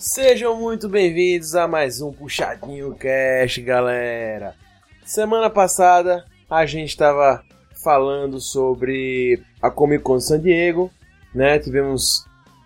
Sejam 0.00 0.56
muito 0.56 0.88
bem-vindos 0.88 1.54
a 1.54 1.68
mais 1.68 2.00
um 2.00 2.10
Puxadinho 2.10 2.94
Cast, 2.94 3.60
galera. 3.60 4.54
Semana 5.04 5.50
passada 5.50 6.24
a 6.48 6.64
gente 6.64 6.88
estava 6.88 7.42
falando 7.84 8.40
sobre 8.40 9.42
a 9.60 9.70
Comic 9.70 10.02
Con 10.02 10.18
San 10.18 10.40
Diego, 10.40 10.90
né? 11.34 11.58
Tivemos 11.58 12.24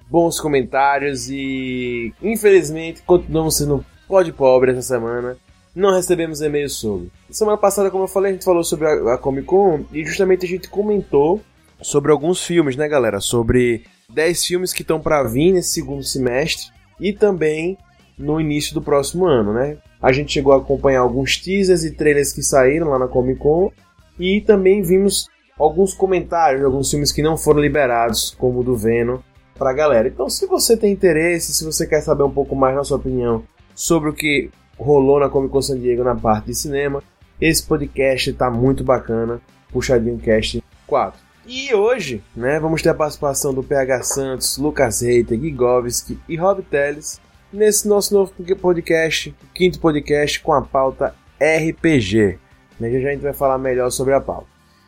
bons 0.08 0.38
comentários 0.38 1.28
e 1.28 2.14
infelizmente 2.22 3.02
continuamos 3.02 3.56
sendo 3.56 3.84
pó 4.06 4.22
de 4.22 4.32
pobre 4.32 4.70
essa 4.70 4.82
semana. 4.82 5.36
Não 5.74 5.92
recebemos 5.92 6.40
e-mails 6.40 6.74
sobre. 6.74 7.10
Semana 7.28 7.58
passada, 7.58 7.90
como 7.90 8.04
eu 8.04 8.08
falei, 8.08 8.30
a 8.30 8.34
gente 8.34 8.44
falou 8.44 8.62
sobre 8.62 8.86
a, 8.86 9.14
a 9.14 9.18
Comic 9.18 9.48
Con 9.48 9.86
e 9.92 10.04
justamente 10.04 10.46
a 10.46 10.48
gente 10.48 10.68
comentou 10.68 11.42
sobre 11.82 12.12
alguns 12.12 12.46
filmes, 12.46 12.76
né, 12.76 12.86
galera? 12.86 13.18
Sobre 13.20 13.84
10 14.08 14.44
filmes 14.44 14.72
que 14.72 14.82
estão 14.82 15.00
para 15.00 15.24
vir 15.24 15.52
nesse 15.52 15.70
segundo 15.70 16.04
semestre 16.04 16.72
e 17.00 17.12
também 17.12 17.76
no 18.18 18.40
início 18.40 18.74
do 18.74 18.82
próximo 18.82 19.26
ano, 19.26 19.52
né? 19.52 19.76
A 20.00 20.12
gente 20.12 20.32
chegou 20.32 20.52
a 20.52 20.58
acompanhar 20.58 21.00
alguns 21.00 21.36
teasers 21.36 21.84
e 21.84 21.92
trailers 21.92 22.32
que 22.32 22.42
saíram 22.42 22.90
lá 22.90 22.98
na 22.98 23.08
Comic 23.08 23.40
Con 23.40 23.70
e 24.18 24.40
também 24.40 24.82
vimos 24.82 25.28
alguns 25.58 25.94
comentários 25.94 26.60
de 26.60 26.66
alguns 26.66 26.90
filmes 26.90 27.12
que 27.12 27.22
não 27.22 27.36
foram 27.36 27.60
liberados, 27.60 28.34
como 28.38 28.60
o 28.60 28.64
do 28.64 28.76
Venom, 28.76 29.18
pra 29.56 29.72
galera. 29.72 30.08
Então, 30.08 30.28
se 30.28 30.46
você 30.46 30.76
tem 30.76 30.92
interesse, 30.92 31.54
se 31.54 31.64
você 31.64 31.86
quer 31.86 32.00
saber 32.00 32.24
um 32.24 32.30
pouco 32.30 32.54
mais 32.54 32.76
na 32.76 32.84
sua 32.84 32.98
opinião 32.98 33.44
sobre 33.74 34.10
o 34.10 34.12
que 34.12 34.50
rolou 34.78 35.20
na 35.20 35.28
Comic 35.28 35.52
Con 35.52 35.62
San 35.62 35.78
Diego 35.78 36.04
na 36.04 36.14
parte 36.14 36.46
de 36.46 36.54
cinema, 36.54 37.02
esse 37.40 37.62
podcast 37.62 38.32
tá 38.34 38.50
muito 38.50 38.84
bacana, 38.84 39.40
Puxadinho 39.72 40.18
Cast 40.18 40.62
4. 40.86 41.23
E 41.46 41.74
hoje, 41.74 42.22
né, 42.34 42.58
vamos 42.58 42.80
ter 42.80 42.88
a 42.88 42.94
participação 42.94 43.52
do 43.52 43.62
PH 43.62 44.02
Santos, 44.02 44.56
Lucas 44.56 45.02
Reiter, 45.02 45.38
Gigovski 45.38 46.18
e 46.26 46.36
Rob 46.36 46.62
Teles 46.62 47.20
nesse 47.52 47.86
nosso 47.86 48.14
novo 48.14 48.32
podcast, 48.56 49.28
o 49.42 49.52
quinto 49.54 49.78
podcast 49.78 50.40
com 50.40 50.54
a 50.54 50.62
pauta 50.62 51.14
RPG. 51.36 52.38
Né, 52.80 52.90
já, 52.92 52.98
já 52.98 53.08
a 53.08 53.12
gente 53.12 53.22
vai 53.22 53.34
falar 53.34 53.58
melhor 53.58 53.90
sobre 53.90 54.14
a 54.14 54.20
pauta. 54.22 54.46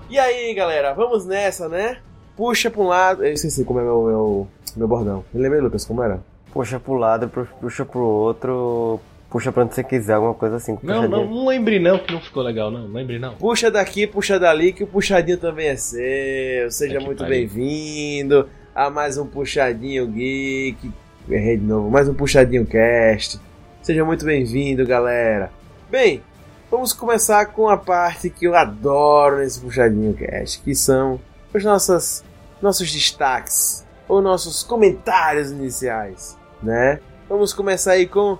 E 0.09 0.17
aí, 0.17 0.53
galera, 0.53 0.93
vamos 0.93 1.25
nessa, 1.25 1.67
né? 1.67 1.97
Puxa 2.37 2.71
pra 2.71 2.81
um 2.81 2.87
lado. 2.87 3.25
Eu 3.25 3.33
esqueci 3.33 3.65
como 3.65 3.79
é 3.79 3.83
meu, 3.83 4.03
meu, 4.03 4.47
meu 4.77 4.87
bordão. 4.87 5.25
Me 5.33 5.41
lembrei, 5.41 5.59
Lucas, 5.59 5.83
como 5.83 6.01
era? 6.01 6.21
Puxa 6.53 6.79
pro 6.79 6.93
lado, 6.93 7.29
puxa 7.59 7.83
pro 7.83 7.99
outro, 7.99 9.01
puxa 9.29 9.51
pra 9.51 9.63
onde 9.63 9.75
você 9.75 9.83
quiser, 9.83 10.13
alguma 10.13 10.33
coisa 10.33 10.55
assim. 10.55 10.77
Não, 10.81 11.09
não, 11.09 11.25
não 11.25 11.45
lembre 11.45 11.77
não, 11.77 11.99
que 11.99 12.13
não 12.13 12.21
ficou 12.21 12.41
legal, 12.41 12.71
não. 12.71 12.87
Lembre 12.87 13.19
não. 13.19 13.35
Puxa 13.35 13.69
daqui, 13.69 14.07
puxa 14.07 14.39
dali, 14.39 14.71
que 14.71 14.85
o 14.85 14.87
puxadinho 14.87 15.37
também 15.37 15.67
é 15.67 15.75
seu. 15.75 16.71
Seja 16.71 17.01
muito 17.01 17.25
bem-vindo 17.25 18.47
a 18.73 18.89
mais 18.89 19.17
um 19.17 19.25
Puxadinho 19.25 20.07
Geek. 20.07 20.89
Errei 21.29 21.57
de 21.57 21.65
novo, 21.65 21.89
mais 21.89 22.07
um 22.07 22.13
Puxadinho 22.13 22.65
Cast. 22.65 23.39
Seja 23.81 24.05
muito 24.05 24.23
bem-vindo, 24.23 24.85
galera. 24.85 25.51
Bem, 25.89 26.21
Vamos 26.69 26.91
começar 26.91 27.45
com 27.45 27.69
a 27.69 27.77
parte 27.77 28.29
que 28.29 28.45
eu 28.45 28.53
adoro 28.53 29.37
nesse 29.37 29.57
puxadinho 29.57 30.13
cast, 30.13 30.59
que 30.59 30.75
são 30.75 31.17
os 31.53 31.63
nossos, 31.63 32.25
nossos 32.61 32.91
destaques 32.91 33.85
ou 34.05 34.21
nossos 34.21 34.63
comentários 34.63 35.49
iniciais, 35.49 36.37
né? 36.61 36.99
Vamos 37.29 37.53
começar 37.53 37.93
aí 37.93 38.05
com 38.05 38.37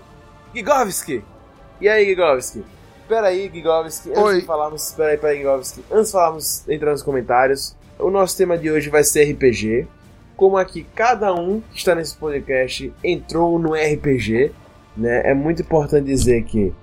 Gigovski. 0.54 1.24
E 1.80 1.88
aí, 1.88 2.06
Gigovski? 2.06 2.66
Espera 3.02 3.28
aí, 3.28 3.50
Gigovski, 3.50 4.10
antes 4.10 4.22
Oi. 4.22 4.40
de 4.42 4.46
falarmos, 4.46 4.90
espera 4.90 5.12
aí, 5.12 5.20
aí, 5.24 5.38
Gigovski. 5.38 5.86
Antes 5.90 6.08
de 6.08 6.12
falarmos, 6.12 6.68
entrar 6.68 6.92
nos 6.92 7.04
comentários, 7.04 7.78
o 7.98 8.10
nosso 8.10 8.36
tema 8.36 8.58
de 8.58 8.70
hoje 8.70 8.90
vai 8.90 9.06
ser 9.06 9.32
RPG. 9.32 9.88
Como 10.36 10.58
aqui 10.58 10.86
cada 10.94 11.34
um 11.34 11.62
que 11.72 11.78
está 11.78 11.96
nesse 11.96 12.18
podcast 12.18 12.94
entrou 13.02 13.58
no 13.58 13.74
RPG, 13.74 14.52
né? 14.98 15.22
É 15.24 15.34
muito 15.34 15.62
importante 15.62 16.06
dizer 16.08 16.44
que 16.44 16.74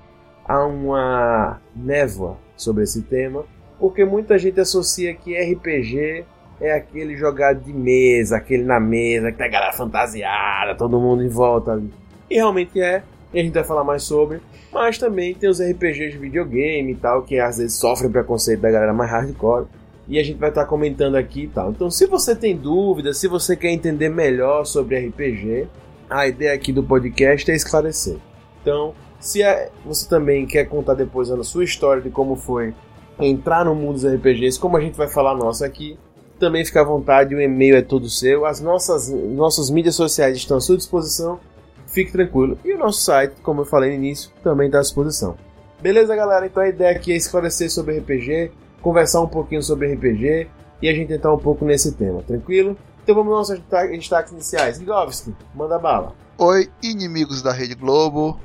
há 0.44 0.64
uma 0.64 1.60
névoa 1.74 2.36
sobre 2.56 2.84
esse 2.84 3.02
tema, 3.02 3.44
porque 3.78 4.04
muita 4.04 4.38
gente 4.38 4.60
associa 4.60 5.14
que 5.14 5.36
RPG 5.36 6.24
é 6.60 6.72
aquele 6.72 7.16
jogado 7.16 7.60
de 7.60 7.72
mesa, 7.72 8.36
aquele 8.36 8.62
na 8.62 8.78
mesa, 8.78 9.32
que 9.32 9.42
a 9.42 9.48
galera 9.48 9.72
fantasiada, 9.72 10.74
todo 10.74 11.00
mundo 11.00 11.24
em 11.24 11.28
volta 11.28 11.72
ali. 11.72 11.90
E 12.30 12.36
realmente 12.36 12.80
é, 12.80 13.02
e 13.32 13.40
a 13.40 13.42
gente 13.42 13.52
vai 13.52 13.64
falar 13.64 13.84
mais 13.84 14.04
sobre. 14.04 14.40
Mas 14.72 14.96
também 14.96 15.34
tem 15.34 15.48
os 15.48 15.60
RPGs 15.60 16.12
de 16.12 16.18
videogame 16.18 16.92
e 16.92 16.94
tal, 16.94 17.22
que 17.22 17.38
às 17.38 17.58
vezes 17.58 17.76
sofrem 17.78 18.10
preconceito 18.10 18.60
da 18.60 18.70
galera 18.70 18.92
mais 18.92 19.10
hardcore. 19.10 19.66
E 20.06 20.18
a 20.18 20.22
gente 20.22 20.38
vai 20.38 20.50
estar 20.50 20.66
comentando 20.66 21.16
aqui 21.16 21.44
e 21.44 21.48
tal. 21.48 21.70
Então, 21.70 21.90
se 21.90 22.06
você 22.06 22.34
tem 22.36 22.56
dúvidas, 22.56 23.18
se 23.18 23.26
você 23.26 23.56
quer 23.56 23.70
entender 23.70 24.08
melhor 24.08 24.64
sobre 24.64 24.98
RPG, 24.98 25.66
a 26.10 26.26
ideia 26.26 26.52
aqui 26.52 26.72
do 26.72 26.82
podcast 26.82 27.50
é 27.50 27.54
esclarecer. 27.54 28.18
Então, 28.60 28.94
se 29.24 29.42
é, 29.42 29.70
você 29.86 30.06
também 30.06 30.46
quer 30.46 30.66
contar 30.66 30.92
depois 30.92 31.30
a 31.30 31.42
sua 31.42 31.64
história 31.64 32.02
de 32.02 32.10
como 32.10 32.36
foi 32.36 32.74
entrar 33.18 33.64
no 33.64 33.74
mundo 33.74 33.94
dos 33.94 34.06
RPGs, 34.06 34.60
como 34.60 34.76
a 34.76 34.80
gente 34.80 34.98
vai 34.98 35.08
falar 35.08 35.34
nossa 35.34 35.64
aqui, 35.64 35.98
também 36.38 36.62
fica 36.62 36.82
à 36.82 36.84
vontade, 36.84 37.34
o 37.34 37.40
e-mail 37.40 37.74
é 37.76 37.80
todo 37.80 38.06
seu, 38.10 38.44
as 38.44 38.60
nossas, 38.60 39.08
nossas 39.08 39.70
mídias 39.70 39.94
sociais 39.94 40.36
estão 40.36 40.58
à 40.58 40.60
sua 40.60 40.76
disposição, 40.76 41.40
fique 41.86 42.12
tranquilo. 42.12 42.58
E 42.62 42.74
o 42.74 42.78
nosso 42.78 43.00
site, 43.00 43.36
como 43.42 43.62
eu 43.62 43.64
falei 43.64 43.90
no 43.90 43.96
início, 43.96 44.30
também 44.42 44.66
está 44.66 44.78
à 44.78 44.82
disposição. 44.82 45.36
Beleza, 45.80 46.14
galera? 46.14 46.44
Então 46.44 46.62
a 46.62 46.68
ideia 46.68 46.94
aqui 46.94 47.10
é 47.10 47.16
esclarecer 47.16 47.70
sobre 47.70 47.98
RPG, 47.98 48.52
conversar 48.82 49.22
um 49.22 49.28
pouquinho 49.28 49.62
sobre 49.62 49.94
RPG 49.94 50.48
e 50.82 50.88
a 50.88 50.92
gente 50.92 51.14
entrar 51.14 51.32
um 51.32 51.38
pouco 51.38 51.64
nesse 51.64 51.92
tema, 51.92 52.22
tranquilo? 52.22 52.76
Então 53.02 53.14
vamos 53.14 53.32
aos 53.32 53.48
nossos 53.48 53.64
destaques 53.90 54.32
iniciais. 54.32 54.78
Ligovski, 54.78 55.34
manda 55.54 55.78
bala. 55.78 56.12
Oi, 56.36 56.68
inimigos 56.82 57.40
da 57.40 57.52
Rede 57.52 57.74
Globo. 57.74 58.38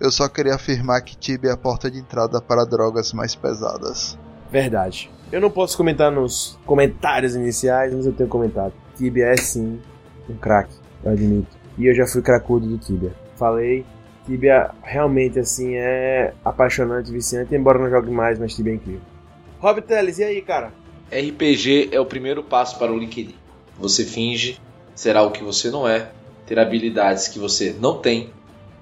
Eu 0.00 0.12
só 0.12 0.28
queria 0.28 0.54
afirmar 0.54 1.00
que 1.02 1.16
Tibia 1.16 1.50
é 1.50 1.52
a 1.54 1.56
porta 1.56 1.90
de 1.90 1.98
entrada 1.98 2.40
para 2.40 2.64
drogas 2.64 3.12
mais 3.12 3.34
pesadas. 3.34 4.16
Verdade. 4.50 5.10
Eu 5.32 5.40
não 5.40 5.50
posso 5.50 5.76
comentar 5.76 6.10
nos 6.10 6.56
comentários 6.64 7.34
iniciais, 7.34 7.92
mas 7.92 8.06
eu 8.06 8.12
tenho 8.12 8.28
comentado. 8.28 8.72
Tibia 8.96 9.26
é 9.26 9.36
sim 9.36 9.80
um 10.28 10.36
craque, 10.36 10.74
eu 11.04 11.12
admito. 11.12 11.56
E 11.76 11.86
eu 11.86 11.94
já 11.94 12.06
fui 12.06 12.22
cracudo 12.22 12.68
do 12.68 12.78
Tibia. 12.78 13.12
Falei, 13.36 13.84
Tibia 14.24 14.70
realmente 14.82 15.40
assim 15.40 15.74
é 15.74 16.32
apaixonante, 16.44 17.10
viciante, 17.10 17.54
embora 17.54 17.78
não 17.78 17.90
jogue 17.90 18.10
mais, 18.10 18.38
mas 18.38 18.54
Tibia 18.54 18.74
é 18.74 18.76
incrível. 18.76 19.02
Rob 19.58 19.82
Teles, 19.82 20.18
e 20.18 20.24
aí, 20.24 20.40
cara? 20.42 20.72
RPG 21.10 21.88
é 21.90 21.98
o 21.98 22.06
primeiro 22.06 22.44
passo 22.44 22.78
para 22.78 22.92
o 22.92 22.98
LinkedIn. 22.98 23.34
Você 23.78 24.04
finge 24.04 24.60
ser 24.94 25.16
algo 25.16 25.32
que 25.32 25.42
você 25.42 25.70
não 25.70 25.88
é, 25.88 26.10
ter 26.46 26.58
habilidades 26.58 27.28
que 27.28 27.38
você 27.38 27.74
não 27.80 27.98
tem 27.98 28.30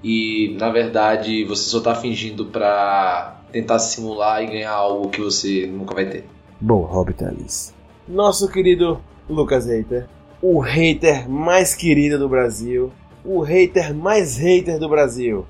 e 0.03 0.55
na 0.59 0.69
verdade 0.69 1.43
você 1.45 1.69
só 1.69 1.79
tá 1.79 1.95
fingindo 1.95 2.45
pra 2.45 3.41
tentar 3.51 3.79
simular 3.79 4.43
e 4.43 4.47
ganhar 4.47 4.71
algo 4.71 5.09
que 5.09 5.21
você 5.21 5.65
nunca 5.67 5.95
vai 5.95 6.05
ter. 6.05 6.25
Bom, 6.59 6.81
Rob 6.81 7.13
Teles. 7.13 7.73
nosso 8.07 8.49
querido 8.49 8.99
Lucas 9.29 9.67
Hater, 9.67 10.07
o 10.41 10.59
hater 10.59 11.29
mais 11.29 11.75
querido 11.75 12.17
do 12.17 12.29
Brasil, 12.29 12.91
o 13.23 13.41
hater 13.41 13.93
mais 13.93 14.37
hater 14.37 14.79
do 14.79 14.87
Brasil. 14.89 15.45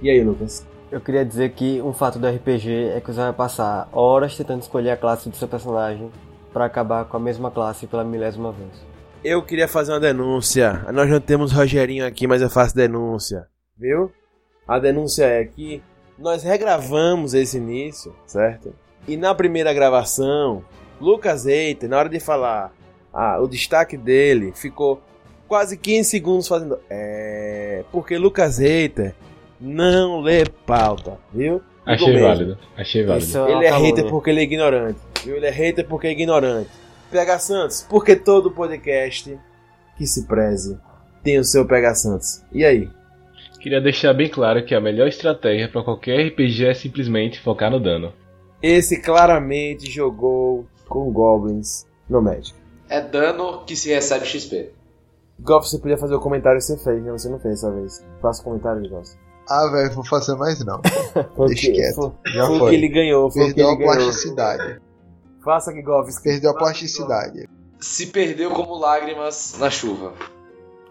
E 0.00 0.08
aí, 0.08 0.22
Lucas? 0.22 0.66
Eu 0.90 1.00
queria 1.00 1.24
dizer 1.24 1.50
que 1.50 1.82
um 1.82 1.92
fato 1.92 2.18
do 2.18 2.26
RPG 2.26 2.92
é 2.96 3.00
que 3.00 3.12
você 3.12 3.20
vai 3.20 3.32
passar 3.32 3.88
horas 3.92 4.36
tentando 4.36 4.62
escolher 4.62 4.90
a 4.92 4.96
classe 4.96 5.28
do 5.28 5.36
seu 5.36 5.46
personagem 5.46 6.10
para 6.52 6.64
acabar 6.64 7.04
com 7.04 7.16
a 7.16 7.20
mesma 7.20 7.50
classe 7.50 7.86
pela 7.86 8.02
milésima 8.02 8.52
vez. 8.52 8.70
Eu 9.22 9.42
queria 9.42 9.68
fazer 9.68 9.92
uma 9.92 10.00
denúncia. 10.00 10.86
Nós 10.92 11.10
não 11.10 11.20
temos 11.20 11.52
Rogerinho 11.52 12.06
aqui, 12.06 12.26
mas 12.26 12.40
eu 12.40 12.48
faço 12.48 12.74
denúncia. 12.74 13.46
Viu? 13.78 14.12
A 14.66 14.78
denúncia 14.78 15.24
é 15.24 15.44
que 15.44 15.82
nós 16.18 16.42
regravamos 16.42 17.32
esse 17.32 17.56
início, 17.56 18.14
certo? 18.26 18.74
E 19.06 19.16
na 19.16 19.34
primeira 19.34 19.72
gravação, 19.72 20.64
Lucas 21.00 21.46
Eiter, 21.46 21.88
na 21.88 21.98
hora 21.98 22.08
de 22.08 22.20
falar 22.20 22.72
ah, 23.12 23.38
o 23.40 23.46
destaque 23.46 23.96
dele, 23.96 24.52
ficou 24.54 25.00
quase 25.46 25.76
15 25.76 26.08
segundos 26.08 26.48
fazendo. 26.48 26.78
É. 26.90 27.84
Porque 27.90 28.18
Lucas 28.18 28.60
Eiter 28.60 29.14
não 29.60 30.20
lê 30.20 30.44
pauta, 30.66 31.18
viu? 31.32 31.62
Achei 31.86 32.12
mesmo. 32.12 32.28
válido, 32.28 32.58
achei 32.76 33.04
válido. 33.04 33.24
Isso 33.24 33.38
é 33.38 33.52
Ele 33.52 33.64
é 33.64 33.70
hater 33.70 34.10
porque 34.10 34.28
ele 34.28 34.40
é 34.40 34.42
ignorante. 34.42 35.00
Viu? 35.24 35.36
Ele 35.36 35.46
é 35.46 35.50
hater 35.50 35.86
porque 35.86 36.06
é 36.06 36.10
ignorante. 36.10 36.68
PH 37.10 37.38
Santos, 37.38 37.86
porque 37.88 38.14
todo 38.14 38.50
podcast 38.50 39.38
que 39.96 40.06
se 40.06 40.26
preze 40.26 40.78
tem 41.22 41.38
o 41.38 41.44
seu 41.44 41.64
PH 41.64 41.94
Santos. 41.94 42.42
E 42.52 42.64
aí? 42.64 42.90
Queria 43.60 43.80
deixar 43.80 44.12
bem 44.14 44.28
claro 44.28 44.64
que 44.64 44.74
a 44.74 44.80
melhor 44.80 45.08
estratégia 45.08 45.68
para 45.68 45.82
qualquer 45.82 46.28
RPG 46.28 46.66
é 46.66 46.74
simplesmente 46.74 47.40
focar 47.40 47.70
no 47.70 47.80
dano. 47.80 48.12
Esse 48.62 49.00
claramente 49.00 49.90
jogou 49.90 50.66
com 50.88 51.10
Goblins 51.12 51.86
no 52.08 52.22
Magic. 52.22 52.54
É 52.88 53.00
dano 53.00 53.64
que 53.64 53.76
se 53.76 53.90
recebe 53.90 54.24
XP. 54.24 54.70
Goff, 55.40 55.68
você 55.68 55.78
podia 55.78 55.98
fazer 55.98 56.14
o 56.14 56.20
comentário 56.20 56.58
que 56.58 56.64
você 56.64 56.76
fez, 56.78 57.02
né? 57.02 57.12
Você 57.12 57.28
não 57.28 57.38
fez 57.38 57.60
dessa 57.60 57.70
vez. 57.72 58.04
Faça 58.20 58.40
o 58.40 58.44
comentário, 58.44 58.88
Goff. 58.88 59.10
Ah, 59.48 59.68
velho, 59.70 59.92
vou 59.94 60.04
fazer 60.04 60.34
mais 60.36 60.64
não. 60.64 60.80
Deixa 61.46 61.66
que- 61.66 61.72
quieto. 61.72 61.94
Foi, 61.94 62.32
Já 62.32 62.46
foi 62.46 62.56
o 62.56 62.58
foi. 62.58 62.70
que 62.70 62.76
ele 62.76 62.88
ganhou, 62.88 63.30
foi 63.30 63.42
o 63.42 63.46
que 63.48 63.54
Perdeu 63.54 63.66
ele 63.66 63.74
a 63.74 63.78
ganhou. 63.78 63.94
plasticidade. 64.04 64.80
Faça 65.44 65.72
que 65.72 65.82
Goff. 65.82 66.22
Perdeu 66.22 66.50
a 66.50 66.54
plasticidade. 66.54 67.48
Se 67.80 68.06
perdeu 68.08 68.50
como 68.50 68.76
lágrimas 68.78 69.56
na 69.58 69.70
chuva. 69.70 70.12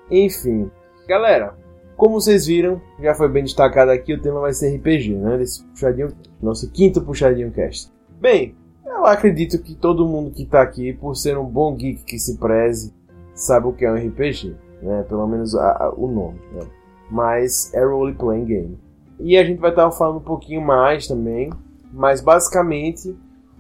Enfim. 0.09 0.71
Galera, 1.07 1.53
como 1.97 2.21
vocês 2.21 2.45
viram, 2.45 2.79
já 3.01 3.13
foi 3.15 3.27
bem 3.27 3.43
destacado 3.43 3.91
aqui, 3.91 4.13
o 4.13 4.21
tema 4.21 4.39
vai 4.39 4.53
ser 4.53 4.75
RPG, 4.77 5.15
né? 5.15 5.37
Desse 5.37 5.63
puxadinho, 5.65 6.09
nosso 6.41 6.69
quinto 6.71 7.01
puxadinho 7.01 7.51
cast. 7.51 7.91
Bem, 8.21 8.55
eu 8.85 9.05
acredito 9.05 9.59
que 9.61 9.75
todo 9.75 10.07
mundo 10.07 10.31
que 10.31 10.45
tá 10.45 10.61
aqui, 10.61 10.93
por 10.93 11.15
ser 11.15 11.37
um 11.37 11.45
bom 11.45 11.75
geek 11.75 12.03
que 12.03 12.19
se 12.19 12.37
preze, 12.37 12.93
sabe 13.33 13.67
o 13.67 13.73
que 13.73 13.83
é 13.83 13.91
um 13.91 13.95
RPG, 13.95 14.55
né? 14.81 15.03
Pelo 15.09 15.27
menos 15.27 15.55
a- 15.55 15.71
a- 15.85 15.93
o 15.95 16.07
nome, 16.07 16.39
né? 16.53 16.61
Mas 17.09 17.73
é 17.73 17.83
role 17.83 18.13
playing 18.13 18.45
game. 18.45 18.77
E 19.19 19.35
a 19.37 19.43
gente 19.43 19.59
vai 19.59 19.71
estar 19.71 19.89
falando 19.91 20.17
um 20.17 20.23
pouquinho 20.23 20.61
mais 20.61 21.07
também, 21.07 21.49
mas 21.91 22.21
basicamente 22.21 23.15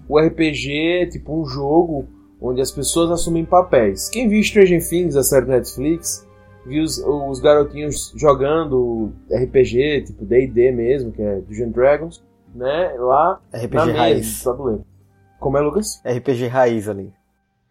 o 0.07 0.19
RPG 0.19 1.01
é 1.01 1.05
tipo 1.07 1.35
um 1.41 1.45
jogo 1.45 2.05
onde 2.39 2.61
as 2.61 2.69
pessoas 2.71 3.09
assumem 3.09 3.43
papéis. 3.45 4.09
Quem 4.09 4.27
viu 4.29 4.43
Stranger 4.43 4.87
Things, 4.87 5.15
a 5.15 5.23
série 5.23 5.47
Netflix, 5.47 6.26
viu 6.67 6.83
os, 6.83 6.97
os 6.99 7.39
garotinhos 7.39 8.13
jogando 8.15 9.11
RPG, 9.31 10.03
tipo 10.07 10.25
D&D 10.25 10.71
mesmo, 10.71 11.11
que 11.11 11.21
é 11.21 11.35
Dungeons 11.35 11.67
and 11.67 11.71
Dragons, 11.71 12.23
né? 12.53 12.93
Lá 12.97 13.39
na 13.51 13.59
RPG 13.59 13.85
mesa, 13.85 13.97
raiz. 13.97 14.39
do 14.39 14.43
tabuleiro. 14.43 14.85
Como 15.39 15.57
é, 15.57 15.61
Lucas? 15.61 16.01
RPG 16.05 16.47
raiz 16.47 16.89
ali. 16.89 17.13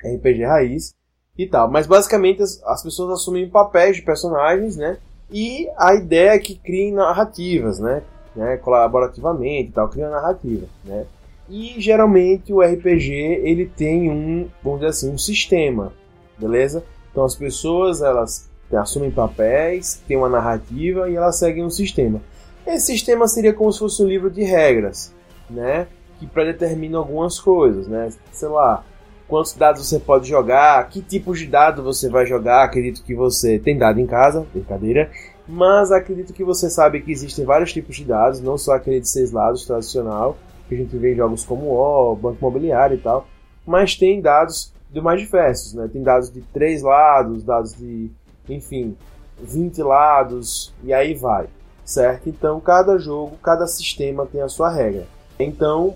RPG 0.02 0.44
raiz 0.44 0.94
e 1.37 1.46
tal. 1.46 1.70
Mas 1.70 1.87
basicamente 1.87 2.43
as, 2.43 2.62
as 2.64 2.82
pessoas 2.82 3.20
assumem 3.20 3.48
papéis 3.48 3.96
de 3.96 4.02
personagens, 4.02 4.76
né? 4.76 4.99
E 5.31 5.69
a 5.76 5.94
ideia 5.94 6.31
é 6.31 6.38
que 6.38 6.56
criem 6.56 6.92
narrativas, 6.92 7.81
né? 7.81 8.02
né? 8.37 8.56
Colaborativamente 8.58 9.70
e 9.70 9.72
tal, 9.72 9.88
criam 9.88 10.10
narrativa, 10.10 10.66
né? 10.84 11.06
E 11.49 11.81
geralmente 11.81 12.52
o 12.52 12.60
RPG 12.60 13.12
ele 13.12 13.66
tem 13.66 14.10
um, 14.10 14.49
vamos 14.62 14.81
dizer 14.81 14.90
assim, 14.90 15.10
um 15.10 15.19
sistema, 15.19 15.92
beleza? 16.38 16.84
Então 17.10 17.25
as 17.25 17.34
pessoas 17.34 18.02
elas 18.02 18.50
assumem 18.74 19.10
papéis, 19.10 20.02
têm 20.08 20.16
uma 20.16 20.28
narrativa 20.28 21.08
e 21.08 21.14
elas 21.14 21.38
seguem 21.38 21.64
um 21.64 21.70
sistema. 21.70 22.20
Esse 22.66 22.86
sistema 22.86 23.28
seria 23.28 23.52
como 23.52 23.72
se 23.72 23.78
fosse 23.78 24.02
um 24.02 24.08
livro 24.08 24.28
de 24.30 24.42
regras, 24.42 25.14
né? 25.48 25.86
Que 26.18 26.26
predetermina 26.26 26.98
algumas 26.98 27.38
coisas, 27.38 27.86
né? 27.86 28.08
Sei 28.32 28.48
lá, 28.48 28.82
quantos 29.28 29.54
dados 29.54 29.86
você 29.86 30.00
pode 30.00 30.28
jogar, 30.28 30.88
que 30.88 31.00
tipos 31.00 31.38
de 31.38 31.46
dado 31.46 31.82
você 31.82 32.08
vai 32.08 32.26
jogar. 32.26 32.64
Acredito 32.64 33.04
que 33.04 33.14
você 33.14 33.58
tem 33.58 33.78
dado 33.78 34.00
em 34.00 34.06
casa, 34.06 34.46
brincadeira. 34.52 35.10
Mas 35.46 35.92
acredito 35.92 36.32
que 36.32 36.42
você 36.42 36.68
sabe 36.68 37.00
que 37.00 37.12
existem 37.12 37.44
vários 37.44 37.72
tipos 37.72 37.96
de 37.96 38.04
dados, 38.04 38.40
não 38.40 38.58
só 38.58 38.72
aquele 38.72 39.00
de 39.00 39.08
seis 39.08 39.30
lados 39.30 39.64
tradicional, 39.64 40.36
que 40.68 40.74
a 40.74 40.78
gente 40.78 40.96
vê 40.96 41.12
em 41.12 41.16
jogos 41.16 41.44
como 41.44 41.70
O, 41.70 42.16
Banco 42.16 42.38
Imobiliário 42.40 42.96
e 42.96 43.00
tal. 43.00 43.28
Mas 43.64 43.94
tem 43.94 44.20
dados 44.20 44.72
do 44.90 45.02
mais 45.02 45.20
diversos, 45.20 45.74
né? 45.74 45.88
Tem 45.92 46.02
dados 46.02 46.32
de 46.32 46.40
três 46.52 46.82
lados, 46.82 47.44
dados 47.44 47.74
de, 47.74 48.10
enfim, 48.52 48.96
20 49.40 49.82
lados, 49.82 50.72
e 50.82 50.93
aí 50.93 51.14
vai, 51.14 51.46
certo? 51.84 52.28
Então 52.28 52.60
cada 52.60 52.98
jogo, 52.98 53.37
cada 53.43 53.66
sistema 53.66 54.26
tem 54.26 54.40
a 54.40 54.48
sua 54.48 54.70
regra. 54.70 55.06
Então, 55.38 55.94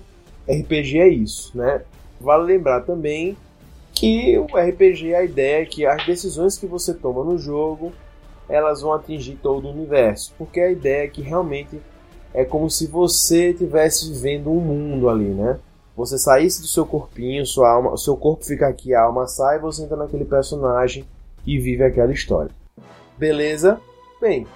RPG 0.48 0.98
é 0.98 1.08
isso, 1.08 1.56
né? 1.56 1.82
Vale 2.20 2.44
lembrar 2.44 2.82
também 2.82 3.36
que 3.92 4.38
o 4.38 4.46
RPG, 4.56 5.14
a 5.14 5.24
ideia 5.24 5.62
é 5.62 5.66
que 5.66 5.86
as 5.86 6.04
decisões 6.06 6.58
que 6.58 6.66
você 6.66 6.92
toma 6.94 7.24
no 7.24 7.38
jogo, 7.38 7.92
elas 8.48 8.82
vão 8.82 8.92
atingir 8.92 9.36
todo 9.36 9.66
o 9.66 9.70
universo. 9.70 10.34
Porque 10.36 10.60
a 10.60 10.70
ideia 10.70 11.04
é 11.04 11.08
que 11.08 11.22
realmente 11.22 11.80
é 12.32 12.44
como 12.44 12.68
se 12.70 12.86
você 12.86 13.50
estivesse 13.50 14.10
vivendo 14.10 14.50
um 14.50 14.60
mundo 14.60 15.08
ali, 15.08 15.28
né? 15.28 15.58
Você 15.96 16.18
saísse 16.18 16.62
do 16.62 16.66
seu 16.66 16.86
corpinho, 16.86 17.44
sua 17.44 17.70
alma, 17.70 17.96
seu 17.96 18.16
corpo 18.16 18.44
fica 18.44 18.66
aqui, 18.66 18.94
a 18.94 19.02
alma 19.02 19.26
sai, 19.26 19.58
você 19.58 19.82
entra 19.82 19.96
naquele 19.96 20.24
personagem 20.24 21.04
e 21.46 21.58
vive 21.58 21.84
aquela 21.84 22.12
história. 22.12 22.50
Beleza? 23.16 23.80
Bem, 24.20 24.46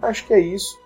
acho 0.00 0.26
que 0.26 0.34
é 0.34 0.40
isso. 0.40 0.78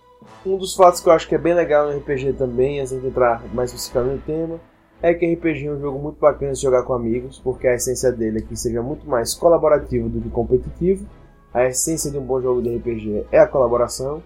Um 0.45 0.57
dos 0.57 0.75
fatos 0.75 1.01
que 1.01 1.09
eu 1.09 1.13
acho 1.13 1.29
que 1.29 1.35
é 1.35 1.39
bem 1.39 1.55
legal 1.55 1.91
no 1.91 1.97
RPG 1.97 2.35
também, 2.35 2.81
antes 2.81 3.01
de 3.01 3.07
entrar 3.07 3.43
mais 3.55 3.71
especificamente 3.71 4.15
no 4.15 4.23
tema, 4.23 4.61
é 5.01 5.15
que 5.15 5.33
RPG 5.33 5.67
é 5.67 5.73
um 5.73 5.81
jogo 5.81 5.99
muito 5.99 6.19
bacana 6.19 6.53
de 6.53 6.61
jogar 6.61 6.83
com 6.83 6.93
amigos, 6.93 7.39
porque 7.39 7.69
a 7.69 7.75
essência 7.75 8.11
dele 8.11 8.39
é 8.39 8.43
que 8.43 8.57
seja 8.57 8.83
muito 8.83 9.09
mais 9.09 9.35
colaborativo 9.35 10.09
do 10.09 10.21
que 10.21 10.29
competitivo. 10.29 11.07
A 11.55 11.67
essência 11.67 12.11
de 12.11 12.19
um 12.19 12.25
bom 12.25 12.41
jogo 12.41 12.61
de 12.61 12.77
RPG 12.77 13.27
é 13.31 13.39
a 13.39 13.47
colaboração, 13.47 14.23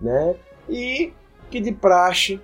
né? 0.00 0.34
E 0.68 1.12
que 1.50 1.60
de 1.60 1.72
praxe, 1.72 2.40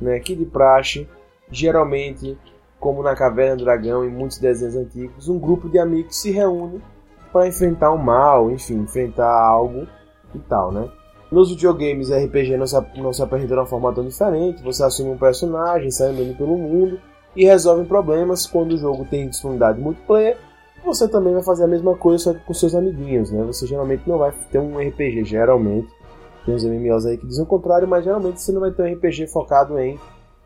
né? 0.00 0.20
Que 0.20 0.34
de 0.34 0.44
praxe, 0.44 1.08
geralmente, 1.50 2.38
como 2.78 3.02
na 3.02 3.14
Caverna 3.14 3.56
do 3.56 3.64
Dragão 3.64 4.04
e 4.04 4.08
muitos 4.08 4.38
desenhos 4.38 4.76
antigos, 4.76 5.28
um 5.28 5.38
grupo 5.38 5.68
de 5.68 5.78
amigos 5.78 6.20
se 6.20 6.30
reúne 6.30 6.80
para 7.32 7.48
enfrentar 7.48 7.90
o 7.90 7.98
mal, 7.98 8.50
enfim, 8.50 8.74
enfrentar 8.80 9.30
algo 9.30 9.86
e 10.34 10.38
tal, 10.40 10.72
né? 10.72 10.88
Nos 11.30 11.50
videogames, 11.50 12.10
RPG 12.10 12.56
não 12.56 12.66
se, 12.66 12.76
não 12.96 13.12
se 13.12 13.22
apresenta 13.22 13.54
de 13.54 13.60
uma 13.60 13.66
forma 13.66 13.92
tão 13.92 14.04
diferente. 14.04 14.62
Você 14.64 14.82
assume 14.82 15.10
um 15.10 15.18
personagem, 15.18 15.90
sai 15.90 16.08
andando 16.08 16.36
pelo 16.36 16.58
mundo 16.58 16.98
e 17.36 17.44
resolve 17.44 17.84
problemas. 17.84 18.46
Quando 18.46 18.72
o 18.72 18.76
jogo 18.76 19.04
tem 19.04 19.28
disponibilidade 19.28 19.80
multiplayer, 19.80 20.36
você 20.84 21.06
também 21.06 21.32
vai 21.32 21.42
fazer 21.42 21.64
a 21.64 21.68
mesma 21.68 21.96
coisa 21.96 22.24
só 22.24 22.34
que 22.34 22.40
com 22.40 22.52
seus 22.52 22.74
amiguinhos, 22.74 23.30
né? 23.30 23.44
Você 23.44 23.64
geralmente 23.64 24.08
não 24.08 24.18
vai 24.18 24.32
ter 24.50 24.58
um 24.58 24.76
RPG, 24.78 25.24
geralmente. 25.24 25.88
Tem 26.44 26.54
uns 26.54 26.64
MMOs 26.64 27.06
aí 27.06 27.16
que 27.16 27.26
dizem 27.26 27.44
o 27.44 27.46
contrário, 27.46 27.86
mas 27.86 28.02
geralmente 28.02 28.40
você 28.40 28.50
não 28.50 28.60
vai 28.60 28.72
ter 28.72 28.82
um 28.82 28.92
RPG 28.92 29.28
focado 29.28 29.78
em 29.78 30.00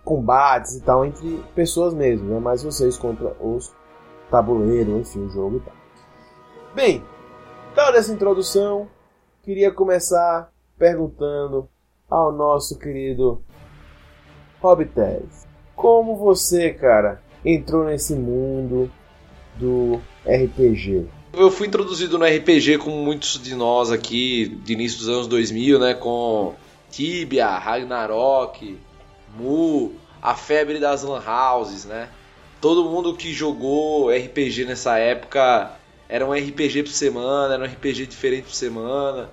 combates 0.04 0.76
e 0.76 0.82
tal 0.82 1.04
entre 1.04 1.40
pessoas 1.54 1.94
mesmo, 1.94 2.28
né? 2.28 2.38
Mais 2.38 2.62
vocês 2.62 2.98
contra 2.98 3.34
os 3.40 3.72
tabuleiros, 4.30 4.94
enfim, 4.94 5.24
o 5.24 5.30
jogo 5.30 5.56
e 5.56 5.60
tal. 5.60 5.83
Bem, 6.74 7.04
dada 7.72 7.98
essa 7.98 8.12
introdução, 8.12 8.90
queria 9.44 9.70
começar 9.70 10.52
perguntando 10.76 11.68
ao 12.10 12.32
nosso 12.32 12.76
querido 12.80 13.40
Rob 14.60 14.84
Tez. 14.86 15.46
Como 15.76 16.16
você, 16.16 16.70
cara, 16.72 17.22
entrou 17.44 17.84
nesse 17.84 18.16
mundo 18.16 18.90
do 19.54 20.00
RPG? 20.26 21.06
Eu 21.32 21.48
fui 21.48 21.68
introduzido 21.68 22.18
no 22.18 22.24
RPG 22.24 22.78
como 22.78 22.96
muitos 22.96 23.40
de 23.40 23.54
nós 23.54 23.92
aqui, 23.92 24.48
de 24.64 24.72
início 24.72 24.98
dos 24.98 25.08
anos 25.08 25.28
2000, 25.28 25.78
né? 25.78 25.94
Com 25.94 26.56
Tibia, 26.90 27.56
Ragnarok, 27.56 28.76
Mu, 29.36 29.92
a 30.20 30.34
febre 30.34 30.80
das 30.80 31.04
lan 31.04 31.22
houses, 31.24 31.84
né? 31.84 32.08
Todo 32.60 32.90
mundo 32.90 33.14
que 33.14 33.32
jogou 33.32 34.10
RPG 34.10 34.64
nessa 34.64 34.98
época 34.98 35.70
era 36.14 36.24
um 36.24 36.32
RPG 36.32 36.84
por 36.84 36.92
semana, 36.92 37.54
era 37.54 37.64
um 37.64 37.66
RPG 37.66 38.06
diferente 38.06 38.44
por 38.44 38.54
semana, 38.54 39.28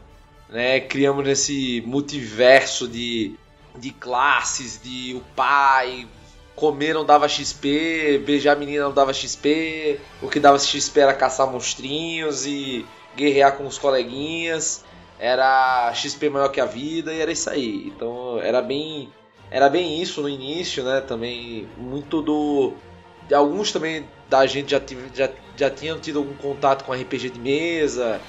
né? 0.50 0.80
Criamos 0.80 1.24
nesse 1.24 1.80
multiverso 1.86 2.88
de, 2.88 3.36
de 3.78 3.92
classes, 3.92 4.82
de 4.82 5.14
o 5.14 5.22
pai 5.36 6.08
comer 6.56 6.96
não 6.96 7.06
dava 7.06 7.30
XP, 7.30 8.24
beijar 8.26 8.54
a 8.54 8.56
menina 8.56 8.86
não 8.86 8.94
dava 8.94 9.14
XP, 9.14 10.00
o 10.24 10.28
que 10.28 10.40
dava 10.40 10.58
XP 10.58 11.00
era 11.00 11.14
caçar 11.14 11.46
monstrinhos 11.52 12.48
e 12.48 12.84
guerrear 13.16 13.58
com 13.58 13.68
os 13.68 13.78
coleguinhas, 13.78 14.84
era 15.20 15.94
XP 15.94 16.32
maior 16.32 16.50
que 16.50 16.60
a 16.60 16.66
vida 16.66 17.14
e 17.14 17.22
era 17.22 17.32
isso 17.32 17.48
aí. 17.48 17.86
Então 17.96 18.40
era 18.40 18.60
bem 18.60 19.14
era 19.52 19.70
bem 19.70 20.02
isso 20.02 20.20
no 20.20 20.30
início, 20.30 20.84
né? 20.84 21.00
Também 21.00 21.70
muito 21.78 22.24
do 22.24 22.74
alguns 23.32 23.72
também 23.72 24.04
da 24.28 24.46
gente 24.46 24.72
já, 24.72 24.80
tive, 24.80 25.10
já, 25.14 25.30
já 25.62 25.70
tinham 25.70 26.00
tido 26.00 26.18
algum 26.18 26.34
contato 26.34 26.84
com 26.84 26.92
RPG 26.92 27.30
de 27.30 27.40
mesa. 27.40 28.20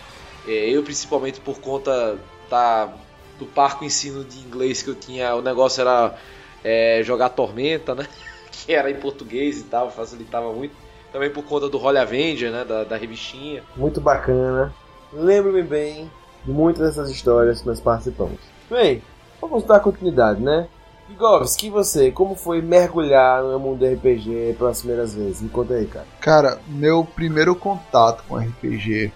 É, 0.47 0.69
eu 0.69 0.83
principalmente 0.83 1.41
por 1.41 1.61
conta 1.61 2.19
da, 2.51 2.93
do 3.39 3.47
parco 3.47 3.85
ensino 3.85 4.23
de 4.23 4.39
inglês 4.41 4.83
que 4.83 4.91
eu 4.91 4.95
tinha, 4.95 5.35
o 5.35 5.41
negócio 5.41 5.81
era 5.81 6.15
é, 6.63 7.01
jogar 7.03 7.31
Tormenta, 7.31 7.95
né? 7.95 8.07
que 8.53 8.75
era 8.75 8.91
em 8.91 8.97
português 8.97 9.61
e 9.61 9.65
tal, 9.65 9.91
facilitava 9.91 10.53
muito. 10.53 10.75
Também 11.11 11.31
por 11.31 11.43
conta 11.45 11.69
do 11.69 11.83
Holy 11.83 11.99
Avenger, 11.99 12.51
né? 12.53 12.65
Da, 12.67 12.85
da 12.85 12.97
revistinha. 12.97 13.63
Muito 13.77 14.01
bacana. 14.01 14.75
Lembro-me 15.11 15.63
bem 15.63 16.11
de 16.45 16.51
muitas 16.51 16.89
dessas 16.89 17.11
histórias 17.11 17.63
que 17.63 17.67
nós 17.67 17.81
participamos. 17.81 18.41
Bem, 18.69 19.03
vamos 19.41 19.65
dar 19.65 19.81
continuidade, 19.81 20.43
né? 20.43 20.69
Govski, 21.13 21.71
você, 21.71 22.11
como 22.11 22.35
foi 22.35 22.61
mergulhar 22.61 23.43
no 23.43 23.59
mundo 23.59 23.79
do 23.79 23.87
RPG 23.87 24.57
pelas 24.59 24.81
primeiras 24.81 25.15
vezes? 25.15 25.41
Me 25.41 25.49
conta 25.49 25.75
aí, 25.75 25.87
cara. 25.87 26.07
Cara, 26.21 26.61
meu 26.67 27.05
primeiro 27.05 27.55
contato 27.55 28.25
com 28.29 28.37
RPG 28.37 29.13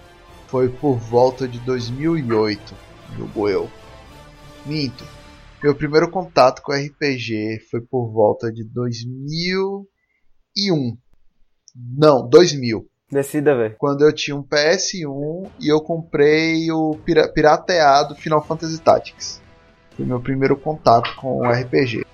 foi 0.47 0.69
por 0.69 0.97
volta 0.97 1.49
de 1.49 1.59
2008, 1.61 2.75
jogo 3.17 3.49
eu. 3.49 3.71
Minto. 4.65 5.05
Meu 5.63 5.75
primeiro 5.75 6.11
contato 6.11 6.63
com 6.63 6.73
RPG 6.73 7.61
foi 7.71 7.81
por 7.81 8.13
volta 8.13 8.53
de 8.53 8.63
2001. 8.65 9.87
Não, 11.75 12.29
2000. 12.29 12.87
Decida, 13.11 13.57
velho. 13.57 13.77
Quando 13.79 14.05
eu 14.05 14.13
tinha 14.13 14.37
um 14.37 14.43
PS1 14.43 15.51
e 15.61 15.69
eu 15.69 15.81
comprei 15.81 16.71
o 16.71 16.97
pira 17.05 17.33
pirateado 17.33 18.17
Final 18.17 18.45
Fantasy 18.45 18.81
Tactics. 18.81 19.41
Foi 19.97 20.05
meu 20.05 20.21
primeiro 20.21 20.57
contato 20.57 21.15
com 21.17 21.39
o 21.39 21.51
RPG. 21.51 22.05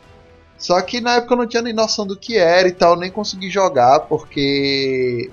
Só 0.57 0.81
que 0.81 1.01
na 1.01 1.17
época 1.17 1.35
eu 1.35 1.39
não 1.39 1.47
tinha 1.47 1.63
nem 1.63 1.73
noção 1.73 2.07
do 2.07 2.17
que 2.17 2.37
era 2.37 2.69
e 2.69 2.73
tal, 2.73 2.97
nem 2.97 3.11
consegui 3.11 3.51
jogar 3.51 4.01
porque 4.01 5.31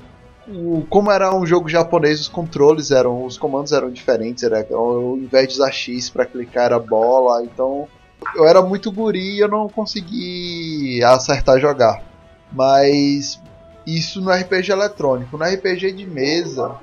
como 0.90 1.12
era 1.12 1.34
um 1.36 1.46
jogo 1.46 1.70
japonês, 1.70 2.20
os 2.20 2.28
controles 2.28 2.92
eram, 2.92 3.24
os 3.24 3.38
comandos 3.38 3.72
eram 3.72 3.92
diferentes, 3.92 4.44
era 4.44 4.66
ao 4.72 5.16
invés 5.18 5.48
de 5.48 5.54
usar 5.54 5.72
X 5.72 6.10
para 6.10 6.26
clicar 6.26 6.66
era 6.66 6.80
bola, 6.80 7.44
então 7.44 7.88
eu 8.36 8.48
era 8.48 8.62
muito 8.62 8.92
guri 8.92 9.36
e 9.36 9.40
eu 9.40 9.48
não 9.48 9.70
consegui 9.70 11.04
acertar 11.04 11.60
jogar. 11.60 12.04
Mas 12.52 13.40
isso 13.86 14.22
no 14.22 14.32
RPG 14.32 14.72
eletrônico, 14.72 15.38
no 15.38 15.46
RPG 15.46 15.92
de 15.92 16.08
mesa, 16.08 16.76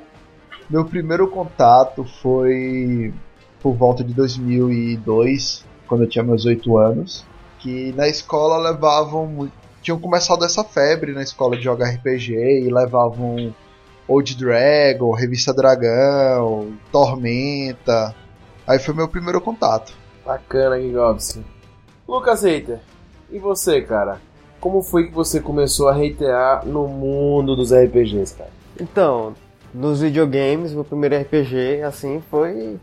meu 0.70 0.85
primeiro 0.85 1.28
contato 1.28 2.04
foi 2.23 3.12
por 3.66 3.75
volta 3.75 4.04
de 4.04 4.14
2002, 4.14 5.64
quando 5.88 6.04
eu 6.04 6.08
tinha 6.08 6.23
meus 6.23 6.44
8 6.44 6.78
anos, 6.78 7.26
que 7.58 7.92
na 7.96 8.06
escola 8.06 8.58
levavam 8.58 9.50
tinham 9.82 9.99
começado 9.99 10.44
essa 10.44 10.62
febre 10.62 11.11
na 11.12 11.20
escola 11.20 11.56
de 11.56 11.64
jogar 11.64 11.88
RPG 11.88 12.32
e 12.32 12.70
levavam 12.73 13.52
Old 14.06 14.37
Dragon, 14.37 15.12
Revista 15.12 15.52
Dragão, 15.52 16.75
Tormenta. 16.92 18.14
Aí 18.64 18.78
foi 18.78 18.94
meu 18.94 19.08
primeiro 19.08 19.40
contato. 19.40 19.92
Bacana, 20.25 20.80
Gigovski. 20.80 21.44
Lucas 22.06 22.44
Reiter, 22.44 22.78
e 23.32 23.40
você, 23.40 23.82
cara? 23.82 24.20
Como 24.61 24.80
foi 24.80 25.08
que 25.08 25.12
você 25.12 25.40
começou 25.40 25.88
a 25.88 25.92
reitear 25.92 26.64
no 26.64 26.87
mundo 26.87 27.56
dos 27.56 27.73
RPGs, 27.73 28.37
cara? 28.37 28.50
Então, 28.80 29.35
nos 29.75 30.02
videogames, 30.02 30.73
meu 30.73 30.85
primeiro 30.85 31.20
RPG, 31.20 31.82
assim, 31.82 32.23
foi 32.30 32.78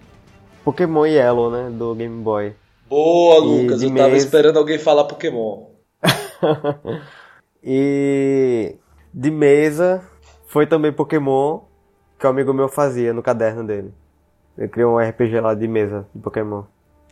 Pokémon 0.64 1.06
Yellow, 1.06 1.52
né? 1.52 1.70
Do 1.70 1.94
Game 1.94 2.24
Boy. 2.24 2.56
Boa, 2.90 3.40
Lucas. 3.40 3.82
Eu 3.82 3.94
tava 3.94 4.16
esperando 4.16 4.58
alguém 4.58 4.78
falar 4.80 5.04
Pokémon. 5.06 5.66
e 7.64 8.76
de 9.14 9.32
mesa 9.32 10.02
foi 10.48 10.68
também 10.68 10.92
Pokémon 10.92 11.62
que 12.20 12.26
o 12.26 12.30
um 12.30 12.32
amigo 12.32 12.54
meu 12.54 12.70
fazia 12.70 13.14
no 13.14 13.22
caderno 13.22 13.66
dele. 13.66 13.94
Ele 14.58 14.68
criou 14.68 14.94
um 14.94 15.00
RPG 15.00 15.40
lá 15.42 15.54
de 15.54 15.68
mesa 15.68 16.08
de 16.14 16.22
Pokémon. 16.22 16.64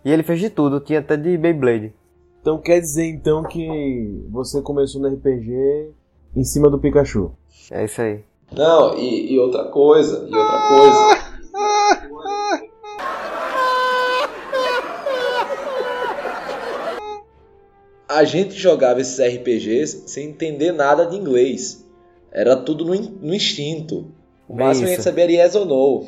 E 0.06 0.12
ele 0.12 0.24
fez 0.24 0.40
de 0.40 0.50
tudo, 0.50 0.80
tinha 0.80 1.00
até 1.00 1.18
de 1.18 1.38
Beyblade. 1.38 1.94
Então 2.40 2.58
quer 2.58 2.80
dizer 2.80 3.06
então 3.06 3.44
que 3.44 4.26
você 4.30 4.62
começou 4.62 5.02
no 5.02 5.08
RPG 5.08 5.92
em 6.36 6.44
cima 6.44 6.70
do 6.70 6.80
Pikachu. 6.80 7.32
É 7.70 7.86
isso 7.86 8.02
aí. 8.02 8.24
Não, 8.52 8.98
e, 8.98 9.34
e 9.34 9.40
outra 9.40 9.66
coisa, 9.66 10.28
e 10.30 10.36
outra 10.36 10.60
coisa. 10.68 11.32
a 18.12 18.24
gente 18.24 18.54
jogava 18.56 19.00
esses 19.02 19.20
RPGs 19.20 20.04
sem 20.08 20.30
entender 20.30 20.72
nada 20.72 21.06
de 21.06 21.16
inglês. 21.16 21.86
Era 22.32 22.56
tudo 22.56 22.86
no, 22.86 22.96
in, 22.96 23.18
no 23.22 23.34
instinto. 23.34 24.12
O 24.48 24.56
Bem 24.56 24.68
máximo 24.68 24.86
isso. 24.86 24.94
a 24.94 24.96
gente 24.96 25.04
sabia 25.04 25.24
era 25.24 25.32
yes 25.34 25.56
ou 25.56 25.66
no. 25.66 26.08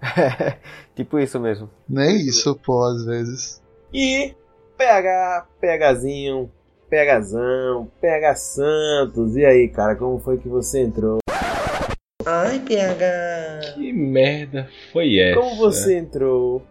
tipo 0.94 1.18
isso 1.18 1.38
mesmo. 1.38 1.70
Nem 1.88 2.16
isso, 2.16 2.54
pô, 2.56 2.84
às 2.84 3.04
vezes. 3.04 3.62
E 3.92 4.34
PH, 4.76 5.46
PHzinho, 5.60 6.50
PHzão, 6.90 7.90
PH 8.00 8.34
Santos. 8.34 9.36
E 9.36 9.44
aí, 9.44 9.68
cara, 9.68 9.94
como 9.94 10.18
foi 10.18 10.38
que 10.38 10.48
você 10.48 10.82
entrou? 10.82 11.18
Ai, 12.26 12.58
PH. 12.60 13.74
Que 13.74 13.92
merda 13.92 14.68
foi 14.92 15.18
essa? 15.18 15.40
Como 15.40 15.56
você 15.56 15.98
entrou 15.98 16.62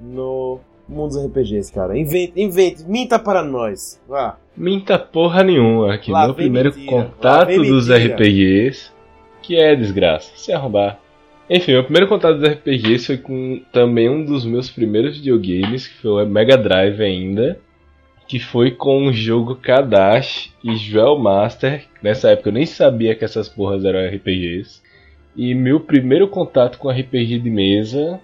no 0.00 0.60
mundo 0.94 1.10
dos 1.10 1.26
RPGs, 1.26 1.72
cara. 1.72 1.98
Invente, 1.98 2.32
invente, 2.36 2.84
minta 2.84 3.18
para 3.18 3.42
nós. 3.42 4.00
Vá. 4.08 4.38
Minta 4.56 4.98
porra 4.98 5.42
nenhuma. 5.42 5.96
Que 5.98 6.10
Lá 6.10 6.26
meu 6.26 6.34
primeiro 6.34 6.70
mentira. 6.70 6.90
contato 6.90 7.62
dos 7.62 7.90
RPGs, 7.90 8.90
que 9.42 9.56
é 9.56 9.74
desgraça, 9.74 10.30
se 10.36 10.52
arrombar. 10.52 10.98
Enfim, 11.48 11.72
meu 11.72 11.82
primeiro 11.82 12.06
contato 12.06 12.38
dos 12.38 12.48
RPGs 12.48 13.06
foi 13.06 13.16
com 13.18 13.60
também 13.72 14.08
um 14.08 14.24
dos 14.24 14.44
meus 14.44 14.70
primeiros 14.70 15.16
videogames, 15.18 15.88
que 15.88 15.94
foi 16.00 16.24
o 16.24 16.28
Mega 16.28 16.56
Drive 16.56 17.00
ainda, 17.02 17.58
que 18.28 18.38
foi 18.38 18.70
com 18.70 19.06
o 19.08 19.12
jogo 19.12 19.56
Kadash 19.56 20.54
e 20.62 20.76
Jewel 20.76 21.18
Master. 21.18 21.84
Nessa 22.00 22.30
época 22.30 22.50
eu 22.50 22.52
nem 22.52 22.66
sabia 22.66 23.16
que 23.16 23.24
essas 23.24 23.48
porras 23.48 23.84
eram 23.84 23.98
RPGs. 24.06 24.80
E 25.36 25.54
meu 25.54 25.80
primeiro 25.80 26.28
contato 26.28 26.78
com 26.78 26.88
RPG 26.90 27.40
de 27.40 27.50
mesa 27.50 28.20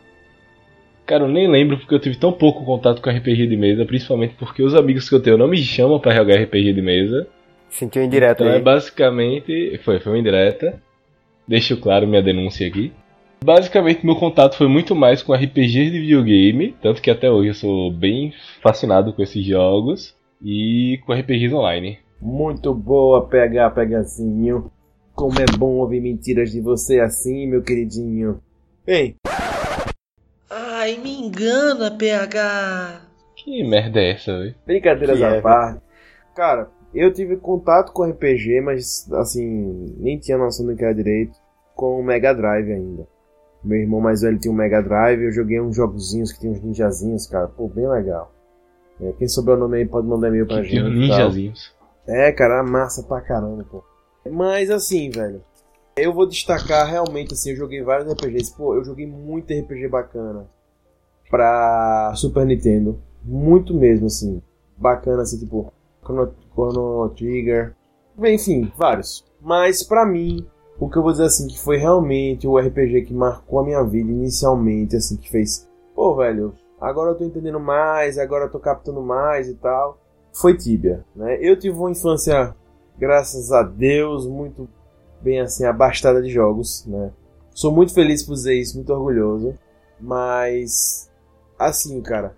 Cara, 1.07 1.25
eu 1.25 1.29
nem 1.29 1.49
lembro 1.49 1.79
porque 1.79 1.95
eu 1.95 2.01
tive 2.01 2.17
tão 2.17 2.33
pouco 2.33 2.65
contato 2.65 3.01
com 3.01 3.09
RPG 3.09 3.47
de 3.47 3.57
mesa, 3.57 3.87
principalmente 3.87 4.35
porque 4.35 4.63
os 4.63 4.75
amigos 4.75 5.09
que 5.09 5.15
eu 5.15 5.23
tenho 5.23 5.39
não 5.39 5.47
me 5.47 5.57
chamam 5.57 6.01
para 6.01 6.15
jogar 6.15 6.43
RPG 6.43 6.73
de 6.73 6.83
mesa. 6.83 7.29
Sentiu 7.71 8.03
indireta 8.03 8.43
então 8.43 8.53
aí. 8.53 8.59
é 8.59 8.63
basicamente. 8.63 9.81
Foi, 9.85 10.01
foi 10.01 10.13
uma 10.13 10.19
indireta. 10.19 10.83
Deixo 11.47 11.77
claro 11.77 12.09
minha 12.09 12.23
denúncia 12.23 12.67
aqui. 12.67 12.93
Basicamente, 13.45 14.05
meu 14.05 14.17
contato 14.17 14.57
foi 14.57 14.67
muito 14.67 14.97
mais 14.97 15.23
com 15.23 15.33
RPGs 15.33 15.91
de 15.93 16.01
videogame, 16.01 16.75
tanto 16.83 17.01
que 17.01 17.11
até 17.11 17.31
hoje 17.31 17.51
eu 17.51 17.55
sou 17.55 17.93
bem 17.93 18.33
fascinado 18.61 19.13
com 19.13 19.23
esses 19.23 19.45
jogos, 19.45 20.17
e 20.43 20.99
com 21.07 21.13
RPGs 21.13 21.55
online. 21.55 21.99
Muito 22.21 22.75
boa, 22.75 23.27
PH, 23.27 23.71
pegazinho. 23.71 24.71
Como 25.15 25.39
é 25.39 25.47
bom 25.57 25.77
ouvir 25.77 26.01
mentiras 26.01 26.51
de 26.51 26.61
você 26.61 27.01
assim, 27.01 27.47
meu 27.47 27.63
queridinho. 27.63 28.41
Bem, 28.85 29.17
Ai, 30.87 30.99
me 30.99 31.19
engana, 31.19 31.91
PH. 31.91 33.01
Que 33.35 33.65
merda 33.65 33.99
é 33.99 34.13
essa, 34.13 34.39
velho? 34.39 34.55
Brincadeiras 34.65 35.21
à 35.21 35.31
é, 35.31 35.41
parte. 35.41 35.83
Cara, 36.33 36.71
eu 36.95 37.13
tive 37.13 37.37
contato 37.39 37.91
com 37.91 38.05
RPG, 38.05 38.61
mas 38.61 39.11
assim, 39.15 39.97
nem 39.99 40.17
tinha 40.17 40.39
noção 40.39 40.65
do 40.65 40.77
que 40.77 40.85
era 40.85 40.95
direito, 40.95 41.37
com 41.75 41.99
o 41.99 42.05
Mega 42.05 42.33
Drive 42.33 42.71
ainda. 42.71 43.05
Meu 43.65 43.81
irmão 43.81 44.01
mais 44.01 44.21
velho 44.21 44.39
tinha 44.39 44.53
um 44.53 44.57
Mega 44.57 44.81
Drive, 44.81 45.25
eu 45.25 45.33
joguei 45.33 45.61
uns 45.61 45.75
jogozinhos 45.75 46.33
que 46.33 46.39
tinha 46.39 46.53
uns 46.53 46.63
ninjazinhos, 46.63 47.27
cara, 47.27 47.49
pô, 47.49 47.67
bem 47.67 47.89
legal. 47.89 48.33
É, 49.01 49.11
quem 49.19 49.27
souber 49.27 49.57
o 49.57 49.59
nome 49.59 49.79
aí 49.79 49.87
pode 49.89 50.07
mandar 50.07 50.29
e-mail 50.29 50.47
pra 50.47 50.63
que 50.63 50.69
gente. 50.69 50.89
Ninjazinhos. 50.89 51.75
É, 52.07 52.31
cara, 52.31 52.63
massa 52.63 53.03
pra 53.03 53.21
caramba, 53.21 53.67
pô. 53.69 53.83
Mas 54.31 54.71
assim, 54.71 55.11
velho, 55.11 55.43
eu 55.97 56.13
vou 56.13 56.29
destacar 56.29 56.89
realmente 56.89 57.35
assim, 57.35 57.51
eu 57.51 57.57
joguei 57.57 57.83
vários 57.83 58.09
RPGs, 58.13 58.57
pô, 58.57 58.77
eu 58.77 58.85
joguei 58.85 59.05
muito 59.09 59.53
RPG 59.53 59.89
bacana 59.89 60.47
pra 61.31 62.13
Super 62.15 62.47
Nintendo. 62.47 62.99
Muito 63.25 63.75
mesmo, 63.75 64.07
assim. 64.07 64.43
Bacana, 64.77 65.23
assim, 65.23 65.39
tipo, 65.39 65.73
Chrono, 66.05 66.35
Chrono 66.53 67.09
Trigger. 67.11 67.75
Enfim, 68.19 68.73
vários. 68.77 69.25
Mas 69.41 69.83
pra 69.83 70.07
mim, 70.07 70.47
o 70.79 70.89
que 70.89 70.97
eu 70.97 71.03
vou 71.03 71.13
dizer 71.13 71.25
assim, 71.25 71.47
que 71.47 71.59
foi 71.59 71.77
realmente 71.77 72.47
o 72.47 72.59
RPG 72.59 73.03
que 73.03 73.15
marcou 73.15 73.61
a 73.61 73.65
minha 73.65 73.83
vida 73.83 74.11
inicialmente, 74.11 74.97
assim, 74.97 75.17
que 75.17 75.31
fez, 75.31 75.69
pô, 75.95 76.17
velho, 76.17 76.55
agora 76.81 77.11
eu 77.11 77.15
tô 77.15 77.25
entendendo 77.25 77.61
mais, 77.61 78.19
agora 78.19 78.45
eu 78.45 78.51
tô 78.51 78.59
captando 78.59 79.03
mais 79.03 79.49
e 79.49 79.55
tal, 79.55 79.99
foi 80.33 80.57
Tibia, 80.57 81.05
né? 81.15 81.39
Eu 81.41 81.59
tive 81.59 81.77
uma 81.77 81.91
infância 81.91 82.55
graças 82.99 83.53
a 83.53 83.63
Deus, 83.63 84.27
muito 84.27 84.69
bem 85.21 85.41
assim, 85.41 85.65
abastada 85.65 86.23
de 86.23 86.31
jogos, 86.31 86.85
né? 86.87 87.11
Sou 87.55 87.73
muito 87.73 87.95
feliz 87.95 88.23
por 88.23 88.35
dizer 88.35 88.55
isso, 88.55 88.77
muito 88.77 88.93
orgulhoso. 88.93 89.55
Mas, 89.99 91.06
assim, 91.59 92.01
cara, 92.03 92.35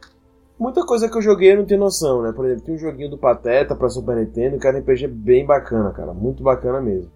muita 0.58 0.84
coisa 0.84 1.08
que 1.08 1.16
eu 1.16 1.22
joguei 1.22 1.52
eu 1.52 1.58
não 1.58 1.64
tenho 1.64 1.80
noção, 1.80 2.22
né? 2.22 2.32
Por 2.32 2.44
exemplo, 2.44 2.64
tem 2.64 2.74
um 2.74 2.78
joguinho 2.78 3.10
do 3.10 3.18
Pateta 3.18 3.74
pra 3.74 3.88
Super 3.88 4.16
Nintendo, 4.16 4.58
que 4.58 4.66
era 4.66 4.76
um 4.76 4.80
RPG 4.80 5.06
bem 5.08 5.46
bacana, 5.46 5.90
cara, 5.90 6.12
muito 6.12 6.42
bacana 6.42 6.80
mesmo. 6.80 7.10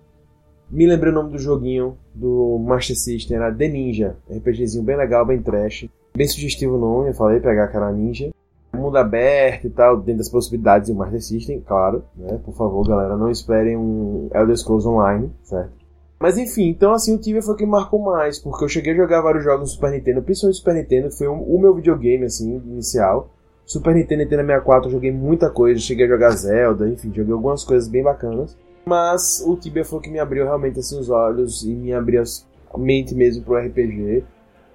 Me 0.70 0.86
lembrei 0.86 1.12
o 1.12 1.14
nome 1.14 1.32
do 1.32 1.38
joguinho 1.38 1.98
do 2.14 2.58
Master 2.58 2.96
System, 2.96 3.36
era 3.36 3.52
The 3.52 3.68
Ninja, 3.68 4.16
RPGzinho 4.30 4.84
bem 4.84 4.96
legal, 4.96 5.26
bem 5.26 5.42
trash. 5.42 5.86
Bem 6.14 6.26
sugestivo 6.26 6.76
o 6.76 6.78
nome, 6.78 7.10
eu 7.10 7.14
falei 7.14 7.40
pegar 7.40 7.64
aquela 7.64 7.90
ninja. 7.90 8.30
Mundo 8.74 8.96
aberto 8.96 9.66
e 9.66 9.70
tal, 9.70 9.98
dentro 9.98 10.18
das 10.18 10.30
possibilidades 10.30 10.88
do 10.88 10.94
Master 10.94 11.22
System, 11.22 11.60
claro, 11.60 12.04
né? 12.16 12.40
Por 12.42 12.54
favor, 12.54 12.86
galera, 12.86 13.16
não 13.18 13.30
esperem 13.30 13.76
um 13.76 14.30
Elder 14.34 14.56
Scrolls 14.56 14.88
Online, 14.88 15.30
certo? 15.42 15.81
Mas 16.22 16.38
enfim, 16.38 16.68
então 16.68 16.92
assim, 16.92 17.16
o 17.16 17.18
Tibia 17.18 17.42
foi 17.42 17.54
o 17.54 17.56
que 17.56 17.66
marcou 17.66 17.98
mais, 17.98 18.38
porque 18.38 18.62
eu 18.62 18.68
cheguei 18.68 18.92
a 18.92 18.96
jogar 18.96 19.20
vários 19.22 19.42
jogos 19.42 19.62
no 19.62 19.66
Super 19.66 19.90
Nintendo, 19.90 20.22
principalmente 20.22 20.56
Super 20.56 20.74
Nintendo, 20.74 21.08
que 21.08 21.18
foi 21.18 21.26
o 21.26 21.58
meu 21.58 21.74
videogame, 21.74 22.24
assim, 22.24 22.62
inicial. 22.64 23.28
Super 23.66 23.92
Nintendo 23.92 24.22
Nintendo 24.22 24.42
64 24.42 24.86
eu 24.86 24.92
joguei 24.92 25.10
muita 25.10 25.50
coisa, 25.50 25.80
cheguei 25.80 26.06
a 26.06 26.08
jogar 26.08 26.30
Zelda, 26.30 26.88
enfim, 26.88 27.12
joguei 27.12 27.32
algumas 27.32 27.64
coisas 27.64 27.88
bem 27.88 28.04
bacanas. 28.04 28.56
Mas 28.86 29.42
o 29.44 29.56
Tibia 29.56 29.84
foi 29.84 29.98
o 29.98 30.02
que 30.02 30.10
me 30.10 30.20
abriu 30.20 30.44
realmente 30.44 30.78
assim 30.78 30.96
os 30.96 31.10
olhos 31.10 31.64
e 31.64 31.74
me 31.74 31.92
abriu 31.92 32.22
a 32.22 32.78
mente 32.78 33.16
mesmo 33.16 33.42
pro 33.42 33.56
RPG, 33.56 34.22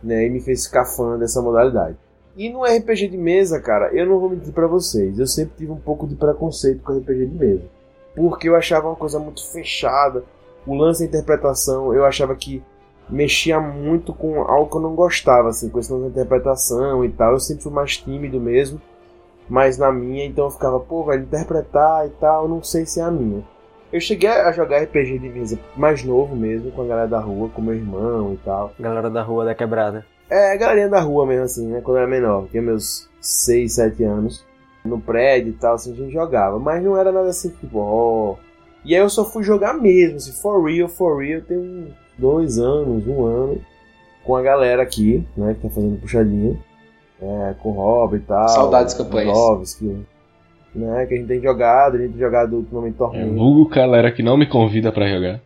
né, 0.04 0.26
e 0.26 0.30
me 0.30 0.42
fez 0.42 0.66
ficar 0.66 0.84
fã 0.84 1.18
dessa 1.18 1.42
modalidade. 1.42 1.96
E 2.36 2.50
no 2.50 2.64
RPG 2.66 3.08
de 3.08 3.18
mesa, 3.18 3.62
cara, 3.62 3.94
eu 3.94 4.06
não 4.06 4.20
vou 4.20 4.30
mentir 4.30 4.52
para 4.52 4.68
vocês, 4.68 5.18
eu 5.18 5.26
sempre 5.26 5.54
tive 5.60 5.72
um 5.72 5.80
pouco 5.80 6.06
de 6.06 6.16
preconceito 6.16 6.84
com 6.84 6.92
RPG 6.92 7.26
de 7.26 7.36
mesa. 7.36 7.64
Porque 8.18 8.50
eu 8.50 8.56
achava 8.58 8.88
uma 8.88 8.98
coisa 8.98 9.18
muito 9.18 9.50
fechada. 9.50 10.26
O 10.68 10.76
lance 10.76 11.08
da 11.08 11.08
interpretação, 11.08 11.94
eu 11.94 12.06
achava 12.06 12.36
que 12.36 12.62
mexia 13.10 13.60
muito 13.60 14.14
com 14.14 14.42
algo 14.42 14.70
que 14.70 14.76
eu 14.76 14.82
não 14.82 14.96
gostava, 14.96 15.50
assim, 15.50 15.70
questão 15.70 16.02
da 16.02 16.08
interpretação 16.08 17.06
e 17.06 17.10
tal. 17.10 17.34
Eu 17.34 17.40
sempre 17.40 17.64
fui 17.64 17.72
mais 17.72 17.98
tímido 17.98 18.40
mesmo, 18.40 18.82
mas 19.48 19.78
na 19.78 19.92
minha, 19.92 20.26
então 20.26 20.46
eu 20.46 20.52
ficava, 20.52 20.80
pô, 20.80 21.06
velho, 21.06 21.24
interpretar 21.24 22.06
e 22.06 22.10
tal, 22.10 22.50
não 22.50 22.62
sei 22.62 22.86
se 22.86 23.00
é 23.00 23.04
a 23.04 23.10
minha. 23.10 23.44
Eu 23.94 24.02
cheguei 24.02 24.30
a 24.30 24.52
jogar 24.52 24.84
RPG 24.84 25.20
de 25.20 25.30
mesa 25.30 25.58
mais 25.76 26.04
novo 26.04 26.36
mesmo, 26.36 26.70
com 26.72 26.82
a 26.82 26.86
galera 26.86 27.08
da 27.08 27.20
rua, 27.20 27.48
com 27.48 27.62
meu 27.62 27.74
irmão 27.74 28.34
e 28.34 28.38
tal. 28.38 28.74
Galera 28.78 29.10
da 29.10 29.24
rua 29.24 29.46
da 29.46 29.56
quebrada. 29.56 30.06
É, 30.30 30.52
a 30.52 30.58
galerinha 30.58 30.90
da 30.90 31.00
rua 31.00 31.26
mesmo, 31.26 31.46
assim, 31.46 31.68
né? 31.68 31.80
Quando 31.80 31.96
eu 31.96 32.02
era 32.02 32.12
menor, 32.12 32.48
tinha 32.50 32.62
meus 32.62 33.10
6, 33.22 33.76
7 33.76 34.04
anos. 34.04 34.46
No 34.84 35.00
prédio 35.00 35.52
e 35.52 35.54
tal, 35.54 35.76
assim, 35.76 35.94
a 35.94 35.96
gente 35.96 36.12
jogava. 36.12 36.60
Mas 36.60 36.84
não 36.84 36.98
era 36.98 37.14
nada 37.14 37.30
assim, 37.30 37.50
tipo, 37.50 37.80
ó. 37.80 38.32
Oh. 38.34 38.47
E 38.88 38.96
aí 38.96 39.02
eu 39.02 39.10
só 39.10 39.26
fui 39.26 39.44
jogar 39.44 39.74
mesmo, 39.74 40.16
assim, 40.16 40.32
for 40.32 40.64
real, 40.64 40.88
for 40.88 41.22
real. 41.22 41.42
Tem 41.42 41.58
uns 41.58 41.90
dois 42.18 42.58
anos, 42.58 43.06
um 43.06 43.26
ano. 43.26 43.62
Com 44.24 44.36
a 44.36 44.42
galera 44.42 44.82
aqui, 44.82 45.26
né? 45.36 45.54
Que 45.54 45.62
tá 45.68 45.70
fazendo 45.70 46.00
puxadinha. 46.00 46.58
É, 47.22 47.56
com 47.60 47.70
o 47.70 47.74
Rob 47.74 48.16
e 48.16 48.20
tal. 48.22 48.48
Saudades 48.48 48.94
campanhas. 48.94 49.76
Que, 49.76 50.06
né, 50.76 51.06
que 51.06 51.14
a 51.16 51.18
gente 51.18 51.28
tem 51.28 51.42
jogado, 51.42 51.96
a 51.96 52.00
gente 52.00 52.12
tem 52.12 52.20
jogado 52.20 52.58
ultimamente 52.58 52.96
É, 52.96 52.98
torneio. 52.98 53.34
vulgo 53.36 53.70
galera 53.70 54.12
que 54.12 54.24
não 54.24 54.38
me 54.38 54.46
convida 54.48 54.92
pra 54.92 55.08
jogar. 55.08 55.42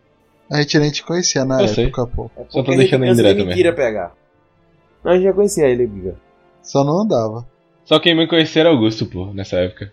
A 0.51 0.62
gente 0.62 0.77
nem 0.79 0.91
te 0.91 1.03
conhecia 1.03 1.45
na 1.45 1.62
Eu 1.62 1.67
sei. 1.69 1.86
época, 1.86 2.05
pô. 2.07 2.29
É 2.38 2.43
Só 2.50 2.62
tô 2.62 2.71
deixando 2.75 3.05
de 3.05 3.12
indireto 3.12 3.45
mentira 3.45 3.74
pegar. 3.74 4.13
Não, 5.03 5.13
a 5.13 5.15
gente 5.15 5.24
já 5.24 5.33
conhecia 5.33 5.67
ele, 5.67 5.88
Biga. 5.88 6.15
Só 6.62 6.83
não 6.83 7.00
andava. 7.00 7.48
Só 7.86 8.00
quem 8.00 8.15
me 8.15 8.27
conhecia 8.27 8.62
era 8.62 8.69
Augusto, 8.69 9.05
pô, 9.05 9.27
nessa 9.33 9.55
época. 9.57 9.91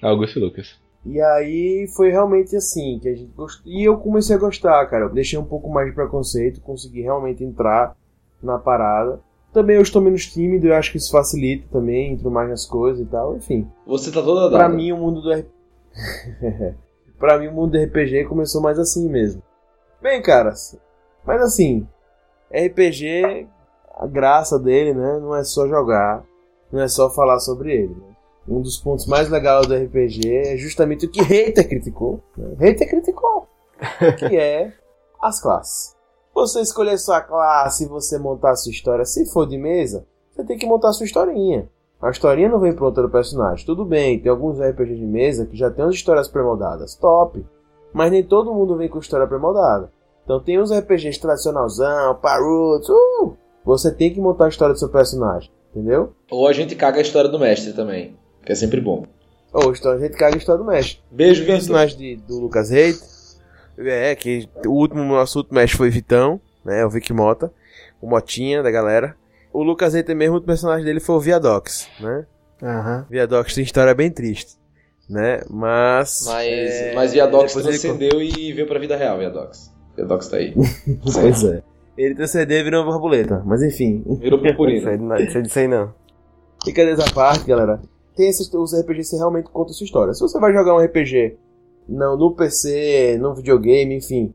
Augusto 0.00 0.38
e 0.38 0.42
Lucas. 0.42 0.80
E 1.04 1.20
aí 1.20 1.88
foi 1.96 2.10
realmente 2.10 2.54
assim 2.56 2.98
que 3.00 3.08
a 3.08 3.14
gente 3.14 3.32
gostou. 3.32 3.70
E 3.70 3.82
eu 3.84 3.96
comecei 3.98 4.36
a 4.36 4.38
gostar, 4.38 4.86
cara. 4.86 5.04
Eu 5.06 5.10
deixei 5.12 5.38
um 5.38 5.44
pouco 5.44 5.68
mais 5.68 5.88
de 5.88 5.94
preconceito, 5.94 6.60
consegui 6.60 7.02
realmente 7.02 7.42
entrar 7.42 7.96
na 8.42 8.58
parada. 8.58 9.20
Também 9.52 9.76
eu 9.76 9.82
estou 9.82 10.00
menos 10.00 10.26
tímido, 10.26 10.68
eu 10.68 10.74
acho 10.74 10.90
que 10.92 10.96
isso 10.98 11.10
facilita 11.12 11.66
também, 11.70 12.12
entro 12.12 12.30
mais 12.30 12.48
nas 12.48 12.64
coisas 12.64 13.04
e 13.04 13.10
tal, 13.10 13.36
enfim. 13.36 13.68
Você 13.86 14.10
tá 14.10 14.22
toda 14.22 14.48
Pra 14.48 14.62
dada. 14.62 14.74
mim 14.74 14.92
o 14.92 14.96
mundo 14.96 15.20
do 15.20 15.32
R... 15.32 15.44
Pra 17.18 17.38
mim 17.38 17.48
o 17.48 17.52
mundo 17.52 17.72
do 17.72 17.82
RPG 17.84 18.24
começou 18.24 18.62
mais 18.62 18.78
assim 18.78 19.08
mesmo. 19.08 19.42
Bem, 20.00 20.22
caras, 20.22 20.76
mas 21.24 21.40
assim, 21.42 21.86
RPG, 22.50 23.46
a 23.96 24.06
graça 24.06 24.58
dele, 24.58 24.94
né, 24.94 25.18
não 25.20 25.36
é 25.36 25.44
só 25.44 25.68
jogar, 25.68 26.24
não 26.72 26.80
é 26.80 26.88
só 26.88 27.08
falar 27.10 27.38
sobre 27.38 27.72
ele. 27.72 27.94
né? 27.94 28.11
Um 28.48 28.60
dos 28.60 28.76
pontos 28.76 29.06
mais 29.06 29.28
legais 29.30 29.66
do 29.66 29.74
RPG 29.74 30.36
é 30.36 30.56
justamente 30.56 31.06
o 31.06 31.10
que 31.10 31.22
Hater 31.22 31.68
criticou. 31.68 32.20
Né? 32.36 32.54
Hater 32.58 32.88
criticou. 32.88 33.46
que 34.18 34.36
é 34.36 34.72
as 35.20 35.40
classes. 35.40 35.94
Você 36.34 36.60
escolher 36.60 36.98
sua 36.98 37.20
classe 37.20 37.84
e 37.84 37.88
você 37.88 38.18
montar 38.18 38.52
a 38.52 38.56
sua 38.56 38.72
história, 38.72 39.04
se 39.04 39.30
for 39.30 39.46
de 39.46 39.58
mesa, 39.58 40.06
você 40.30 40.44
tem 40.44 40.56
que 40.56 40.66
montar 40.66 40.88
a 40.88 40.92
sua 40.92 41.04
historinha. 41.04 41.68
A 42.00 42.10
historinha 42.10 42.48
não 42.48 42.58
vem 42.58 42.74
pronta 42.74 43.00
do 43.00 43.08
personagem. 43.08 43.64
Tudo 43.64 43.84
bem, 43.84 44.18
tem 44.18 44.30
alguns 44.30 44.58
RPG 44.58 44.96
de 44.96 45.06
mesa 45.06 45.46
que 45.46 45.56
já 45.56 45.70
tem 45.70 45.84
as 45.84 45.94
histórias 45.94 46.26
pré-moldadas. 46.26 46.96
Top. 46.96 47.44
Mas 47.92 48.10
nem 48.10 48.24
todo 48.24 48.52
mundo 48.52 48.76
vem 48.76 48.88
com 48.88 48.98
história 48.98 49.26
pré-moldada. 49.26 49.92
Então 50.24 50.40
tem 50.40 50.60
uns 50.60 50.72
RPGs 50.72 51.20
tradicionalzão, 51.20 52.16
Paruts, 52.16 52.88
uh! 52.88 53.36
Você 53.64 53.94
tem 53.94 54.12
que 54.12 54.20
montar 54.20 54.46
a 54.46 54.48
história 54.48 54.72
do 54.72 54.78
seu 54.78 54.88
personagem. 54.88 55.50
Entendeu? 55.70 56.12
Ou 56.30 56.46
a 56.48 56.52
gente 56.52 56.74
caga 56.74 56.98
a 56.98 57.02
história 57.02 57.30
do 57.30 57.38
mestre 57.38 57.72
também, 57.72 58.16
que 58.44 58.52
é 58.52 58.54
sempre 58.54 58.80
bom. 58.80 59.04
Ou 59.52 59.72
então 59.72 59.92
a 59.92 59.98
gente 59.98 60.16
caga 60.16 60.34
a 60.34 60.38
história 60.38 60.62
do 60.62 60.68
mestre. 60.70 61.00
Beijo, 61.10 61.42
O 61.42 61.44
Vitor. 61.44 61.54
personagem 61.56 61.98
de, 61.98 62.16
do 62.16 62.38
Lucas 62.40 62.70
Reis. 62.70 63.38
É, 63.78 64.14
que 64.14 64.48
o 64.66 64.70
último, 64.70 65.02
nosso 65.04 65.38
último 65.38 65.56
mestre 65.56 65.76
foi 65.76 65.90
Vitão, 65.90 66.40
né? 66.64 66.84
O 66.84 66.90
Vic 66.90 67.12
Mota. 67.12 67.52
O 68.00 68.08
Motinha 68.08 68.62
da 68.62 68.70
galera. 68.70 69.14
O 69.52 69.62
Lucas 69.62 69.94
Reis 69.94 70.06
mesmo, 70.08 70.36
o 70.36 70.42
personagem 70.42 70.84
dele 70.84 71.00
foi 71.00 71.16
o 71.16 71.20
Viadox, 71.20 71.88
né? 72.00 72.26
Aham. 72.62 73.06
Viadox 73.10 73.54
tem 73.54 73.64
história 73.64 73.94
bem 73.94 74.10
triste, 74.10 74.52
né? 75.10 75.40
Mas. 75.50 76.22
Mas, 76.26 76.46
é, 76.48 76.94
mas 76.94 77.12
Viadox 77.12 77.54
depois 77.54 77.66
ele- 77.66 77.78
transcendeu 77.78 78.22
e 78.22 78.52
veio 78.52 78.66
pra 78.66 78.78
vida 78.78 78.96
real, 78.96 79.18
Viadox. 79.18 79.70
Viadox 79.96 80.28
tá 80.28 80.36
aí. 80.38 80.54
Pois 81.02 81.44
é. 81.44 81.62
Ele 81.98 82.14
transcendeu 82.14 82.58
e 82.58 82.62
virou 82.62 82.82
uma 82.82 82.90
borboleta. 82.92 83.42
Mas 83.44 83.62
enfim. 83.62 84.02
Virou 84.18 84.40
purpurina. 84.40 84.96
não 84.96 85.16
sei 85.30 85.42
disso 85.42 85.58
aí 85.58 85.68
não. 85.68 85.92
Brincadeiras 86.64 87.00
à 87.00 87.12
parte, 87.12 87.44
galera. 87.44 87.80
Tem 88.16 88.28
esses 88.28 88.52
os 88.52 88.74
RPGs 88.74 89.10
que 89.10 89.16
realmente 89.16 89.50
contam 89.50 89.72
sua 89.72 89.84
história. 89.84 90.12
Se 90.14 90.20
você 90.20 90.38
vai 90.38 90.52
jogar 90.52 90.74
um 90.74 90.84
RPG 90.84 91.38
não, 91.88 92.16
no 92.16 92.34
PC, 92.34 93.18
no 93.20 93.34
videogame, 93.34 93.96
enfim, 93.96 94.34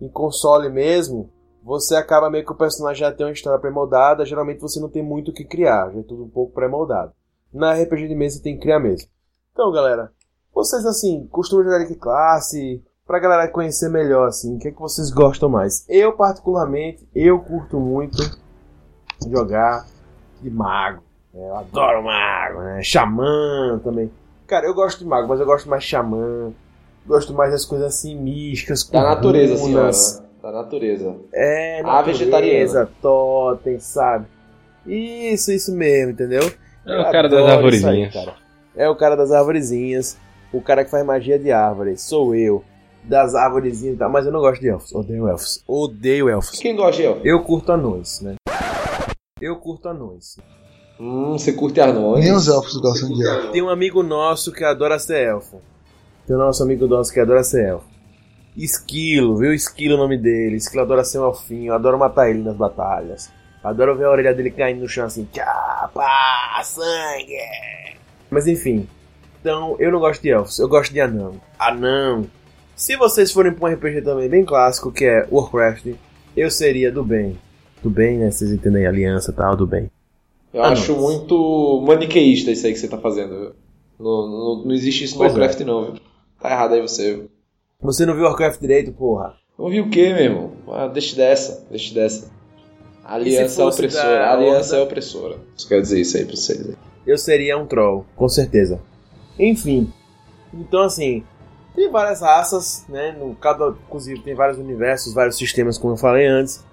em 0.00 0.08
console 0.08 0.68
mesmo, 0.68 1.30
você 1.62 1.96
acaba 1.96 2.30
meio 2.30 2.44
que 2.44 2.52
o 2.52 2.56
personagem 2.56 3.00
já 3.00 3.12
tem 3.12 3.26
uma 3.26 3.32
história 3.32 3.58
pré-moldada. 3.58 4.24
Geralmente 4.24 4.60
você 4.60 4.80
não 4.80 4.88
tem 4.88 5.02
muito 5.02 5.30
o 5.30 5.34
que 5.34 5.44
criar, 5.44 5.90
já 5.92 6.00
é 6.00 6.02
tudo 6.02 6.24
um 6.24 6.28
pouco 6.28 6.54
pré-moldado. 6.54 7.12
Na 7.52 7.72
RPG 7.74 8.08
de 8.08 8.14
mesa 8.14 8.36
você 8.36 8.42
tem 8.42 8.54
que 8.54 8.62
criar 8.62 8.80
mesmo. 8.80 9.08
Então, 9.52 9.72
galera, 9.72 10.12
vocês 10.54 10.84
assim, 10.86 11.26
costumam 11.30 11.64
jogar 11.64 11.78
de 11.78 11.86
que 11.86 11.94
classe? 11.94 12.82
Pra 13.06 13.18
galera 13.18 13.48
conhecer 13.48 13.88
melhor, 13.88 14.28
assim, 14.28 14.56
o 14.56 14.58
que 14.58 14.68
é 14.68 14.70
que 14.70 14.80
vocês 14.80 15.10
gostam 15.10 15.48
mais? 15.48 15.84
Eu, 15.88 16.12
particularmente, 16.12 17.08
eu 17.14 17.40
curto 17.40 17.80
muito 17.80 18.18
jogar 19.26 19.86
de 20.42 20.50
mago. 20.50 21.07
É, 21.34 21.38
Eu 21.48 21.56
adoro 21.56 22.02
mago, 22.02 22.60
né? 22.62 22.82
Xamã 22.82 23.80
também. 23.84 24.10
Cara, 24.46 24.66
eu 24.66 24.74
gosto 24.74 25.00
de 25.00 25.04
mago, 25.06 25.28
mas 25.28 25.40
eu 25.40 25.46
gosto 25.46 25.68
mais 25.68 25.82
de 25.82 25.90
xamã. 25.90 26.52
Gosto 27.06 27.32
mais 27.34 27.52
das 27.52 27.64
coisas 27.64 27.86
assim 27.88 28.16
místicas. 28.16 28.82
com 28.82 28.92
Da 28.92 29.02
natureza, 29.02 29.60
runas. 29.62 29.96
senhora. 29.96 30.28
Da 30.42 30.52
natureza. 30.52 31.16
É, 31.34 31.80
A 31.80 31.82
natureza, 31.82 32.18
vegetariana. 32.18 32.90
totem, 33.02 33.78
sabe? 33.80 34.26
Isso, 34.86 35.52
isso 35.52 35.74
mesmo, 35.74 36.12
entendeu? 36.12 36.42
É 36.86 36.96
Eu 36.96 37.00
o 37.02 37.12
cara 37.12 37.28
das 37.28 37.44
aí, 37.44 37.50
arvorezinhas. 37.50 38.14
cara. 38.14 38.34
É 38.76 38.88
o 38.88 38.96
cara 38.96 39.16
das 39.16 39.32
arvorezinhas. 39.32 40.16
O 40.52 40.62
cara 40.62 40.84
que 40.84 40.90
faz 40.90 41.04
magia 41.04 41.38
de 41.38 41.50
árvores. 41.52 42.00
Sou 42.02 42.34
eu. 42.34 42.64
Das 43.04 43.34
arvorezinhas 43.34 43.96
e 43.96 43.98
tal. 43.98 44.10
Mas 44.10 44.24
eu 44.26 44.32
não 44.32 44.40
gosto 44.40 44.60
de 44.60 44.68
elfos. 44.68 44.94
Odeio 44.94 45.28
elfos. 45.28 45.62
Odeio 45.66 46.28
elfos. 46.28 46.58
Quem 46.58 46.74
gosta 46.76 46.96
de 47.02 47.04
elfo? 47.06 47.20
Eu 47.26 47.42
curto 47.42 47.72
anões, 47.72 48.20
né? 48.22 48.34
Eu 49.40 49.56
curto 49.56 49.88
anões. 49.88 50.36
Hum, 51.00 51.38
você 51.38 51.52
curte 51.52 51.80
anões? 51.80 52.24
Nem 52.24 52.34
os 52.34 52.48
elfos 52.48 52.76
gostam 52.76 53.08
de 53.12 53.24
elfo. 53.24 53.52
Tem 53.52 53.62
um 53.62 53.68
amigo 53.68 54.02
nosso 54.02 54.52
que 54.52 54.64
adora 54.64 54.98
ser 54.98 55.28
elfo. 55.28 55.60
Tem 56.26 56.34
um 56.34 56.40
nosso 56.40 56.62
amigo 56.62 56.86
nosso 56.86 57.12
que 57.12 57.20
adora 57.20 57.44
ser 57.44 57.68
elfo. 57.68 57.86
Esquilo, 58.56 59.36
viu? 59.36 59.54
Esquilo 59.54 59.94
é 59.94 59.96
o 59.96 60.00
nome 60.00 60.18
dele. 60.18 60.56
Esquilo 60.56 60.82
adora 60.82 61.04
ser 61.04 61.20
um 61.20 61.28
elfinho. 61.28 61.72
Adoro 61.72 61.96
matar 61.96 62.28
ele 62.28 62.42
nas 62.42 62.56
batalhas. 62.56 63.30
Adoro 63.62 63.96
ver 63.96 64.06
a 64.06 64.10
orelha 64.10 64.34
dele 64.34 64.50
caindo 64.50 64.80
no 64.80 64.88
chão 64.88 65.06
assim. 65.06 65.28
Tchá, 65.32 65.88
pá, 65.94 66.60
sangue. 66.64 67.38
Mas 68.28 68.48
enfim. 68.48 68.88
Então, 69.40 69.76
eu 69.78 69.92
não 69.92 70.00
gosto 70.00 70.20
de 70.20 70.30
elfos. 70.30 70.58
Eu 70.58 70.68
gosto 70.68 70.92
de 70.92 71.00
anão. 71.00 71.40
Anão. 71.56 72.26
Se 72.74 72.96
vocês 72.96 73.30
forem 73.30 73.52
pra 73.52 73.68
um 73.68 73.72
RPG 73.72 74.02
também 74.02 74.28
bem 74.28 74.44
clássico, 74.44 74.90
que 74.90 75.04
é 75.04 75.26
Warcraft, 75.30 75.94
eu 76.36 76.50
seria 76.50 76.90
do 76.90 77.04
bem. 77.04 77.38
Do 77.82 77.90
bem, 77.90 78.18
né? 78.18 78.30
Vocês 78.30 78.50
entendem? 78.50 78.86
Aliança 78.86 79.30
e 79.30 79.34
tal, 79.34 79.56
do 79.56 79.66
bem. 79.66 79.90
Eu 80.52 80.62
Anões. 80.62 80.80
acho 80.80 80.96
muito 80.96 81.82
maniqueísta 81.86 82.50
isso 82.50 82.66
aí 82.66 82.72
que 82.72 82.78
você 82.78 82.88
tá 82.88 82.98
fazendo. 82.98 83.28
viu? 83.38 83.52
Não, 83.98 84.28
não, 84.28 84.64
não 84.64 84.72
existe 84.74 85.04
isso 85.04 85.14
no 85.14 85.20
Pois 85.20 85.32
é. 85.32 85.38
Warcraft, 85.38 85.60
não, 85.66 85.84
viu? 85.84 85.94
Tá 86.40 86.50
errado 86.50 86.74
aí 86.74 86.80
você. 86.80 87.14
viu? 87.14 87.30
Você 87.82 88.06
não 88.06 88.14
viu 88.14 88.24
Warcraft 88.24 88.60
direito, 88.60 88.92
porra? 88.92 89.34
Não 89.58 89.68
vi 89.68 89.80
o 89.80 89.90
quê, 89.90 90.12
meu 90.14 90.22
irmão? 90.24 90.52
Ah, 90.68 90.86
deixa 90.86 91.16
dessa, 91.16 91.66
deixa 91.70 91.92
dessa. 91.94 92.30
A 93.04 93.14
aliança 93.14 93.62
é 93.62 93.64
opressora. 93.64 94.24
A 94.26 94.32
aliança 94.32 94.76
é 94.76 94.80
opressora. 94.82 95.36
Só 95.56 95.68
quero 95.68 95.82
dizer 95.82 96.00
isso 96.00 96.16
aí 96.16 96.24
pra 96.24 96.36
vocês. 96.36 96.76
Eu 97.06 97.18
seria 97.18 97.56
um 97.58 97.66
troll, 97.66 98.04
com 98.14 98.28
certeza. 98.28 98.80
Enfim. 99.38 99.92
Então, 100.52 100.82
assim, 100.82 101.24
tem 101.74 101.90
várias 101.90 102.20
raças, 102.20 102.84
né? 102.88 103.12
No, 103.18 103.34
cada, 103.34 103.70
inclusive, 103.86 104.20
tem 104.20 104.34
vários 104.34 104.58
universos, 104.58 105.14
vários 105.14 105.36
sistemas, 105.36 105.78
como 105.78 105.94
eu 105.94 105.96
falei 105.96 106.26
antes. 106.26 106.64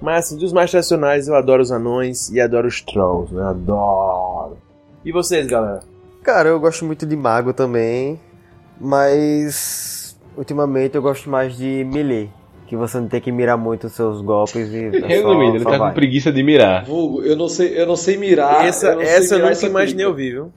Mas, 0.00 0.26
assim, 0.26 0.36
dos 0.36 0.52
mais 0.52 0.70
tradicionais, 0.70 1.26
eu 1.26 1.34
adoro 1.34 1.62
os 1.62 1.72
anões 1.72 2.30
e 2.30 2.40
adoro 2.40 2.68
os 2.68 2.80
trolls, 2.82 3.34
né? 3.34 3.42
Adoro. 3.44 4.58
E 5.04 5.10
vocês, 5.12 5.46
galera? 5.46 5.80
Cara, 6.22 6.48
eu 6.48 6.60
gosto 6.60 6.84
muito 6.84 7.06
de 7.06 7.16
mago 7.16 7.52
também, 7.52 8.20
mas 8.80 10.16
ultimamente 10.36 10.96
eu 10.96 11.02
gosto 11.02 11.30
mais 11.30 11.56
de 11.56 11.84
melee, 11.84 12.30
que 12.66 12.76
você 12.76 12.98
não 12.98 13.08
tem 13.08 13.20
que 13.20 13.30
mirar 13.32 13.56
muito 13.56 13.86
os 13.86 13.92
seus 13.92 14.20
golpes 14.20 14.68
e 14.72 14.86
é 14.96 15.06
Resumindo, 15.06 15.56
ele 15.56 15.64
tá 15.64 15.78
vai. 15.78 15.88
com 15.90 15.94
preguiça 15.94 16.32
de 16.32 16.42
mirar. 16.42 16.84
Vulgo, 16.84 17.22
eu 17.22 17.36
não 17.36 17.48
sei, 17.48 17.80
eu 17.80 17.86
não 17.86 17.96
sei 17.96 18.16
mirar. 18.16 18.66
Essa 18.66 18.88
eu, 18.88 19.00
essa 19.00 19.36
eu 19.36 19.48
nunca 19.48 19.66
imaginei 19.66 20.04
ouvir, 20.04 20.32
viu? 20.32 20.52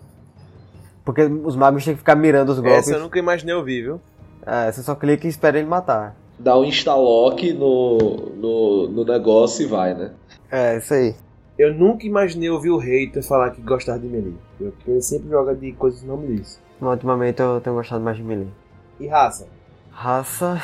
Porque 1.05 1.21
os 1.21 1.55
magos 1.55 1.85
têm 1.85 1.93
que 1.93 1.99
ficar 1.99 2.15
mirando 2.15 2.49
os 2.49 2.59
golpes. 2.59 2.87
Essa 2.87 2.95
eu 2.95 2.99
nunca 2.99 3.17
imaginei 3.17 3.55
ouvir, 3.55 3.83
viu? 3.83 4.01
É, 4.45 4.71
você 4.71 4.81
só 4.81 4.95
clica 4.95 5.27
e 5.27 5.29
espera 5.29 5.57
ele 5.59 5.67
matar. 5.67 6.15
Dá 6.39 6.57
um 6.57 6.63
instalock 6.63 7.51
no, 7.53 7.97
no, 8.35 8.87
no 8.87 9.03
negócio 9.03 9.63
e 9.63 9.65
vai, 9.67 9.93
né? 9.93 10.11
É, 10.49 10.77
isso 10.77 10.93
aí. 10.93 11.13
Eu 11.57 11.73
nunca 11.73 12.05
imaginei 12.05 12.49
ouvir 12.49 12.69
o 12.69 12.77
hater 12.77 13.21
falar 13.21 13.51
que 13.51 13.61
gostava 13.61 13.99
de 13.99 14.07
melee. 14.07 14.37
Porque 14.57 14.89
ele 14.89 15.01
sempre 15.01 15.29
joga 15.29 15.53
de 15.53 15.73
coisas 15.73 16.01
não 16.03 16.15
me 16.15 16.37
diz. 16.37 16.61
Ultimamente 16.79 17.41
eu 17.41 17.59
tenho 17.59 17.75
gostado 17.75 18.01
mais 18.01 18.15
de 18.15 18.23
melee. 18.23 18.47
E 18.99 19.07
raça? 19.07 19.47
Raça. 19.91 20.61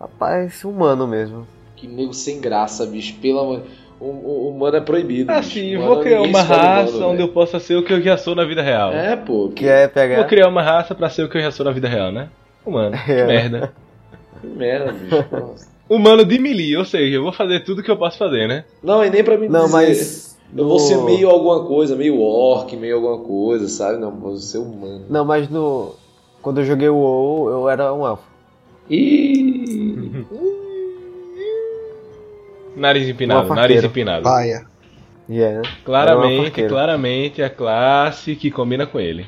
Rapaz, 0.00 0.64
humano 0.64 1.06
mesmo. 1.06 1.46
Que 1.76 1.86
nego 1.86 2.12
sem 2.12 2.40
graça, 2.40 2.84
bicho. 2.84 3.16
Pela 3.20 3.62
o, 3.98 4.04
o, 4.04 4.50
humano 4.50 4.76
é 4.76 4.80
proibido. 4.80 5.30
Assim, 5.32 5.76
vou 5.76 6.00
criar 6.00 6.22
uma 6.22 6.42
raça 6.42 6.90
humano, 6.90 7.06
onde 7.08 7.16
véio. 7.18 7.28
eu 7.28 7.32
possa 7.32 7.58
ser 7.58 7.76
o 7.76 7.84
que 7.84 7.92
eu 7.92 8.02
já 8.02 8.16
sou 8.16 8.34
na 8.34 8.44
vida 8.44 8.62
real. 8.62 8.92
É, 8.92 9.16
pô. 9.16 9.50
Que 9.54 9.66
é 9.66 9.88
pegar. 9.88 10.16
Vou 10.16 10.26
criar 10.26 10.48
uma 10.48 10.62
raça 10.62 10.94
pra 10.94 11.08
ser 11.08 11.22
o 11.22 11.28
que 11.28 11.38
eu 11.38 11.42
já 11.42 11.50
sou 11.50 11.64
na 11.64 11.72
vida 11.72 11.88
real, 11.88 12.12
né? 12.12 12.28
Humano. 12.66 12.96
É. 13.08 13.26
merda. 13.26 13.72
Que 14.40 14.46
merda, 14.46 14.92
bicho. 14.92 15.24
humano 15.88 16.24
de 16.24 16.38
melee, 16.38 16.76
ou 16.76 16.84
seja, 16.84 17.16
eu 17.16 17.22
vou 17.22 17.32
fazer 17.32 17.60
tudo 17.60 17.82
que 17.82 17.90
eu 17.90 17.96
posso 17.96 18.18
fazer, 18.18 18.46
né? 18.48 18.64
Não, 18.82 19.04
e 19.04 19.10
nem 19.10 19.22
pra 19.24 19.38
mim 19.38 19.48
Não, 19.48 19.64
dizer. 19.64 19.72
mas. 19.72 20.36
Eu 20.54 20.64
no... 20.64 20.68
vou 20.70 20.78
ser 20.78 20.98
meio 20.98 21.28
alguma 21.28 21.64
coisa, 21.64 21.96
meio 21.96 22.20
orc, 22.20 22.76
meio 22.76 22.96
alguma 22.96 23.18
coisa, 23.18 23.68
sabe? 23.68 23.98
Não, 23.98 24.10
vou 24.12 24.36
ser 24.36 24.58
humano. 24.58 25.04
Não, 25.08 25.24
mas 25.24 25.48
no. 25.48 25.94
Quando 26.42 26.60
eu 26.60 26.64
joguei 26.64 26.88
o 26.88 26.96
WoW, 26.96 27.50
eu 27.50 27.68
era 27.68 27.92
um 27.92 28.06
elfo. 28.06 28.22
E 28.88 30.24
Nariz 32.76 33.08
empinado, 33.08 33.52
nariz 33.54 33.82
empinado. 33.82 34.22
Paia. 34.22 34.66
Yeah. 35.28 35.68
Claramente, 35.84 36.62
claramente 36.68 37.42
a 37.42 37.50
classe 37.50 38.36
que 38.36 38.50
combina 38.50 38.86
com 38.86 39.00
ele. 39.00 39.26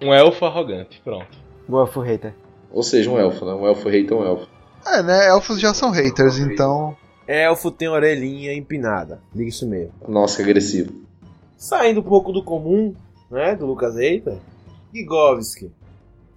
Um 0.00 0.14
elfo 0.14 0.46
arrogante, 0.46 1.00
pronto. 1.04 1.26
Um 1.68 1.78
elfo 1.78 2.00
hater. 2.00 2.32
Ou 2.70 2.82
seja, 2.82 3.10
um 3.10 3.18
elfo, 3.18 3.44
né? 3.44 3.52
Um 3.52 3.66
elfo 3.66 3.88
hater, 3.88 4.16
um 4.16 4.24
elfo. 4.24 4.46
É, 4.86 5.02
né? 5.02 5.28
Elfos 5.28 5.60
já 5.60 5.74
são 5.74 5.90
haters, 5.90 6.38
então. 6.38 6.96
Elfo 7.26 7.70
tem 7.70 7.88
orelhinha 7.88 8.54
empinada. 8.54 9.20
Diga 9.34 9.48
isso 9.48 9.66
mesmo. 9.68 9.92
Nossa, 10.06 10.36
que 10.36 10.42
agressivo. 10.42 10.92
Saindo 11.56 12.00
um 12.00 12.04
pouco 12.04 12.32
do 12.32 12.42
comum, 12.42 12.94
né? 13.30 13.54
Do 13.54 13.66
Lucas 13.66 13.96
Hater. 13.96 14.38
Gigovski. 14.94 15.70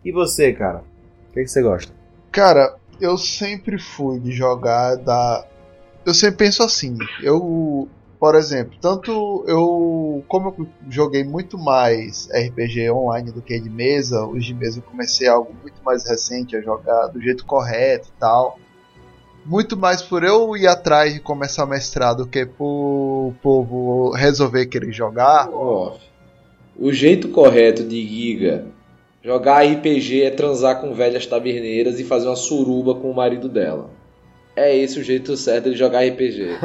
E 0.04 0.12
você, 0.12 0.52
cara? 0.52 0.84
O 1.30 1.34
que, 1.34 1.44
que 1.44 1.48
você 1.48 1.62
gosta? 1.62 1.94
Cara, 2.32 2.76
eu 3.00 3.18
sempre 3.18 3.80
fui 3.80 4.20
de 4.20 4.32
jogar 4.32 4.96
da. 4.96 5.46
Eu 6.06 6.14
sempre 6.14 6.38
penso 6.38 6.64
assim. 6.64 6.98
Eu, 7.22 7.88
por 8.22 8.36
exemplo, 8.36 8.78
tanto 8.80 9.44
eu. 9.48 10.24
Como 10.28 10.54
eu 10.56 10.68
joguei 10.88 11.24
muito 11.24 11.58
mais 11.58 12.30
RPG 12.32 12.92
online 12.92 13.32
do 13.32 13.42
que 13.42 13.60
de 13.60 13.68
mesa, 13.68 14.24
os 14.28 14.46
de 14.46 14.54
mesa 14.54 14.78
eu 14.78 14.84
comecei 14.84 15.28
algo 15.28 15.52
muito 15.60 15.84
mais 15.84 16.08
recente 16.08 16.56
a 16.56 16.62
jogar 16.62 17.08
do 17.08 17.20
jeito 17.20 17.44
correto 17.44 18.10
e 18.16 18.20
tal. 18.20 18.60
Muito 19.44 19.76
mais 19.76 20.04
por 20.04 20.24
eu 20.24 20.56
ir 20.56 20.68
atrás 20.68 21.16
de 21.16 21.20
começar 21.20 21.66
mestrado 21.66 22.18
do 22.18 22.28
que 22.28 22.46
por 22.46 23.30
o 23.30 23.34
povo 23.42 24.12
resolver 24.12 24.68
querer 24.68 24.92
jogar. 24.92 25.50
Oh, 25.50 25.94
o 26.78 26.94
jeito 26.94 27.28
correto 27.30 27.84
de 27.84 28.06
Giga 28.06 28.66
Jogar 29.24 29.66
RPG 29.66 30.22
é 30.22 30.30
transar 30.30 30.80
com 30.80 30.94
velhas 30.94 31.26
taberneiras 31.26 32.00
e 32.00 32.04
fazer 32.04 32.28
uma 32.28 32.36
suruba 32.36 32.94
com 32.94 33.10
o 33.10 33.16
marido 33.16 33.50
dela. 33.50 33.90
É 34.56 34.76
esse 34.76 35.00
o 35.00 35.04
jeito 35.04 35.36
certo 35.38 35.70
de 35.72 35.78
jogar 35.78 36.06
RPG. 36.06 36.58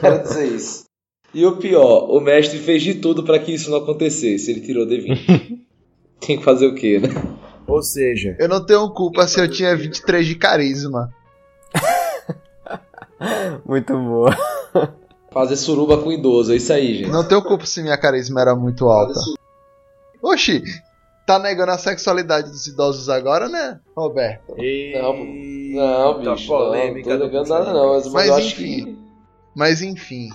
Quero 0.00 0.22
dizer 0.22 0.46
isso. 0.46 0.84
E 1.34 1.44
o 1.44 1.56
pior, 1.56 2.08
o 2.10 2.20
mestre 2.20 2.58
fez 2.58 2.82
de 2.82 2.94
tudo 2.94 3.24
para 3.24 3.38
que 3.40 3.52
isso 3.52 3.70
não 3.70 3.78
acontecesse. 3.78 4.50
Ele 4.50 4.60
tirou 4.60 4.86
D20. 4.86 5.58
Tem 6.24 6.38
que 6.38 6.44
fazer 6.44 6.66
o 6.66 6.74
quê, 6.74 7.00
né? 7.00 7.08
Ou 7.66 7.82
seja, 7.82 8.36
eu 8.38 8.48
não 8.48 8.64
tenho 8.64 8.88
culpa 8.90 9.26
se 9.26 9.40
eu 9.40 9.50
tinha 9.50 9.76
23 9.76 10.26
de 10.26 10.34
carisma. 10.36 11.10
muito 13.66 13.92
boa. 13.98 14.36
Fazer 15.32 15.56
suruba 15.56 15.98
com 15.98 16.12
idoso, 16.12 16.52
é 16.52 16.56
isso 16.56 16.72
aí, 16.72 16.98
gente. 16.98 17.10
Não 17.10 17.26
tenho 17.26 17.42
culpa 17.42 17.66
se 17.66 17.82
minha 17.82 17.98
carisma 17.98 18.40
era 18.40 18.54
muito 18.54 18.86
alta. 18.86 19.18
Oxi, 20.22 20.62
tá 21.26 21.38
negando 21.38 21.72
a 21.72 21.78
sexualidade 21.78 22.50
dos 22.50 22.66
idosos 22.66 23.08
agora, 23.08 23.48
né, 23.48 23.80
Roberto? 23.96 24.54
E... 24.58 24.92
Não, 24.96 26.14
não, 26.14 26.34
bicho. 26.34 26.46
Polêmica 26.46 27.10
não, 27.10 27.18
tô 27.18 27.24
negando 27.24 27.48
nada, 27.48 27.72
não. 27.72 27.94
Mas, 27.94 28.12
mas 28.12 28.38
enfim. 28.38 28.84
Que... 28.84 28.98
Mas 29.54 29.82
enfim. 29.82 30.28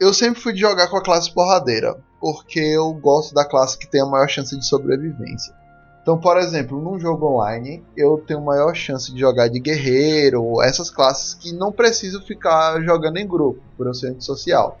Eu 0.00 0.12
sempre 0.12 0.40
fui 0.40 0.52
de 0.52 0.60
jogar 0.60 0.88
com 0.88 0.96
a 0.96 1.02
classe 1.02 1.32
porradeira. 1.32 1.96
Porque 2.20 2.58
eu 2.58 2.90
gosto 2.94 3.34
da 3.34 3.44
classe 3.44 3.76
que 3.76 3.86
tem 3.86 4.00
a 4.00 4.06
maior 4.06 4.26
chance 4.28 4.56
de 4.58 4.66
sobrevivência. 4.66 5.54
Então, 6.00 6.18
por 6.18 6.38
exemplo, 6.38 6.80
num 6.80 6.98
jogo 6.98 7.26
online, 7.26 7.84
eu 7.94 8.22
tenho 8.26 8.40
maior 8.40 8.74
chance 8.74 9.12
de 9.12 9.20
jogar 9.20 9.48
de 9.48 9.60
guerreiro, 9.60 10.62
essas 10.62 10.88
classes 10.88 11.34
que 11.34 11.52
não 11.52 11.70
preciso 11.70 12.22
ficar 12.22 12.80
jogando 12.82 13.18
em 13.18 13.26
grupo, 13.26 13.60
por 13.76 13.86
eu 13.86 13.94
ser 13.94 14.08
antissocial. 14.08 14.78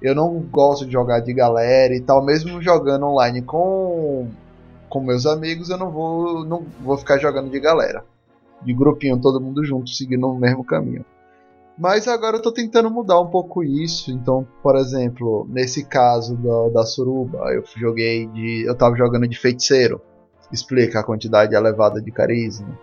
Eu 0.00 0.14
não 0.14 0.40
gosto 0.40 0.86
de 0.86 0.92
jogar 0.92 1.20
de 1.20 1.32
galera 1.34 1.94
e 1.94 2.00
tal, 2.00 2.24
mesmo 2.24 2.62
jogando 2.62 3.06
online 3.06 3.42
com 3.42 4.28
com 4.88 5.00
meus 5.00 5.26
amigos, 5.26 5.70
eu 5.70 5.78
não 5.78 5.90
vou, 5.90 6.44
não 6.44 6.66
vou 6.80 6.96
ficar 6.96 7.18
jogando 7.18 7.50
de 7.50 7.60
galera. 7.60 8.04
De 8.62 8.72
grupinho, 8.72 9.20
todo 9.20 9.40
mundo 9.40 9.64
junto, 9.64 9.90
seguindo 9.90 10.26
o 10.26 10.38
mesmo 10.38 10.64
caminho. 10.64 11.04
Mas 11.78 12.08
agora 12.08 12.38
eu 12.38 12.42
tô 12.42 12.50
tentando 12.50 12.90
mudar 12.90 13.20
um 13.20 13.28
pouco 13.28 13.62
isso. 13.62 14.10
Então, 14.10 14.46
por 14.62 14.74
exemplo, 14.74 15.46
nesse 15.48 15.84
caso 15.84 16.36
da, 16.36 16.80
da 16.80 16.86
suruba, 16.86 17.38
eu 17.54 17.62
joguei 17.76 18.26
de. 18.26 18.64
Eu 18.66 18.74
tava 18.74 18.96
jogando 18.96 19.28
de 19.28 19.38
feiticeiro. 19.38 20.00
Explica 20.50 21.00
a 21.00 21.04
quantidade 21.04 21.54
elevada 21.54 22.00
de 22.00 22.10
carisma. 22.10 22.76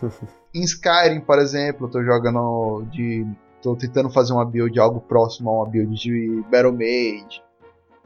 em 0.54 0.62
Skyrim, 0.62 1.20
por 1.20 1.40
exemplo, 1.40 1.86
eu 1.86 1.90
tô 1.90 2.04
jogando 2.04 2.84
de. 2.92 3.26
tô 3.60 3.74
tentando 3.74 4.10
fazer 4.10 4.32
uma 4.32 4.44
build 4.44 4.78
algo 4.78 5.00
próximo 5.00 5.50
a 5.50 5.54
uma 5.54 5.68
build 5.68 5.96
de 5.96 6.44
Battle 6.48 6.72
Mage 6.72 7.45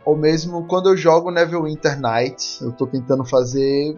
ou 0.04 0.16
mesmo 0.16 0.66
quando 0.66 0.88
eu 0.88 0.96
jogo 0.96 1.30
Neverwinter 1.30 2.00
Nights, 2.00 2.60
eu 2.60 2.72
tô 2.72 2.86
tentando 2.86 3.24
fazer 3.24 3.96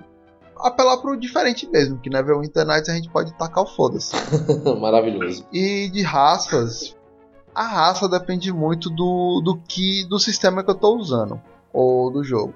apelar 0.57 0.99
pro 0.99 1.17
diferente 1.17 1.69
mesmo, 1.69 1.99
que 1.99 2.11
Neverwinter 2.11 2.65
Nights 2.65 2.89
a 2.89 2.95
gente 2.95 3.11
pode 3.11 3.33
tacar 3.35 3.65
o 3.65 3.67
foda-se. 3.67 4.15
Maravilhoso. 4.81 5.45
E 5.53 5.89
de 5.91 6.03
raças, 6.03 6.97
a 7.55 7.65
raça 7.65 8.09
depende 8.09 8.53
muito 8.53 8.89
do, 8.89 9.41
do 9.45 9.59
que 9.59 10.05
do 10.09 10.19
sistema 10.19 10.63
que 10.63 10.71
eu 10.71 10.75
tô 10.75 10.97
usando 10.97 11.41
ou 11.73 12.11
do 12.11 12.23
jogo. 12.23 12.55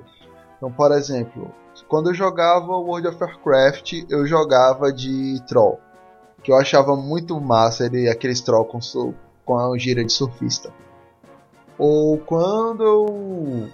Então, 0.56 0.70
por 0.70 0.92
exemplo, 0.92 1.50
quando 1.88 2.10
eu 2.10 2.14
jogava 2.14 2.76
World 2.76 3.08
of 3.08 3.18
Warcraft, 3.20 4.04
eu 4.08 4.26
jogava 4.26 4.92
de 4.92 5.40
troll, 5.46 5.78
que 6.42 6.50
eu 6.50 6.56
achava 6.56 6.96
muito 6.96 7.38
massa 7.40 7.86
ele 7.86 8.08
aqueles 8.08 8.40
troll 8.40 8.64
com, 8.64 8.78
com 9.44 9.58
a 9.58 9.78
gira 9.78 10.04
de 10.04 10.12
surfista. 10.12 10.72
Ou 11.78 12.18
quando 12.18 12.82
eu. 12.82 13.68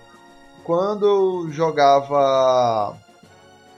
Quando 0.64 1.06
eu 1.06 1.50
jogava. 1.50 2.96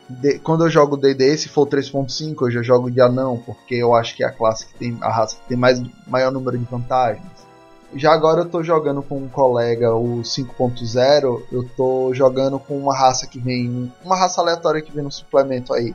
De, 0.09 0.39
quando 0.39 0.65
eu 0.65 0.71
jogo 0.71 0.99
DD, 0.99 1.37
se 1.39 1.49
for 1.49 1.67
3.5, 1.67 2.43
eu 2.43 2.51
já 2.51 2.63
jogo 2.63 2.91
de 2.91 3.01
anão, 3.01 3.43
porque 3.45 3.75
eu 3.75 3.95
acho 3.95 4.15
que 4.15 4.23
é 4.23 4.27
a 4.27 4.33
classe 4.33 4.67
que 4.67 4.75
tem. 4.75 4.99
a 5.01 5.11
raça 5.11 5.37
que 5.37 5.49
tem 5.49 5.57
mais, 5.57 5.83
maior 6.07 6.31
número 6.31 6.59
de 6.59 6.65
vantagens. 6.65 7.45
Já 7.95 8.13
agora 8.13 8.41
eu 8.41 8.49
tô 8.49 8.63
jogando 8.63 9.03
com 9.03 9.19
um 9.19 9.29
colega 9.29 9.95
o 9.95 10.21
5.0, 10.23 11.43
eu 11.53 11.69
tô 11.77 12.13
jogando 12.13 12.59
com 12.59 12.77
uma 12.77 12.97
raça 12.97 13.27
que 13.27 13.39
vem. 13.39 13.93
Uma 14.05 14.17
raça 14.17 14.41
aleatória 14.41 14.83
que 14.83 14.93
vem 14.93 15.05
no 15.05 15.13
suplemento 15.13 15.73
aí. 15.73 15.95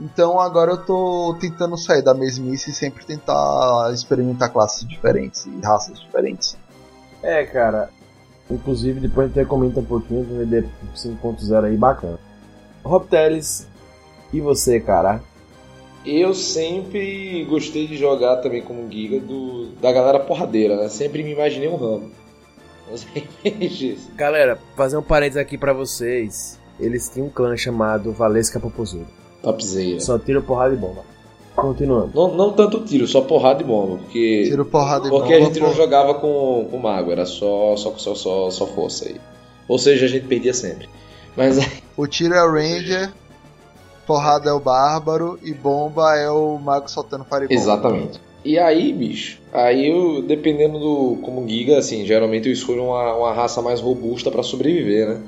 Então 0.00 0.40
agora 0.40 0.72
eu 0.72 0.78
tô 0.78 1.36
tentando 1.40 1.76
sair 1.76 2.02
da 2.02 2.14
mesmice 2.14 2.70
e 2.70 2.74
sempre 2.74 3.04
tentar 3.04 3.90
experimentar 3.92 4.50
classes 4.50 4.86
diferentes 4.86 5.46
e 5.46 5.60
raças 5.64 5.98
diferentes. 5.98 6.56
É, 7.22 7.44
cara. 7.44 7.90
Inclusive, 8.50 9.00
depois 9.00 9.30
a 9.30 9.34
gente 9.34 9.48
comenta 9.48 9.80
um 9.80 9.84
pouquinho 9.84 10.24
do 10.24 10.38
VD 10.38 10.68
5.0 10.94 11.64
aí, 11.64 11.76
bacana. 11.76 12.18
Rob 12.84 13.06
Teles, 13.08 13.66
E 14.32 14.40
você, 14.40 14.78
cara? 14.78 15.20
Eu 16.04 16.32
sempre 16.32 17.44
gostei 17.46 17.88
de 17.88 17.96
jogar 17.96 18.36
também 18.36 18.62
como 18.62 18.88
Giga 18.90 19.18
do, 19.18 19.72
da 19.80 19.90
galera 19.90 20.20
porradeira, 20.20 20.76
né? 20.76 20.88
Sempre 20.88 21.24
me 21.24 21.32
imaginei 21.32 21.68
um 21.68 21.76
ramo. 21.76 22.12
Galera, 24.14 24.56
fazer 24.76 24.96
um 24.96 25.02
parênteses 25.02 25.42
aqui 25.42 25.58
para 25.58 25.72
vocês. 25.72 26.60
Eles 26.78 27.08
tinham 27.08 27.26
um 27.26 27.30
clã 27.30 27.56
chamado 27.56 28.12
Valesca 28.12 28.60
Popozuda. 28.60 29.06
Topzera. 29.42 29.98
Só 29.98 30.16
tiro 30.18 30.40
porrada 30.42 30.74
e 30.74 30.76
bomba. 30.76 31.02
Continuando. 31.56 32.10
Não, 32.14 32.34
não 32.34 32.52
tanto 32.52 32.80
tiro, 32.80 33.06
só 33.06 33.20
porrada 33.22 33.62
e 33.62 33.64
bomba. 33.66 33.96
Porque, 33.96 34.44
Tiro 34.44 34.64
porrada 34.64 35.06
e 35.08 35.10
porque 35.10 35.32
bomba. 35.32 35.44
a 35.44 35.48
gente 35.48 35.60
não 35.60 35.74
jogava 35.74 36.14
com, 36.14 36.68
com 36.70 36.78
mago, 36.78 37.10
era 37.10 37.24
só, 37.24 37.76
só, 37.76 37.92
só, 37.96 38.14
só, 38.14 38.50
só 38.50 38.66
força 38.66 39.08
aí. 39.08 39.16
Ou 39.66 39.78
seja, 39.78 40.04
a 40.06 40.08
gente 40.08 40.26
perdia 40.26 40.52
sempre. 40.54 40.88
Mas 41.36 41.58
O 41.96 42.06
tiro 42.06 42.34
é 42.34 42.44
o 42.44 42.52
Ranger, 42.52 43.10
porrada 44.06 44.50
é 44.50 44.52
o 44.52 44.60
Bárbaro 44.60 45.38
e 45.42 45.52
bomba 45.52 46.14
é 46.16 46.30
o 46.30 46.58
Mago 46.58 46.88
soltando 46.90 47.24
Firebomb. 47.24 47.52
Exatamente. 47.54 48.20
E 48.44 48.58
aí, 48.58 48.92
bicho, 48.92 49.40
aí 49.52 49.88
eu, 49.90 50.22
dependendo 50.22 50.78
do. 50.78 51.16
Como 51.22 51.48
Giga, 51.48 51.78
assim, 51.78 52.06
geralmente 52.06 52.46
eu 52.46 52.52
escolho 52.52 52.84
uma, 52.84 53.14
uma 53.14 53.32
raça 53.32 53.60
mais 53.60 53.80
robusta 53.80 54.30
pra 54.30 54.42
sobreviver, 54.44 55.08
né? 55.08 55.22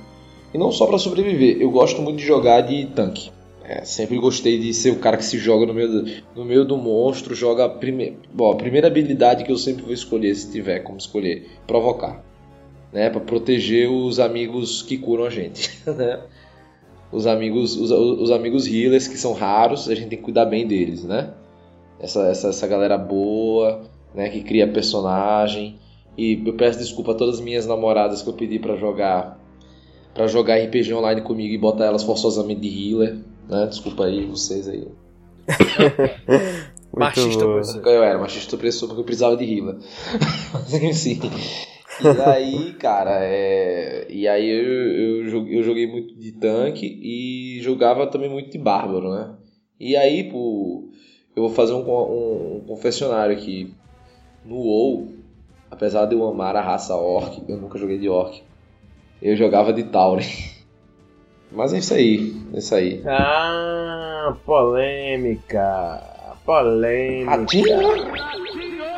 E 0.54 0.58
não 0.58 0.70
só 0.70 0.86
pra 0.86 0.98
sobreviver, 0.98 1.56
eu 1.60 1.70
gosto 1.70 2.00
muito 2.00 2.18
de 2.18 2.24
jogar 2.24 2.60
de 2.60 2.86
tanque. 2.86 3.30
É, 3.68 3.84
sempre 3.84 4.16
gostei 4.18 4.58
de 4.58 4.72
ser 4.72 4.90
o 4.90 4.98
cara 4.98 5.18
que 5.18 5.24
se 5.24 5.36
joga 5.36 5.66
no 5.66 5.74
meio 5.74 5.88
do, 5.88 6.10
no 6.34 6.44
meio 6.44 6.64
do 6.64 6.76
monstro, 6.76 7.34
joga 7.34 7.66
a. 7.66 7.78
Bom, 8.32 8.52
a 8.52 8.56
primeira 8.56 8.86
habilidade 8.86 9.44
que 9.44 9.52
eu 9.52 9.58
sempre 9.58 9.84
vou 9.84 9.92
escolher, 9.92 10.34
se 10.34 10.50
tiver 10.50 10.80
como 10.80 10.96
escolher, 10.96 11.46
provocar. 11.66 12.24
Né? 12.92 13.10
Pra 13.10 13.20
proteger 13.20 13.90
os 13.90 14.18
amigos 14.18 14.82
que 14.82 14.96
curam 14.96 15.24
a 15.24 15.30
gente. 15.30 15.70
Né? 15.86 16.20
Os 17.10 17.26
amigos, 17.26 17.74
os, 17.74 17.90
os 17.90 18.30
amigos 18.30 18.66
healers 18.66 19.08
que 19.08 19.16
são 19.16 19.32
raros, 19.32 19.88
a 19.88 19.94
gente 19.94 20.08
tem 20.08 20.18
que 20.18 20.24
cuidar 20.24 20.44
bem 20.44 20.66
deles, 20.66 21.04
né? 21.04 21.32
essa, 22.00 22.26
essa, 22.26 22.48
essa 22.48 22.66
galera 22.66 22.96
boa, 22.96 23.82
né, 24.14 24.28
que 24.28 24.42
cria 24.42 24.66
personagem. 24.66 25.78
E 26.16 26.42
eu 26.44 26.54
peço 26.54 26.78
desculpa 26.78 27.12
a 27.12 27.14
todas 27.14 27.36
as 27.36 27.40
minhas 27.40 27.66
namoradas 27.66 28.22
que 28.22 28.28
eu 28.28 28.34
pedi 28.34 28.58
pra 28.58 28.76
jogar 28.76 29.38
para 30.14 30.26
jogar 30.26 30.56
RPG 30.56 30.92
online 30.94 31.20
comigo 31.20 31.54
e 31.54 31.58
botar 31.58 31.84
elas 31.84 32.02
forçosamente 32.02 32.62
de 32.62 32.68
healer, 32.68 33.18
né? 33.48 33.66
Desculpa 33.66 34.04
aí 34.04 34.26
vocês 34.26 34.68
aí. 34.68 34.86
Machista, 36.94 37.44
bom. 37.44 37.52
professor. 37.52 37.86
Eu 37.86 38.02
era 38.02 38.18
machista 38.18 38.56
opressor 38.56 38.88
porque 38.88 39.00
eu 39.00 39.04
precisava 39.04 39.36
de 39.36 39.44
healer. 39.44 39.76
Mas 40.52 40.74
enfim. 40.74 41.30
E 42.00 42.20
aí, 42.22 42.72
cara, 42.74 43.18
é... 43.22 44.06
e 44.08 44.26
aí 44.26 44.48
eu, 44.48 45.22
eu, 45.22 45.28
joguei, 45.28 45.58
eu 45.58 45.62
joguei 45.62 45.86
muito 45.86 46.14
de 46.18 46.32
tanque 46.32 46.86
e 46.86 47.60
jogava 47.62 48.06
também 48.06 48.30
muito 48.30 48.50
de 48.50 48.58
bárbaro, 48.58 49.10
né? 49.10 49.34
E 49.78 49.96
aí, 49.96 50.30
pô, 50.30 50.90
eu 51.36 51.42
vou 51.44 51.50
fazer 51.50 51.72
um, 51.72 51.88
um, 51.88 52.56
um 52.56 52.64
confessionário 52.66 53.36
aqui. 53.36 53.72
No 54.44 54.56
WoW, 54.56 55.08
apesar 55.70 56.06
de 56.06 56.14
eu 56.14 56.26
amar 56.26 56.56
a 56.56 56.62
raça 56.62 56.94
orc, 56.96 57.42
eu 57.48 57.56
nunca 57.56 57.78
joguei 57.78 57.98
de 57.98 58.08
orc. 58.08 58.42
Eu 59.20 59.36
jogava 59.36 59.72
de 59.72 59.84
Tauren. 59.84 60.26
Mas 61.50 61.72
é 61.72 61.78
isso 61.78 61.94
aí, 61.94 62.36
é 62.52 62.58
isso 62.58 62.74
aí. 62.74 63.02
Ah, 63.06 64.36
polêmica. 64.44 66.02
Polêmica. 66.44 67.30
Ratinho. 67.30 67.78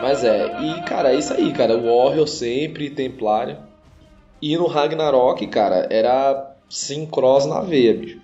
Mas 0.02 0.24
é, 0.24 0.60
e 0.62 0.82
cara, 0.82 1.12
é 1.12 1.16
isso 1.16 1.32
aí, 1.32 1.52
cara. 1.52 1.76
Warrior 1.76 2.26
sempre, 2.26 2.90
Templário. 2.90 3.58
E 4.40 4.56
no 4.56 4.66
Ragnarok, 4.66 5.46
cara, 5.46 5.86
era 5.90 6.56
sincross 6.68 7.46
na 7.46 7.60
veia, 7.60 7.94
bicho. 7.94 8.20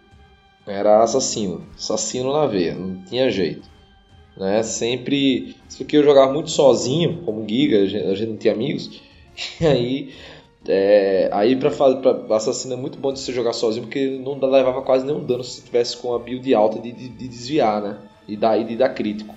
Era 0.67 1.03
assassino. 1.03 1.65
Assassino 1.77 2.33
na 2.33 2.47
veia, 2.47 2.75
não 2.75 3.05
tinha 3.05 3.31
jeito. 3.31 3.69
Né? 4.37 4.63
Sempre. 4.63 5.55
Porque 5.77 5.97
eu 5.97 6.03
jogava 6.05 6.33
muito 6.33 6.51
sozinho, 6.51 7.23
como 7.25 7.47
Giga, 7.49 7.79
a 7.79 8.15
gente 8.15 8.27
não 8.27 8.37
tinha 8.37 8.55
amigos. 8.55 9.03
E 9.61 9.67
aí. 9.67 10.15
É, 10.69 11.29
aí 11.33 11.55
pra, 11.57 11.71
pra 11.71 12.37
assassino 12.37 12.75
é 12.75 12.77
muito 12.77 12.99
bom 12.99 13.13
de 13.13 13.21
você 13.21 13.33
jogar 13.33 13.53
sozinho 13.53 13.85
porque 13.87 14.19
não 14.19 14.39
levava 14.51 14.83
quase 14.83 15.07
nenhum 15.07 15.25
dano 15.25 15.45
se 15.45 15.63
tivesse 15.63 15.97
com 15.97 16.15
a 16.15 16.19
build 16.19 16.53
alta 16.55 16.79
de, 16.81 16.91
de- 16.93 17.09
de 17.09 17.29
desviar, 17.29 17.81
né? 17.81 17.99
E 18.27 18.37
daí 18.37 18.65
de 18.65 18.77
dar 18.77 18.89
crítico. 18.89 19.35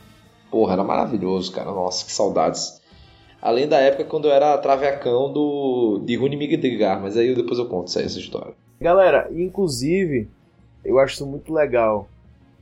Porra, 0.49 0.73
era 0.73 0.83
maravilhoso, 0.83 1.51
cara. 1.51 1.71
Nossa, 1.71 2.03
que 2.05 2.11
saudades. 2.11 2.81
Além 3.41 3.67
da 3.67 3.79
época 3.79 4.03
quando 4.05 4.27
eu 4.27 4.33
era 4.33 4.57
travecão 4.57 5.31
do, 5.31 6.01
de 6.03 6.15
Rune 6.15 6.35
Midgar, 6.35 6.99
mas 7.01 7.15
aí 7.15 7.33
depois 7.35 7.59
eu 7.59 7.67
conto 7.67 7.87
essa, 7.87 8.01
história. 8.19 8.53
Galera, 8.81 9.29
inclusive, 9.31 10.27
eu 10.83 10.97
acho 10.99 11.13
isso 11.13 11.25
muito 11.27 11.53
legal. 11.53 12.09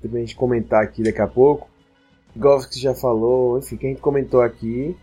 Também 0.02 0.24
a 0.24 0.26
gente 0.26 0.36
comentar 0.36 0.84
aqui 0.84 1.02
daqui 1.04 1.22
a 1.22 1.28
pouco. 1.28 1.68
Govs 2.36 2.70
já 2.76 2.94
falou, 2.94 3.58
enfim, 3.58 3.78
quem 3.78 3.96
comentou 3.96 4.42
aqui. 4.42 4.96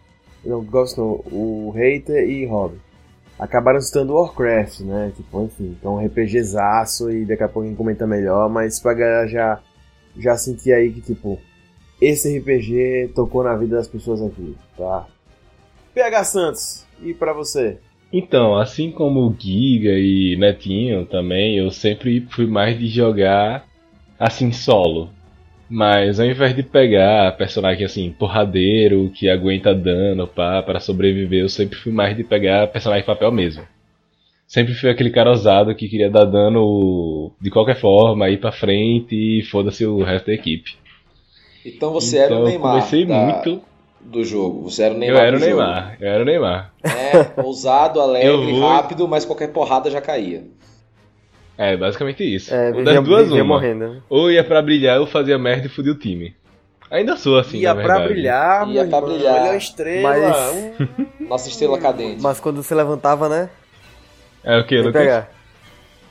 Não, 0.45 0.63
Govs 0.63 0.95
não, 0.97 1.23
o 1.33 1.73
Hater 1.75 2.29
e 2.29 2.45
Robin. 2.47 2.79
Acabaram 3.39 3.81
citando 3.81 4.15
Warcraft, 4.15 4.81
né? 4.81 5.13
Tipo, 5.17 5.43
enfim, 5.45 5.77
então 5.79 5.99
RPGzaço 5.99 7.11
e 7.11 7.25
daqui 7.25 7.43
a 7.43 7.49
pouco 7.49 7.67
a 7.67 7.69
gente 7.69 7.77
comenta 7.77 8.07
melhor, 8.07 8.49
mas 8.49 8.81
pra 8.81 8.95
galera 8.95 9.27
já, 9.27 9.61
já 10.17 10.37
sentir 10.37 10.73
aí 10.73 10.93
que, 10.93 11.01
tipo, 11.01 11.41
esse 12.01 12.39
RPG 12.39 13.13
tocou 13.15 13.43
na 13.43 13.57
vida 13.57 13.77
das 13.77 13.89
pessoas 13.89 14.23
aqui, 14.23 14.57
tá? 14.77 15.07
PH 15.95 16.25
Santos, 16.25 16.87
e 17.03 17.13
pra 17.15 17.33
você? 17.33 17.79
Então, 18.13 18.57
assim 18.57 18.93
como 18.93 19.27
o 19.27 19.35
Giga 19.37 19.91
e 19.91 20.37
Netinho 20.39 21.05
também, 21.05 21.59
eu 21.59 21.71
sempre 21.71 22.21
fui 22.31 22.47
mais 22.47 22.79
de 22.79 22.87
jogar 22.87 23.67
assim 24.19 24.53
solo. 24.53 25.11
Mas 25.69 26.21
ao 26.21 26.27
invés 26.27 26.55
de 26.55 26.63
pegar 26.63 27.37
personagem 27.37 27.85
assim, 27.87 28.11
porradeiro, 28.13 29.11
que 29.15 29.29
aguenta 29.29 29.75
dano 29.75 30.27
pá, 30.27 30.63
para 30.63 30.79
sobreviver, 30.79 31.41
eu 31.41 31.49
sempre 31.49 31.77
fui 31.79 31.91
mais 31.93 32.17
de 32.17 32.23
pegar 32.23 32.67
personagem 32.69 33.05
papel 33.05 33.33
mesmo. 33.33 33.67
Sempre 34.47 34.75
fui 34.75 34.91
aquele 34.91 35.11
cara 35.11 35.31
ousado 35.31 35.75
que 35.75 35.89
queria 35.89 36.11
dar 36.11 36.27
dano 36.27 37.33
de 37.41 37.51
qualquer 37.51 37.77
forma, 37.77 38.29
ir 38.29 38.39
pra 38.39 38.53
frente 38.53 39.15
e 39.41 39.43
foda-se 39.43 39.87
o 39.87 40.03
resto 40.03 40.27
da 40.27 40.35
equipe. 40.35 40.77
Então 41.65 41.91
você 41.93 42.19
então 42.23 42.25
era 42.27 42.35
o 42.37 42.39
eu 42.41 42.45
Neymar 42.49 42.73
comecei 42.75 43.05
da- 43.07 43.15
muito. 43.15 43.63
do 44.03 44.23
jogo. 44.23 44.71
Você 44.71 44.83
era 44.83 44.93
o 44.93 44.97
Eu 44.99 45.01
Neymar 45.01 45.23
era 45.25 45.37
o 45.37 45.39
do 45.41 45.45
jogo. 45.47 45.57
Neymar, 45.57 45.97
eu 45.99 46.09
era 46.09 46.23
o 46.23 46.27
Neymar. 46.27 46.75
É, 46.85 47.41
ousado, 47.43 47.99
Eu 48.05 48.05
alegre, 48.05 48.53
vou- 48.53 48.69
rápido, 48.69 49.09
mas 49.09 49.25
qualquer 49.25 49.49
porrada 49.49 49.91
já 49.91 50.01
caía. 50.03 50.45
É, 51.57 51.77
basicamente 51.77 52.23
isso. 52.25 52.53
É, 52.55 52.71
das 52.73 52.83
vivia, 52.85 53.01
duas 53.01 53.25
vivia 53.29 53.43
uma. 53.45 53.55
morrendo. 53.55 53.89
né? 53.89 54.01
Ou 54.09 54.31
ia 54.31 54.43
pra 54.43 54.61
brilhar 54.61 54.99
ou 55.01 55.07
fazia 55.07 55.39
merda 55.39 55.67
e 55.67 55.71
fudia 55.71 55.93
o 55.93 55.99
time. 55.99 56.35
Ainda 56.91 57.17
sou 57.17 57.39
assim, 57.39 57.59
Ia 57.59 57.75
na 57.75 57.83
pra 57.83 57.95
verdade. 57.95 58.13
brilhar, 58.13 58.69
Ia 58.69 58.87
pra 58.87 59.01
brilhar. 59.01 59.37
Ele 59.37 59.47
é 59.47 59.51
uma 59.51 59.57
estrela. 59.57 60.09
Mas- 60.09 60.55
um- 60.55 61.07
Nossa 61.29 61.49
estrela 61.49 61.79
cadente. 61.79 62.23
Mas 62.23 62.39
quando 62.41 62.63
você 62.63 62.75
levantava, 62.75 63.29
né? 63.29 63.49
É 64.45 64.59
o 64.59 64.65
que, 64.67 64.77
Lucas? 64.79 64.93
pegar. 65.03 65.31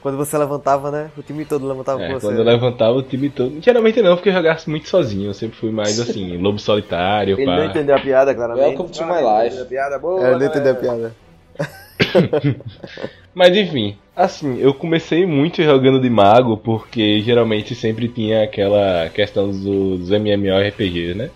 Quando 0.01 0.17
você 0.17 0.37
levantava, 0.37 0.91
né? 0.91 1.09
O 1.17 1.21
time 1.21 1.45
todo 1.45 1.65
levantava 1.65 2.01
É, 2.03 2.07
com 2.07 2.13
você. 2.19 2.27
quando 2.27 2.39
eu 2.39 2.43
levantava 2.43 2.91
o 2.97 3.01
time 3.03 3.29
todo. 3.29 3.61
Geralmente 3.61 4.01
não, 4.01 4.15
porque 4.15 4.29
eu 4.29 4.33
jogava 4.33 4.59
muito 4.67 4.89
sozinho. 4.89 5.29
Eu 5.29 5.33
sempre 5.33 5.57
fui 5.57 5.71
mais 5.71 5.97
assim, 6.01 6.35
lobo 6.37 6.59
solitário, 6.59 7.37
Ele 7.39 7.45
não 7.45 7.55
pá. 7.57 7.65
entendeu 7.65 7.95
a 7.95 7.99
piada, 7.99 8.35
claramente. 8.35 8.65
Welcome 8.65 8.89
to 8.89 9.03
Ah, 9.03 9.07
my 9.07 9.13
ele 9.13 9.21
life. 9.21 9.45
entendeu 9.47 9.63
A 9.63 9.65
piada 9.67 9.99
boa, 9.99 10.21
É, 10.27 10.33
eu 10.33 10.39
não 10.39 10.45
entendi 10.45 10.69
a 10.69 10.75
piada. 10.75 11.15
Mas 13.33 13.55
enfim, 13.57 13.97
assim, 14.15 14.57
eu 14.59 14.73
comecei 14.73 15.25
muito 15.25 15.61
jogando 15.63 15.99
de 15.99 16.09
mago, 16.09 16.57
porque 16.57 17.19
geralmente 17.21 17.73
sempre 17.73 18.07
tinha 18.07 18.43
aquela 18.43 19.09
questão 19.09 19.49
do- 19.49 19.97
dos 19.97 20.11
MMORPGs, 20.11 21.15
né? 21.15 21.29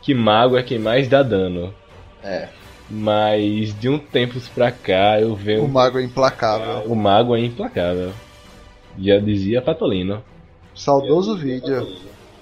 Que 0.00 0.14
mago 0.14 0.56
é 0.56 0.62
quem 0.62 0.78
mais 0.78 1.08
dá 1.08 1.22
dano. 1.22 1.74
É. 2.22 2.48
Mas 2.88 3.78
de 3.78 3.88
um 3.88 3.98
tempo 3.98 4.38
pra 4.54 4.70
cá 4.72 5.20
eu 5.20 5.32
O 5.32 5.36
venho. 5.36 5.68
mago 5.68 5.98
é 5.98 6.02
implacável. 6.02 6.82
O 6.90 6.94
mago 6.96 7.36
é 7.36 7.40
implacável. 7.40 8.12
Já 8.98 9.18
dizia 9.18 9.62
Patolino. 9.62 10.22
Saudoso 10.74 11.36
vídeo. 11.36 11.86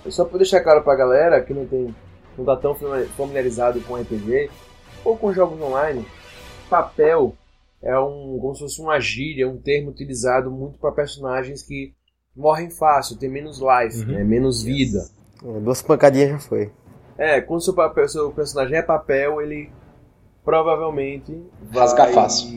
Só 0.09 0.25
pra 0.25 0.39
deixar 0.39 0.61
claro 0.61 0.83
pra 0.83 0.95
galera 0.97 1.41
que 1.43 1.53
não 1.53 1.67
tem 1.67 1.95
não 2.37 2.45
tá 2.45 2.57
tão 2.57 2.75
familiarizado 3.17 3.81
com 3.81 3.97
RPG 3.97 4.49
ou 5.05 5.17
com 5.17 5.33
jogos 5.33 5.61
online, 5.61 6.05
papel 6.71 7.35
é 7.83 7.99
um 7.99 8.39
como 8.41 8.55
se 8.55 8.61
fosse 8.63 8.81
uma 8.81 8.99
gíria, 9.01 9.49
um 9.49 9.57
termo 9.57 9.91
utilizado 9.91 10.51
muito 10.51 10.79
para 10.79 10.93
personagens 10.93 11.63
que 11.63 11.93
morrem 12.37 12.71
fácil, 12.71 13.17
tem 13.19 13.29
menos 13.29 13.59
life, 13.61 14.05
Uhum. 14.05 14.13
né, 14.13 14.25
menos 14.25 14.63
vida. 14.63 15.01
Duas 15.63 15.83
pancadinhas 15.83 16.31
já 16.31 16.39
foi. 16.39 16.71
É, 17.17 17.41
quando 17.41 17.63
seu, 17.65 17.75
papel, 17.75 18.09
seu 18.09 18.31
personagem 18.31 18.77
é 18.79 18.83
papel, 18.83 19.41
ele 19.41 19.71
provavelmente 20.45 21.37
vai 21.71 21.83
Rasga 21.83 22.07
fácil. 22.09 22.49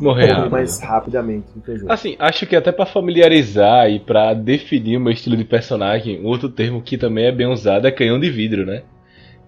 Morrer 0.00 0.26
rápido. 0.32 0.50
mais 0.50 0.78
rapidamente. 0.80 1.46
Assim, 1.88 2.16
acho 2.18 2.46
que 2.46 2.56
até 2.56 2.72
pra 2.72 2.84
familiarizar 2.86 3.88
e 3.88 4.00
pra 4.00 4.34
definir 4.34 4.96
o 4.96 5.00
meu 5.00 5.12
estilo 5.12 5.36
de 5.36 5.44
personagem, 5.44 6.24
outro 6.24 6.48
termo 6.50 6.82
que 6.82 6.98
também 6.98 7.26
é 7.26 7.32
bem 7.32 7.46
usado 7.46 7.86
é 7.86 7.92
canhão 7.92 8.18
de 8.18 8.30
vidro, 8.30 8.66
né? 8.66 8.82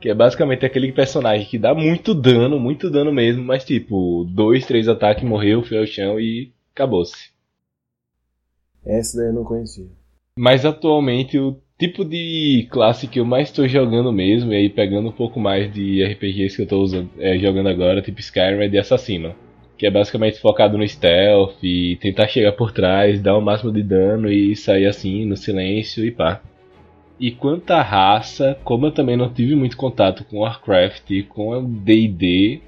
Que 0.01 0.11
é 0.11 0.15
basicamente 0.15 0.65
aquele 0.65 0.93
personagem 0.93 1.47
que 1.47 1.59
dá 1.59 1.75
muito 1.75 2.15
dano, 2.15 2.59
muito 2.59 2.89
dano 2.89 3.13
mesmo, 3.13 3.43
mas 3.43 3.65
tipo, 3.65 4.25
dois, 4.25 4.67
três 4.67 4.89
ataques, 4.89 5.25
morreu, 5.25 5.63
foi 5.63 5.79
ao 5.79 5.87
chão 5.87 6.21
e 6.21 6.53
acabou-se. 6.73 7.31
Essa 8.87 9.19
daí 9.19 9.29
eu 9.29 9.33
não 9.33 9.45
conhecia. 9.45 9.87
Mas 10.37 10.65
atualmente 10.65 11.37
eu 11.37 11.61
tipo 11.79 12.05
de 12.05 12.67
classe 12.71 13.07
que 13.07 13.21
eu 13.21 13.25
mais 13.25 13.49
estou 13.49 13.69
jogando 13.69 14.13
mesmo, 14.13 14.53
e 14.53 14.57
aí 14.57 14.69
pegando 14.69 15.09
um 15.09 15.13
pouco 15.13 15.39
mais 15.39 15.73
de 15.73 16.05
RPGs 16.05 16.57
que 16.57 16.63
eu 16.63 16.65
estou 16.65 17.09
é, 17.19 17.39
jogando 17.39 17.69
agora, 17.69 18.03
tipo 18.03 18.19
Skyrim, 18.21 18.65
é 18.65 18.69
de 18.69 18.79
assassino. 18.79 19.35
Que 19.77 19.87
é 19.87 19.91
basicamente 19.91 20.41
focado 20.41 20.77
no 20.77 20.87
stealth 20.87 21.55
e 21.63 21.97
tentar 22.01 22.27
chegar 22.27 22.53
por 22.53 22.73
trás, 22.73 23.23
dar 23.23 23.37
o 23.37 23.41
máximo 23.41 23.71
de 23.73 23.83
dano 23.83 24.29
e 24.29 24.57
sair 24.57 24.87
assim, 24.87 25.25
no 25.25 25.37
silêncio 25.37 26.05
e 26.05 26.11
pá. 26.11 26.43
E 27.21 27.33
quanto 27.33 27.73
à 27.73 27.83
raça, 27.83 28.57
como 28.63 28.87
eu 28.87 28.93
também 28.93 29.17
não 29.17 29.33
tive 29.33 29.55
muito 29.57 29.77
contato 29.77 30.25
com 30.25 30.39
Warcraft 30.39 31.11
e 31.11 31.23
com 31.25 31.65
D&D, 31.65 32.61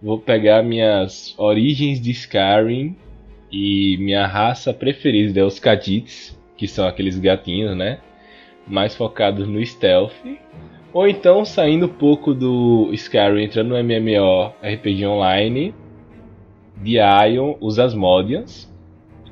vou 0.00 0.18
pegar 0.18 0.62
minhas 0.62 1.34
origens 1.36 2.00
de 2.00 2.12
Skyrim 2.12 2.94
e 3.50 3.96
minha 3.98 4.26
raça 4.26 4.72
preferida 4.72 5.40
é 5.40 5.44
os 5.44 5.58
Kha'Zits, 5.58 6.38
que 6.56 6.68
são 6.68 6.86
aqueles 6.86 7.18
gatinhos, 7.18 7.76
né? 7.76 7.98
mais 8.66 8.94
focados 8.94 9.46
no 9.46 9.64
stealth, 9.64 10.12
ou 10.92 11.06
então 11.06 11.44
saindo 11.44 11.86
um 11.86 11.90
pouco 11.92 12.34
do 12.34 12.90
Skyrim, 12.92 13.44
entrando 13.44 13.68
no 13.68 13.82
MMO 13.82 14.52
RPG 14.62 15.06
Online, 15.06 15.74
de 16.82 16.96
Ion, 16.96 17.54
os 17.60 17.78
Asmodians, 17.78 18.72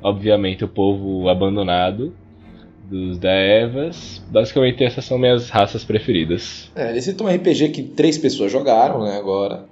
obviamente 0.03 0.65
o 0.65 0.69
povo 0.69 1.29
abandonado 1.29 2.15
dos 2.88 3.18
Daevas. 3.18 4.23
Basicamente 4.31 4.85
essas 4.85 5.05
são 5.05 5.18
minhas 5.18 5.51
raças 5.51 5.85
preferidas. 5.85 6.70
É, 6.75 6.90
ele 6.90 7.01
citou 7.01 7.27
um 7.27 7.31
RPG 7.31 7.70
que 7.70 7.83
três 7.83 8.18
pessoas 8.18 8.53
jogaram, 8.53 9.03
né, 9.03 9.16
agora. 9.16 9.64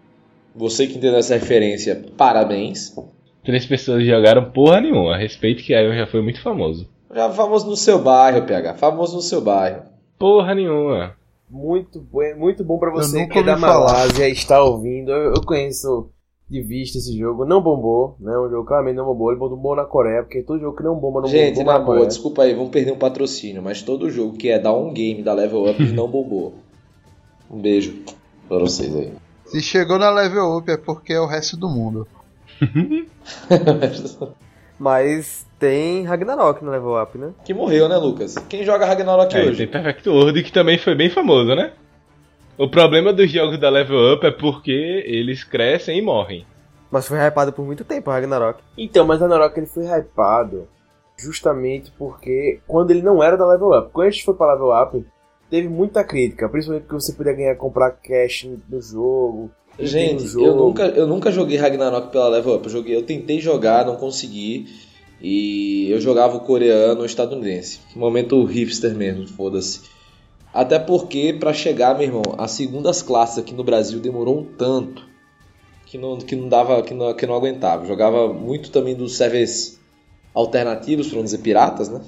Você 0.55 0.87
que 0.87 0.98
entendeu 0.98 1.18
essa 1.18 1.35
referência, 1.35 2.05
parabéns. 2.16 2.94
Três 3.44 3.66
pessoas 3.66 4.05
jogaram 4.05 4.51
porra 4.51 4.81
nenhuma. 4.81 5.14
A 5.14 5.18
respeito 5.18 5.62
que 5.62 5.72
Ion 5.72 5.96
já 5.96 6.07
foi 6.07 6.22
muito 6.22 6.40
famoso. 6.42 6.88
Já 7.14 7.31
famoso 7.31 7.68
no 7.68 7.77
seu 7.77 7.98
bairro, 7.98 8.46
PH. 8.46 8.75
Famoso 8.75 9.16
no 9.16 9.22
seu 9.22 9.40
bairro. 9.40 9.83
Porra 10.18 10.55
nenhuma. 10.55 11.14
Muito, 11.51 12.01
bom, 12.01 12.20
muito 12.38 12.64
bom 12.64 12.79
para 12.79 12.90
você 12.90 13.27
que 13.27 13.38
é 13.38 13.42
da 13.42 13.59
Malásia 13.59 14.27
e 14.27 14.33
está 14.33 14.62
ouvindo. 14.62 15.11
Eu, 15.11 15.35
eu, 15.35 15.42
conheço 15.44 16.11
de 16.53 16.62
vista 16.62 16.99
esse 16.99 17.19
jogo. 17.19 17.45
Não 17.45 17.62
bombou, 17.62 18.17
né? 18.21 18.37
Um 18.38 18.51
jogo 18.51 18.65
claramente 18.65 18.97
não 18.97 19.07
bombou. 19.07 19.31
Ele 19.31 19.38
bombou 19.38 19.75
na 19.75 19.85
Coreia, 19.85 20.23
porque 20.23 20.43
todo 20.43 20.61
jogo 20.61 20.77
que 20.77 20.83
não 20.83 20.95
bomba 20.95 21.23
não 21.23 21.29
Gente, 21.29 21.57
bombou 21.57 21.73
na 21.73 21.79
boa, 21.79 21.87
Coreia. 21.87 22.09
desculpa 22.09 22.43
aí, 22.43 22.55
vamos 22.55 22.71
perder 22.71 22.93
um 22.93 22.99
patrocínio, 22.99 23.62
mas 23.62 23.83
todo 23.83 24.11
jogo 24.11 24.37
que 24.37 24.51
é 24.51 24.59
dar 24.59 24.75
um 24.75 24.93
game 24.93 25.23
da 25.23 25.33
Level 25.33 25.69
Up 25.69 25.83
não 25.93 26.07
bombou. 26.07 26.55
Um 27.51 27.61
beijo 27.61 27.95
pra 28.49 28.59
vocês 28.59 28.95
aí. 28.95 29.12
Se 29.47 29.61
chegou 29.61 29.99
na 29.99 30.11
Level 30.11 30.57
Up 30.57 30.71
é 30.71 30.77
porque 30.77 31.12
é 31.12 31.21
o 31.21 31.27
resto 31.27 31.57
do 31.57 31.69
mundo. 31.69 32.07
mas 34.79 35.47
tem 35.59 36.05
Ragnarok 36.05 36.65
no 36.65 36.71
level 36.71 37.01
up, 37.01 37.17
né? 37.17 37.31
Que 37.45 37.55
morreu, 37.55 37.88
né, 37.88 37.97
Lucas? 37.97 38.35
Quem 38.49 38.65
joga 38.65 38.85
Ragnarok 38.85 39.37
é, 39.37 39.45
hoje? 39.45 39.59
Tem 39.59 39.69
Perfect 39.69 40.09
World, 40.09 40.43
que 40.43 40.53
também 40.53 40.79
foi 40.79 40.95
bem 40.95 41.09
famoso, 41.09 41.55
né? 41.55 41.73
O 42.59 42.69
problema 42.69 43.12
dos 43.12 43.31
jogos 43.31 43.59
da 43.59 43.71
level 43.71 44.15
up 44.15 44.27
é 44.27 44.31
porque 44.31 45.03
eles 45.07 45.43
crescem 45.43 45.99
e 45.99 46.03
morrem. 46.03 46.47
Mas 46.91 47.09
foi 47.09 47.19
hypado 47.19 47.53
por 47.53 47.65
muito 47.65 47.85
tempo, 47.85 48.11
Ragnarok. 48.11 48.62
Então, 48.77 49.07
mas 49.07 49.21
Ragnarok 49.21 49.59
ele 49.59 49.67
foi 49.67 49.85
hypado 49.87 50.69
justamente 51.17 51.91
porque 51.97 52.61
quando 52.67 52.91
ele 52.91 53.03
não 53.03 53.23
era 53.23 53.37
da 53.37 53.47
level 53.47 53.71
up. 53.71 53.91
Quando 53.93 54.09
a 54.09 54.11
gente 54.11 54.25
foi 54.25 54.35
pra 54.35 54.53
level 54.53 54.71
up, 54.71 55.05
teve 55.49 55.69
muita 55.69 56.05
crítica, 56.05 56.49
principalmente 56.49 56.85
porque 56.85 57.03
você 57.03 57.12
podia 57.12 57.33
ganhar, 57.33 57.57
comprar 57.57 57.91
cash 57.93 58.49
no 58.69 58.81
jogo. 58.83 59.51
Gente, 59.79 60.27
jogo. 60.27 60.47
Eu, 60.47 60.57
nunca, 60.57 60.83
eu 60.88 61.07
nunca 61.07 61.31
joguei 61.31 61.57
Ragnarok 61.57 62.11
pela 62.11 62.29
level 62.29 62.57
up. 62.57 62.67
Eu, 62.67 62.71
joguei, 62.71 62.95
eu 62.95 63.03
tentei 63.03 63.41
jogar, 63.41 63.87
não 63.87 63.97
consegui. 63.97 64.67
E 65.21 65.88
eu 65.91 66.01
jogava 66.01 66.37
o 66.37 66.41
coreano 66.41 67.03
o 67.03 67.07
estadunidense. 67.07 67.81
Momento 67.95 68.45
hipster 68.45 68.95
mesmo, 68.95 69.27
foda-se. 69.29 69.83
Até 70.53 70.79
porque, 70.79 71.37
para 71.38 71.53
chegar, 71.53 71.95
meu 71.95 72.07
irmão, 72.07 72.23
as 72.37 72.51
segundas 72.51 73.03
classes 73.03 73.38
aqui 73.38 73.55
no 73.55 73.65
Brasil 73.65 74.01
demorou 74.01 74.41
um 74.41 74.45
tanto 74.45 75.07
que 75.87 75.99
não, 75.99 76.19
que 76.19 76.37
não 76.37 76.49
dava, 76.49 76.83
que 76.83 76.93
não, 76.95 77.15
que 77.15 77.27
não 77.27 77.35
aguentava. 77.35 77.87
Jogava 77.87 78.33
muito 78.33 78.71
também 78.71 78.95
dos 78.95 79.17
servers 79.17 79.79
alternativos, 80.35 81.09
para 81.09 81.17
não 81.17 81.25
dizer 81.25 81.38
piratas, 81.38 81.88
né? 81.88 82.01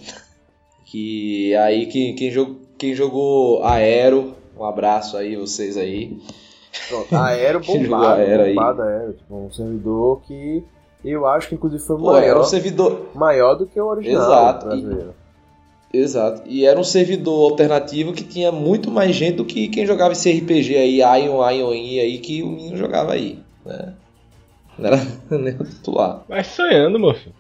Que 0.87 1.55
aí 1.57 1.87
quem, 1.87 2.15
quem, 2.15 2.31
jog, 2.31 2.59
quem 2.79 2.95
jogou 2.95 3.65
Aero, 3.65 4.35
um 4.59 4.65
abraço 4.65 5.17
aí, 5.17 5.37
vocês 5.37 5.77
aí. 5.77 6.19
Pronto, 6.89 7.15
Aero 7.17 7.61
bombado, 7.65 8.21
aero 8.21 8.47
bombado, 8.47 8.83
aero, 8.83 9.13
tipo, 9.13 9.35
um 9.35 9.53
servidor 9.53 10.21
que 10.23 10.65
eu 11.05 11.27
acho 11.27 11.49
que 11.49 11.55
inclusive 11.55 11.83
foi 11.83 11.97
Pô, 11.97 12.13
maior, 12.13 12.23
era 12.23 12.41
um 12.41 12.45
servidor... 12.45 13.09
maior 13.15 13.55
do 13.55 13.67
que 13.67 13.79
o 13.79 13.87
original 13.87 14.23
Exato. 14.23 14.67
brasileiro. 14.67 15.15
E... 15.21 15.24
Exato. 15.95 16.43
E 16.47 16.67
era 16.67 16.79
um 16.79 16.85
servidor 16.85 17.51
alternativo 17.51 18.13
que 18.13 18.25
tinha 18.25 18.51
muito 18.51 18.91
mais 18.91 19.15
gente 19.15 19.37
do 19.37 19.45
que 19.45 19.69
quem 19.69 19.87
jogava 19.87 20.13
esse 20.13 20.31
RPG 20.31 20.77
aí, 20.77 20.99
Ion, 20.99 21.51
Ion 21.51 21.71
aí, 21.71 22.19
que 22.19 22.43
o 22.43 22.49
menino 22.49 22.77
jogava 22.77 23.13
aí. 23.13 23.39
Né? 23.65 23.95
Não 24.79 24.87
era 24.87 24.97
nem 25.31 25.55
o 25.55 25.65
titular. 25.65 26.23
Mas 26.29 26.49
sonhando, 26.49 26.99
moço. 26.99 27.31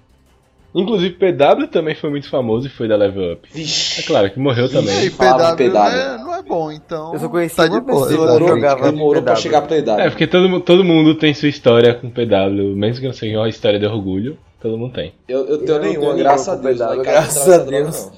Inclusive, 0.75 1.15
PW 1.15 1.69
também 1.71 1.95
foi 1.95 2.11
muito 2.11 2.29
famoso 2.29 2.67
e 2.67 2.71
foi 2.71 2.89
da 2.89 2.97
Level 2.97 3.35
Up. 3.35 3.49
Vixe. 3.53 4.01
É 4.01 4.05
claro 4.05 4.29
que 4.29 4.41
morreu 4.41 4.67
Vixe. 4.67 4.81
também. 4.81 5.05
E 5.05 5.11
PW, 5.11 5.57
PW. 5.57 5.73
Não, 5.73 5.87
é, 5.87 6.19
não 6.19 6.35
é 6.35 6.43
bom, 6.43 6.73
então. 6.73 7.13
Eu 7.13 7.21
só 7.21 7.29
conheci 7.29 7.55
tá 7.55 7.67
uma 7.67 7.81
de 7.81 7.87
pessoa 7.87 8.09
demorou, 8.09 8.49
jogava 8.49 8.91
demorou 8.91 9.23
pra 9.23 9.37
chegar 9.37 9.63
PW. 9.63 10.01
É, 10.01 10.11
porque 10.11 10.27
todo, 10.27 10.61
todo 10.61 10.83
mundo 10.83 11.15
tem 11.15 11.33
sua 11.33 11.49
história 11.49 11.95
com 11.95 12.11
PW, 12.11 12.75
mesmo 12.75 13.01
que 13.01 13.07
não 13.07 13.13
seja 13.13 13.39
uma 13.39 13.49
história 13.49 13.79
de 13.79 13.87
orgulho, 13.87 14.37
todo 14.61 14.77
mundo 14.77 14.95
tem. 14.95 15.13
Eu, 15.29 15.47
eu 15.47 15.59
tenho 15.59 15.77
eu 15.77 15.81
nenhuma, 15.81 16.15
graças 16.15 16.49
a 16.49 16.57
Deus. 16.57 16.79
PW, 16.79 17.03
graças 17.03 17.49
a 17.49 17.59
Deus. 17.59 18.11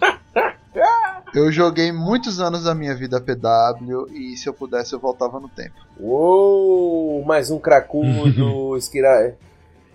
Eu 1.36 1.52
joguei 1.52 1.92
muitos 1.92 2.40
anos 2.40 2.64
da 2.64 2.74
minha 2.74 2.94
vida 2.94 3.20
PW 3.20 4.10
e 4.10 4.38
se 4.38 4.48
eu 4.48 4.54
pudesse 4.54 4.94
eu 4.94 4.98
voltava 4.98 5.38
no 5.38 5.50
tempo. 5.50 5.74
Uou, 6.00 7.22
mais 7.26 7.50
um 7.50 7.58
cracudo, 7.58 8.74
esquira... 8.78 9.36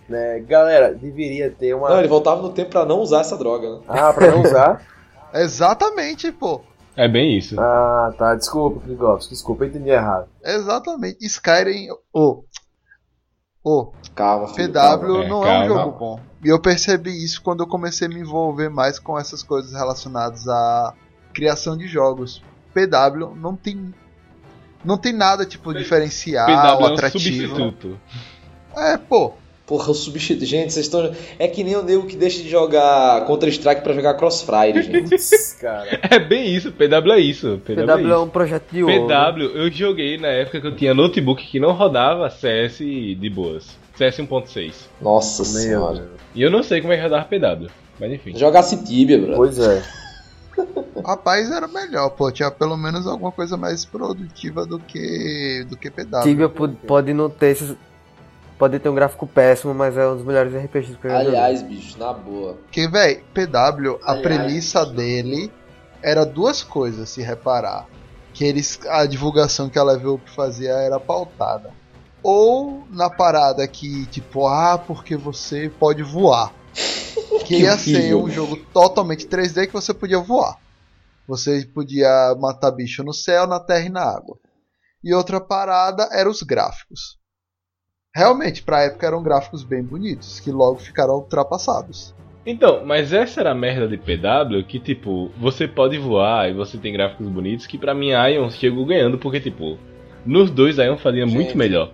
Né? 0.08 0.40
Galera, 0.42 0.94
deveria 0.94 1.50
ter 1.50 1.74
uma. 1.74 1.90
Não, 1.90 2.00
ele 2.00 2.08
voltava 2.08 2.42
no 2.42 2.52
tempo 2.52 2.70
pra 2.72 2.86
não 2.86 3.00
usar 3.00 3.22
essa 3.22 3.38
droga, 3.38 3.78
né? 3.78 3.80
Ah, 3.88 4.12
pra 4.12 4.30
não 4.30 4.42
usar? 4.42 4.86
Exatamente, 5.34 6.32
pô. 6.34 6.62
É 6.98 7.08
bem 7.08 7.38
isso. 7.38 7.60
Ah, 7.60 8.14
tá. 8.18 8.36
Desculpa, 8.36 8.82
Krigowski. 8.82 9.34
Desculpa, 9.34 9.64
eu 9.64 9.70
entendi 9.70 9.90
errado. 9.90 10.28
Exatamente. 10.44 11.26
Skyrim. 11.26 11.88
Oh. 12.14 12.44
Oh. 13.64 13.94
Calma, 14.14 14.50
filho, 14.50 14.70
PW 14.70 14.74
calma. 14.74 15.28
não 15.28 15.48
é, 15.48 15.56
é 15.56 15.64
um 15.64 15.68
jogo 15.70 15.98
bom. 15.98 16.20
E 16.44 16.50
eu 16.50 16.60
percebi 16.60 17.24
isso 17.24 17.42
quando 17.42 17.64
eu 17.64 17.68
comecei 17.68 18.08
a 18.08 18.10
me 18.10 18.20
envolver 18.20 18.70
mais 18.70 19.00
com 19.00 19.18
essas 19.18 19.42
coisas 19.42 19.72
relacionadas 19.72 20.46
à 20.48 20.94
criação 21.32 21.78
de 21.78 21.88
jogos. 21.88 22.42
PW 22.74 23.36
não 23.36 23.56
tem. 23.56 23.94
Não 24.84 24.98
tem 24.98 25.14
nada 25.14 25.46
tipo 25.46 25.74
diferencial, 25.74 26.48
PW 26.48 26.86
atrativo. 26.94 27.44
É 27.44 27.46
um 27.46 27.50
substituto. 27.50 28.00
É, 28.76 28.98
pô. 28.98 29.34
Porra, 29.66 29.92
o 29.92 29.94
substituto. 29.94 30.46
Gente, 30.46 30.74
vocês 30.74 30.86
estão. 30.88 31.14
É 31.40 31.48
que 31.48 31.64
nem 31.64 31.76
o 31.78 31.84
nego 31.84 32.06
que 32.06 32.18
deixa 32.18 32.42
de 32.42 32.50
jogar 32.50 33.26
Counter-Strike 33.26 33.82
pra 33.82 33.94
jogar 33.94 34.16
Crossfire, 34.16 34.82
gente. 34.84 35.16
cara. 35.62 36.00
É 36.10 36.20
bem 36.20 36.54
isso, 36.54 36.72
PW 36.72 37.12
é 37.14 37.20
isso. 37.20 37.62
PW, 37.64 37.76
PW 37.76 37.92
é, 37.92 38.02
isso. 38.02 38.12
é, 38.12 38.18
um 38.18 38.28
projeto 38.28 38.72
de 38.72 38.84
ouro. 38.84 39.08
PW, 39.08 39.44
eu 39.56 39.72
joguei 39.72 40.18
na 40.18 40.28
época 40.28 40.60
que 40.60 40.68
eu 40.68 40.76
tinha 40.76 40.94
notebook 40.94 41.46
que 41.46 41.60
não 41.60 41.72
rodava 41.72 42.30
CS 42.30 42.80
de 42.80 43.30
boas. 43.34 43.78
CS 43.96 44.18
1.6. 44.18 44.74
Nossa 45.00 45.44
Meu 45.44 45.52
senhora. 45.52 45.96
Deus. 46.00 46.10
E 46.34 46.42
eu 46.42 46.50
não 46.50 46.64
sei 46.64 46.82
como 46.82 46.92
é 46.92 46.98
que 46.98 47.04
rodava 47.04 47.24
PW. 47.26 47.70
Mas 48.00 48.12
enfim. 48.12 48.36
Jogasse 48.36 48.84
Tibia, 48.84 49.20
bro. 49.20 49.36
Pois 49.36 49.60
é. 49.60 49.82
Rapaz, 51.06 51.52
era 51.52 51.68
melhor, 51.68 52.10
pô. 52.10 52.32
Tinha 52.32 52.52
pelo 52.52 52.78
menos 52.78 53.08
alguma 53.08 53.32
coisa 53.32 53.58
mais 53.58 53.86
produtiva 53.86 54.66
do 54.66 54.80
que, 54.80 55.66
do 55.70 55.78
que 55.78 55.90
PW. 55.90 56.22
Tibia 56.24 56.50
pode 56.50 57.14
não 57.14 57.30
ter 57.30 57.48
esses 57.48 57.76
Pode 58.62 58.78
ter 58.78 58.90
um 58.90 58.94
gráfico 58.94 59.26
péssimo, 59.26 59.74
mas 59.74 59.98
é 59.98 60.08
um 60.08 60.18
dos 60.18 60.24
melhores 60.24 60.54
RPGs 60.54 60.96
que 60.96 61.08
eu 61.08 61.10
já 61.10 61.18
Aliás, 61.18 61.64
bicho, 61.64 61.98
na 61.98 62.14
boa. 62.14 62.60
Que, 62.70 62.88
velho, 62.88 63.24
PW, 63.34 64.00
a 64.04 64.12
Aliás, 64.12 64.22
premissa 64.22 64.82
bicho. 64.82 64.96
dele 64.98 65.52
era 66.00 66.24
duas 66.24 66.62
coisas, 66.62 67.10
se 67.10 67.24
reparar. 67.24 67.88
Que 68.36 68.46
eles, 68.46 68.80
a 68.88 69.08
divulgação 69.08 69.68
que 69.68 69.80
a 69.80 69.84
Level 69.84 70.14
Up 70.14 70.30
fazia 70.30 70.74
era 70.74 71.00
pautada. 71.00 71.72
Ou 72.22 72.84
na 72.92 73.10
parada 73.10 73.68
que, 73.68 74.06
tipo, 74.06 74.46
ah, 74.46 74.78
porque 74.78 75.18
você 75.18 75.68
pode 75.80 76.04
voar. 76.04 76.54
Que, 77.58 77.64
ia 77.64 77.78
ser 77.78 78.16
um 78.16 78.30
jogo 78.30 78.58
totalmente 78.74 79.28
3D 79.28 79.68
que 79.68 79.74
você 79.74 79.94
podia 79.94 80.20
voar. 80.20 80.58
Você 81.28 81.66
podia 81.66 82.36
matar 82.40 82.72
bicho 82.72 83.04
no 83.04 83.14
céu, 83.14 83.48
na 83.48 83.60
terra 83.60 83.86
e 83.86 83.90
na 83.90 84.04
água. 84.04 84.38
E 85.04 85.14
outra 85.14 85.40
parada 85.40 86.10
eram 86.12 86.32
os 86.32 86.42
gráficos 86.42 87.22
realmente, 88.14 88.62
pra 88.62 88.84
época 88.84 89.08
eram 89.08 89.24
gráficos 89.24 89.64
bem 89.64 89.84
bonitos, 89.84 90.40
que 90.40 90.52
logo 90.52 90.80
ficaram 90.80 91.16
ultrapassados. 91.16 92.14
Então, 92.46 92.84
mas 92.86 93.14
essa 93.14 93.40
era 93.40 93.52
a 93.52 93.56
merda 93.56 93.88
de 93.88 93.98
PW 93.98 94.64
que, 94.68 94.80
tipo, 94.80 95.32
você 95.38 95.68
pode 95.68 95.98
voar 95.98 96.50
e 96.50 96.54
você 96.54 96.78
tem 96.78 96.92
gráficos 96.92 97.28
bonitos 97.28 97.68
que 97.68 97.78
pra 97.78 97.94
mim 97.94 98.10
Ion 98.10 98.50
chegou 98.50 98.86
ganhando, 98.86 99.18
porque, 99.18 99.40
tipo, 99.40 99.78
nos 100.26 100.50
dois 100.50 100.78
Ion 100.78 100.98
fazia 100.98 101.26
Gente. 101.26 101.36
muito 101.36 101.58
melhor. 101.58 101.92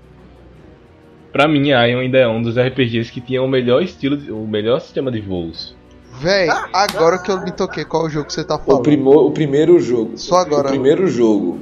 Pra 1.38 1.48
mim, 1.48 1.68
Ion 1.68 2.00
ainda 2.00 2.18
é 2.18 2.28
um 2.28 2.42
dos 2.42 2.58
RPGs 2.58 3.12
que 3.12 3.22
tinha 3.22 3.44
o 3.44 3.48
melhor 3.48 3.84
estilo, 3.84 4.18
o 4.36 4.48
melhor 4.48 4.82
sistema 4.82 5.12
de 5.12 5.22
voos. 5.22 5.76
Véi, 6.20 6.50
agora 6.74 7.20
que 7.20 7.30
eu 7.30 7.40
me 7.40 7.52
toquei, 7.52 7.86
qual 7.86 8.06
o 8.06 8.10
jogo 8.10 8.26
que 8.26 8.34
você 8.34 8.44
tá 8.44 8.58
falando? 8.58 8.80
O, 8.80 8.82
primo, 8.82 9.12
o 9.12 9.30
primeiro 9.30 9.80
jogo. 9.80 10.18
Só 10.18 10.38
agora. 10.38 10.70
O 10.70 10.72
primeiro 10.72 11.08
jogo 11.08 11.60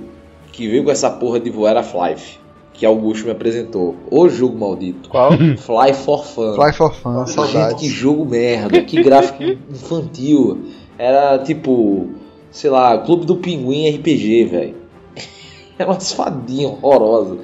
que 0.54 0.66
veio 0.70 0.86
com 0.86 0.92
essa 0.92 1.10
porra 1.10 1.42
de 1.42 1.50
voar 1.50 1.72
era 1.72 1.84
Flife. 1.84 2.40
Que 2.72 2.86
Augusto 2.86 3.26
me 3.26 3.32
apresentou. 3.32 3.98
O 4.10 4.30
jogo 4.30 4.58
maldito. 4.58 5.10
Qual? 5.10 5.34
Fly 5.34 5.94
for 5.94 6.26
Fun. 6.26 6.56
Fly 6.56 6.72
for 6.72 6.94
Fun, 6.94 7.26
Gente, 7.46 7.76
que 7.76 7.90
jogo 7.90 8.24
merda, 8.24 8.82
que 8.82 9.04
gráfico 9.04 9.44
infantil. 9.44 10.70
Era 10.98 11.38
tipo, 11.40 12.12
sei 12.50 12.70
lá, 12.70 12.98
Clube 13.00 13.26
do 13.26 13.36
Pinguim 13.36 13.94
RPG, 13.98 14.46
velho. 14.46 14.76
Era 15.78 15.92
umas 15.92 16.14
fadinhas 16.14 16.72
horrorosas. 16.82 17.40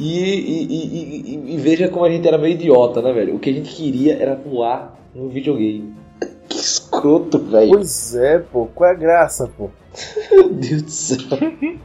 E, 0.00 0.64
e, 0.64 1.54
e- 1.54 1.56
veja 1.58 1.88
como 1.88 2.04
a 2.04 2.10
gente 2.10 2.26
era 2.26 2.38
meio 2.38 2.54
idiota, 2.54 3.02
né, 3.02 3.12
velho? 3.12 3.36
O 3.36 3.38
que 3.38 3.50
a 3.50 3.52
gente 3.52 3.74
queria 3.74 4.16
era 4.20 4.34
voar 4.34 4.96
num 5.14 5.28
videogame. 5.28 5.94
Que 6.48 6.56
escroto, 6.56 7.38
velho. 7.38 7.70
Pois 7.72 8.14
é, 8.14 8.38
pô. 8.38 8.66
Qual 8.74 8.88
é 8.88 8.92
a 8.92 8.96
graça, 8.96 9.50
pô? 9.56 9.70
Meu 10.30 10.48
Deus 10.48 10.82
do 10.82 10.90
céu. 10.90 11.18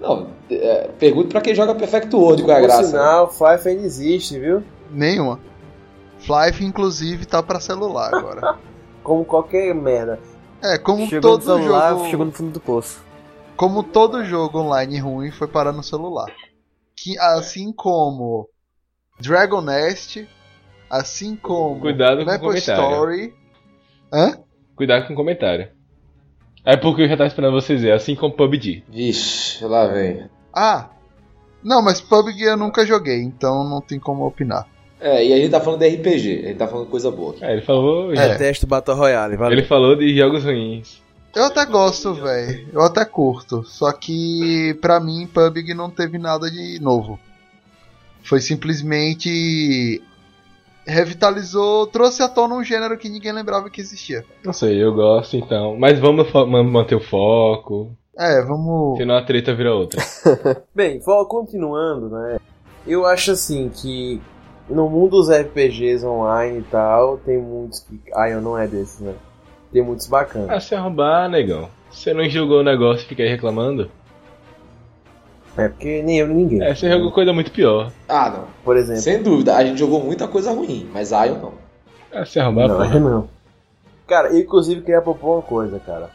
Não, 0.00 0.26
é, 0.50 0.90
pergunta 0.98 1.30
pra 1.30 1.40
quem 1.40 1.54
joga 1.54 1.74
Perfect 1.74 2.14
World 2.14 2.42
qual 2.44 2.56
é 2.56 2.58
a 2.58 2.60
Por 2.60 2.66
graça. 2.66 2.82
né? 2.82 2.88
sinal, 2.88 3.30
Fife 3.32 3.68
ainda 3.68 3.82
existe, 3.82 4.38
viu? 4.38 4.62
Nenhuma. 4.90 5.40
Fly, 6.20 6.52
inclusive, 6.64 7.24
tá 7.26 7.42
pra 7.42 7.58
celular 7.60 8.14
agora. 8.14 8.56
Como 9.02 9.24
qualquer 9.24 9.74
merda. 9.74 10.18
É, 10.62 10.78
como 10.78 11.06
Chegou 11.06 11.32
no 11.32 11.38
todo 11.38 11.44
celular, 11.60 11.90
jogo. 11.92 12.04
chegou 12.06 12.26
no 12.26 12.32
fundo 12.32 12.50
do 12.52 12.60
poço. 12.60 13.00
Como 13.56 13.82
todo 13.82 14.24
jogo 14.24 14.58
online 14.58 14.98
ruim 14.98 15.30
foi 15.30 15.46
parar 15.46 15.70
no 15.72 15.82
celular. 15.82 16.26
Que, 16.96 17.18
assim 17.18 17.72
como 17.72 18.48
Dragon 19.20 19.60
Nest, 19.60 20.26
assim 20.90 21.36
como 21.36 21.80
Cuidado 21.80 22.18
com 22.18 22.24
Maple 22.24 22.46
comentário. 22.46 22.84
Story. 22.84 23.34
Hã? 24.12 24.38
Cuidado 24.74 25.06
com 25.06 25.12
o 25.12 25.16
comentário. 25.16 25.68
É 26.64 26.76
porque 26.76 27.02
eu 27.02 27.08
já 27.08 27.16
tava 27.16 27.28
esperando 27.28 27.52
você 27.52 27.76
dizer, 27.76 27.92
assim 27.92 28.16
como 28.16 28.34
PUBG. 28.34 28.84
Vixe, 28.88 29.64
lá 29.64 29.86
vem. 29.86 30.28
Ah! 30.52 30.90
Não, 31.62 31.82
mas 31.82 32.00
PUBG 32.00 32.42
eu 32.42 32.56
nunca 32.56 32.84
joguei, 32.84 33.22
então 33.22 33.68
não 33.68 33.80
tem 33.80 33.98
como 33.98 34.26
opinar. 34.26 34.68
É, 35.00 35.24
e 35.24 35.32
a 35.32 35.36
gente 35.36 35.50
tá 35.50 35.60
falando 35.60 35.80
de 35.80 35.88
RPG, 35.88 36.44
a 36.44 36.48
gente 36.48 36.56
tá 36.56 36.66
falando 36.66 36.88
coisa 36.88 37.10
boa. 37.10 37.32
aqui. 37.32 37.44
É, 37.44 37.52
ele 37.52 37.62
falou. 37.62 38.12
É. 38.12 38.28
Detesto 38.30 38.66
Battle 38.66 38.96
Royale, 38.96 39.36
valeu. 39.36 39.58
Ele 39.58 39.66
falou 39.66 39.94
de 39.94 40.16
jogos 40.16 40.44
ruins. 40.44 41.02
Eu 41.36 41.44
até 41.44 41.66
gosto, 41.66 42.14
velho. 42.14 42.66
Eu 42.72 42.80
até 42.80 43.04
curto. 43.04 43.62
Só 43.64 43.92
que 43.92 44.72
pra 44.80 44.98
mim 44.98 45.26
PUBG 45.26 45.74
não 45.74 45.90
teve 45.90 46.16
nada 46.16 46.50
de 46.50 46.80
novo. 46.80 47.20
Foi 48.22 48.40
simplesmente 48.40 50.02
revitalizou, 50.86 51.88
trouxe 51.88 52.22
à 52.22 52.28
tona 52.28 52.54
um 52.54 52.64
gênero 52.64 52.96
que 52.96 53.10
ninguém 53.10 53.32
lembrava 53.32 53.68
que 53.68 53.82
existia. 53.82 54.24
Não 54.42 54.54
sei, 54.54 54.82
eu 54.82 54.94
gosto 54.94 55.36
então. 55.36 55.76
Mas 55.78 55.98
vamos 55.98 56.26
manter 56.72 56.94
o 56.94 57.00
foco. 57.00 57.90
É, 58.16 58.40
vamos. 58.40 58.96
Senão 58.96 59.16
a 59.16 59.22
treta 59.22 59.54
vira 59.54 59.74
outra. 59.74 60.02
Bem, 60.74 61.02
continuando, 61.28 62.08
né? 62.08 62.38
Eu 62.86 63.04
acho 63.04 63.32
assim 63.32 63.68
que 63.68 64.22
no 64.70 64.88
mundo 64.88 65.18
dos 65.18 65.28
RPGs 65.28 66.02
online 66.06 66.60
e 66.60 66.62
tal, 66.62 67.18
tem 67.18 67.36
muitos 67.36 67.80
que. 67.80 68.00
Ah, 68.14 68.30
eu 68.30 68.40
não 68.40 68.56
é 68.56 68.66
desses, 68.66 69.00
né? 69.00 69.14
Tem 69.76 69.84
muitos 69.84 70.06
bacanas. 70.06 70.48
ah, 70.48 70.58
se 70.58 70.74
arrombar, 70.74 71.28
negão. 71.28 71.68
Você 71.90 72.14
não 72.14 72.26
jogou 72.30 72.60
o 72.60 72.64
negócio 72.64 73.04
e 73.04 73.08
fica 73.08 73.22
aí 73.22 73.28
reclamando? 73.28 73.90
É 75.54 75.68
porque 75.68 76.02
nem 76.02 76.18
eu 76.18 76.26
nem 76.28 76.36
ninguém. 76.38 76.62
É, 76.62 76.74
você 76.74 76.90
jogou 76.90 77.12
coisa 77.12 77.30
muito 77.30 77.50
pior. 77.50 77.92
Ah, 78.08 78.30
não. 78.30 78.44
Por 78.64 78.74
exemplo. 78.78 79.02
Sem 79.02 79.22
dúvida, 79.22 79.54
a 79.54 79.62
gente 79.62 79.78
jogou 79.78 80.02
muita 80.02 80.26
coisa 80.26 80.50
ruim, 80.50 80.88
mas 80.94 81.10
Ion 81.10 81.34
não. 81.42 81.52
Ah, 82.10 82.24
se 82.24 82.40
arrombar, 82.40 82.68
Não, 82.68 82.76
porra. 82.78 82.98
não. 82.98 83.28
Cara, 84.06 84.28
eu 84.28 84.38
inclusive 84.40 84.80
queria 84.80 85.02
propor 85.02 85.34
uma 85.34 85.42
coisa, 85.42 85.78
cara. 85.78 86.08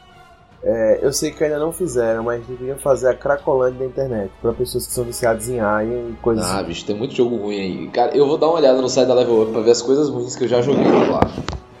É, 0.64 0.98
eu 1.00 1.12
sei 1.12 1.30
que 1.30 1.44
ainda 1.44 1.60
não 1.60 1.70
fizeram, 1.70 2.24
mas 2.24 2.44
deveriam 2.44 2.78
fazer 2.78 3.10
a 3.10 3.14
Cracolândia 3.14 3.78
da 3.78 3.84
internet 3.86 4.32
pra 4.42 4.52
pessoas 4.52 4.88
que 4.88 4.92
são 4.92 5.04
viciadas 5.04 5.48
em 5.48 5.58
Iron 5.58 6.10
e 6.10 6.16
coisas 6.20 6.44
Ah, 6.44 6.56
assim. 6.58 6.66
bicho, 6.66 6.84
tem 6.84 6.96
muito 6.96 7.14
jogo 7.14 7.36
ruim 7.36 7.60
aí. 7.60 7.86
Cara, 7.92 8.16
eu 8.16 8.26
vou 8.26 8.36
dar 8.38 8.48
uma 8.48 8.56
olhada 8.56 8.82
no 8.82 8.88
site 8.88 9.06
da 9.06 9.14
Level 9.14 9.40
Up 9.42 9.52
pra 9.52 9.60
ver 9.60 9.70
as 9.70 9.82
coisas 9.82 10.08
ruins 10.08 10.34
que 10.34 10.42
eu 10.42 10.48
já 10.48 10.60
joguei 10.60 10.84
lá. 10.84 11.20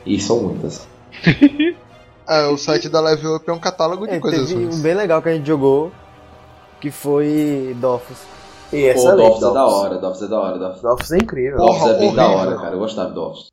E 0.06 0.20
são 0.20 0.40
muitas. 0.42 0.88
É, 2.28 2.46
o 2.48 2.56
site 2.56 2.88
da 2.88 3.00
Level 3.00 3.36
Up 3.36 3.48
é 3.48 3.52
um 3.52 3.58
catálogo 3.58 4.06
de 4.06 4.14
É, 4.14 4.20
coisas 4.20 4.48
teve 4.48 4.62
ruins. 4.64 4.78
um 4.78 4.82
bem 4.82 4.94
legal 4.94 5.20
que 5.22 5.28
a 5.28 5.34
gente 5.34 5.46
jogou, 5.46 5.92
que 6.80 6.90
foi 6.90 7.76
Dofus. 7.80 8.18
E 8.72 8.80
Pô, 8.82 8.88
excelente, 8.98 9.28
Dofus 9.28 9.42
é 9.42 9.46
da 9.46 9.52
Dofus. 9.64 9.74
hora, 9.74 9.98
Dofus 9.98 10.22
é 10.22 10.28
da 10.28 10.40
hora. 10.40 10.58
Dofus, 10.58 10.82
Dofus 10.82 11.12
é 11.12 11.16
incrível. 11.18 11.56
Porra, 11.58 11.78
Dofus 11.78 11.90
é 11.94 11.98
bem 11.98 12.14
da 12.14 12.26
horrível. 12.26 12.46
hora, 12.48 12.56
cara. 12.60 12.74
Eu 12.74 12.78
gostava 12.78 13.08
de 13.10 13.14
Dofus. 13.14 13.46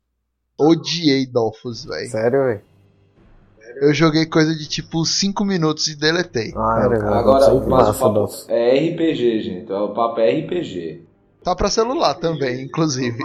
Odiei 0.58 1.26
Dolphus, 1.26 1.84
velho. 1.84 2.10
Sério, 2.10 2.44
velho? 2.44 2.60
Eu 3.82 3.94
joguei 3.94 4.26
coisa 4.26 4.54
de 4.54 4.68
tipo 4.68 5.04
5 5.06 5.42
minutos 5.44 5.86
e 5.88 5.94
deletei. 5.96 6.50
Ah, 6.56 6.80
Cara, 6.82 6.98
cara, 6.98 7.18
Agora, 7.18 7.38
Dofus 7.46 7.48
é 7.48 7.66
o 7.66 7.94
papo 7.94 8.08
Dofus. 8.10 8.48
é 8.48 8.74
RPG, 8.90 9.40
gente. 9.42 9.72
O 9.72 9.88
papo 9.90 10.20
é 10.20 10.30
RPG. 10.40 11.02
Tá 11.42 11.54
pra 11.54 11.70
celular 11.70 12.14
também, 12.14 12.62
inclusive. 12.64 13.18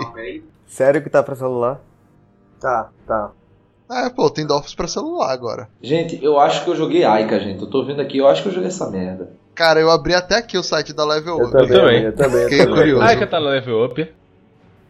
Sério 0.68 1.02
que 1.04 1.10
tá 1.10 1.22
pra 1.24 1.36
celular? 1.36 1.82
Tá, 2.60 2.90
tá. 3.06 3.32
É, 3.92 4.10
pô, 4.10 4.30
tem 4.30 4.48
Dolphus 4.48 4.74
pra 4.74 4.88
celular 4.88 5.32
agora. 5.32 5.70
Gente, 5.82 6.24
eu 6.24 6.40
acho 6.40 6.64
que 6.64 6.70
eu 6.72 6.76
joguei 6.76 7.04
Aika, 7.04 7.40
gente. 7.40 7.62
Eu 7.62 7.70
tô 7.70 7.84
vendo 7.84 8.02
aqui, 8.02 8.18
eu 8.18 8.28
acho 8.28 8.42
que 8.42 8.50
eu 8.50 8.54
joguei 8.54 8.70
essa 8.70 8.90
merda. 8.90 9.30
Cara, 9.54 9.80
eu 9.80 9.90
abri 9.92 10.14
até 10.14 10.38
aqui 10.38 10.58
o 10.58 10.64
site 10.64 10.92
da 10.92 11.06
Level 11.06 11.38
Eu 11.40 11.46
Up. 11.46 11.52
também, 11.52 11.68
também. 11.78 12.04
eu 12.04 12.16
também. 12.16 12.38
eu 12.42 12.50
Fiquei 12.50 12.66
também. 12.66 12.76
curioso. 12.76 13.18
Que 13.18 13.26
tá 13.28 13.40
no 13.40 13.46
level 13.48 13.86
up. 13.86 14.08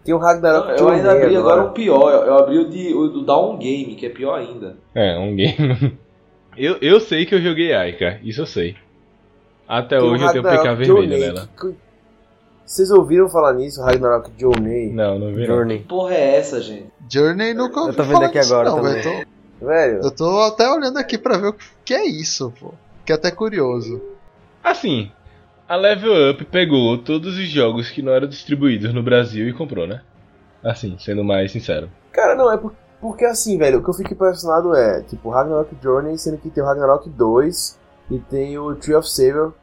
Tem 0.03 0.13
o 0.13 0.17
Ragnarok 0.17 0.69
eu 0.69 0.77
Journey 0.77 0.97
ainda 0.99 1.11
abri 1.11 1.35
agora 1.35 1.63
um 1.63 1.71
pior. 1.73 2.11
Eu, 2.11 2.21
eu 2.27 2.37
abri 2.37 2.57
o, 2.59 2.69
de, 2.69 2.93
o 2.93 3.07
do 3.09 3.21
Down 3.25 3.57
Game, 3.57 3.95
que 3.95 4.05
é 4.05 4.09
pior 4.09 4.35
ainda. 4.39 4.77
É, 4.93 5.17
um 5.17 5.35
game. 5.35 5.97
eu, 6.57 6.77
eu 6.81 6.99
sei 6.99 7.25
que 7.25 7.35
eu 7.35 7.41
joguei 7.41 7.73
Aika, 7.73 8.19
isso 8.23 8.41
eu 8.41 8.45
sei. 8.45 8.75
Até 9.67 9.97
Tem 9.97 10.07
hoje 10.07 10.23
eu 10.23 10.31
tenho 10.31 10.43
PK 10.43 10.75
vermelho 10.75 11.19
nela. 11.19 11.49
que- 11.59 11.75
Vocês 12.65 12.89
ouviram 12.91 13.29
falar 13.29 13.53
nisso, 13.53 13.81
Ragnarok 13.81 14.31
Journey? 14.37 14.91
Não, 14.91 15.19
não 15.19 15.33
vi. 15.33 15.45
Journey. 15.45 15.79
Que 15.79 15.85
porra 15.87 16.13
é 16.15 16.37
essa, 16.37 16.59
gente? 16.61 16.89
Journey 17.09 17.53
nunca 17.53 17.79
ouvi 17.81 17.95
tô 17.95 18.03
vendo 18.03 18.13
falar 18.13 18.25
aqui 18.27 18.39
agora 18.39 18.69
não, 18.69 18.75
também. 18.77 19.01
velho. 19.01 19.27
Eu 19.61 19.67
Velho, 19.67 20.01
tô- 20.01 20.07
Eu 20.07 20.11
tô 20.11 20.41
até 20.41 20.69
olhando 20.69 20.97
aqui 20.97 21.17
pra 21.17 21.37
ver 21.37 21.47
o 21.49 21.55
que 21.85 21.93
é 21.93 22.05
isso, 22.05 22.51
pô. 22.59 22.73
Que 23.05 23.11
é 23.11 23.15
até 23.15 23.29
curioso. 23.31 24.01
Assim, 24.63 25.11
a 25.69 25.75
Level 25.75 26.31
Up 26.31 26.43
pegou 26.45 26.97
todos 26.97 27.37
os 27.37 27.47
jogos 27.47 27.89
que 27.89 28.01
não 28.01 28.11
eram 28.13 28.27
distribuídos 28.27 28.93
no 28.93 29.03
Brasil 29.03 29.47
e 29.47 29.53
comprou, 29.53 29.85
né? 29.87 30.01
Assim, 30.63 30.97
sendo 30.99 31.23
mais 31.23 31.51
sincero. 31.51 31.89
cara, 32.11 32.33
não, 32.35 32.51
é 32.51 32.57
por- 32.57 32.73
porque 32.99 33.23
assim, 33.25 33.57
velho, 33.57 33.79
o 33.79 33.83
que 33.83 33.89
eu 33.89 33.93
fico 33.93 34.13
impressionado 34.13 34.73
é, 34.75 35.01
tipo, 35.03 35.29
Ragnarok 35.29 35.75
Journey, 35.81 36.17
sendo 36.17 36.37
que 36.39 36.49
tem 36.49 36.63
o 36.63 36.65
Ragnarok 36.65 37.07
2 37.09 37.77
e 38.09 38.17
tem 38.19 38.57
o 38.57 38.73
Tree 38.75 38.95
of 38.95 39.07
Savior. 39.07 39.53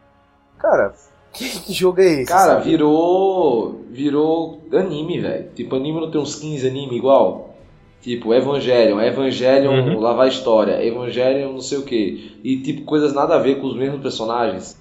Cara, 0.58 0.94
que, 1.32 1.60
que 1.60 1.72
jogo 1.72 2.00
é 2.00 2.20
esse? 2.20 2.24
Cara, 2.26 2.54
sabe? 2.54 2.70
virou. 2.70 3.80
Virou 3.90 4.60
anime, 4.72 5.20
velho. 5.20 5.48
Tipo, 5.54 5.76
anime 5.76 6.00
não 6.00 6.10
tem 6.10 6.20
uns 6.20 6.34
15 6.36 6.66
anime 6.66 6.96
igual? 6.96 7.54
Tipo, 8.00 8.34
Evangelion, 8.34 9.00
Evangelion, 9.00 9.72
Uhum. 9.94 10.00
lá 10.00 10.12
vai 10.12 10.26
a 10.26 10.30
história, 10.30 10.84
Evangelion 10.84 11.52
não 11.52 11.60
sei 11.60 11.78
o 11.78 11.82
que. 11.82 12.32
E 12.42 12.56
tipo, 12.56 12.82
coisas 12.82 13.12
nada 13.12 13.36
a 13.36 13.38
ver 13.38 13.60
com 13.60 13.66
os 13.68 13.76
mesmos 13.76 14.00
personagens. 14.00 14.76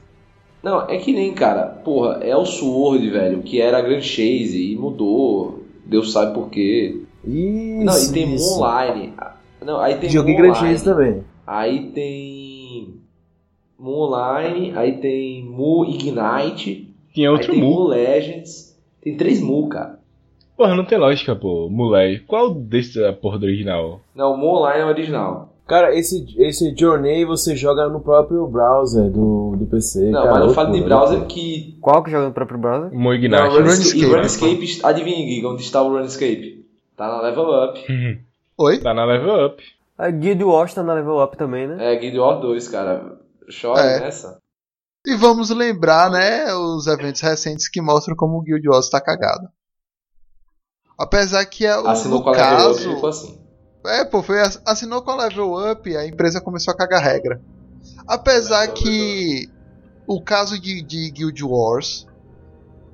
Não, 0.64 0.88
é 0.90 0.98
que 0.98 1.12
nem, 1.14 1.32
cara, 1.34 1.64
porra, 1.84 2.20
é 2.24 2.36
o 2.36 2.46
Sword, 2.46 3.10
velho, 3.10 3.42
que 3.44 3.60
era 3.62 3.78
a 3.78 3.82
Grand 3.82 4.02
Chase 4.02 4.72
e 4.74 4.76
mudou. 4.76 5.60
Deus 5.86 6.12
sabe 6.12 6.34
por 6.34 6.50
quê. 6.50 7.02
Isso, 7.26 7.84
Não, 7.84 8.00
e 8.04 8.12
tem 8.12 8.34
isso. 8.34 8.56
Online. 8.58 9.14
Não, 9.64 9.80
aí 9.80 9.96
tem 9.96 10.10
Joguei 10.10 10.36
Grand. 10.36 10.56
Chase 10.56 10.84
também. 10.84 11.24
Aí 11.46 11.92
tem 11.92 12.51
Mu 13.82 14.04
Online, 14.04 14.74
aí 14.76 14.98
tem 14.98 15.44
Mu 15.44 15.84
Ignite, 15.86 16.94
aí 17.18 17.28
outro 17.28 17.52
tem 17.52 17.60
Mu 17.60 17.70
Mu. 17.72 17.88
Legends. 17.88 18.80
Tem 19.02 19.18
três 19.18 19.42
Mu, 19.42 19.68
cara. 19.68 20.00
Porra, 20.56 20.76
não 20.76 20.86
tem 20.86 21.00
lógica, 21.00 21.36
pô. 21.36 21.68
Moleque. 21.68 22.20
Qual 22.28 22.54
desse 22.54 23.04
a 23.04 23.12
porra 23.12 23.40
do 23.40 23.46
original? 23.48 24.00
Não, 24.14 24.34
o 24.34 24.38
Mu 24.38 24.58
Online 24.58 24.82
é 24.82 24.86
o 24.86 24.90
original. 24.90 25.50
Cara, 25.66 25.98
esse, 25.98 26.26
esse 26.38 26.76
Journey 26.78 27.26
você 27.26 27.56
joga 27.56 27.90
no 27.90 28.02
próprio 28.02 28.46
browser 28.46 29.10
do, 29.10 29.56
do 29.58 29.66
PC. 29.66 30.12
Não, 30.12 30.22
cara, 30.24 30.34
mas 30.36 30.44
eu 30.50 30.54
falo 30.54 30.72
de 30.74 30.82
browser 30.82 31.26
que. 31.26 31.78
Qual 31.82 32.04
que 32.04 32.12
joga 32.12 32.28
no 32.28 32.34
próprio 32.34 32.60
browser? 32.60 32.94
Mo 32.94 33.10
Não, 33.10 33.14
Ignite. 33.16 33.42
Runescape. 33.42 33.62
Runescape. 33.64 34.00
E 34.00 34.06
Runescape, 34.06 34.86
adivinha, 34.86 35.28
Giga, 35.28 35.48
onde 35.48 35.64
está 35.64 35.82
o 35.82 35.90
Runescape? 35.90 36.66
Tá 36.96 37.08
na 37.08 37.22
Level 37.22 37.46
Up. 37.64 37.80
Oi? 38.60 38.78
tá 38.78 38.94
na 38.94 39.06
Level 39.06 39.46
Up. 39.48 39.64
A 39.98 40.10
Guild 40.10 40.44
Wars 40.44 40.74
tá 40.74 40.82
na 40.82 40.96
level 40.96 41.22
up 41.22 41.38
também, 41.38 41.68
né? 41.68 41.94
É, 41.94 41.96
Guild 41.96 42.18
Wars 42.18 42.42
2, 42.42 42.68
cara. 42.70 43.21
Chora 43.52 43.82
É. 43.82 44.00
nessa. 44.00 44.38
E 45.06 45.16
vamos 45.16 45.50
lembrar, 45.50 46.12
né, 46.12 46.54
os 46.54 46.86
eventos 46.88 47.22
recentes 47.22 47.68
que 47.68 47.82
mostram 47.82 48.16
como 48.16 48.38
o 48.38 48.42
Guild 48.42 48.68
Wars 48.70 48.90
tá 48.90 49.02
cagado. 49.02 49.48
Apesar 50.98 51.44
que 51.46 51.66
é 51.66 51.78
o 51.80 51.88
Assinou 51.88 52.20
no 52.20 52.24
com 52.24 52.30
a 52.30 52.34
Level 52.34 52.48
Up 52.72 52.76
caso, 52.76 52.92
e 52.92 52.96
ficou 52.96 53.10
assim. 53.10 53.42
É, 53.86 54.06
pô, 54.06 54.22
foi 54.22 54.40
ass- 54.42 54.62
assinou 54.66 55.02
com 55.02 55.10
a 55.12 55.16
Level 55.16 55.72
Up, 55.72 55.98
a 55.98 56.06
empresa 56.06 56.40
começou 56.40 56.72
a 56.72 56.78
cagar 56.78 57.02
regra. 57.02 57.42
Apesar 58.08 58.68
que 58.68 59.50
o 60.08 60.22
caso 60.22 60.60
de, 60.60 60.84
de 60.84 61.10
Guild 61.10 61.44
Wars 61.44 62.06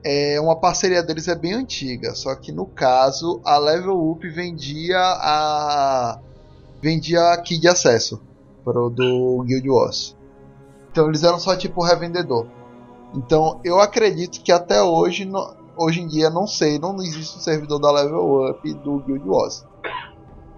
é 0.05 0.39
uma 0.39 0.57
parceria 0.57 1.03
deles 1.03 1.27
é 1.27 1.35
bem 1.35 1.53
antiga, 1.53 2.15
só 2.15 2.33
que 2.35 2.53
no 2.53 2.65
caso 2.65 3.41
a 3.43 3.57
Level 3.57 4.09
Up 4.11 4.25
vendia 4.29 4.97
a 4.97 6.21
vendia 6.81 7.35
key 7.43 7.59
de 7.59 7.67
acesso 7.67 8.21
para 8.63 8.79
o 8.79 8.89
do 8.89 9.43
Guild 9.45 9.69
Wars. 9.69 10.15
Então 10.97 11.09
eles 11.09 11.21
eram 11.21 11.37
só 11.37 11.55
tipo 11.55 11.83
revendedor. 11.83 12.47
Então 13.15 13.61
eu 13.63 13.79
acredito 13.79 14.41
que 14.41 14.51
até 14.51 14.81
hoje, 14.81 15.25
no, 15.25 15.53
hoje 15.77 16.01
em 16.01 16.07
dia, 16.07 16.31
não 16.31 16.47
sei, 16.47 16.79
não 16.79 16.95
existe 16.95 17.37
um 17.37 17.39
servidor 17.39 17.79
da 17.79 17.91
Level 17.91 18.49
Up 18.49 18.73
do 18.73 18.97
Guild 19.05 19.29
Wars. 19.29 19.63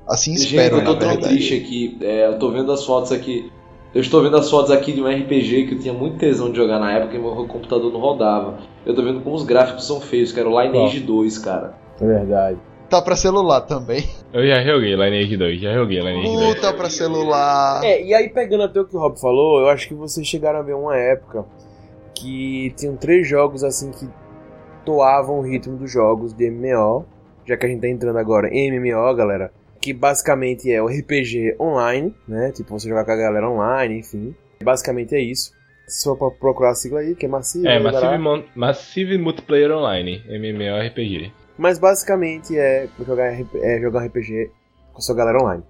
Assim 0.08 0.32
espero. 0.32 0.78
Gente, 0.78 0.88
eu 0.88 0.94
tô 0.94 0.98
tão 0.98 1.18
triste 1.18 1.56
aqui. 1.56 1.98
É, 2.00 2.28
eu 2.28 2.40
tô 2.40 2.52
vendo 2.52 2.72
as 2.72 2.86
fotos 2.86 3.12
aqui. 3.12 3.52
Eu 3.94 4.00
estou 4.00 4.24
vendo 4.24 4.38
as 4.38 4.50
fotos 4.50 4.72
aqui 4.72 4.94
de 4.94 5.02
um 5.02 5.08
RPG 5.08 5.68
que 5.68 5.76
eu 5.76 5.80
tinha 5.80 5.94
muito 5.94 6.18
tesão 6.18 6.50
de 6.50 6.56
jogar 6.56 6.80
na 6.80 6.94
época 6.94 7.18
e 7.18 7.20
meu 7.20 7.46
computador 7.46 7.92
não 7.92 8.00
rodava. 8.00 8.60
Eu 8.86 8.96
tô 8.96 9.04
vendo 9.04 9.20
como 9.20 9.36
os 9.36 9.44
gráficos 9.44 9.86
são 9.86 10.00
feios, 10.00 10.32
que 10.32 10.40
era 10.40 10.48
o 10.48 10.62
Lineage 10.62 11.02
2, 11.02 11.38
cara. 11.40 11.76
É 12.00 12.06
verdade. 12.06 12.58
Tá 12.90 13.02
pra 13.02 13.16
celular 13.16 13.62
também. 13.62 14.04
Eu 14.34 14.48
já 14.48 14.64
joguei 14.64 14.96
Lineage 14.96 15.38
2, 15.38 15.62
já 15.62 15.74
joguei 15.74 16.00
Lineage 16.00 16.36
2. 16.36 16.56
Puta 16.56 16.74
pra 16.74 16.90
celular. 16.90 17.84
É, 17.84 18.04
e 18.04 18.14
aí 18.14 18.30
pegando 18.30 18.64
até 18.64 18.82
o 18.82 18.86
que 18.86 18.96
o 18.96 19.00
Rob 19.00 19.20
falou, 19.20 19.60
eu 19.62 19.70
acho 19.70 19.88
que 19.88 19.94
vocês 19.94 20.26
chegaram 20.28 20.60
a 20.60 20.64
ver 20.64 20.74
uma 20.74 20.98
época 20.98 21.46
que 22.16 22.74
tinham 22.76 22.96
três 22.98 23.28
jogos 23.28 23.64
assim 23.64 23.92
que 23.92 24.08
toavam 24.84 25.40
o 25.40 25.42
ritmo 25.42 25.78
dos 25.78 25.92
jogos 25.92 26.34
de 26.34 26.50
MMO, 26.50 27.06
já 27.46 27.56
que 27.56 27.66
a 27.66 27.70
gente 27.70 27.82
tá 27.82 27.88
entrando 27.88 28.18
agora 28.18 28.50
em 28.52 28.72
MMO, 28.72 29.14
galera, 29.14 29.52
que 29.82 29.94
basicamente 29.94 30.72
é 30.72 30.82
o 30.82 30.88
RPG 30.88 31.58
online, 31.60 32.14
né? 32.28 32.52
Tipo, 32.52 32.78
você 32.78 32.90
jogar 32.90 33.06
com 33.06 33.12
a 33.12 33.16
galera 33.16 33.50
online, 33.50 34.00
enfim. 34.00 34.36
Basicamente 34.64 35.16
é 35.16 35.22
isso. 35.22 35.52
Se 35.88 36.08
for 36.08 36.18
pra 36.18 36.30
procurar 36.32 36.72
a 36.72 36.76
sigla 36.76 37.00
aí, 37.00 37.16
que 37.16 37.26
é 37.26 37.30
Massive. 37.30 37.68
É, 37.68 37.80
Massive, 37.80 38.18
Mon 38.18 38.44
Massive 38.56 39.18
Multiplayer 39.18 39.72
Online, 39.72 40.22
MMORPG. 40.28 41.32
Mas 41.60 41.78
basicamente 41.78 42.58
é 42.58 42.88
jogar, 43.06 43.34
é 43.34 43.82
jogar 43.82 44.06
RPG 44.06 44.50
com 44.94 45.00
a 45.00 45.02
sua 45.02 45.14
galera 45.14 45.44
online. 45.44 45.62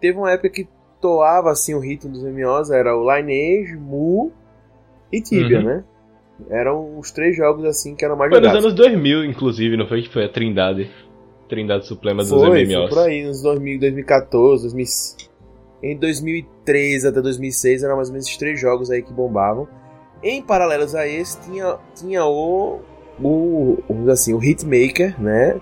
Teve 0.00 0.18
uma 0.18 0.32
época 0.32 0.50
que 0.50 0.68
toava 1.00 1.52
assim 1.52 1.72
o 1.72 1.78
ritmo 1.78 2.10
dos 2.10 2.24
MMOs, 2.24 2.72
era 2.72 2.96
o 2.96 3.08
Lineage, 3.08 3.76
Mu 3.76 4.32
e 5.12 5.20
Tibia, 5.20 5.60
uhum. 5.60 5.64
né? 5.64 5.84
Eram 6.50 6.98
os 6.98 7.12
três 7.12 7.36
jogos 7.36 7.64
assim 7.64 7.94
que 7.94 8.04
eram 8.04 8.16
mais 8.16 8.28
foi 8.28 8.40
jogados. 8.40 8.64
Nos 8.64 8.72
anos 8.72 8.76
2000, 8.76 9.24
inclusive, 9.24 9.76
não 9.76 9.86
foi 9.86 10.02
que 10.02 10.12
foi 10.12 10.24
a 10.24 10.28
Trindade. 10.28 10.90
Trindade 11.48 11.86
Suprema 11.86 12.24
dos 12.24 12.28
foi, 12.28 12.64
MMOs. 12.64 12.88
Foi 12.88 12.88
por 12.88 13.08
aí, 13.08 13.24
nos 13.24 13.40
2000, 13.40 13.78
2014, 13.78 14.62
2000, 14.64 14.84
em 15.80 15.96
2003 15.96 17.04
até 17.04 17.22
2006 17.22 17.84
eram 17.84 17.94
mais 17.94 18.08
ou 18.08 18.14
menos 18.14 18.26
esses 18.26 18.36
três 18.36 18.60
jogos 18.60 18.90
aí 18.90 19.00
que 19.00 19.12
bombavam. 19.12 19.68
Em 20.24 20.42
paralelos 20.42 20.96
a 20.96 21.06
esse 21.06 21.40
tinha, 21.42 21.76
tinha 21.94 22.24
o, 22.24 22.80
o, 23.22 23.78
assim, 24.10 24.34
o 24.34 24.42
Hitmaker, 24.42 25.20
né? 25.20 25.60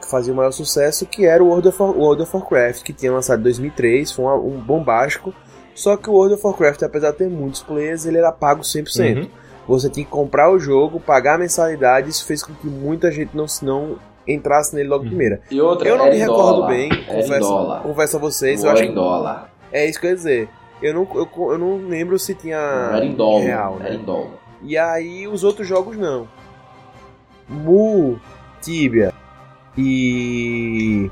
Que 0.00 0.10
fazia 0.10 0.32
o 0.32 0.36
maior 0.36 0.52
sucesso, 0.52 1.06
que 1.06 1.24
era 1.26 1.42
o 1.42 1.48
World 1.48 1.68
of, 1.68 1.82
World 1.82 2.22
of 2.22 2.36
Warcraft, 2.36 2.82
que 2.82 2.92
tinha 2.92 3.12
lançado 3.12 3.40
em 3.40 3.44
2003, 3.44 4.12
foi 4.12 4.24
um, 4.24 4.56
um 4.56 4.60
bombástico. 4.60 5.34
Só 5.74 5.96
que 5.96 6.08
o 6.08 6.12
World 6.12 6.34
of 6.34 6.46
Warcraft, 6.46 6.82
apesar 6.82 7.10
de 7.10 7.18
ter 7.18 7.28
muitos 7.28 7.62
players, 7.62 8.06
ele 8.06 8.18
era 8.18 8.30
pago 8.30 8.62
100%. 8.62 9.16
Uhum. 9.16 9.28
Você 9.66 9.88
tinha 9.88 10.04
que 10.04 10.10
comprar 10.10 10.50
o 10.52 10.58
jogo, 10.58 11.00
pagar 11.00 11.36
a 11.36 11.38
mensalidade, 11.38 12.10
isso 12.10 12.26
fez 12.26 12.42
com 12.42 12.52
que 12.52 12.66
muita 12.66 13.10
gente 13.10 13.34
não, 13.34 13.46
não 13.62 13.98
entrasse 14.28 14.74
nele 14.74 14.88
logo 14.88 15.04
hum. 15.04 15.08
primeira. 15.08 15.40
E 15.50 15.60
outra, 15.60 15.88
eu 15.88 15.96
não 15.96 16.06
me 16.06 16.16
recordo 16.16 16.60
dólar, 16.60 16.68
bem, 16.68 16.90
confesso, 17.06 17.80
confesso 17.82 18.16
a 18.16 18.20
vocês. 18.20 18.62
eu 18.62 18.70
acho 18.70 18.84
em 18.84 18.94
dólar. 18.94 19.50
É 19.72 19.88
isso 19.88 19.98
que 19.98 20.06
eu 20.06 20.10
ia 20.10 20.16
dizer. 20.16 20.48
Eu 20.82 20.94
não, 20.94 21.08
eu, 21.14 21.28
eu 21.50 21.58
não 21.58 21.76
lembro 21.88 22.18
se 22.18 22.34
tinha. 22.34 22.58
Não, 22.58 22.96
era 22.96 23.04
em 23.04 23.14
dólar. 23.14 23.42
Real, 23.42 23.76
né? 23.76 23.86
Era 23.86 23.94
em 23.94 24.04
dólar. 24.04 24.30
E 24.62 24.76
aí 24.76 25.26
os 25.26 25.44
outros 25.44 25.66
jogos 25.66 25.96
não. 25.96 26.28
Mu, 27.48 28.18
Tibia 28.60 29.12
e. 29.76 31.10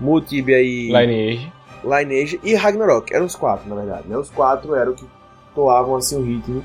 Mu, 0.00 0.20
Tibia 0.20 0.60
e. 0.60 0.86
Lineage. 0.86 1.52
Lineage 1.82 2.40
e 2.42 2.54
Ragnarok. 2.54 3.12
Eram 3.12 3.26
os 3.26 3.36
quatro, 3.36 3.68
na 3.68 3.76
verdade. 3.76 4.08
Né? 4.08 4.16
Os 4.16 4.30
quatro 4.30 4.74
eram 4.74 4.94
que 4.94 5.06
toavam 5.54 5.96
assim 5.96 6.16
o 6.16 6.22
ritmo 6.22 6.64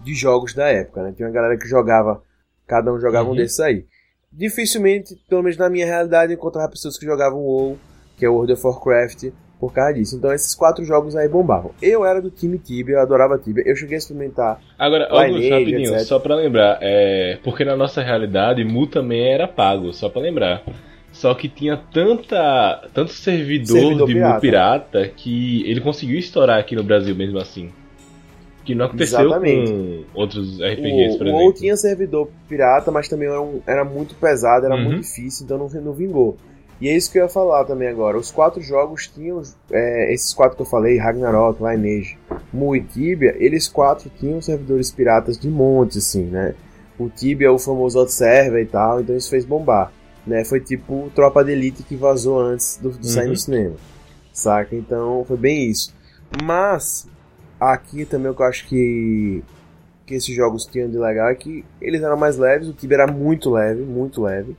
de 0.00 0.14
jogos 0.14 0.54
da 0.54 0.68
época. 0.68 1.02
Né? 1.02 1.12
Tinha 1.16 1.28
uma 1.28 1.34
galera 1.34 1.56
que 1.56 1.66
jogava. 1.66 2.22
Cada 2.66 2.92
um 2.92 3.00
jogava 3.00 3.26
uhum. 3.26 3.34
um 3.34 3.36
desses 3.36 3.60
aí 3.60 3.84
dificilmente, 4.32 5.14
pelo 5.28 5.42
menos 5.42 5.58
na 5.58 5.68
minha 5.68 5.84
realidade, 5.84 6.32
encontrava 6.32 6.70
pessoas 6.70 6.98
que 6.98 7.04
jogavam 7.04 7.40
WoW, 7.40 7.78
que 8.16 8.24
é 8.24 8.28
o 8.28 8.34
World 8.34 8.54
of 8.54 8.66
Warcraft, 8.66 9.30
por 9.62 9.72
causa 9.72 9.94
disso. 9.94 10.16
Então 10.16 10.32
esses 10.32 10.56
quatro 10.56 10.84
jogos 10.84 11.14
aí 11.14 11.28
bombavam. 11.28 11.70
Eu 11.80 12.04
era 12.04 12.20
do 12.20 12.30
time 12.30 12.58
Tibia, 12.58 12.96
eu 12.96 13.00
adorava 13.00 13.38
Tibia, 13.38 13.62
eu 13.64 13.76
cheguei 13.76 13.94
a 13.94 13.98
experimentar. 13.98 14.60
Agora, 14.76 15.06
Augusto, 15.08 15.50
rapidinho, 15.50 15.94
etc. 15.94 16.00
só 16.00 16.18
pra 16.18 16.34
lembrar, 16.34 16.78
é... 16.82 17.38
porque 17.44 17.64
na 17.64 17.76
nossa 17.76 18.02
realidade 18.02 18.64
Mu 18.64 18.88
também 18.88 19.32
era 19.32 19.46
pago, 19.46 19.92
só 19.92 20.08
pra 20.08 20.20
lembrar. 20.20 20.64
Só 21.12 21.32
que 21.32 21.48
tinha 21.48 21.76
tanta, 21.76 22.88
tanto 22.92 23.12
servidor, 23.12 23.78
servidor 23.78 24.08
de 24.08 24.14
pirata. 24.14 24.34
Mu 24.34 24.40
pirata 24.40 25.08
que 25.08 25.70
ele 25.70 25.80
conseguiu 25.80 26.18
estourar 26.18 26.58
aqui 26.58 26.74
no 26.74 26.82
Brasil 26.82 27.14
mesmo 27.14 27.38
assim. 27.38 27.70
Que 28.64 28.74
não 28.74 28.86
aconteceu 28.86 29.20
Exatamente. 29.20 29.70
com 29.70 30.04
outros 30.12 30.58
RPGs, 30.58 31.14
o, 31.14 31.18
por 31.18 31.26
exemplo. 31.26 31.40
O 31.40 31.44
WoW 31.44 31.52
tinha 31.52 31.76
servidor 31.76 32.28
pirata, 32.48 32.90
mas 32.90 33.08
também 33.08 33.28
era, 33.28 33.40
um, 33.40 33.60
era 33.64 33.84
muito 33.84 34.16
pesado, 34.16 34.66
era 34.66 34.74
uhum. 34.74 34.84
muito 34.84 35.02
difícil, 35.02 35.44
então 35.44 35.56
não, 35.56 35.68
não 35.68 35.92
vingou. 35.92 36.36
E 36.82 36.88
é 36.88 36.96
isso 36.96 37.12
que 37.12 37.18
eu 37.18 37.22
ia 37.22 37.28
falar 37.28 37.64
também 37.64 37.86
agora. 37.86 38.18
Os 38.18 38.32
quatro 38.32 38.60
jogos 38.60 39.06
tinham, 39.06 39.40
é, 39.70 40.12
esses 40.12 40.34
quatro 40.34 40.56
que 40.56 40.62
eu 40.62 40.66
falei, 40.66 40.98
Ragnarok, 40.98 41.62
Lineage, 41.62 42.18
Mu 42.52 42.74
e 42.74 42.82
Tibia, 42.82 43.36
eles 43.38 43.68
quatro 43.68 44.10
tinham 44.18 44.42
servidores 44.42 44.90
piratas 44.90 45.38
de 45.38 45.48
monte, 45.48 45.98
assim, 45.98 46.24
né? 46.24 46.56
O 46.98 47.08
Tibia 47.08 47.46
é 47.46 47.50
o 47.50 47.58
famoso 47.58 48.00
hot 48.00 48.12
server 48.12 48.62
e 48.62 48.66
tal, 48.66 49.00
então 49.00 49.16
isso 49.16 49.30
fez 49.30 49.44
bombar. 49.44 49.92
Né? 50.26 50.44
Foi 50.44 50.58
tipo 50.58 51.08
Tropa 51.14 51.44
de 51.44 51.52
Elite 51.52 51.84
que 51.84 51.94
vazou 51.94 52.40
antes 52.40 52.78
do, 52.78 52.90
de 52.90 53.08
sair 53.08 53.24
uhum. 53.24 53.30
no 53.30 53.36
cinema. 53.36 53.76
Saca? 54.32 54.74
Então 54.74 55.24
foi 55.24 55.36
bem 55.36 55.70
isso. 55.70 55.94
Mas 56.42 57.06
Aqui 57.62 58.04
também 58.04 58.28
o 58.28 58.34
que 58.34 58.42
eu 58.42 58.46
acho 58.46 58.66
que, 58.66 59.44
que 60.04 60.14
esses 60.14 60.34
jogos 60.34 60.66
tinham 60.66 60.90
de 60.90 60.98
legal 60.98 61.28
é 61.28 61.34
que 61.36 61.64
eles 61.80 62.02
eram 62.02 62.16
mais 62.16 62.36
leves, 62.36 62.66
o 62.66 62.72
Tibia 62.72 62.96
era 62.96 63.06
muito 63.06 63.52
leve, 63.52 63.82
muito 63.82 64.20
leve, 64.20 64.56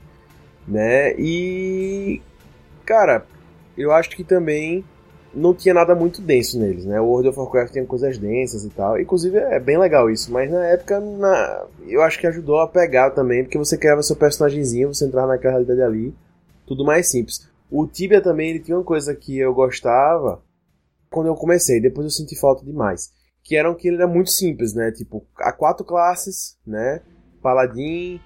né? 0.66 1.14
E 1.18 2.20
cara, 2.84 3.26
eu 3.76 3.92
acho 3.92 4.10
que 4.10 4.24
também 4.24 4.84
não 5.34 5.52
tinha 5.52 5.74
nada 5.74 5.94
muito 5.94 6.22
denso 6.22 6.58
neles, 6.58 6.84
né? 6.84 7.00
O 7.00 7.06
World 7.06 7.28
of 7.28 7.38
Warcraft 7.38 7.72
tem 7.72 7.84
coisas 7.84 8.18
densas 8.18 8.64
e 8.64 8.70
tal. 8.70 8.98
Inclusive 9.00 9.36
é 9.36 9.58
bem 9.58 9.78
legal 9.78 10.08
isso, 10.08 10.32
mas 10.32 10.50
na 10.50 10.64
época 10.66 11.00
na... 11.00 11.66
eu 11.86 12.02
acho 12.02 12.18
que 12.18 12.26
ajudou 12.26 12.60
a 12.60 12.68
pegar 12.68 13.10
também, 13.10 13.42
porque 13.42 13.58
você 13.58 13.76
criava 13.76 14.02
seu 14.02 14.16
personagemzinho, 14.16 14.94
você 14.94 15.04
entrava 15.04 15.28
naquela 15.28 15.54
realidade 15.54 15.82
ali, 15.82 16.14
tudo 16.66 16.84
mais 16.84 17.10
simples. 17.10 17.48
O 17.70 17.86
Tibia 17.86 18.20
também 18.20 18.50
ele 18.50 18.60
tinha 18.60 18.76
uma 18.76 18.84
coisa 18.84 19.14
que 19.14 19.36
eu 19.38 19.52
gostava, 19.52 20.40
quando 21.10 21.26
eu 21.26 21.34
comecei, 21.34 21.80
depois 21.80 22.04
eu 22.04 22.10
senti 22.10 22.38
falta 22.38 22.64
demais. 22.64 23.10
Que 23.42 23.56
eram 23.56 23.74
que 23.74 23.88
ele 23.88 23.96
era 23.96 24.06
muito 24.06 24.30
simples, 24.30 24.72
né? 24.74 24.90
Tipo, 24.92 25.26
há 25.36 25.52
quatro 25.52 25.84
classes, 25.84 26.56
né? 26.66 27.02
Paladin, 27.42 28.20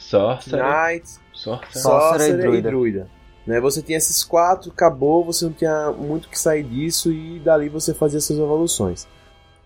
Sorcerer, 0.00 0.64
Knight, 0.64 1.08
Sorcerer, 1.32 1.82
Sorcerer 1.82 2.34
e, 2.34 2.42
druida. 2.42 2.68
e 2.68 2.70
Druida. 2.70 3.10
Né? 3.46 3.60
Você 3.60 3.82
tinha 3.82 3.98
esses 3.98 4.24
quatro, 4.24 4.70
acabou, 4.70 5.24
você 5.24 5.44
não 5.44 5.52
tinha 5.52 5.92
muito 5.92 6.28
que 6.28 6.38
sair 6.38 6.64
disso 6.64 7.12
e 7.12 7.38
dali 7.40 7.68
você 7.68 7.92
fazia 7.92 8.20
suas 8.20 8.38
evoluções. 8.38 9.06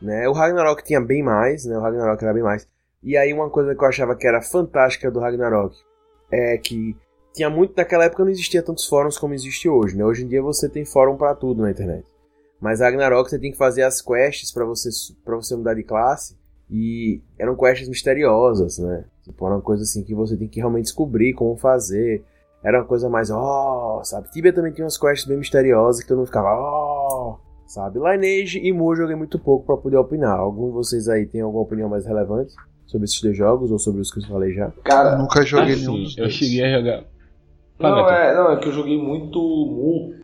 Né? 0.03 0.29
O 0.29 0.33
Ragnarok 0.33 0.83
tinha 0.85 1.01
bem 1.01 1.23
mais, 1.23 1.65
né? 1.65 1.77
O 1.79 1.81
Ragnarok 1.81 2.23
era 2.23 2.35
bem 2.35 2.43
mais. 2.43 2.67
E 3.03 3.17
aí 3.17 3.33
uma 3.33 3.49
coisa 3.49 3.75
que 3.75 3.83
eu 3.83 3.89
achava 3.89 4.17
que 4.17 4.27
era 4.27 4.43
fantástica 4.43 5.11
do 5.11 5.21
Ragnarok 5.21 5.77
é 6.31 6.59
que 6.59 6.97
tinha 7.33 7.49
muito 7.49 7.75
naquela 7.77 8.05
época 8.05 8.25
não 8.25 8.31
existia 8.31 8.63
tantos 8.63 8.87
fóruns 8.87 9.19
como 9.19 9.35
existe 9.35 9.69
hoje, 9.69 9.97
né? 9.97 10.05
Hoje 10.05 10.25
em 10.25 10.29
dia 10.29 10.43
você 10.43 10.69
tem 10.69 10.85
fórum 10.85 11.17
para 11.17 11.35
tudo 11.35 11.63
na 11.63 11.71
internet. 11.71 12.07
Mas 12.61 12.81
Ragnarok 12.81 13.29
você 13.29 13.39
tem 13.39 13.53
que 13.53 13.59
fazer 13.59 13.83
as 13.83 14.01
quests 14.01 14.53
para 14.53 14.65
você, 14.65 14.89
pra 15.25 15.37
você 15.37 15.55
mudar 15.55 15.75
de 15.75 15.83
classe. 15.83 16.37
E 16.71 17.21
eram 17.39 17.57
quests 17.57 17.89
misteriosas, 17.89 18.79
né? 18.79 19.05
Tipo, 19.25 19.47
era 19.47 19.57
uma 19.57 19.63
coisa 19.63 19.83
assim 19.83 20.05
que 20.05 20.15
você 20.15 20.37
tem 20.37 20.49
que 20.49 20.61
realmente 20.61 20.85
descobrir 20.85 21.33
como 21.33 21.57
fazer. 21.57 22.25
Era 22.63 22.79
uma 22.79 22.87
coisa 22.87 23.09
mais, 23.09 23.31
ó, 23.31 23.99
oh, 23.99 24.05
sabe? 24.05 24.31
Tibia 24.31 24.53
também 24.53 24.73
tinha 24.73 24.85
umas 24.85 24.97
quests 24.97 25.27
bem 25.27 25.39
misteriosas 25.39 26.03
que 26.03 26.09
todo 26.09 26.19
mundo 26.19 26.27
ficava, 26.27 26.49
ó, 26.49 27.33
oh, 27.33 27.39
sabe? 27.67 27.99
Lineage 27.99 28.59
e 28.59 28.73
Mu 28.73 28.93
eu 28.93 28.97
joguei 28.97 29.17
muito 29.17 29.39
pouco 29.39 29.67
para 29.67 29.77
poder 29.77 29.97
opinar. 29.97 30.39
Algum 30.39 30.67
de 30.69 30.73
vocês 30.73 31.09
aí 31.09 31.27
tem 31.27 31.41
alguma 31.41 31.63
opinião 31.63 31.89
mais 31.89 32.07
relevante 32.07 32.55
sobre 32.87 33.07
esses 33.07 33.21
dois 33.21 33.37
jogos 33.37 33.71
ou 33.71 33.79
sobre 33.79 34.01
os 34.01 34.11
que 34.11 34.21
eu 34.21 34.29
falei 34.29 34.55
já? 34.55 34.73
Cara, 34.85 35.17
nunca 35.17 35.45
joguei 35.45 35.75
assim, 35.75 35.87
nenhum 35.87 36.03
dos 36.05 36.17
Eu 36.17 36.31
cheguei 36.31 36.65
a 36.65 36.79
jogar. 36.79 37.05
Não, 37.79 38.09
é, 38.09 38.35
não, 38.35 38.53
é 38.53 38.57
que 38.61 38.69
eu 38.69 38.73
joguei 38.73 38.97
muito 38.97 39.39
Mu 39.41 40.15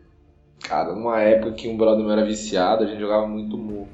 Cara, 0.67 0.93
numa 0.93 1.19
época 1.21 1.53
que 1.53 1.67
um 1.67 1.75
brother 1.75 2.03
meu 2.03 2.11
era 2.11 2.25
viciado, 2.25 2.83
a 2.83 2.87
gente 2.87 2.99
jogava 2.99 3.27
muito 3.27 3.57
Mu. 3.57 3.87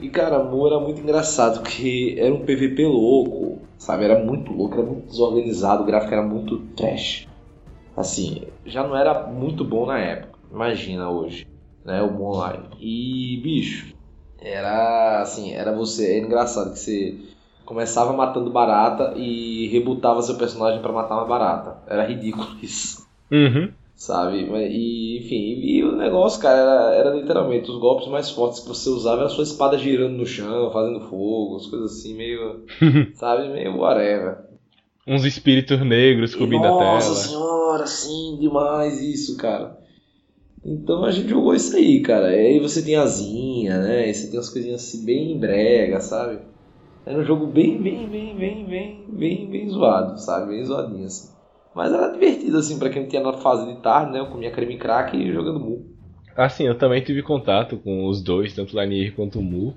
E 0.00 0.08
cara, 0.08 0.42
Mu 0.42 0.66
era 0.66 0.80
muito 0.80 1.00
engraçado, 1.00 1.60
porque 1.60 2.16
era 2.18 2.34
um 2.34 2.44
PVP 2.44 2.86
louco, 2.86 3.66
sabe? 3.78 4.04
Era 4.04 4.24
muito 4.24 4.52
louco, 4.52 4.74
era 4.74 4.82
muito 4.82 5.06
desorganizado, 5.08 5.82
o 5.82 5.86
gráfico 5.86 6.14
era 6.14 6.22
muito 6.22 6.58
trash. 6.74 7.26
Assim, 7.96 8.46
já 8.64 8.82
não 8.82 8.96
era 8.96 9.26
muito 9.26 9.64
bom 9.64 9.84
na 9.84 9.98
época, 9.98 10.38
imagina 10.50 11.10
hoje, 11.10 11.46
né? 11.84 12.02
O 12.02 12.22
Online. 12.22 12.68
E, 12.80 13.40
bicho, 13.42 13.94
era 14.40 15.20
assim, 15.20 15.52
era 15.52 15.72
você. 15.72 16.16
Era 16.16 16.26
engraçado 16.26 16.72
que 16.72 16.78
você 16.78 17.18
começava 17.66 18.12
matando 18.12 18.50
barata 18.50 19.14
e 19.16 19.68
rebutava 19.68 20.22
seu 20.22 20.36
personagem 20.38 20.80
para 20.80 20.92
matar 20.92 21.16
uma 21.16 21.26
barata. 21.26 21.82
Era 21.86 22.06
ridículo 22.06 22.46
isso. 22.62 23.06
Uhum. 23.30 23.70
Sabe? 24.00 24.38
E, 24.38 25.18
enfim, 25.18 25.60
e 25.60 25.84
o 25.84 25.94
negócio, 25.94 26.40
cara, 26.40 26.58
era, 26.58 26.94
era 26.94 27.14
literalmente 27.14 27.70
os 27.70 27.78
golpes 27.78 28.08
mais 28.08 28.30
fortes 28.30 28.60
que 28.60 28.68
você 28.68 28.88
usava 28.88 29.18
era 29.18 29.26
a 29.26 29.28
sua 29.28 29.44
espada 29.44 29.76
girando 29.76 30.16
no 30.16 30.24
chão, 30.24 30.72
fazendo 30.72 31.02
fogo, 31.02 31.56
as 31.56 31.66
coisas 31.66 31.98
assim, 31.98 32.14
meio. 32.14 32.64
sabe? 33.12 33.50
Meio 33.50 33.76
whatever. 33.76 34.38
Uns 35.06 35.26
espíritos 35.26 35.78
negros 35.84 36.34
cobrindo 36.34 36.66
a 36.66 36.78
tela. 36.78 36.94
Nossa 36.94 37.28
senhora, 37.28 37.86
sim, 37.86 38.38
demais 38.40 39.02
isso, 39.02 39.36
cara. 39.36 39.78
Então 40.64 41.04
a 41.04 41.10
gente 41.10 41.28
jogou 41.28 41.54
isso 41.54 41.76
aí, 41.76 42.00
cara. 42.00 42.34
E 42.34 42.54
aí 42.54 42.58
você 42.58 42.80
tem 42.82 42.96
asinha, 42.96 43.82
né? 43.82 44.08
E 44.08 44.14
você 44.14 44.28
tem 44.28 44.38
umas 44.38 44.48
coisinhas 44.48 44.82
assim 44.82 45.04
bem 45.04 45.38
brega, 45.38 46.00
sabe? 46.00 46.38
Era 47.04 47.18
um 47.18 47.24
jogo 47.24 47.46
bem, 47.48 47.82
bem, 47.82 48.08
bem, 48.08 48.34
bem, 48.34 48.66
bem, 48.66 49.04
bem, 49.10 49.50
bem 49.50 49.68
zoado, 49.68 50.18
sabe? 50.18 50.52
Bem 50.54 50.64
zoadinho, 50.64 51.04
assim. 51.04 51.38
Mas 51.74 51.92
era 51.92 52.12
divertido, 52.12 52.58
assim, 52.58 52.78
pra 52.78 52.90
quem 52.90 53.06
tinha 53.06 53.22
na 53.22 53.32
fase 53.34 53.66
de 53.66 53.80
tarde, 53.80 54.12
né? 54.12 54.20
Eu 54.20 54.26
comia 54.26 54.50
creme 54.50 54.76
crack 54.76 55.16
e 55.16 55.32
jogando 55.32 55.60
Mu. 55.60 55.86
Assim, 56.36 56.66
eu 56.66 56.76
também 56.76 57.02
tive 57.02 57.22
contato 57.22 57.76
com 57.76 58.06
os 58.06 58.22
dois, 58.22 58.54
tanto 58.54 58.74
Lanier 58.74 59.14
quanto 59.14 59.38
o 59.38 59.42
Mu. 59.42 59.74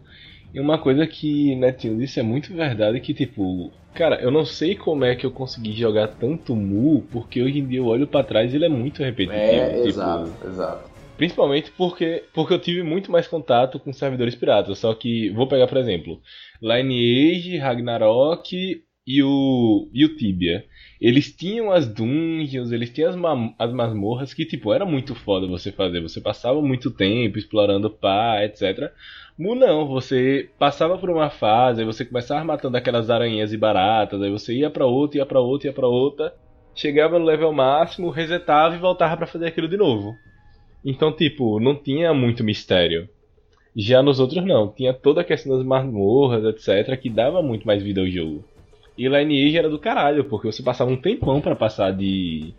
E 0.53 0.59
uma 0.59 0.77
coisa 0.77 1.05
que 1.07 1.55
Netinho 1.55 1.97
disse 1.97 2.19
é 2.19 2.23
muito 2.23 2.53
verdade, 2.53 2.99
que 2.99 3.13
tipo, 3.13 3.71
cara, 3.95 4.21
eu 4.21 4.29
não 4.29 4.45
sei 4.45 4.75
como 4.75 5.03
é 5.03 5.15
que 5.15 5.25
eu 5.25 5.31
consegui 5.31 5.73
jogar 5.73 6.07
tanto 6.09 6.55
Mu, 6.55 7.01
porque 7.11 7.41
hoje 7.41 7.59
em 7.59 7.67
dia 7.67 7.79
eu 7.79 7.87
olho 7.87 8.07
para 8.07 8.25
trás 8.25 8.53
e 8.53 8.55
ele 8.55 8.65
é 8.65 8.69
muito 8.69 9.01
repetitivo. 9.01 9.41
É, 9.41 9.75
tipo, 9.77 9.87
exato, 9.87 10.47
exato. 10.47 10.91
Principalmente 11.17 11.71
porque, 11.71 12.23
porque 12.33 12.53
eu 12.53 12.59
tive 12.59 12.83
muito 12.83 13.11
mais 13.11 13.27
contato 13.27 13.79
com 13.79 13.93
servidores 13.93 14.35
piratas. 14.35 14.79
Só 14.79 14.93
que, 14.93 15.29
vou 15.31 15.47
pegar 15.47 15.67
por 15.67 15.77
exemplo, 15.77 16.19
Lineage, 16.61 17.57
Ragnarok 17.57 18.83
e 19.05 19.21
o, 19.21 19.89
e 19.93 20.05
o 20.05 20.15
Tibia. 20.15 20.65
Eles 20.99 21.31
tinham 21.31 21.71
as 21.71 21.87
dungeons, 21.87 22.71
eles 22.71 22.89
tinham 22.89 23.09
as, 23.09 23.15
ma 23.15 23.53
as 23.59 23.71
masmorras 23.73 24.33
que, 24.33 24.45
tipo, 24.45 24.73
era 24.73 24.85
muito 24.85 25.13
foda 25.13 25.47
você 25.47 25.71
fazer. 25.71 26.01
Você 26.01 26.21
passava 26.21 26.61
muito 26.61 26.89
tempo 26.89 27.37
explorando 27.37 27.89
pá, 27.89 28.43
etc. 28.43 28.91
Mu 29.37 29.55
não, 29.55 29.87
você 29.87 30.49
passava 30.57 30.97
por 30.97 31.09
uma 31.09 31.29
fase, 31.29 31.81
aí 31.81 31.85
você 31.85 32.05
começava 32.05 32.43
matando 32.45 32.77
aquelas 32.77 33.09
aranhas 33.09 33.51
e 33.51 33.57
baratas, 33.57 34.21
aí 34.21 34.29
você 34.29 34.53
ia 34.53 34.69
para 34.69 34.85
outra, 34.85 35.17
ia 35.17 35.25
para 35.25 35.39
outra, 35.39 35.67
ia 35.67 35.73
para 35.73 35.87
outra, 35.87 36.35
chegava 36.75 37.19
no 37.19 37.25
level 37.25 37.51
máximo, 37.51 38.09
resetava 38.09 38.75
e 38.75 38.79
voltava 38.79 39.17
para 39.17 39.27
fazer 39.27 39.47
aquilo 39.47 39.67
de 39.67 39.77
novo. 39.77 40.13
Então, 40.85 41.11
tipo, 41.11 41.59
não 41.59 41.75
tinha 41.75 42.13
muito 42.13 42.43
mistério. 42.43 43.09
Já 43.75 44.03
nos 44.03 44.19
outros 44.19 44.45
não, 44.45 44.71
tinha 44.71 44.93
toda 44.93 45.21
a 45.21 45.23
questão 45.23 45.57
das 45.57 45.65
masmorras, 45.65 46.45
etc, 46.45 46.95
que 46.99 47.09
dava 47.09 47.41
muito 47.41 47.65
mais 47.65 47.81
vida 47.81 48.01
ao 48.01 48.07
jogo. 48.07 48.45
E 48.97 49.07
Lineage 49.07 49.57
era 49.57 49.69
do 49.69 49.79
caralho, 49.79 50.25
porque 50.25 50.51
você 50.51 50.61
passava 50.61 50.89
um 50.91 50.97
tempão 50.97 51.41
para 51.41 51.55
passar 51.55 51.91
de. 51.91 52.53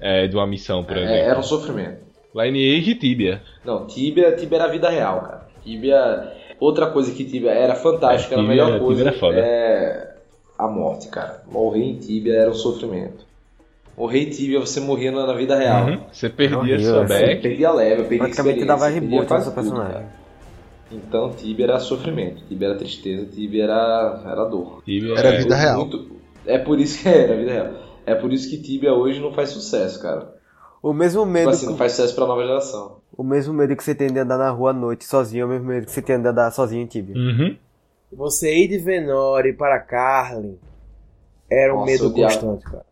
É, 0.00 0.26
de 0.26 0.34
uma 0.36 0.46
missão, 0.46 0.82
por 0.84 0.96
É, 0.96 1.02
exemplo. 1.04 1.16
era 1.30 1.38
um 1.38 1.42
sofrimento. 1.42 1.98
Lineage 2.34 2.90
e 2.90 2.94
Tibia. 2.96 3.40
Não, 3.64 3.86
Tibia, 3.86 4.32
Tibia 4.34 4.58
era 4.58 4.64
a 4.68 4.70
vida 4.72 4.88
real, 4.90 5.20
cara. 5.20 5.48
Tibia. 5.64 6.32
Outra 6.60 6.86
coisa 6.88 7.12
que 7.12 7.24
Tibia 7.24 7.52
era 7.52 7.74
fantástica, 7.74 8.34
É, 8.34 8.38
era 8.38 8.42
a 8.42 8.50
Tibia- 8.50 8.64
melhor 8.66 8.78
coisa. 8.80 9.00
Tibia 9.02 9.10
era 9.10 9.18
foda. 9.20 9.38
É 9.40 10.14
a 10.58 10.66
morte, 10.68 11.08
cara. 11.08 11.42
Morrer 11.50 11.82
em 11.84 11.96
Tibia 11.98 12.34
era 12.34 12.50
um 12.50 12.54
sofrimento. 12.54 13.24
Morrer 13.96 14.22
em 14.24 14.30
Tibia 14.30 14.58
você 14.58 14.80
morria 14.80 15.12
na, 15.12 15.24
na 15.26 15.32
vida 15.34 15.56
real. 15.56 15.86
Uhum. 15.86 16.00
Você 16.10 16.28
perdia 16.28 16.78
sua 16.80 17.04
assim. 17.04 17.14
Você 17.14 17.26
back. 17.26 17.42
perdia 17.42 17.70
leve, 17.72 18.02
perdia 18.02 18.18
Praticamente 18.18 18.58
experiência, 18.60 18.66
dava 18.66 18.88
reboot 18.88 19.32
no 19.32 19.40
seu 19.40 19.52
personagem. 19.52 19.92
cara. 19.92 20.23
Então 20.90 21.32
Tibia 21.32 21.64
era 21.66 21.80
sofrimento, 21.80 22.44
Tibia 22.46 22.68
era 22.68 22.78
tristeza, 22.78 23.26
Tibia 23.26 23.64
era, 23.64 24.22
era 24.26 24.44
dor. 24.44 24.82
Tibia 24.84 25.14
Era 25.18 25.28
é- 25.30 25.38
vida 25.38 25.56
real. 25.56 25.78
Muito- 25.80 26.10
é 26.46 26.58
por 26.58 26.78
isso 26.78 27.02
que 27.02 27.08
era 27.08 27.36
vida 27.36 27.52
real. 27.52 27.72
É 28.06 28.14
por 28.14 28.32
isso 28.32 28.48
que 28.50 28.60
Tibia 28.62 28.92
hoje 28.92 29.18
não 29.20 29.32
faz 29.32 29.50
sucesso, 29.50 30.00
cara. 30.00 30.34
O 30.82 30.92
mesmo 30.92 31.22
Tipo 31.22 31.32
medo, 31.32 31.48
assim, 31.50 31.66
não 31.66 31.76
faz 31.76 31.92
sucesso 31.92 32.14
pra 32.14 32.26
nova 32.26 32.42
geração. 32.46 32.98
o 33.16 33.24
mesmo 33.24 33.54
medo 33.54 33.74
que 33.74 33.82
você 33.82 33.94
tem 33.94 34.12
de 34.12 34.18
andar 34.18 34.36
na 34.36 34.50
rua 34.50 34.70
à 34.70 34.74
noite 34.74 35.04
sozinho, 35.04 35.42
é 35.42 35.46
o 35.46 35.48
mesmo 35.48 35.66
medo 35.66 35.86
que 35.86 35.92
você 35.92 36.02
tem 36.02 36.20
de 36.20 36.28
andar 36.28 36.50
sozinho 36.50 36.82
em 36.82 36.86
Tibia. 36.86 37.16
Uhum. 37.16 37.56
Você 38.12 38.54
ir 38.54 38.68
de 38.68 38.78
Venore 38.78 39.54
para 39.54 39.80
Carlin 39.80 40.58
era 41.50 41.72
um 41.74 41.78
Nossa, 41.80 41.90
medo 41.92 42.12
constante, 42.12 42.64
cara. 42.64 42.84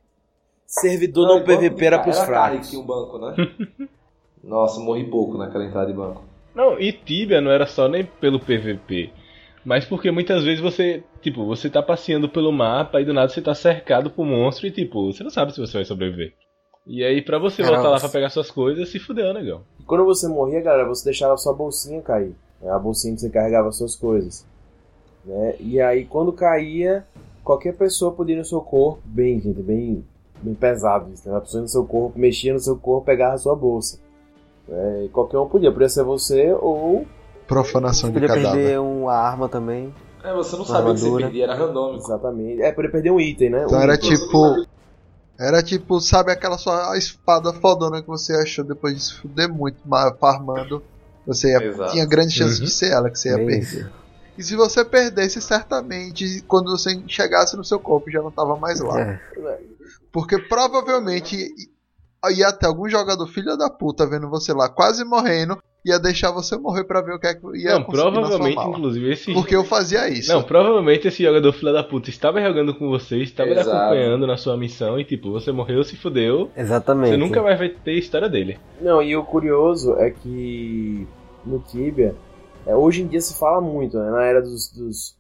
Servidor 0.67 1.29
Não, 1.29 1.45
PVP 1.45 1.85
era 1.85 1.99
pros 1.99 2.17
Era 2.17 2.27
fracos. 2.27 2.61
que 2.61 2.71
tinha 2.71 2.83
um 2.83 2.87
banco, 2.87 3.19
né? 3.19 3.35
Nossa, 4.43 4.81
morri 4.81 5.05
pouco 5.11 5.37
naquela 5.37 5.65
entrada 5.67 5.87
de 5.87 5.93
banco. 5.93 6.25
Não, 6.55 6.79
e 6.79 6.93
Tibia 6.93 7.41
não 7.41 7.51
era 7.51 7.67
só 7.67 7.89
nem 7.89 8.05
pelo 8.05 8.39
PVP. 8.41 9.11
Mas 9.65 9.85
porque 9.85 10.11
muitas 10.11 10.43
vezes 10.43 10.61
você, 10.61 11.03
tipo, 11.21 11.47
você 11.47 11.71
tá 11.71 11.83
passeando 11.83 12.29
pelo 12.29 12.51
mapa 12.53 13.01
e 13.01 13.05
do 13.05 13.15
nada 13.15 13.29
você 13.29 13.41
tá 13.41 13.55
cercado 13.55 14.11
por 14.11 14.27
monstro 14.27 14.67
e, 14.67 14.71
tipo, 14.71 15.13
você 15.13 15.23
não 15.23 15.31
sabe 15.31 15.53
se 15.55 15.61
você 15.61 15.75
vai 15.79 15.85
sobreviver. 15.85 16.35
E 16.85 17.05
aí, 17.05 17.23
pra 17.23 17.39
você 17.39 17.63
Caramba. 17.63 17.77
voltar 17.77 17.91
lá 17.95 18.01
pra 18.01 18.09
pegar 18.09 18.29
suas 18.29 18.51
coisas, 18.51 18.89
se 18.89 18.99
fudeu, 18.99 19.33
negão. 19.33 19.63
Quando 19.87 20.05
você 20.05 20.27
morria, 20.27 20.61
galera, 20.61 20.89
você 20.89 21.05
deixava 21.05 21.37
sua 21.37 21.55
bolsinha 21.55 22.03
cair. 22.03 22.35
né? 22.61 22.71
A 22.73 22.79
bolsinha 22.79 23.15
que 23.15 23.21
você 23.21 23.31
carregava 23.31 23.69
as 23.69 23.77
suas 23.77 23.95
coisas. 23.95 24.45
Né? 25.25 25.55
E 25.61 25.81
aí, 25.81 26.05
quando 26.05 26.33
caía, 26.33 27.07
qualquer 27.45 27.77
pessoa 27.77 28.11
podia 28.13 28.35
ir 28.35 28.39
no 28.39 28.45
seu 28.45 28.61
corpo, 28.61 29.01
bem, 29.05 29.41
gente, 29.41 29.63
bem, 29.63 30.05
bem 30.43 30.55
pesado 30.55 31.07
né? 31.07 31.37
A 31.37 31.41
pessoa 31.41 31.63
no 31.63 31.69
seu 31.69 31.85
corpo, 31.85 32.19
mexia 32.19 32.53
no 32.53 32.59
seu 32.59 32.77
corpo, 32.77 33.07
pegava 33.07 33.35
a 33.35 33.39
sua 33.39 33.55
bolsa. 33.55 34.01
Né? 34.73 35.05
E 35.05 35.09
qualquer 35.11 35.39
um 35.39 35.47
podia, 35.49 35.71
podia 35.71 35.89
ser 35.89 36.03
você 36.03 36.53
ou. 36.55 37.07
Profanação 37.47 38.09
Você 38.11 38.15
de 38.21 38.21
podia 38.27 38.29
cadáver. 38.29 38.53
perder 38.63 38.81
uma 38.81 39.13
arma 39.13 39.49
também. 39.49 39.95
É, 40.25 40.33
você 40.33 40.57
não 40.57 40.65
sabia 40.65 40.93
o 40.93 40.95
que 40.95 41.01
você 41.01 41.17
perdia, 41.23 41.45
era 41.45 41.55
randômico. 41.55 42.05
Exatamente. 42.05 42.63
É, 42.63 42.73
podia 42.73 42.91
perder 42.91 43.11
um 43.11 43.21
item, 43.21 43.51
né? 43.51 43.65
Então 43.67 43.79
Um 43.79 43.83
era 43.83 43.95
item. 43.95 44.11
tipo. 44.11 44.67
Era 45.39 45.63
tipo, 45.63 46.01
sabe 46.01 46.31
aquela 46.31 46.57
sua 46.57 46.97
espada 46.97 47.53
fodona 47.53 48.01
que 48.01 48.07
você 48.07 48.33
achou 48.35 48.65
depois 48.65 48.95
de 48.95 49.03
se 49.03 49.15
fuder 49.15 49.53
muito 49.53 49.79
ma- 49.85 50.15
farmando? 50.19 50.83
Você 51.27 51.51
ia- 51.51 51.89
tinha 51.89 52.07
grande 52.07 52.33
chance 52.33 52.59
Uhum. 52.61 52.65
de 52.65 52.71
ser 52.71 52.93
ela 52.93 53.11
que 53.11 53.19
você 53.19 53.31
ia 53.31 53.37
Bem 53.37 53.47
perder. 53.47 53.63
isso. 53.63 53.91
E 54.39 54.43
se 54.43 54.55
você 54.57 54.85
perdesse, 54.85 55.41
certamente, 55.43 56.43
quando 56.49 56.71
você 56.71 57.03
chegasse 57.09 57.57
no 57.57 57.65
seu 57.65 57.79
corpo, 57.81 58.11
já 58.11 58.23
não 58.23 58.31
tava 58.31 58.57
mais 58.57 58.81
lá. 58.81 59.01
É. 59.01 59.21
Porque 60.13 60.39
provavelmente 60.39 61.49
ia 62.31 62.53
ter 62.53 62.67
algum 62.67 62.89
jogador 62.89 63.27
filho 63.27 63.57
da 63.57 63.69
puta 63.69 64.07
vendo 64.07 64.29
você 64.29 64.53
lá 64.53 64.69
quase 64.69 65.05
morrendo, 65.05 65.59
ia 65.85 65.99
deixar 65.99 66.31
você 66.31 66.57
morrer 66.57 66.85
pra 66.85 67.03
ver 67.03 67.15
o 67.15 67.19
que 67.19 67.27
é 67.27 67.35
que 67.35 67.45
ia 67.59 67.75
não, 67.75 67.85
conseguir 67.85 68.05
na 68.05 68.13
sua 68.13 68.13
provavelmente, 68.13 68.57
mala. 68.57 68.71
inclusive, 68.71 69.13
esse. 69.13 69.33
Porque 69.33 69.57
eu 69.57 69.65
fazia 69.65 70.09
isso. 70.09 70.33
Não, 70.33 70.43
provavelmente 70.43 71.09
esse 71.09 71.23
jogador 71.23 71.53
filho 71.53 71.73
da 71.73 71.83
puta 71.83 72.09
estava 72.09 72.41
jogando 72.41 72.75
com 72.75 72.89
você, 72.89 73.19
estava 73.19 73.51
Exato. 73.51 73.71
acompanhando 73.71 74.27
na 74.27 74.37
sua 74.37 74.57
missão 74.57 74.99
e, 74.99 75.05
tipo, 75.05 75.33
você 75.33 75.51
morreu, 75.51 75.83
se 75.83 75.97
fudeu. 75.97 76.51
Exatamente. 76.57 77.11
Você 77.11 77.17
nunca 77.17 77.43
mais 77.43 77.59
vai 77.59 77.69
ter 77.69 77.95
história 77.95 78.29
dele. 78.29 78.59
Não, 78.81 79.03
e 79.03 79.17
o 79.17 79.25
curioso 79.25 79.95
é 79.97 80.11
que 80.11 81.07
no 81.45 81.59
Tibia, 81.59 82.15
é, 82.65 82.75
hoje 82.77 83.03
em 83.03 83.07
dia 83.09 83.21
se 83.21 83.37
fala 83.37 83.61
muito, 83.61 83.99
né, 83.99 84.11
na 84.11 84.23
era 84.23 84.41
dos, 84.41 84.71
dos, 84.73 85.17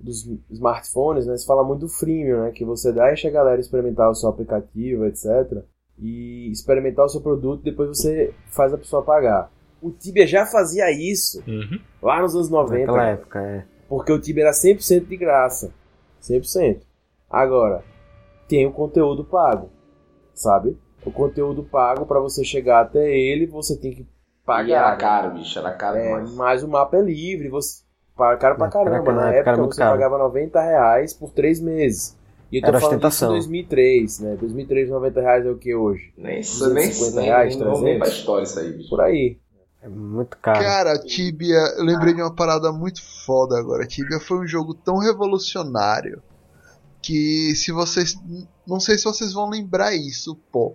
dos 0.00 0.26
smartphones, 0.50 1.26
né, 1.26 1.36
se 1.36 1.46
fala 1.46 1.62
muito 1.62 1.80
do 1.80 1.88
freemium, 1.88 2.44
né, 2.44 2.50
que 2.52 2.64
você 2.64 2.90
deixa 2.90 3.28
a 3.28 3.30
galera 3.30 3.60
experimentar 3.60 4.10
o 4.10 4.14
seu 4.14 4.30
aplicativo, 4.30 5.04
etc, 5.04 5.62
e 5.98 6.50
experimentar 6.50 7.04
o 7.04 7.08
seu 7.08 7.20
produto, 7.20 7.62
depois 7.62 7.88
você 7.88 8.32
faz 8.50 8.72
a 8.72 8.78
pessoa 8.78 9.02
pagar. 9.02 9.50
O 9.80 9.90
Tibia 9.90 10.26
já 10.26 10.44
fazia 10.46 10.90
isso 10.90 11.42
Uhum. 11.46 11.78
lá 12.02 12.20
nos 12.20 12.34
anos 12.34 12.50
90, 12.50 12.86
Naquela 12.86 13.08
época, 13.08 13.40
é. 13.42 13.64
Porque 13.88 14.12
o 14.12 14.20
Tibia 14.20 14.44
era 14.44 14.52
100% 14.52 15.06
de 15.06 15.16
graça. 15.16 15.72
100%. 16.20 16.80
Agora, 17.30 17.84
tem 18.48 18.66
o 18.66 18.72
conteúdo 18.72 19.24
pago. 19.24 19.70
Sabe? 20.34 20.76
O 21.04 21.10
conteúdo 21.12 21.62
pago 21.62 22.04
pra 22.04 22.18
você 22.20 22.42
chegar 22.44 22.80
até 22.82 23.10
ele, 23.16 23.46
você 23.46 23.76
tem 23.78 23.92
que 23.94 24.02
E 24.02 24.06
pagar. 24.44 24.76
era 24.76 24.90
né? 24.92 24.96
caro, 24.96 25.30
bicho, 25.34 25.58
era 25.58 25.72
caro 25.72 25.96
É, 25.98 26.02
demais. 26.02 26.34
mas 26.34 26.62
o 26.62 26.68
mapa 26.68 26.96
é 26.96 27.00
livre, 27.02 27.48
você 27.48 27.82
paga 28.16 28.36
caro 28.38 28.56
pra 28.56 28.66
É, 28.66 28.70
caramba. 28.70 29.12
Na 29.12 29.32
época 29.32 29.50
era 29.50 29.62
você 29.62 29.78
caro. 29.78 29.92
pagava 29.92 30.18
90 30.18 30.60
reais 30.60 31.14
por 31.14 31.30
3 31.30 31.60
meses. 31.60 32.15
E 32.50 32.58
eu 32.58 32.62
tô 32.62 32.68
Era 32.68 32.80
falando 32.80 33.00
disso 33.00 33.04
em 33.04 33.08
ostentação. 33.08 33.28
2003, 33.30 34.20
né? 34.20 34.36
2003, 34.36 34.88
90 34.90 35.20
reais 35.20 35.46
é 35.46 35.50
o 35.50 35.56
que 35.56 35.74
hoje? 35.74 36.12
Nem, 36.16 36.40
250 36.40 37.04
nem, 37.04 37.14
nem, 37.14 37.24
reais, 37.24 37.56
não 37.56 37.74
vem 37.74 37.98
pra 37.98 38.06
300? 38.06 38.18
história 38.18 38.44
isso 38.44 38.60
aí, 38.60 38.72
bicho. 38.72 38.88
Por 38.88 39.00
aí. 39.00 39.38
É 39.82 39.88
muito 39.88 40.36
caro. 40.38 40.60
Cara, 40.60 40.98
Tibia, 40.98 41.58
eu 41.76 41.84
lembrei 41.84 42.14
de 42.14 42.20
uma 42.20 42.34
parada 42.34 42.72
muito 42.72 43.02
foda 43.24 43.58
agora. 43.58 43.86
Tibia 43.86 44.18
foi 44.18 44.38
um 44.38 44.46
jogo 44.46 44.74
tão 44.74 44.98
revolucionário 44.98 46.22
que 47.00 47.54
se 47.54 47.70
vocês. 47.70 48.18
Não 48.66 48.80
sei 48.80 48.98
se 48.98 49.04
vocês 49.04 49.32
vão 49.32 49.48
lembrar 49.48 49.94
isso, 49.94 50.34
pô. 50.50 50.74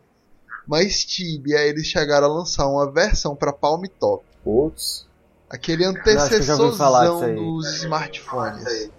Mas 0.65 1.03
Tibia, 1.03 1.59
eles 1.61 1.87
chegaram 1.87 2.27
a 2.27 2.33
lançar 2.33 2.67
uma 2.67 2.89
versão 2.89 3.35
pra 3.35 3.51
Palm 3.51 3.83
Top. 3.99 4.23
Putz. 4.43 5.05
Aquele 5.49 5.83
antecessorzão 5.83 7.21
aí. 7.21 7.35
dos 7.35 7.75
smartphones. 7.75 8.89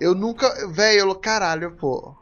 Eu 0.00 0.14
nunca. 0.14 0.46
Eu. 0.76 1.14
Caralho, 1.14 1.72
pô. 1.72 2.14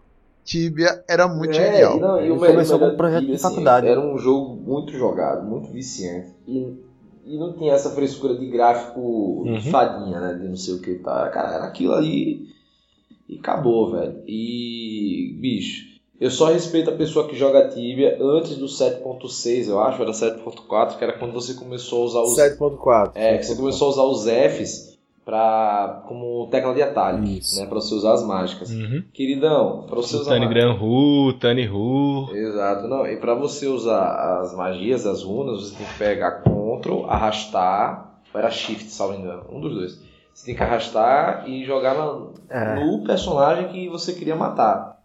Tibia 0.45 1.03
era 1.09 1.27
muito 1.27 1.51
É, 1.59 1.73
genial. 1.73 1.99
não, 1.99 2.25
e 2.25 2.31
o 2.31 2.37
Começou 2.39 2.77
melhor 2.79 2.89
com 2.91 2.95
um 2.95 2.97
projeto 2.97 3.21
Tibia, 3.21 3.35
de 3.37 3.43
faculdade. 3.43 3.87
Era 3.89 4.01
um 4.01 4.17
jogo 4.17 4.55
muito 4.55 4.93
jogado, 4.93 5.45
muito 5.45 5.73
viciante. 5.73 6.29
E, 6.47 6.73
e 7.27 7.37
não 7.37 7.53
tinha 7.55 7.73
essa 7.75 7.91
frescura 7.91 8.37
de 8.37 8.47
gráfico 8.47 9.01
Uhum. 9.45 9.61
fadinha, 9.61 10.21
né? 10.21 10.35
De 10.35 10.47
não 10.49 10.57
sei 10.57 10.75
o 10.75 10.81
que 10.81 10.95
tá. 10.97 11.29
Cara, 11.31 11.53
era 11.55 11.65
aquilo 11.65 11.95
ali 11.95 12.47
e 13.29 13.39
acabou, 13.41 13.91
velho. 13.91 14.23
E, 14.27 15.37
bicho, 15.41 15.85
Eu 16.21 16.31
só 16.31 16.47
respeito 16.47 16.89
a 16.91 16.97
pessoa 16.97 17.29
que 17.29 17.37
joga 17.37 17.69
Tibia 17.69 18.17
antes 18.23 18.57
do 18.57 18.67
7.6, 18.67 19.69
eu 19.69 19.81
acho, 19.81 20.01
era 20.01 20.13
7.4, 20.13 20.97
que 20.97 21.05
era 21.05 21.19
quando 21.19 21.33
você 21.35 21.55
começou 21.55 22.03
a 22.03 22.05
usar 22.07 22.21
os 22.23 22.37
7.4. 22.39 23.11
É, 23.17 23.37
que 23.37 23.45
você 23.45 23.55
começou 23.57 23.89
a 23.89 23.91
usar 23.91 24.05
os 24.05 24.25
Fs 24.25 24.96
pra, 25.27 26.05
como 26.07 26.47
tecla 26.53 26.73
de 26.73 26.81
atalho, 26.83 27.25
Isso. 27.25 27.61
né, 27.61 27.67
para 27.67 27.75
você 27.81 27.93
usar 27.95 28.13
as 28.15 28.25
mágicas. 28.25 28.71
Uhum. 28.71 29.03
Queridão, 29.13 29.85
para 29.89 29.97
você 29.97 30.17
usar 30.17 30.31
Tani 30.31 30.47
ma- 30.47 30.53
Gran 30.53 30.75
Hu, 30.81 31.33
Tani 31.35 31.69
Hu. 31.69 32.29
Exato, 32.33 32.87
não. 32.87 33.05
E 33.07 33.17
pra 33.17 33.35
você 33.35 33.67
usar 33.67 34.41
as 34.41 34.55
magias, 34.55 35.05
as 35.05 35.25
runas, 35.25 35.61
você 35.71 35.77
tem 35.77 35.85
que 35.87 35.99
pegar 35.99 36.43
Ctrl, 36.43 37.05
arrastar, 37.09 38.21
ou 38.33 38.39
era 38.41 38.51
Shift, 38.51 38.85
salvo 38.89 39.15
engano, 39.19 39.43
um 39.51 39.61
dos 39.61 39.75
dois. 39.75 40.07
Você 40.33 40.47
tem 40.47 40.55
que 40.55 40.63
arrastar 40.63 41.49
e 41.49 41.65
jogar 41.65 41.95
na- 41.95 42.27
É. 42.49 42.75
no 42.85 43.03
personagem 43.05 43.69
que 43.69 43.89
você 43.89 44.13
queria 44.13 44.37
matar. 44.37 44.97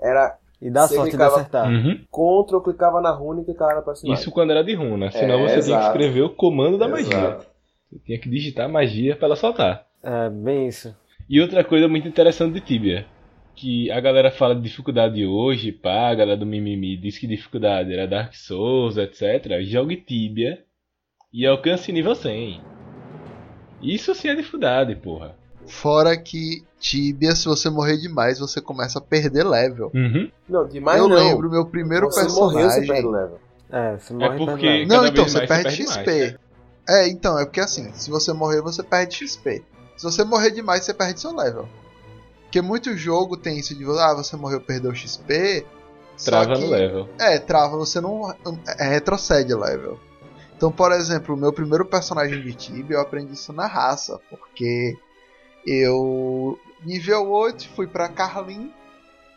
Era 0.00 0.38
E 0.62 0.70
dá 0.70 0.86
Você 0.86 0.94
sorte 0.94 1.10
de 1.10 1.16
clicava- 1.16 1.36
acertar. 1.36 1.68
Uhum. 1.70 1.98
Ctrl, 2.10 2.60
clicava 2.60 3.00
na 3.00 3.10
runa 3.10 3.40
e 3.40 3.44
clicava 3.46 3.74
na 3.76 3.80
personagem. 3.82 4.20
Isso 4.22 4.30
quando 4.30 4.50
era 4.50 4.62
de 4.62 4.74
runa, 4.74 5.10
senão 5.10 5.36
É, 5.36 5.42
você 5.42 5.46
tinha 5.46 5.52
que 5.54 5.58
exato. 5.70 5.86
escrever 5.86 6.20
o 6.22 6.30
comando 6.34 6.76
da 6.76 6.86
magia. 6.86 7.38
Você 7.90 7.98
tinha 8.06 8.18
que 8.18 8.28
digitar 8.28 8.66
a 8.66 8.68
magia 8.68 9.16
pra 9.16 9.26
ela 9.26 9.36
soltar. 9.36 9.86
É, 10.02 10.28
bem 10.30 10.68
isso. 10.68 10.94
E 11.28 11.40
outra 11.40 11.62
coisa 11.64 11.88
muito 11.88 12.06
interessante 12.08 12.54
de 12.54 12.60
Tibia, 12.60 13.06
que 13.54 13.90
a 13.90 14.00
galera 14.00 14.30
fala 14.30 14.54
de 14.54 14.62
dificuldade 14.62 15.24
hoje, 15.26 15.70
pá, 15.72 16.08
a 16.08 16.14
galera 16.14 16.36
do 16.38 16.46
mimimi 16.46 16.96
diz 16.96 17.18
que 17.18 17.26
dificuldade 17.26 17.92
era 17.92 18.06
Dark 18.06 18.34
Souls, 18.34 18.96
etc. 18.96 19.60
Jogue 19.62 19.96
Tibia 19.96 20.62
e 21.32 21.46
alcance 21.46 21.92
nível 21.92 22.14
100. 22.14 22.60
Isso 23.82 24.14
sim 24.14 24.28
é 24.28 24.34
dificuldade, 24.34 24.94
porra. 24.96 25.34
Fora 25.66 26.16
que 26.16 26.62
Tibia, 26.80 27.32
se 27.32 27.46
você 27.46 27.70
morrer 27.70 27.96
demais, 27.98 28.38
você 28.38 28.60
começa 28.60 28.98
a 28.98 29.02
perder 29.02 29.44
level. 29.44 29.90
Uhum. 29.94 30.30
Não, 30.48 30.66
demais 30.66 30.98
eu 31.00 31.08
não. 31.08 31.16
lembro, 31.16 31.50
meu 31.50 31.66
primeiro 31.66 32.06
você 32.06 32.22
personagem. 32.22 32.54
morreu, 32.54 32.70
você 32.70 32.86
perde 32.86 33.08
level. 33.08 33.40
É, 33.70 33.96
você 33.98 34.14
morre 34.14 34.36
porque- 34.38 34.66
perde 34.66 34.86
Não, 34.86 35.06
então 35.06 35.28
você 35.28 35.46
perde, 35.46 35.48
você 35.48 35.62
perde 35.62 35.82
XP. 35.82 35.96
mais, 36.10 36.32
né? 36.32 36.38
É, 36.88 37.08
então, 37.08 37.38
é 37.38 37.44
porque 37.44 37.60
assim, 37.60 37.92
se 37.92 38.10
você 38.10 38.32
morrer, 38.32 38.60
você 38.60 38.82
perde 38.82 39.16
XP. 39.16 39.62
Se 39.96 40.04
você 40.04 40.24
morrer 40.24 40.50
demais, 40.50 40.84
você 40.84 40.94
perde 40.94 41.20
seu 41.20 41.34
level. 41.34 41.68
Porque 42.44 42.60
muito 42.60 42.96
jogo 42.96 43.36
tem 43.36 43.58
isso 43.58 43.74
de, 43.76 43.84
ah, 43.84 44.14
você 44.14 44.36
morreu, 44.36 44.60
perdeu 44.60 44.94
XP. 44.94 45.64
Trava 46.24 46.54
que- 46.56 46.64
no 46.64 46.70
level. 46.70 47.08
É, 47.18 47.38
trava, 47.38 47.76
você 47.76 48.00
não 48.00 48.30
é, 48.78 48.88
retrocede 48.88 49.54
level. 49.54 49.98
Então, 50.56 50.70
por 50.70 50.92
exemplo, 50.92 51.34
o 51.34 51.38
meu 51.38 51.52
primeiro 51.52 51.84
personagem 51.86 52.42
de 52.42 52.52
Tibia, 52.52 52.96
eu 52.96 53.00
aprendi 53.00 53.32
isso 53.32 53.52
na 53.52 53.66
raça, 53.66 54.20
porque 54.28 54.94
eu, 55.66 56.58
nível 56.84 57.30
8, 57.30 57.68
fui 57.70 57.86
pra 57.86 58.08
Carlin, 58.08 58.70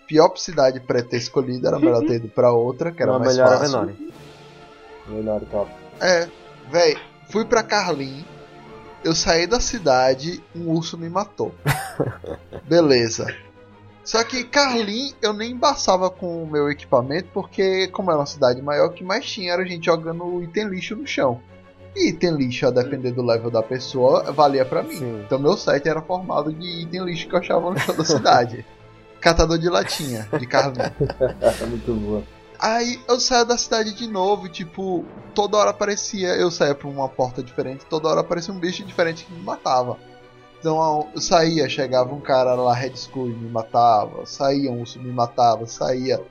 pior 0.07 0.35
cidade 0.37 0.79
pra 0.81 1.01
ter 1.01 1.17
escolhido, 1.17 1.67
era 1.67 1.79
melhor 1.79 2.01
ter 2.05 2.15
ido 2.15 2.27
pra 2.27 2.51
outra, 2.51 2.91
que 2.91 3.01
era 3.01 3.11
Uma 3.11 3.19
mais 3.19 3.37
melhor 3.37 3.53
é 3.53 3.57
fácil. 3.57 3.77
Avenori. 3.77 4.13
Menor 5.07 5.41
top. 5.51 5.71
É, 6.01 6.27
véi, 6.69 6.97
fui 7.33 7.43
pra 7.43 7.63
Carlin, 7.63 8.23
eu 9.03 9.15
saí 9.15 9.47
da 9.47 9.59
cidade, 9.59 10.43
um 10.55 10.69
urso 10.69 10.99
me 10.99 11.09
matou. 11.09 11.51
Beleza. 12.69 13.25
Só 14.05 14.23
que 14.23 14.43
Carlin 14.43 15.15
eu 15.19 15.33
nem 15.33 15.53
embaçava 15.53 16.11
com 16.11 16.43
o 16.43 16.47
meu 16.47 16.69
equipamento, 16.69 17.29
porque 17.33 17.87
como 17.87 18.11
era 18.11 18.19
uma 18.19 18.27
cidade 18.27 18.61
maior, 18.61 18.89
o 18.89 18.93
que 18.93 19.03
mais 19.03 19.25
tinha 19.25 19.51
era 19.51 19.65
gente 19.65 19.87
jogando 19.87 20.43
item 20.43 20.67
lixo 20.67 20.95
no 20.95 21.07
chão. 21.07 21.41
E 21.95 22.09
item 22.09 22.35
lixo, 22.35 22.67
a 22.67 22.69
depender 22.69 23.11
do 23.13 23.25
level 23.25 23.49
da 23.49 23.63
pessoa, 23.63 24.31
valia 24.31 24.63
pra 24.63 24.83
mim. 24.83 24.95
Sim. 24.95 25.23
Então 25.25 25.39
meu 25.39 25.57
set 25.57 25.89
era 25.89 26.03
formado 26.03 26.53
de 26.53 26.83
item 26.83 27.03
lixo 27.03 27.27
que 27.27 27.33
eu 27.33 27.39
achava 27.39 27.71
no 27.71 27.79
chão 27.79 27.95
da 27.95 28.05
cidade. 28.05 28.63
Catador 29.19 29.57
de 29.57 29.69
latinha, 29.69 30.29
de 30.37 30.45
Carlin. 30.45 30.81
É 31.41 31.65
muito 31.65 31.95
boa. 31.95 32.23
Aí 32.63 32.97
eu 33.09 33.19
saía 33.19 33.43
da 33.43 33.57
cidade 33.57 33.93
de 33.93 34.07
novo, 34.07 34.47
tipo, 34.47 35.03
toda 35.35 35.57
hora 35.57 35.71
aparecia, 35.71 36.29
eu 36.29 36.49
saía 36.49 36.73
pra 36.73 36.87
uma 36.87 37.09
porta 37.09 37.43
diferente, 37.43 37.85
toda 37.89 38.07
hora 38.07 38.21
aparecia 38.21 38.53
um 38.53 38.57
bicho 38.57 38.85
diferente 38.85 39.25
que 39.25 39.33
me 39.33 39.43
matava. 39.43 39.97
Então 40.61 41.09
eu 41.13 41.19
saía, 41.19 41.67
chegava 41.67 42.15
um 42.15 42.21
cara 42.21 42.53
lá, 42.55 42.73
Red 42.73 42.93
Skull 42.93 43.31
e 43.31 43.33
me 43.33 43.49
matava, 43.49 44.25
saía 44.25 44.71
um 44.71 44.79
urso 44.79 44.97
me 44.97 45.11
matava, 45.11 45.67
saía. 45.67 46.21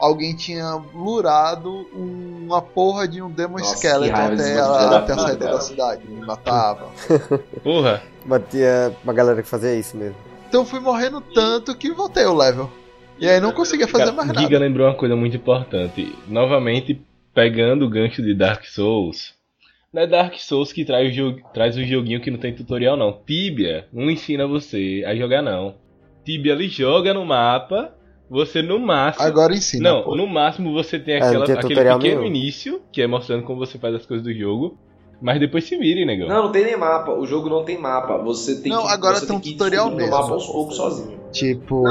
Alguém 0.00 0.34
tinha 0.34 0.74
lurado 0.92 1.86
uma 1.92 2.60
porra 2.60 3.06
de 3.06 3.22
um 3.22 3.30
Demon 3.30 3.58
Nossa, 3.58 3.76
Skeleton 3.76 4.16
raiva 4.16 4.34
até, 4.34 4.54
da 4.56 4.98
até 4.98 5.12
a 5.12 5.16
saída 5.16 5.46
da 5.46 5.60
cidade, 5.60 6.08
me 6.08 6.26
matava. 6.26 6.88
Porra, 7.62 8.02
Batia 8.24 8.96
uma 9.04 9.12
galera 9.12 9.44
que 9.44 9.48
fazia 9.48 9.76
isso 9.76 9.96
mesmo. 9.96 10.16
Então 10.48 10.62
eu 10.62 10.66
fui 10.66 10.80
morrendo 10.80 11.20
tanto 11.20 11.72
que 11.76 11.92
voltei 11.92 12.24
o 12.26 12.34
level. 12.34 12.68
E 13.20 13.28
aí 13.28 13.40
não 13.40 13.52
conseguia 13.52 13.88
fazer 13.88 14.04
cara, 14.04 14.16
mais 14.16 14.28
nada. 14.28 14.40
Giga 14.40 14.58
lembrou 14.58 14.86
uma 14.86 14.94
coisa 14.94 15.16
muito 15.16 15.36
importante. 15.36 16.14
Novamente, 16.28 17.00
pegando 17.34 17.84
o 17.84 17.88
gancho 17.88 18.22
de 18.22 18.34
Dark 18.34 18.64
Souls. 18.64 19.34
Não 19.92 20.02
é 20.02 20.06
Dark 20.06 20.34
Souls 20.38 20.72
que 20.72 20.84
traz 20.84 21.10
o, 21.10 21.14
jogo, 21.14 21.40
traz 21.52 21.76
o 21.76 21.82
joguinho 21.84 22.20
que 22.20 22.30
não 22.30 22.38
tem 22.38 22.54
tutorial, 22.54 22.96
não. 22.96 23.12
Tibia 23.26 23.86
não 23.92 24.10
ensina 24.10 24.46
você 24.46 25.02
a 25.06 25.14
jogar, 25.16 25.42
não. 25.42 25.74
Tibia 26.24 26.52
ele 26.52 26.68
joga 26.68 27.14
no 27.14 27.24
mapa, 27.24 27.92
você 28.28 28.60
no 28.62 28.78
máximo. 28.78 29.24
Agora 29.26 29.54
ensina. 29.54 29.90
não, 29.90 30.02
pô. 30.02 30.14
no 30.14 30.26
máximo 30.26 30.72
você 30.72 30.98
tem 30.98 31.14
É, 31.16 31.20
não 31.20 31.26
aquela, 31.28 31.46
tem 31.46 31.54
aquele 31.56 31.74
pequeno 31.74 32.00
nenhum. 32.20 32.24
início, 32.26 32.82
que 32.92 33.00
é 33.00 33.06
mostrando 33.06 33.44
como 33.44 33.58
você 33.58 33.78
faz 33.78 33.94
as 33.94 34.04
coisas 34.06 34.24
do 34.24 34.32
jogo. 34.32 34.78
Mas 35.20 35.40
depois 35.40 35.64
se 35.64 35.76
vire, 35.76 36.04
negão. 36.04 36.28
Não, 36.28 36.44
não 36.44 36.52
tem 36.52 36.64
nem 36.64 36.76
mapa. 36.76 37.10
O 37.12 37.26
jogo 37.26 37.48
não 37.48 37.64
tem 37.64 37.76
mapa. 37.76 38.18
Você 38.18 38.60
tem 38.62 38.70
Não, 38.70 38.86
que, 38.86 38.92
agora 38.92 39.16
você 39.16 39.26
tem 39.26 39.34
um 39.34 39.40
tutorial 39.40 39.90
mesmo. 39.90 40.12
mapa 40.12 40.32
aos 40.34 40.46
poucos 40.46 40.76
sozinho. 40.76 41.18
Tipo. 41.32 41.82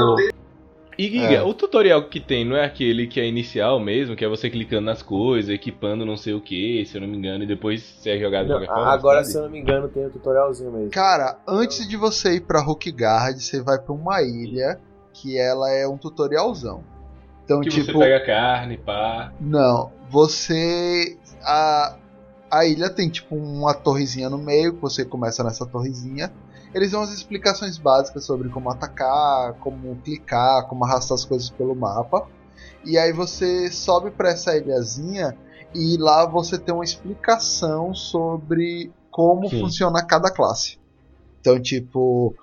E 0.98 1.04
Giga, 1.08 1.34
É. 1.34 1.42
o 1.42 1.54
tutorial 1.54 2.02
que 2.08 2.18
tem 2.18 2.44
não 2.44 2.56
é 2.56 2.64
aquele 2.64 3.06
que 3.06 3.20
é 3.20 3.26
inicial 3.26 3.78
mesmo, 3.78 4.16
que 4.16 4.24
é 4.24 4.28
você 4.28 4.50
clicando 4.50 4.86
nas 4.86 5.00
coisas, 5.00 5.48
equipando 5.54 6.04
não 6.04 6.16
sei 6.16 6.34
o 6.34 6.40
que, 6.40 6.84
se 6.84 6.96
eu 6.96 7.00
não 7.00 7.06
me 7.08 7.16
engano, 7.16 7.44
e 7.44 7.46
depois 7.46 7.80
você 7.82 8.10
é 8.10 8.18
jogado 8.18 8.46
de 8.46 8.50
Não, 8.50 8.58
qualquer 8.58 8.74
forma. 8.74 8.92
agora, 8.92 9.22
se 9.24 9.36
eu 9.38 9.42
não 9.42 9.50
me 9.50 9.60
engano, 9.60 9.86
tem 9.88 10.04
um 10.06 10.10
tutorialzinho 10.10 10.72
mesmo. 10.72 10.90
Cara, 10.90 11.38
antes 11.46 11.86
de 11.88 11.96
você 11.96 12.34
ir 12.34 12.40
pra 12.40 12.60
Hookguard, 12.60 13.38
você 13.40 13.62
vai 13.62 13.78
pra 13.78 13.92
uma 13.94 14.20
ilha 14.22 14.80
que 15.12 15.38
ela 15.38 15.70
é 15.70 15.86
um 15.86 15.96
tutorialzão. 15.96 16.82
Então, 17.44 17.60
Que 17.60 17.70
tipo, 17.70 17.92
você 17.92 17.98
pega 17.98 18.26
carne, 18.26 18.76
pá. 18.76 19.32
não, 19.40 19.92
você 20.10 21.16
a 21.42 21.96
a 22.50 22.64
ilha 22.66 22.88
tem 22.90 23.08
tipo 23.08 23.36
uma 23.36 23.72
torrezinha 23.74 24.28
no 24.30 24.38
meio, 24.38 24.72
que 24.74 24.80
você 24.80 25.04
começa 25.04 25.44
nessa 25.44 25.64
torrezinha. 25.66 26.32
Eles 26.74 26.90
dão 26.92 27.02
as 27.02 27.10
explicações 27.10 27.78
básicas 27.78 28.24
sobre 28.24 28.48
como 28.48 28.70
atacar, 28.70 29.54
como 29.54 29.96
clicar, 29.96 30.66
como 30.68 30.84
arrastar 30.84 31.14
as 31.14 31.24
coisas 31.24 31.50
pelo 31.50 31.74
mapa. 31.74 32.26
E 32.84 32.98
aí 32.98 33.12
você 33.12 33.70
sobe 33.70 34.10
pra 34.10 34.30
essa 34.30 34.56
ilhazinha 34.56 35.36
e 35.74 35.96
lá 35.98 36.26
você 36.26 36.58
tem 36.58 36.74
uma 36.74 36.84
explicação 36.84 37.94
sobre 37.94 38.90
como 39.10 39.48
Sim. 39.48 39.60
funciona 39.60 40.04
cada 40.04 40.30
classe. 40.30 40.78
Então, 41.40 41.60
tipo, 41.60 42.34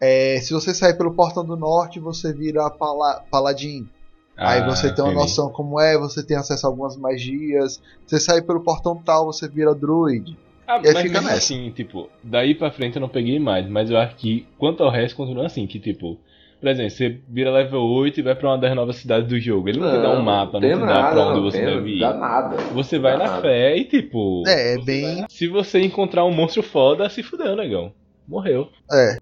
é, 0.00 0.40
se 0.40 0.52
você 0.52 0.74
sair 0.74 0.94
pelo 0.94 1.14
portão 1.14 1.44
do 1.44 1.56
norte, 1.56 2.00
você 2.00 2.32
vira 2.32 2.68
pala 2.70 3.22
paladin. 3.30 3.88
Aí 4.36 4.60
Ah, 4.60 4.66
você 4.66 4.92
tem 4.92 5.04
uma 5.04 5.12
noção 5.12 5.48
como 5.50 5.80
é, 5.80 5.96
você 5.96 6.22
tem 6.22 6.36
acesso 6.36 6.66
a 6.66 6.70
algumas 6.70 6.96
magias. 6.96 7.80
Você 8.06 8.18
sai 8.18 8.42
pelo 8.42 8.60
portão 8.60 9.00
tal, 9.02 9.26
você 9.26 9.48
vira 9.48 9.74
druid. 9.74 10.36
Ah, 10.66 10.78
E 10.78 10.92
mas 10.92 11.02
fica 11.02 11.14
mesmo 11.14 11.28
nessa. 11.28 11.32
assim, 11.34 11.70
tipo, 11.70 12.08
daí 12.22 12.54
pra 12.54 12.70
frente 12.70 12.96
eu 12.96 13.00
não 13.00 13.08
peguei 13.08 13.38
mais, 13.38 13.68
mas 13.68 13.90
eu 13.90 13.96
acho 13.98 14.16
que 14.16 14.46
quanto 14.58 14.82
ao 14.82 14.90
resto 14.90 15.16
continua 15.16 15.46
assim, 15.46 15.66
que 15.66 15.78
tipo, 15.78 16.18
por 16.60 16.68
exemplo, 16.68 16.90
você 16.90 17.20
vira 17.28 17.50
level 17.50 17.82
8 17.82 18.20
e 18.20 18.22
vai 18.22 18.34
pra 18.34 18.48
uma 18.50 18.58
das 18.58 18.74
novas 18.74 18.96
cidades 18.96 19.28
do 19.28 19.38
jogo. 19.38 19.68
Ele 19.68 19.78
não, 19.78 19.90
te 19.90 20.00
dá 20.02 20.18
um 20.18 20.22
mapa, 20.22 20.58
não 20.58 20.60
te 20.68 20.74
dá 20.74 20.86
nada, 20.86 21.10
pra 21.10 21.26
onde 21.26 21.36
não 21.40 21.50
você 21.50 21.58
tem, 21.58 21.66
deve 21.66 21.90
ir. 21.96 22.00
Dá 22.00 22.14
nada. 22.14 22.56
Você 22.72 22.98
vai 22.98 23.18
na 23.18 23.24
nada. 23.26 23.42
fé 23.42 23.76
e 23.76 23.84
tipo. 23.84 24.42
É, 24.46 24.74
é 24.74 24.78
bem. 24.78 25.24
Se 25.28 25.46
você 25.48 25.80
encontrar 25.82 26.24
um 26.24 26.32
monstro 26.32 26.62
foda, 26.62 27.08
se 27.10 27.22
fudeu, 27.22 27.54
negão. 27.54 27.92
Morreu. 28.26 28.70
É. 28.90 29.18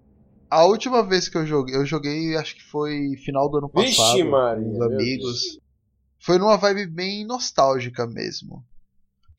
A 0.49 0.65
última 0.65 1.03
vez 1.05 1.27
que 1.27 1.37
eu 1.37 1.45
joguei, 1.45 1.75
eu 1.75 1.85
joguei, 1.85 2.37
acho 2.37 2.55
que 2.55 2.63
foi 2.63 3.17
final 3.25 3.49
do 3.49 3.57
ano 3.57 3.67
passado. 3.69 3.87
Vixe, 3.87 4.23
Maria, 4.23 4.63
com 4.63 4.71
os 4.71 4.81
amigos. 4.81 5.59
Foi 6.19 6.37
numa 6.37 6.55
vibe 6.55 6.85
bem 6.87 7.25
nostálgica 7.25 8.07
mesmo. 8.07 8.63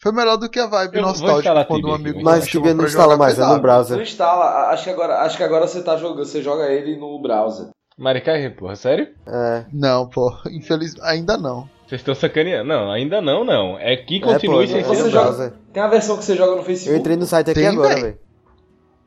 Foi 0.04 0.12
melhor 0.12 0.36
do 0.36 0.50
que 0.50 0.58
a 0.60 0.66
vibe 0.66 0.96
Eu 0.96 1.02
nostálgica 1.02 1.64
quando 1.64 1.88
um 1.88 1.96
Tibia 1.96 2.10
amigo 2.12 2.22
Mas 2.22 2.46
Tibia 2.46 2.74
não 2.74 2.84
instala 2.84 3.16
mais, 3.16 3.38
é 3.38 3.40
no 3.40 3.46
pesado. 3.46 3.54
Não 3.54 3.62
browser. 3.62 4.00
instala, 4.02 4.68
acho 4.68 4.84
que 4.84 4.90
agora, 4.90 5.18
acho 5.22 5.36
que 5.38 5.42
agora 5.42 5.66
você 5.66 5.82
tá 5.82 5.96
jogando, 5.96 6.26
você 6.26 6.42
joga 6.42 6.64
ele 6.70 6.94
no 6.98 7.18
browser. 7.22 7.68
Maricai, 7.96 8.50
porra, 8.50 8.76
sério? 8.76 9.08
É. 9.26 9.64
Não, 9.72 10.06
pô, 10.06 10.30
infeliz 10.50 10.94
ainda 11.00 11.38
não. 11.38 11.66
Vocês 11.86 12.02
estão 12.02 12.14
sacaneando? 12.14 12.68
Não, 12.68 12.90
ainda 12.92 13.22
não, 13.22 13.44
não. 13.46 13.78
É 13.78 13.96
que 13.96 14.16
É, 14.18 14.20
continue 14.20 14.66
pô, 14.66 14.72
sem 14.72 14.80
é 14.80 14.84
ser 14.84 14.94
joga- 14.96 15.10
browser. 15.10 15.36
browser. 15.50 15.52
Tem 15.72 15.82
a 15.82 15.88
versão 15.88 16.16
que 16.18 16.24
você 16.24 16.36
joga 16.36 16.52
no 16.52 16.58
Eu 16.58 16.64
Facebook. 16.64 16.98
entrei 17.00 17.16
no 17.16 17.24
site 17.24 17.50
aqui 17.50 17.60
Tem, 17.60 17.68
agora, 17.68 17.94
velho. 17.94 18.18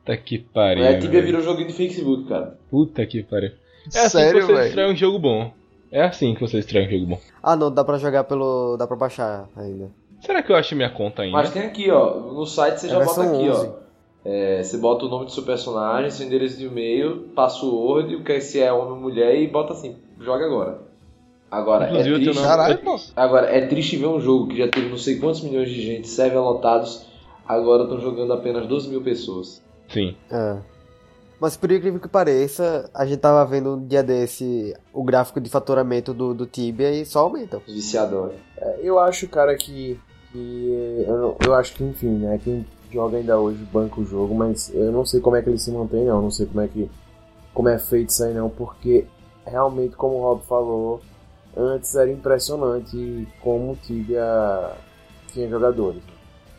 Puta 0.04 0.16
que 0.16 0.38
pariu. 0.38 0.84
É, 0.84 0.94
Tibia 0.94 1.10
velho. 1.20 1.26
virou 1.26 1.42
joguinho 1.42 1.68
de 1.68 1.74
Facebook, 1.74 2.28
cara. 2.28 2.58
Puta 2.70 3.06
que 3.06 3.22
pariu. 3.22 3.50
É 3.94 3.98
assim 4.00 4.08
Sério, 4.18 4.40
que 4.40 4.52
você 4.52 4.62
destrói 4.64 4.92
um 4.92 4.96
jogo 4.96 5.18
bom. 5.20 5.52
É 5.92 6.02
assim 6.02 6.34
que 6.34 6.40
você 6.40 6.56
destrói 6.56 6.86
um 6.86 6.90
jogo 6.90 7.06
bom. 7.06 7.20
Ah, 7.42 7.54
não, 7.54 7.70
dá 7.70 7.84
pra 7.84 7.98
jogar 7.98 8.24
pelo. 8.24 8.76
dá 8.76 8.86
pra 8.86 8.96
baixar 8.96 9.48
ainda. 9.56 9.90
Será 10.20 10.42
que 10.42 10.50
eu 10.52 10.56
acho 10.56 10.74
minha 10.74 10.90
conta 10.90 11.22
ainda? 11.22 11.36
Mas 11.36 11.50
tem 11.52 11.62
aqui, 11.62 11.90
ó. 11.90 12.14
No 12.18 12.44
site 12.46 12.80
você 12.80 12.86
É 12.86 12.90
já 12.90 13.02
a 13.02 13.04
bota 13.04 13.22
aqui, 13.22 13.48
11. 13.50 13.66
ó. 13.66 13.88
É, 14.24 14.62
você 14.62 14.76
bota 14.78 15.06
o 15.06 15.08
nome 15.08 15.24
do 15.26 15.30
seu 15.30 15.42
personagem, 15.44 16.10
seu 16.10 16.26
endereço 16.26 16.58
de 16.58 16.66
e-mail, 16.66 17.28
password, 17.34 18.16
o 18.16 18.24
que 18.24 18.32
é 18.32 18.40
se 18.40 18.60
é 18.60 18.70
homem 18.72 18.92
ou 18.92 18.96
mulher 19.00 19.36
e 19.40 19.46
bota 19.46 19.72
assim, 19.72 19.96
joga 20.20 20.44
agora. 20.44 20.80
Agora, 21.50 21.86
é 21.86 22.02
triste, 22.02 22.42
Caralho, 22.42 22.78
agora, 23.16 23.46
é 23.46 23.66
triste 23.66 23.96
ver 23.96 24.06
um 24.06 24.20
jogo 24.20 24.48
que 24.48 24.58
já 24.58 24.68
teve 24.68 24.90
não 24.90 24.98
sei 24.98 25.18
quantos 25.18 25.40
milhões 25.40 25.70
de 25.70 25.80
gente, 25.80 26.06
server 26.06 26.40
lotados, 26.40 27.06
agora 27.46 27.84
estão 27.84 27.98
jogando 27.98 28.34
apenas 28.34 28.66
12 28.66 28.88
mil 28.90 29.00
pessoas. 29.00 29.62
Sim. 29.88 30.14
É. 30.30 30.58
Mas 31.40 31.56
por 31.56 31.70
incrível 31.72 31.98
que 32.00 32.08
pareça, 32.08 32.90
a 32.92 33.06
gente 33.06 33.20
tava 33.20 33.42
vendo 33.48 33.76
um 33.76 33.86
dia 33.86 34.02
desse 34.02 34.74
o 34.92 35.02
gráfico 35.02 35.40
de 35.40 35.48
faturamento 35.48 36.12
do, 36.12 36.34
do 36.34 36.44
Tibia 36.44 36.90
e 36.90 37.06
só 37.06 37.20
aumenta. 37.20 37.62
Os 37.66 37.72
viciadores. 37.72 38.36
Eu 38.82 38.98
acho, 38.98 39.26
cara, 39.28 39.56
que. 39.56 39.98
Que 40.32 41.04
eu, 41.06 41.16
não- 41.18 41.36
eu 41.44 41.54
acho 41.54 41.74
que, 41.74 41.84
enfim, 41.84 42.10
né? 42.18 42.38
Quem 42.42 42.64
joga 42.92 43.18
ainda 43.18 43.38
hoje 43.38 43.58
banca 43.72 44.00
o 44.00 44.04
jogo, 44.04 44.34
mas 44.34 44.72
eu 44.74 44.90
não 44.92 45.04
sei 45.04 45.20
como 45.20 45.36
é 45.36 45.42
que 45.42 45.48
ele 45.50 45.58
se 45.58 45.70
mantém, 45.70 46.04
não. 46.04 46.22
Não 46.22 46.30
sei 46.30 46.46
como 46.46 46.60
é 46.60 46.68
que. 46.68 46.90
Como 47.54 47.68
é 47.68 47.78
feito 47.78 48.10
isso 48.10 48.22
aí, 48.24 48.32
não, 48.34 48.48
porque 48.48 49.04
realmente, 49.46 49.96
como 49.96 50.16
o 50.16 50.22
Rob 50.22 50.42
falou, 50.44 51.00
antes 51.56 51.94
era 51.96 52.10
impressionante 52.10 53.26
como 53.40 53.72
o 53.72 53.76
Tibia 53.76 54.72
tinha 55.32 55.48
jogadores. 55.48 56.00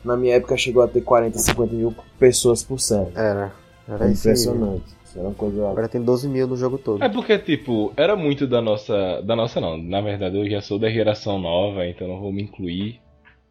Na 0.03 0.15
minha 0.17 0.36
época 0.36 0.55
chegou 0.57 0.82
a 0.84 0.88
ter 0.88 1.01
40, 1.01 1.38
50 1.39 1.74
mil 1.74 1.93
pessoas 2.17 2.63
por 2.63 2.80
server. 2.80 3.11
Era. 3.15 3.51
Era 3.88 4.07
É 4.07 4.11
impressionante. 4.11 4.86
Isso 5.03 5.17
era 5.17 5.28
uma 5.28 5.34
coisa. 5.36 5.70
Agora 5.70 5.88
tem 5.89 6.01
12 6.01 6.28
mil 6.28 6.47
no 6.47 6.55
jogo 6.55 6.78
todo. 6.78 7.03
É 7.03 7.09
porque, 7.09 7.38
tipo, 7.39 7.91
era 7.97 8.15
muito 8.15 8.45
da 8.47 8.61
nossa. 8.61 9.22
Da 9.24 9.36
nossa 9.36 9.59
não. 9.59 9.78
Na 9.78 10.01
verdade, 10.01 10.38
eu 10.38 10.49
já 10.49 10.61
sou 10.61 10.78
da 10.80 10.89
geração 10.89 11.39
nova, 11.39 11.86
então 11.86 12.07
não 12.07 12.20
vou 12.20 12.32
me 12.32 12.43
incluir. 12.43 13.01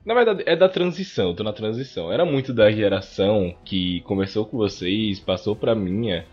Na 0.09 0.15
verdade, 0.15 0.43
é 0.47 0.57
da 0.57 0.71
transição, 0.71 1.29
eu 1.29 1.35
tô 1.35 1.45
na 1.45 1.53
transição. 1.53 2.11
Era 2.11 2.25
muito 2.25 2.55
da 2.55 2.71
geração 2.71 3.55
que 3.63 4.01
começou 4.07 4.47
com 4.47 4.57
vocês, 4.57 5.21
passou 5.21 5.55
pra 5.55 5.75
minha. 5.75 6.25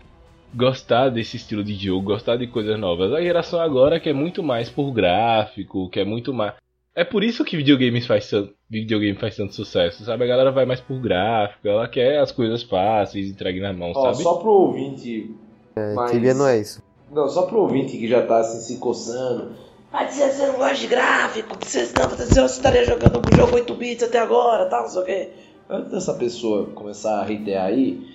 Gostar 0.54 1.10
desse 1.10 1.36
estilo 1.36 1.62
de 1.62 1.74
jogo, 1.74 2.06
gostar 2.06 2.36
de 2.36 2.46
coisas 2.46 2.80
novas. 2.80 3.12
A 3.12 3.20
geração 3.20 3.60
agora 3.60 4.00
que 4.00 4.08
é 4.08 4.14
muito 4.14 4.42
mais 4.42 4.70
por 4.70 4.90
gráfico, 4.92 5.90
que 5.90 6.00
é 6.00 6.06
muito 6.06 6.32
mais. 6.32 6.54
É 6.94 7.04
por 7.04 7.22
isso 7.22 7.44
que 7.44 7.54
videogames 7.58 8.06
faz 8.06 8.30
tanto, 8.30 8.54
videogame 8.70 9.18
faz 9.18 9.36
tanto 9.36 9.54
sucesso, 9.54 10.02
sabe? 10.04 10.24
A 10.24 10.28
galera 10.28 10.50
vai 10.50 10.64
mais 10.64 10.80
por 10.80 10.98
gráfico, 10.98 11.68
ela 11.68 11.86
quer 11.86 12.20
as 12.20 12.32
coisas 12.32 12.62
fáceis, 12.62 13.28
entregue 13.28 13.60
na 13.60 13.74
mão, 13.74 13.92
Ó, 13.94 14.04
sabe? 14.04 14.22
só 14.22 14.36
pro 14.36 14.52
ouvinte. 14.52 15.34
É, 15.76 15.92
mas- 15.92 16.38
não 16.38 16.46
é 16.46 16.60
isso. 16.60 16.82
Não, 17.12 17.28
só 17.28 17.42
pro 17.42 17.60
ouvinte 17.60 17.98
que 17.98 18.08
já 18.08 18.24
tá 18.24 18.38
assim 18.38 18.60
se 18.60 18.80
coçando. 18.80 19.65
Vai 19.96 20.08
dizer 20.08 20.30
você 20.30 20.46
não 20.46 20.56
gosta 20.56 20.74
de 20.74 20.86
gráfico, 20.88 21.56
que 21.58 21.66
você, 21.66 21.88
não, 21.98 22.08
você 22.10 22.40
estaria 22.44 22.84
jogando 22.84 23.18
um 23.18 23.36
jogo 23.36 23.54
8 23.54 23.74
bits 23.74 24.02
até 24.02 24.18
agora, 24.18 24.66
tal, 24.66 24.82
não 24.82 24.90
sei 24.90 25.02
o 25.02 25.04
quê. 25.06 25.30
Antes 25.70 25.90
dessa 25.90 26.12
pessoa 26.12 26.66
começar 26.74 27.20
a 27.20 27.24
reitear 27.24 27.64
aí, 27.64 28.06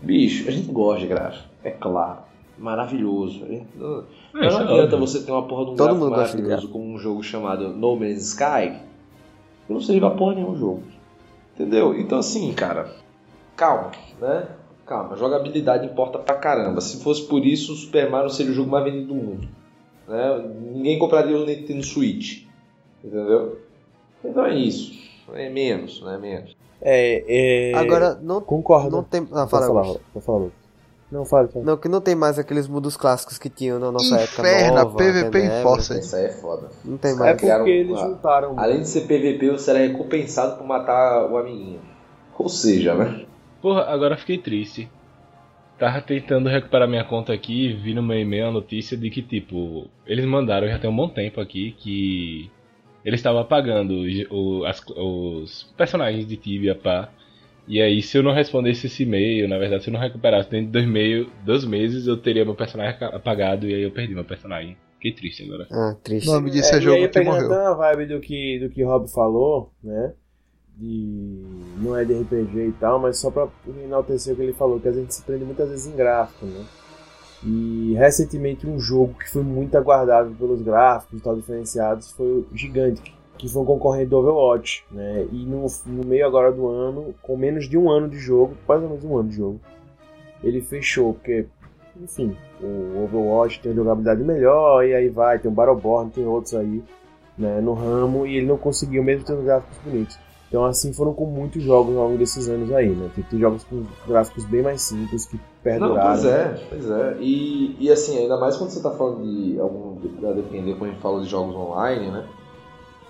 bicho, 0.00 0.48
a 0.48 0.52
gente 0.52 0.70
gosta 0.70 1.00
de 1.00 1.08
gráfico, 1.08 1.44
é 1.64 1.70
claro. 1.72 2.18
Maravilhoso. 2.56 3.40
Gente- 3.40 3.66
não, 3.74 3.98
É, 4.00 4.04
não 4.34 4.40
é 4.42 4.46
adianta 4.46 4.82
óbvio. 4.84 4.98
você 5.00 5.22
ter 5.24 5.32
uma 5.32 5.42
porra 5.48 5.64
de 5.64 5.70
um 5.72 5.74
Todo 5.74 5.86
gráfico 5.88 6.04
mundo 6.04 6.14
gosta 6.14 6.36
de 6.36 6.42
maravilhoso 6.44 6.72
como 6.72 6.84
um 6.94 6.98
jogo 6.98 7.22
chamado 7.24 7.70
No 7.70 7.96
Man's 7.96 8.28
Sky 8.28 8.78
que 9.66 9.72
não 9.72 9.80
serve 9.80 10.00
pra 10.00 10.10
porra 10.10 10.36
nenhum 10.36 10.56
jogo. 10.56 10.82
Entendeu? 11.54 11.98
Então 11.98 12.18
assim, 12.20 12.52
cara, 12.54 12.88
calma, 13.56 13.90
né? 14.20 14.46
Calma, 14.86 15.16
jogabilidade 15.16 15.84
importa 15.86 16.18
pra 16.20 16.36
caramba. 16.36 16.80
Se 16.80 17.02
fosse 17.02 17.22
por 17.26 17.44
isso, 17.44 17.72
o 17.72 17.76
Super 17.76 18.08
Mario 18.08 18.30
seria 18.30 18.52
o 18.52 18.54
jogo 18.54 18.70
mais 18.70 18.84
vendido 18.84 19.08
do 19.08 19.14
mundo. 19.16 19.48
Né? 20.08 20.50
Ninguém 20.72 20.98
compraria 20.98 21.36
o 21.36 21.44
Nintendo 21.46 21.82
Switch. 21.84 22.44
Entendeu? 23.04 23.58
Então 24.24 24.44
é 24.46 24.54
isso. 24.54 24.92
É 25.34 25.48
menos, 25.48 26.00
né? 26.02 26.18
Menos. 26.18 26.56
É, 26.80 27.70
é... 27.72 27.74
Agora, 27.76 28.14
não, 28.22 28.40
Concordo. 28.40 28.90
não 28.90 29.02
tem. 29.02 29.26
Ah, 29.32 29.46
fala, 29.46 29.66
falar, 29.66 29.98
falar. 30.20 30.48
Não, 31.10 31.24
fala, 31.24 31.48
fala. 31.48 31.64
Não, 31.64 31.76
que 31.76 31.88
não 31.88 32.00
tem 32.00 32.14
mais 32.14 32.38
aqueles 32.38 32.66
mundos 32.68 32.96
clássicos 32.96 33.38
que 33.38 33.48
tinham 33.48 33.78
na 33.78 33.90
nossa 33.92 34.14
Inferno, 34.22 34.48
época 34.48 34.84
nova. 34.84 34.96
PVP 34.96 35.30
Tenebra. 35.30 35.58
e 35.60 35.62
Força. 35.62 35.98
Isso 35.98 36.16
aí 36.16 36.24
é 36.26 36.28
foda. 36.32 36.68
Não 36.84 36.96
tem 36.98 37.12
É 37.12 37.14
mais. 37.14 37.30
porque 37.32 37.46
criaram 37.46 37.66
eles 37.66 37.90
uma- 37.98 38.08
juntaram. 38.08 38.54
Além 38.58 38.80
de 38.80 38.88
ser 38.88 39.02
PVP, 39.02 39.50
você 39.50 39.70
era 39.70 39.78
recompensado 39.80 40.56
por 40.58 40.66
matar 40.66 41.30
o 41.30 41.38
amiguinho. 41.38 41.80
Ou 42.38 42.48
seja, 42.48 42.94
né? 42.94 43.24
Porra, 43.62 43.82
agora 43.84 44.16
fiquei 44.16 44.36
triste. 44.38 44.88
Tava 45.78 46.00
tentando 46.00 46.48
recuperar 46.48 46.88
minha 46.88 47.04
conta 47.04 47.34
aqui, 47.34 47.72
vi 47.74 47.92
no 47.92 48.02
meu 48.02 48.18
e-mail 48.18 48.46
a 48.46 48.50
notícia 48.50 48.96
de 48.96 49.10
que, 49.10 49.20
tipo, 49.20 49.88
eles 50.06 50.24
mandaram 50.24 50.66
já 50.68 50.78
tem 50.78 50.88
um 50.88 50.96
bom 50.96 51.08
tempo 51.08 51.38
aqui 51.38 51.72
que 51.78 52.50
eles 53.04 53.20
estavam 53.20 53.40
apagando 53.40 54.00
os, 54.00 54.24
o- 54.30 54.64
as- 54.64 54.82
os 54.96 55.62
personagens 55.76 56.26
de 56.26 56.36
Tibia, 56.36 56.74
pá. 56.74 57.10
E 57.68 57.80
aí, 57.82 58.00
se 58.00 58.16
eu 58.16 58.22
não 58.22 58.32
respondesse 58.32 58.86
esse 58.86 59.02
e-mail, 59.02 59.48
na 59.48 59.58
verdade, 59.58 59.84
se 59.84 59.90
eu 59.90 59.92
não 59.92 60.00
recuperasse 60.00 60.48
dentro 60.50 60.66
de 60.66 60.72
dois, 60.72 60.86
meio, 60.86 61.30
dois 61.44 61.64
meses, 61.64 62.06
eu 62.06 62.16
teria 62.16 62.44
meu 62.44 62.54
personagem 62.54 62.96
apagado 63.12 63.68
e 63.68 63.74
aí 63.74 63.82
eu 63.82 63.90
perdi 63.90 64.14
meu 64.14 64.24
personagem. 64.24 64.76
Fiquei 64.94 65.12
triste 65.12 65.42
agora. 65.44 65.66
Ah, 65.70 65.94
triste. 66.02 66.28
O 66.28 66.32
nome 66.32 66.50
disso 66.50 66.74
é, 66.74 66.78
e 66.78 66.80
jogo 66.80 66.96
aí, 67.02 67.08
que 67.08 67.14
pegando 67.14 67.32
morreu. 67.32 67.50
uma 67.50 67.74
vibe 67.76 68.06
do 68.06 68.20
que, 68.20 68.58
do 68.60 68.70
que 68.70 68.82
Rob 68.82 69.10
falou, 69.10 69.72
né? 69.82 70.14
De. 70.76 71.42
Não 71.78 71.96
é 71.96 72.04
de 72.04 72.12
RPG 72.12 72.68
e 72.68 72.72
tal, 72.72 72.98
mas 72.98 73.18
só 73.18 73.30
pra 73.30 73.48
enaltecer 73.82 74.34
o 74.34 74.36
que 74.36 74.42
ele 74.42 74.52
falou, 74.52 74.78
que 74.78 74.88
a 74.88 74.92
gente 74.92 75.14
se 75.14 75.22
prende 75.22 75.44
muitas 75.44 75.70
vezes 75.70 75.86
em 75.86 75.96
gráfico, 75.96 76.44
né? 76.44 76.64
E 77.44 77.94
recentemente 77.94 78.66
um 78.66 78.78
jogo 78.78 79.14
que 79.14 79.30
foi 79.30 79.42
muito 79.42 79.76
aguardado 79.76 80.34
pelos 80.34 80.62
gráficos 80.62 81.18
e 81.18 81.22
tal 81.22 81.36
diferenciados 81.36 82.10
foi 82.12 82.26
o 82.26 82.46
Gigante, 82.52 83.14
que 83.36 83.48
foi 83.48 83.62
um 83.62 83.66
concorrente 83.66 84.10
do 84.10 84.18
Overwatch, 84.18 84.84
né? 84.90 85.26
E 85.30 85.44
no, 85.44 85.66
no 85.86 86.06
meio 86.06 86.26
agora 86.26 86.50
do 86.50 86.66
ano, 86.68 87.14
com 87.22 87.36
menos 87.36 87.68
de 87.68 87.76
um 87.76 87.90
ano 87.90 88.08
de 88.08 88.18
jogo, 88.18 88.56
mais 88.66 88.82
ou 88.82 88.88
menos 88.88 89.04
um 89.04 89.16
ano 89.16 89.28
de 89.28 89.36
jogo, 89.36 89.60
ele 90.42 90.60
fechou, 90.60 91.14
porque, 91.14 91.46
enfim, 92.00 92.36
o 92.60 93.04
Overwatch 93.04 93.60
tem 93.60 93.72
uma 93.72 93.82
jogabilidade 93.82 94.22
melhor, 94.22 94.84
e 94.84 94.94
aí 94.94 95.08
vai, 95.08 95.38
tem 95.38 95.50
o 95.50 95.54
Battleborn, 95.54 96.10
tem 96.10 96.26
outros 96.26 96.54
aí, 96.54 96.82
né, 97.36 97.60
no 97.60 97.74
ramo, 97.74 98.26
e 98.26 98.36
ele 98.36 98.46
não 98.46 98.56
conseguiu 98.56 99.04
mesmo 99.04 99.24
ter 99.24 99.36
gráficos 99.42 99.78
bonitos. 99.84 100.25
Então 100.48 100.64
assim 100.64 100.92
foram 100.92 101.12
com 101.12 101.26
muitos 101.26 101.62
jogos 101.62 101.96
ao 101.96 102.04
longo 102.04 102.18
desses 102.18 102.48
anos 102.48 102.70
aí, 102.72 102.88
né? 102.88 103.10
Tem, 103.14 103.24
tem 103.24 103.40
jogos 103.40 103.64
com 103.64 103.82
gráficos 104.06 104.44
bem 104.44 104.62
mais 104.62 104.80
simples, 104.82 105.26
que 105.26 105.36
Não, 105.36 105.42
perduraram. 105.62 106.10
pois 106.12 106.24
é, 106.24 106.66
pois 106.68 106.90
é. 106.90 107.16
E, 107.20 107.76
e 107.80 107.90
assim, 107.90 108.16
ainda 108.18 108.36
mais 108.38 108.56
quando 108.56 108.70
você 108.70 108.80
tá 108.82 108.90
falando 108.92 109.22
de 109.24 109.58
algum. 109.58 109.96
A 110.28 110.32
depender 110.32 110.74
quando 110.74 110.90
a 110.90 110.92
gente 110.92 111.02
fala 111.02 111.20
de 111.20 111.28
jogos 111.28 111.54
online, 111.56 112.10
né? 112.10 112.24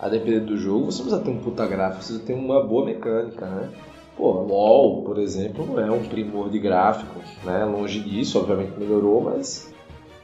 A 0.01 0.09
depender 0.09 0.41
do 0.41 0.57
jogo, 0.57 0.87
você 0.91 0.99
não 1.03 1.11
precisa 1.11 1.25
ter 1.25 1.31
um 1.31 1.39
puta 1.39 1.67
gráfico, 1.67 2.03
você 2.03 2.15
precisa 2.15 2.27
ter 2.27 2.35
uma 2.35 2.63
boa 2.63 2.85
mecânica, 2.87 3.47
né? 3.47 3.71
Pô, 4.17 4.31
LOL, 4.33 5.03
por 5.03 5.19
exemplo, 5.19 5.67
não 5.67 5.79
é 5.79 5.91
um 5.91 6.03
primor 6.05 6.49
de 6.49 6.59
gráfico, 6.59 7.21
né? 7.45 7.65
Longe 7.67 8.01
disso, 8.01 8.39
obviamente 8.39 8.73
melhorou, 8.79 9.21
mas 9.23 9.71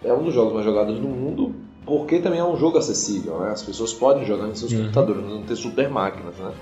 é 0.03 0.13
um 0.13 0.23
dos 0.25 0.33
jogos 0.33 0.55
mais 0.55 0.65
jogados 0.65 0.99
do 0.99 1.07
mundo, 1.09 1.55
porque 1.85 2.19
também 2.21 2.39
é 2.41 2.45
um 2.45 2.57
jogo 2.57 2.79
acessível, 2.79 3.39
né? 3.41 3.51
As 3.51 3.63
pessoas 3.63 3.93
podem 3.93 4.25
jogar 4.25 4.49
em 4.49 4.55
seus 4.55 4.73
Uhum. 4.73 4.79
computadores, 4.85 5.23
não 5.25 5.43
ter 5.43 5.57
super 5.57 5.91
máquinas, 5.91 6.35
né? 6.39 6.53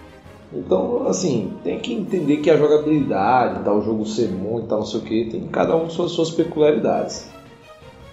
Então, 0.52 1.06
assim, 1.06 1.56
tem 1.62 1.78
que 1.78 1.94
entender 1.94 2.38
que 2.38 2.50
a 2.50 2.56
jogabilidade, 2.56 3.62
tal, 3.64 3.78
o 3.78 3.82
jogo 3.82 4.04
ser 4.04 4.28
muito, 4.30 4.66
tal, 4.66 4.78
não 4.80 4.86
sei 4.86 5.00
o 5.00 5.02
que, 5.04 5.24
tem 5.30 5.46
cada 5.46 5.76
um 5.76 5.88
suas, 5.88 6.10
suas 6.12 6.30
peculiaridades. 6.30 7.30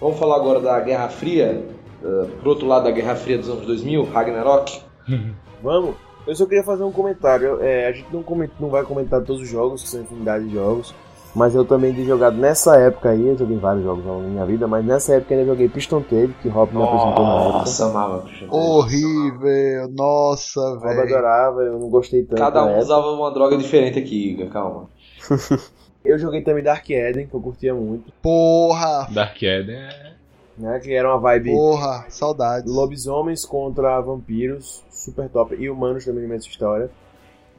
Vamos 0.00 0.18
falar 0.18 0.36
agora 0.36 0.60
da 0.60 0.78
Guerra 0.78 1.08
Fria, 1.08 1.66
uh, 2.02 2.28
pro 2.40 2.50
outro 2.50 2.66
lado 2.68 2.84
da 2.84 2.90
Guerra 2.92 3.16
Fria 3.16 3.38
dos 3.38 3.48
anos 3.48 3.66
2000, 3.66 4.04
Ragnarok. 4.04 4.80
Vamos? 5.62 5.96
Eu 6.26 6.36
só 6.36 6.44
queria 6.46 6.62
fazer 6.62 6.84
um 6.84 6.92
comentário. 6.92 7.58
É, 7.60 7.86
a 7.88 7.92
gente 7.92 8.06
não, 8.12 8.22
coment- 8.22 8.52
não 8.60 8.68
vai 8.68 8.84
comentar 8.84 9.20
todos 9.24 9.42
os 9.42 9.48
jogos, 9.48 9.82
que 9.82 9.88
são 9.88 10.02
infinidade 10.02 10.44
de 10.46 10.54
jogos. 10.54 10.94
Mas 11.34 11.54
eu 11.54 11.64
também 11.64 11.94
tenho 11.94 12.06
jogado 12.06 12.36
nessa 12.36 12.76
época 12.76 13.10
aí, 13.10 13.28
eu 13.28 13.36
joguei 13.36 13.56
vários 13.58 13.84
jogos 13.84 14.04
ao 14.06 14.14
longo 14.14 14.24
da 14.24 14.30
minha 14.30 14.46
vida, 14.46 14.66
mas 14.66 14.84
nessa 14.84 15.14
época 15.14 15.34
ainda 15.34 15.46
joguei 15.46 15.68
Piston 15.68 16.00
Tale, 16.02 16.34
que 16.42 16.48
Rob 16.48 16.74
me 16.74 16.82
apresentou 16.82 17.24
na 17.24 17.40
época. 17.42 17.58
Nossa, 17.58 17.84
amava. 17.86 18.18
puxa. 18.22 18.46
Horrível, 18.50 19.88
nossa, 19.90 20.60
Rob 20.60 20.80
velho. 20.80 21.02
adorava, 21.02 21.60
eu 21.62 21.78
não 21.78 21.88
gostei 21.90 22.22
tanto. 22.24 22.38
Cada 22.38 22.64
na 22.64 22.72
um 22.72 22.78
usava 22.78 23.06
uma 23.12 23.30
droga 23.32 23.56
diferente 23.56 23.98
aqui, 23.98 24.30
Igor, 24.32 24.48
calma. 24.48 24.88
Eu 26.04 26.16
joguei 26.18 26.40
também 26.40 26.62
Dark 26.62 26.88
Eden, 26.88 27.26
que 27.26 27.34
eu 27.34 27.40
curtia 27.40 27.74
muito, 27.74 28.10
Porra, 28.22 29.08
Dark 29.12 29.42
Eden 29.42 29.76
é. 29.76 30.12
né? 30.56 30.78
Que 30.78 30.94
era 30.94 31.06
uma 31.08 31.18
vibe 31.18 31.50
porra, 31.52 32.06
saudades. 32.08 32.72
lobisomens 32.72 33.44
contra 33.44 34.00
vampiros, 34.00 34.82
super 34.90 35.28
top. 35.28 35.54
E 35.58 35.68
humanos 35.68 36.04
também 36.06 36.26
nessa 36.26 36.46
história. 36.46 36.88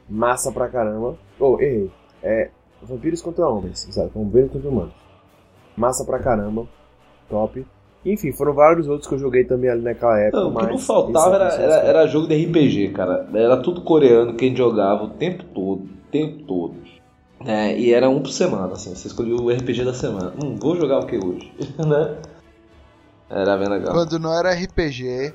Massa 0.08 0.50
pra 0.50 0.68
caramba. 0.68 1.16
Oh, 1.38 1.60
errei. 1.60 1.90
É 2.22 2.50
vampiros 2.82 3.22
contra 3.22 3.48
homens, 3.48 3.86
sabe? 3.90 4.10
Vampiros 4.14 4.52
contra 4.52 4.68
humanos. 4.68 4.94
Massa 5.76 6.04
pra 6.04 6.18
caramba. 6.18 6.66
Top. 7.28 7.64
Enfim, 8.04 8.32
foram 8.32 8.54
vários 8.54 8.88
outros 8.88 9.06
que 9.06 9.14
eu 9.14 9.18
joguei 9.18 9.44
também 9.44 9.70
ali 9.70 9.82
naquela 9.82 10.18
época. 10.18 10.40
Não, 10.40 10.50
o 10.50 10.56
que 10.56 10.66
não 10.66 10.78
faltava 10.78 11.34
era, 11.36 11.48
esse 11.48 11.56
aqui 11.56 11.64
era, 11.64 11.82
os 11.82 11.88
era 11.88 12.06
jogo 12.06 12.26
de 12.26 12.44
RPG, 12.44 12.88
cara. 12.92 13.28
Era 13.34 13.56
tudo 13.58 13.82
coreano 13.82 14.34
que 14.34 14.44
a 14.44 14.48
gente 14.48 14.58
jogava 14.58 15.04
o 15.04 15.10
tempo 15.10 15.44
todo, 15.44 15.82
o 15.82 16.10
tempo 16.10 16.42
todo. 16.44 16.74
É, 17.44 17.78
e 17.78 17.92
era 17.92 18.08
um 18.08 18.20
por 18.20 18.30
semana, 18.30 18.72
assim. 18.72 18.94
Você 18.94 19.08
escolhia 19.08 19.34
o 19.34 19.50
RPG 19.50 19.84
da 19.84 19.94
semana. 19.94 20.32
Hum, 20.42 20.56
vou 20.58 20.76
jogar 20.76 21.00
o 21.00 21.06
que 21.06 21.16
hoje? 21.16 21.52
né? 21.78 22.16
Era 23.28 23.56
bem 23.56 23.68
legal. 23.68 23.92
Quando 23.92 24.18
não 24.18 24.36
era 24.36 24.52
RPG, 24.52 25.32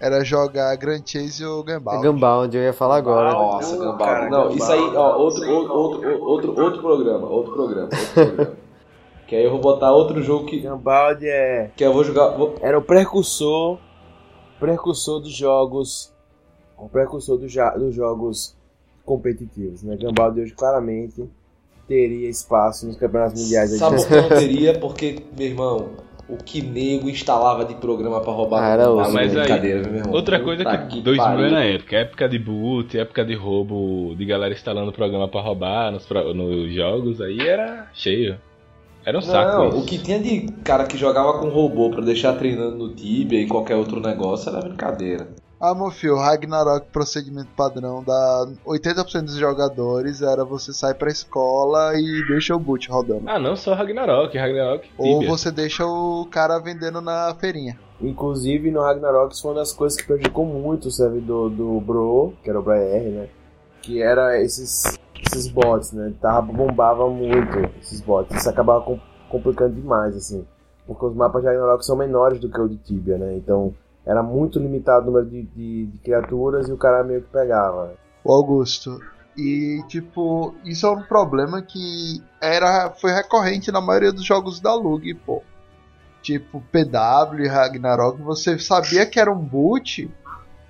era 0.00 0.24
jogar 0.24 0.76
Grand 0.76 1.02
Chase 1.04 1.44
ou 1.44 1.64
Gunbound. 1.64 2.06
Gunbound, 2.06 2.56
eu 2.56 2.62
ia 2.62 2.72
falar 2.72 2.96
agora. 2.96 3.32
Nossa, 3.32 3.76
Gambal. 3.76 3.98
cara, 3.98 4.28
Não, 4.28 4.48
Gambal. 4.48 4.56
isso 4.56 4.72
aí, 4.72 4.80
ó, 4.80 5.16
outro, 5.16 5.50
outro, 5.50 5.74
outro, 5.74 6.24
outro, 6.24 6.62
outro 6.62 6.80
programa, 6.80 7.28
outro 7.28 7.52
programa, 7.52 7.88
outro 7.90 8.12
programa. 8.12 8.56
que 9.26 9.36
aí 9.36 9.44
eu 9.44 9.50
vou 9.50 9.60
botar 9.60 9.92
outro 9.92 10.22
jogo 10.22 10.46
que, 10.46 10.60
Gambald 10.60 11.26
é, 11.26 11.70
que 11.76 11.84
eu 11.84 11.92
vou 11.92 12.04
jogar. 12.04 12.36
Vou... 12.36 12.56
era 12.60 12.78
o 12.78 12.82
precursor 12.82 13.78
precursor 14.64 15.20
dos 15.20 15.34
jogos. 15.34 16.12
O 16.76 16.88
precursor 16.88 17.38
dos, 17.38 17.52
dos 17.76 17.94
jogos 17.94 18.56
competitivos, 19.04 19.82
né? 19.82 19.96
De 19.96 20.06
hoje 20.40 20.54
claramente 20.54 21.28
teria 21.86 22.28
espaço 22.28 22.86
nos 22.86 22.96
campeonatos 22.96 23.42
mundiais. 23.42 23.70
Sabe 23.72 23.96
por 23.96 24.08
que 24.08 24.14
não 24.16 24.28
teria? 24.28 24.78
Porque, 24.78 25.22
meu 25.36 25.46
irmão, 25.46 25.90
o 26.28 26.36
que 26.36 26.62
nego 26.62 27.08
instalava 27.08 27.64
de 27.64 27.74
programa 27.74 28.20
pra 28.20 28.32
roubar 28.32 28.62
Ah, 28.62 28.68
era 28.68 28.90
osso. 28.90 29.12
Mas 29.12 29.36
aí, 29.36 29.42
brincadeira, 29.42 29.82
meu 29.88 29.96
irmão. 30.00 30.12
Outra 30.14 30.38
Puta 30.38 30.44
coisa 30.64 30.86
que, 30.86 31.00
2000 31.00 31.24
pariu. 31.24 31.44
é 31.46 31.50
na 31.50 31.64
época, 31.64 31.96
época 31.96 32.28
de 32.28 32.38
boot, 32.38 32.98
época 32.98 33.24
de 33.24 33.34
roubo, 33.34 34.14
de 34.16 34.24
galera 34.24 34.54
instalando 34.54 34.92
programa 34.92 35.28
pra 35.28 35.40
roubar 35.40 35.92
nos, 35.92 36.08
nos 36.34 36.72
jogos, 36.72 37.20
aí 37.20 37.40
era 37.40 37.88
cheio. 37.92 38.38
Era 39.06 39.18
um 39.18 39.20
saco 39.20 39.58
Não, 39.58 39.68
isso. 39.68 39.78
o 39.80 39.84
que 39.84 39.98
tinha 39.98 40.18
de 40.18 40.50
cara 40.64 40.86
que 40.86 40.96
jogava 40.96 41.38
com 41.38 41.48
robô 41.50 41.90
pra 41.90 42.00
deixar 42.00 42.32
treinando 42.34 42.76
no 42.78 42.88
Tibia 42.94 43.38
e 43.40 43.46
qualquer 43.46 43.76
outro 43.76 44.00
negócio 44.00 44.48
era 44.50 44.62
brincadeira. 44.62 45.28
Ah, 45.70 45.74
meu 45.74 45.90
filho, 45.90 46.16
Ragnarok, 46.16 46.86
procedimento 46.92 47.48
padrão 47.56 48.02
da 48.02 48.46
80% 48.66 49.22
dos 49.24 49.36
jogadores 49.36 50.20
era 50.20 50.44
você 50.44 50.72
sai 50.72 50.92
pra 50.94 51.10
escola 51.10 51.92
e 51.98 52.26
deixa 52.28 52.54
o 52.54 52.58
boot 52.58 52.90
rodando. 52.90 53.22
Ah, 53.26 53.38
não 53.38 53.56
só 53.56 53.72
Ragnarok, 53.74 54.36
Ragnarok 54.36 54.88
Ou 54.98 55.20
Tibia. 55.20 55.28
você 55.30 55.50
deixa 55.50 55.86
o 55.86 56.26
cara 56.30 56.58
vendendo 56.58 57.00
na 57.00 57.34
feirinha. 57.40 57.78
Inclusive 58.00 58.70
no 58.70 58.82
Ragnarok 58.82 59.32
isso 59.32 59.42
foi 59.42 59.52
uma 59.52 59.60
das 59.60 59.72
coisas 59.72 59.98
que 59.98 60.06
prejudicou 60.06 60.44
muito 60.44 60.88
o 60.88 60.90
servidor 60.90 61.48
do 61.48 61.80
Bro, 61.80 62.34
que 62.42 62.50
era 62.50 62.58
o 62.58 62.62
BR, 62.62 63.10
né? 63.10 63.28
Que 63.80 64.02
era 64.02 64.40
esses, 64.42 64.98
esses 65.26 65.48
bots, 65.48 65.92
né? 65.92 66.12
Tava, 66.20 66.42
bombava 66.52 67.08
muito 67.08 67.58
esses 67.80 68.00
bots. 68.00 68.36
Isso 68.36 68.48
acabava 68.50 68.84
com- 68.84 68.98
complicando 69.30 69.74
demais, 69.74 70.16
assim. 70.16 70.44
Porque 70.86 71.06
os 71.06 71.14
mapas 71.14 71.40
de 71.42 71.48
Ragnarok 71.48 71.84
são 71.86 71.96
menores 71.96 72.38
do 72.38 72.50
que 72.50 72.60
o 72.60 72.68
de 72.68 72.76
Tibia, 72.76 73.16
né? 73.16 73.34
Então 73.36 73.72
era 74.06 74.22
muito 74.22 74.58
limitado 74.58 75.02
o 75.08 75.10
número 75.12 75.26
de, 75.30 75.42
de- 75.42 75.86
de 75.86 75.98
criaturas 75.98 76.68
e 76.68 76.72
o 76.72 76.76
cara 76.76 77.02
meio 77.04 77.22
que 77.22 77.28
pegava. 77.30 77.94
O 78.22 78.32
Augusto. 78.32 79.00
E, 79.36 79.82
tipo, 79.88 80.54
isso 80.64 80.86
é 80.86 80.90
um 80.90 81.02
problema 81.02 81.60
que 81.60 82.22
era, 82.40 82.90
foi 82.90 83.10
recorrente 83.12 83.72
na 83.72 83.80
maioria 83.80 84.12
dos 84.12 84.24
jogos 84.24 84.60
da 84.60 84.74
Lug, 84.74 85.12
pô. 85.26 85.42
Tipo, 86.22 86.62
PW 86.72 87.40
e 87.44 87.48
Ragnarok, 87.48 88.22
você 88.22 88.58
sabia 88.58 89.04
que 89.04 89.18
era 89.20 89.30
um 89.32 89.38
boot, 89.38 90.08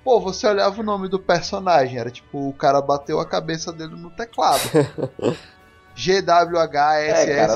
pô, 0.03 0.19
você 0.19 0.47
olhava 0.47 0.81
o 0.81 0.83
nome 0.83 1.07
do 1.07 1.19
personagem, 1.19 1.97
era 1.99 2.09
tipo, 2.11 2.49
o 2.49 2.53
cara 2.53 2.81
bateu 2.81 3.19
a 3.19 3.25
cabeça 3.25 3.71
dele 3.71 3.95
no 3.95 4.09
teclado. 4.09 4.61
É, 7.21 7.25
cara, 7.47 7.53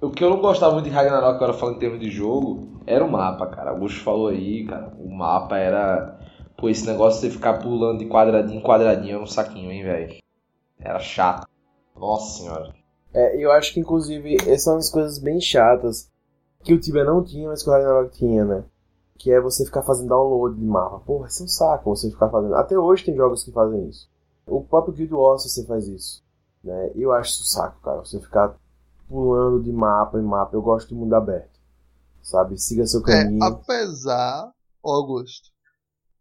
era 0.00 0.06
foda. 0.06 0.06
GWHSSR342. 0.06 0.06
bicho, 0.06 0.06
o 0.06 0.10
que 0.10 0.24
eu 0.24 0.30
não 0.30 0.40
gostava 0.40 0.72
muito 0.74 0.84
de 0.84 0.90
Ragnarok, 0.90 1.36
agora 1.36 1.52
falando 1.52 1.76
em 1.76 1.78
termos 1.80 2.00
de 2.00 2.10
jogo, 2.10 2.80
era 2.86 3.04
o 3.04 3.10
mapa, 3.10 3.46
cara. 3.46 3.74
O 3.74 3.80
Bush 3.80 3.98
falou 3.98 4.28
aí, 4.28 4.64
cara. 4.66 4.92
O 4.98 5.10
mapa 5.10 5.58
era. 5.58 6.18
Pô, 6.56 6.68
esse 6.68 6.86
negócio 6.86 7.20
de 7.20 7.26
você 7.26 7.32
ficar 7.32 7.58
pulando 7.58 7.98
de 7.98 8.06
quadradinho 8.08 8.60
em 8.60 8.62
quadradinho 8.62 9.20
no 9.20 9.26
saquinho, 9.26 9.70
hein, 9.70 9.84
velho. 9.84 10.16
Era 10.78 10.98
chato. 10.98 11.48
Nossa 11.96 12.38
senhora. 12.38 12.74
É, 13.12 13.36
eu 13.36 13.50
acho 13.52 13.72
que 13.72 13.80
inclusive 13.80 14.36
essas 14.42 14.62
são 14.62 14.76
as 14.76 14.90
coisas 14.90 15.18
bem 15.18 15.40
chatas 15.40 16.10
que 16.62 16.74
o 16.74 16.80
Tibia 16.80 17.04
não 17.04 17.22
tinha, 17.22 17.48
mas 17.48 17.62
que 17.62 17.70
o 17.70 17.72
Ragnarok 17.72 18.16
tinha, 18.16 18.44
né? 18.44 18.64
Que 19.16 19.32
é 19.32 19.40
você 19.40 19.64
ficar 19.64 19.82
fazendo 19.82 20.08
download 20.08 20.56
de 20.56 20.64
mapa. 20.64 21.00
Porra, 21.00 21.28
isso 21.28 21.42
é 21.42 21.46
um 21.46 21.48
saco 21.48 21.96
você 21.96 22.10
ficar 22.10 22.28
fazendo. 22.28 22.54
Até 22.54 22.78
hoje 22.78 23.04
tem 23.04 23.16
jogos 23.16 23.42
que 23.42 23.50
fazem 23.50 23.88
isso. 23.88 24.08
O 24.46 24.62
próprio 24.62 24.94
Guild 24.94 25.14
Wars 25.14 25.42
você 25.42 25.64
faz 25.66 25.88
isso. 25.88 26.22
Né? 26.62 26.92
Eu 26.94 27.12
acho 27.12 27.30
isso 27.30 27.42
um 27.42 27.46
saco, 27.46 27.80
cara. 27.82 27.98
Você 27.98 28.20
ficar 28.20 28.56
pulando 29.08 29.62
de 29.62 29.72
mapa 29.72 30.18
em 30.18 30.22
mapa. 30.22 30.54
Eu 30.56 30.62
gosto 30.62 30.88
de 30.88 30.94
mundo 30.94 31.14
aberto. 31.14 31.58
Sabe? 32.22 32.58
Siga 32.58 32.86
seu 32.86 33.00
É, 33.00 33.24
caminho. 33.24 33.42
apesar, 33.42 34.50
ô 34.82 34.90
Augusto, 34.92 35.48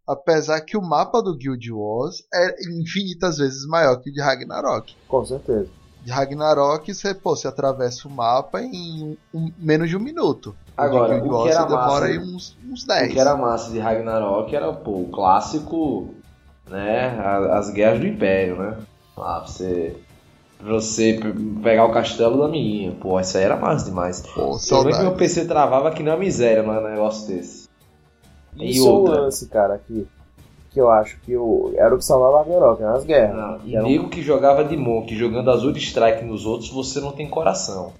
apesar 0.07 0.61
que 0.61 0.77
o 0.77 0.81
mapa 0.81 1.21
do 1.21 1.35
Guild 1.35 1.71
Wars 1.71 2.23
é 2.33 2.55
infinitas 2.79 3.37
vezes 3.37 3.65
maior 3.67 3.97
que 3.97 4.09
o 4.09 4.13
de 4.13 4.21
Ragnarok. 4.21 4.95
Com 5.07 5.25
certeza. 5.25 5.69
De 6.03 6.11
Ragnarok, 6.11 6.93
você, 6.93 7.13
pô, 7.13 7.35
você 7.35 7.49
atravessa 7.49 8.07
o 8.07 8.11
mapa 8.11 8.61
em 8.61 9.17
um- 9.33 9.51
menos 9.57 9.89
de 9.89 9.97
um 9.97 9.99
minuto. 9.99 10.55
Agora, 10.77 11.15
de 11.15 11.21
Guild 11.21 11.27
o 11.27 11.29
que 11.29 11.35
Wars 11.43 11.51
era 11.55 11.63
você 11.63 11.67
demora 11.67 11.85
massa- 11.89 12.05
aí 12.05 12.17
uns, 12.19 12.57
uns 12.65 12.83
O 12.83 12.87
10. 12.87 13.11
que 13.13 13.19
era 13.19 13.35
massa 13.35 13.71
de 13.71 13.79
Ragnarok 13.79 14.55
era, 14.55 14.71
pô, 14.71 15.01
o 15.01 15.09
clássico, 15.11 16.15
né? 16.69 17.19
As 17.51 17.69
guerras 17.69 17.99
do 17.99 18.07
Império, 18.07 18.57
né? 18.57 18.77
Lá, 19.17 19.39
pra 19.41 19.47
você. 19.47 19.97
Pra 20.57 20.73
Você 20.73 21.13
pe- 21.21 21.61
pegar 21.63 21.85
o 21.85 21.91
castelo 21.91 22.39
da 22.41 22.47
menina. 22.47 22.95
Pô, 22.99 23.19
isso 23.19 23.37
aí 23.37 23.43
era 23.43 23.55
massa 23.57 23.85
demais. 23.85 24.21
Pô, 24.21 24.55
é 24.55 24.91
que 24.91 24.99
meu 24.99 25.15
PC 25.15 25.45
travava 25.45 25.91
que 25.91 26.03
não 26.03 26.13
é 26.13 26.17
miséria 26.17 26.63
num 26.63 26.81
negócio 26.89 27.27
desse. 27.27 27.67
E 28.55 28.71
Isso 28.71 28.87
é 28.87 28.89
um 28.89 28.93
outra. 28.93 29.21
lance, 29.21 29.45
cara, 29.47 29.77
que, 29.77 30.07
que 30.71 30.81
eu 30.81 30.89
acho 30.89 31.19
que 31.21 31.35
o, 31.37 31.73
era 31.75 31.93
o 31.93 31.97
que 31.99 32.05
salvava 32.05 32.33
o 32.33 32.37
Ragnarok, 32.39 32.81
nas 32.81 33.03
guerras. 33.05 33.35
Não, 33.35 33.59
e 33.65 33.75
Era 33.75 33.85
um- 33.85 33.87
nego 33.89 34.09
que 34.09 34.21
jogava 34.23 34.63
de 34.63 34.75
Monk 34.75 35.15
jogando 35.15 35.51
Azul 35.51 35.71
Strike 35.77 36.25
nos 36.25 36.45
outros, 36.45 36.69
você 36.71 36.99
não 36.99 37.11
tem 37.11 37.29
coração. 37.29 37.93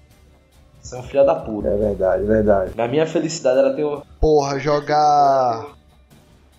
Você 0.82 0.96
é 0.96 0.98
um 0.98 1.02
filho 1.02 1.24
da 1.26 1.34
puta. 1.34 1.68
É 1.68 1.76
verdade, 1.76 2.22
é 2.22 2.26
verdade. 2.26 2.72
A 2.80 2.88
minha 2.88 3.06
felicidade 3.06 3.58
era 3.58 3.74
ter 3.74 3.84
o. 3.84 4.02
Porra, 4.20 4.58
jogar. 4.58 5.66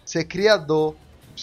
Ser 0.05 0.23
criador. 0.25 0.95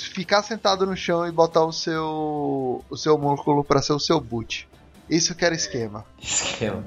Ficar 0.05 0.43
sentado 0.43 0.85
no 0.85 0.97
chão 0.97 1.27
e 1.27 1.33
botar 1.33 1.65
o 1.65 1.73
seu. 1.73 2.85
o 2.89 2.97
seu 2.97 3.17
músculo 3.17 3.65
pra 3.65 3.81
ser 3.81 3.93
o 3.93 4.01
seu 4.01 4.21
boot. 4.21 4.69
Isso 5.09 5.35
que 5.35 5.45
era 5.45 5.55
esquema. 5.55 6.05
esquema. 6.21 6.85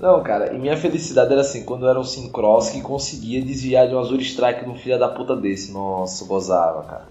Não, 0.00 0.22
cara, 0.22 0.52
e 0.52 0.58
minha 0.58 0.76
felicidade 0.76 1.30
era 1.30 1.42
assim, 1.42 1.64
quando 1.64 1.84
eu 1.84 1.90
era 1.90 2.00
um 2.00 2.04
Syncross 2.04 2.70
que 2.70 2.80
conseguia 2.80 3.44
desviar 3.44 3.86
de 3.86 3.94
um 3.94 4.00
Azul 4.00 4.16
Strike 4.20 4.64
de 4.64 4.70
um 4.70 4.74
filho 4.74 4.98
da 4.98 5.08
puta 5.08 5.36
desse. 5.36 5.70
Nossa, 5.70 6.24
eu 6.24 6.28
gozava, 6.28 6.82
cara. 6.82 7.06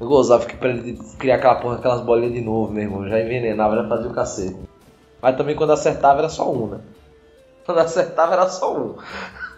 Eu 0.00 0.08
gozava 0.08 0.46
que 0.46 0.56
pra 0.56 0.70
ele 0.70 0.98
criar 1.18 1.36
aquela 1.36 1.56
porra, 1.56 1.76
aquelas 1.76 2.00
bolinhas 2.00 2.32
de 2.32 2.40
novo, 2.40 2.72
meu 2.72 2.84
irmão. 2.84 3.08
Já 3.08 3.20
envenenava, 3.20 3.76
já 3.76 3.88
fazia 3.88 4.10
o 4.10 4.14
cacete. 4.14 4.56
Mas 5.20 5.36
também 5.36 5.54
quando 5.54 5.72
acertava 5.72 6.20
era 6.20 6.28
só 6.28 6.50
um, 6.50 6.68
né? 6.68 6.80
Quando 7.66 7.78
acertava 7.78 8.32
era 8.32 8.48
só 8.48 8.76
um. 8.76 8.96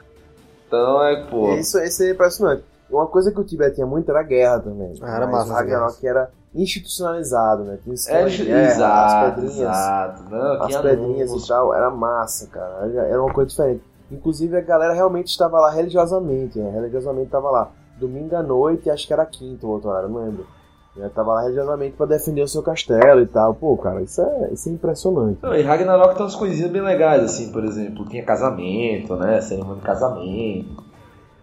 Então 0.66 1.04
é, 1.04 1.26
pô. 1.26 1.52
Isso, 1.52 1.78
isso 1.80 2.02
é 2.02 2.12
impressionante. 2.12 2.64
Uma 2.92 3.06
coisa 3.06 3.32
que 3.32 3.40
o 3.40 3.44
Tibete 3.44 3.76
tinha 3.76 3.86
muito 3.86 4.10
era 4.10 4.20
a 4.20 4.22
guerra 4.22 4.60
também. 4.60 4.92
Ah, 5.00 5.16
era 5.16 5.26
Mas 5.26 5.48
massa 5.48 5.54
Ragnarok 5.54 6.06
era 6.06 6.30
institucionalizado, 6.54 7.64
né? 7.64 7.78
Tinha 7.82 7.94
esquema 7.94 8.18
Era 8.18 8.30
de 8.30 8.44
guerra, 8.44 8.66
as 8.66 8.74
exato, 8.74 9.34
pedrinhas, 9.34 9.58
exato. 9.58 10.22
Não, 10.30 10.62
as 10.62 10.76
pedrinhas 10.76 11.32
e 11.32 11.48
tal, 11.48 11.74
era 11.74 11.90
massa, 11.90 12.46
cara. 12.48 12.86
Era 12.94 13.22
uma 13.22 13.32
coisa 13.32 13.48
diferente. 13.48 13.82
Inclusive 14.10 14.56
a 14.58 14.60
galera 14.60 14.92
realmente 14.92 15.28
estava 15.28 15.58
lá 15.58 15.70
religiosamente, 15.70 16.58
né? 16.58 16.70
Religiosamente 16.70 17.26
estava 17.26 17.50
lá. 17.50 17.70
Domingo 17.98 18.36
à 18.36 18.42
noite, 18.42 18.90
acho 18.90 19.06
que 19.06 19.12
era 19.12 19.24
quinta 19.24 19.66
o 19.66 19.70
outro 19.70 19.88
horário, 19.88 20.10
não 20.10 20.24
lembro. 20.24 20.46
Eu 20.94 21.08
tava 21.08 21.32
lá 21.32 21.42
religiosamente 21.42 21.96
pra 21.96 22.04
defender 22.04 22.42
o 22.42 22.48
seu 22.48 22.62
castelo 22.62 23.22
e 23.22 23.26
tal. 23.26 23.54
Pô, 23.54 23.74
cara, 23.78 24.02
isso 24.02 24.20
é, 24.20 24.50
isso 24.52 24.68
é 24.68 24.72
impressionante. 24.72 25.38
Não, 25.42 25.54
e 25.54 25.62
Ragnarok 25.62 26.14
tem 26.14 26.22
umas 26.22 26.34
coisinhas 26.34 26.70
bem 26.70 26.82
legais, 26.82 27.24
assim, 27.24 27.50
por 27.50 27.64
exemplo, 27.64 28.06
tinha 28.06 28.22
casamento, 28.22 29.16
né? 29.16 29.40
Cerimônia 29.40 29.76
de 29.76 29.86
casamento. 29.86 30.81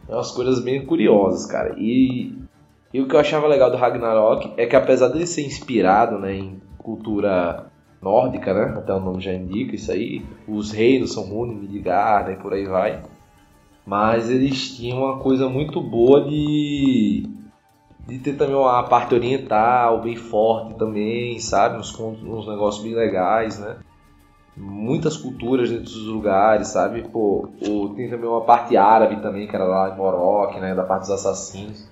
É 0.10 0.14
umas 0.14 0.32
coisas 0.32 0.60
bem 0.60 0.84
curiosas, 0.86 1.46
cara. 1.46 1.76
E, 1.78 2.36
e 2.92 3.00
o 3.00 3.08
que 3.08 3.16
eu 3.16 3.20
achava 3.20 3.48
legal 3.48 3.70
do 3.70 3.78
Ragnarok 3.78 4.54
é 4.58 4.66
que 4.66 4.76
apesar 4.76 5.10
dele 5.10 5.28
ser 5.28 5.46
inspirado 5.46 6.18
né, 6.18 6.34
em 6.36 6.60
cultura 6.78 7.68
nórdica, 8.02 8.54
né? 8.54 8.78
Até 8.78 8.94
o 8.94 9.00
nome 9.00 9.22
já 9.22 9.34
indica 9.34 9.76
isso 9.76 9.92
aí. 9.92 10.26
Os 10.48 10.72
reinos 10.72 11.14
são 11.14 11.28
Munin, 11.28 11.56
Midgard 11.56 12.32
e 12.32 12.38
por 12.38 12.54
aí 12.54 12.66
vai. 12.66 13.04
Mas 13.86 14.30
eles 14.30 14.76
tinham 14.76 15.04
uma 15.04 15.20
coisa 15.20 15.48
muito 15.48 15.80
boa 15.82 16.24
de 16.24 17.24
de 18.08 18.18
ter 18.18 18.34
também 18.34 18.56
uma 18.56 18.82
parte 18.84 19.14
oriental 19.14 20.02
bem 20.02 20.16
forte 20.16 20.74
também, 20.74 21.38
sabe? 21.40 21.78
Uns, 21.78 21.98
uns 22.00 22.48
negócios 22.48 22.84
bem 22.84 22.96
legais, 22.96 23.60
né? 23.60 23.78
Muitas 24.60 25.16
culturas 25.16 25.70
dentro 25.70 25.86
dos 25.86 26.06
lugares, 26.06 26.68
sabe? 26.68 27.08
Pô, 27.10 27.48
o- 27.62 27.94
tem 27.96 28.10
também 28.10 28.28
uma 28.30 28.44
parte 28.44 28.76
árabe 28.76 29.22
também, 29.22 29.48
que 29.48 29.56
era 29.56 29.64
lá 29.66 29.90
em 29.90 29.96
Morok, 29.98 30.60
né? 30.60 30.76
Da 30.76 30.84
parte 30.84 31.02
dos 31.02 31.12
assassinos. 31.12 31.88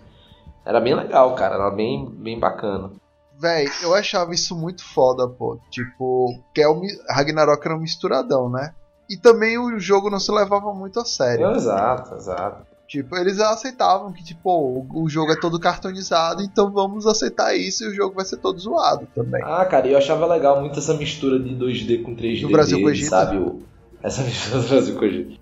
Era 0.65 0.81
bem 0.81 0.93
legal, 0.93 1.33
cara. 1.35 1.55
Era 1.55 1.71
bem, 1.71 2.05
bem 2.11 2.37
bacana. 2.37 2.91
Véi, 3.39 3.65
eu 3.83 3.93
achava 3.93 4.33
isso 4.33 4.55
muito 4.55 4.83
foda, 4.83 5.27
pô. 5.29 5.57
Tipo, 5.71 6.27
que 6.53 6.61
é 6.61 6.67
o 6.67 6.81
Ragnarok 7.09 7.65
era 7.65 7.75
um 7.75 7.79
misturadão, 7.79 8.49
né? 8.49 8.73
E 9.09 9.15
também 9.15 9.57
o 9.57 9.79
jogo 9.79 10.09
não 10.09 10.19
se 10.19 10.31
levava 10.31 10.73
muito 10.73 10.99
a 10.99 11.05
sério. 11.05 11.45
Não, 11.45 11.55
exato, 11.55 12.15
exato. 12.15 12.65
Tipo, 12.87 13.17
eles 13.17 13.39
aceitavam 13.39 14.13
que, 14.13 14.23
tipo, 14.23 14.49
o, 14.49 15.03
o 15.03 15.09
jogo 15.09 15.33
é 15.33 15.35
todo 15.35 15.59
cartonizado, 15.59 16.41
então 16.41 16.71
vamos 16.71 17.05
aceitar 17.05 17.53
isso 17.53 17.83
e 17.83 17.87
o 17.89 17.93
jogo 17.93 18.15
vai 18.15 18.23
ser 18.23 18.37
todo 18.37 18.57
zoado 18.57 19.05
também. 19.13 19.41
Ah, 19.43 19.65
cara, 19.65 19.87
eu 19.87 19.97
achava 19.97 20.25
legal 20.25 20.61
muito 20.61 20.79
essa 20.79 20.93
mistura 20.93 21.37
de 21.37 21.49
2D 21.53 22.01
com 22.03 22.15
3D. 22.15 22.41
Do 22.43 22.49
Brasil 22.49 22.81
com 22.81 22.89
Egito. 22.89 23.09
Sabe? 23.09 23.37
O- 23.37 23.59
Essa 24.01 24.21
mistura 24.23 24.61
do 24.61 24.69
Brasil 24.69 24.95
com 24.95 25.01
o 25.01 25.05
Egito. 25.05 25.39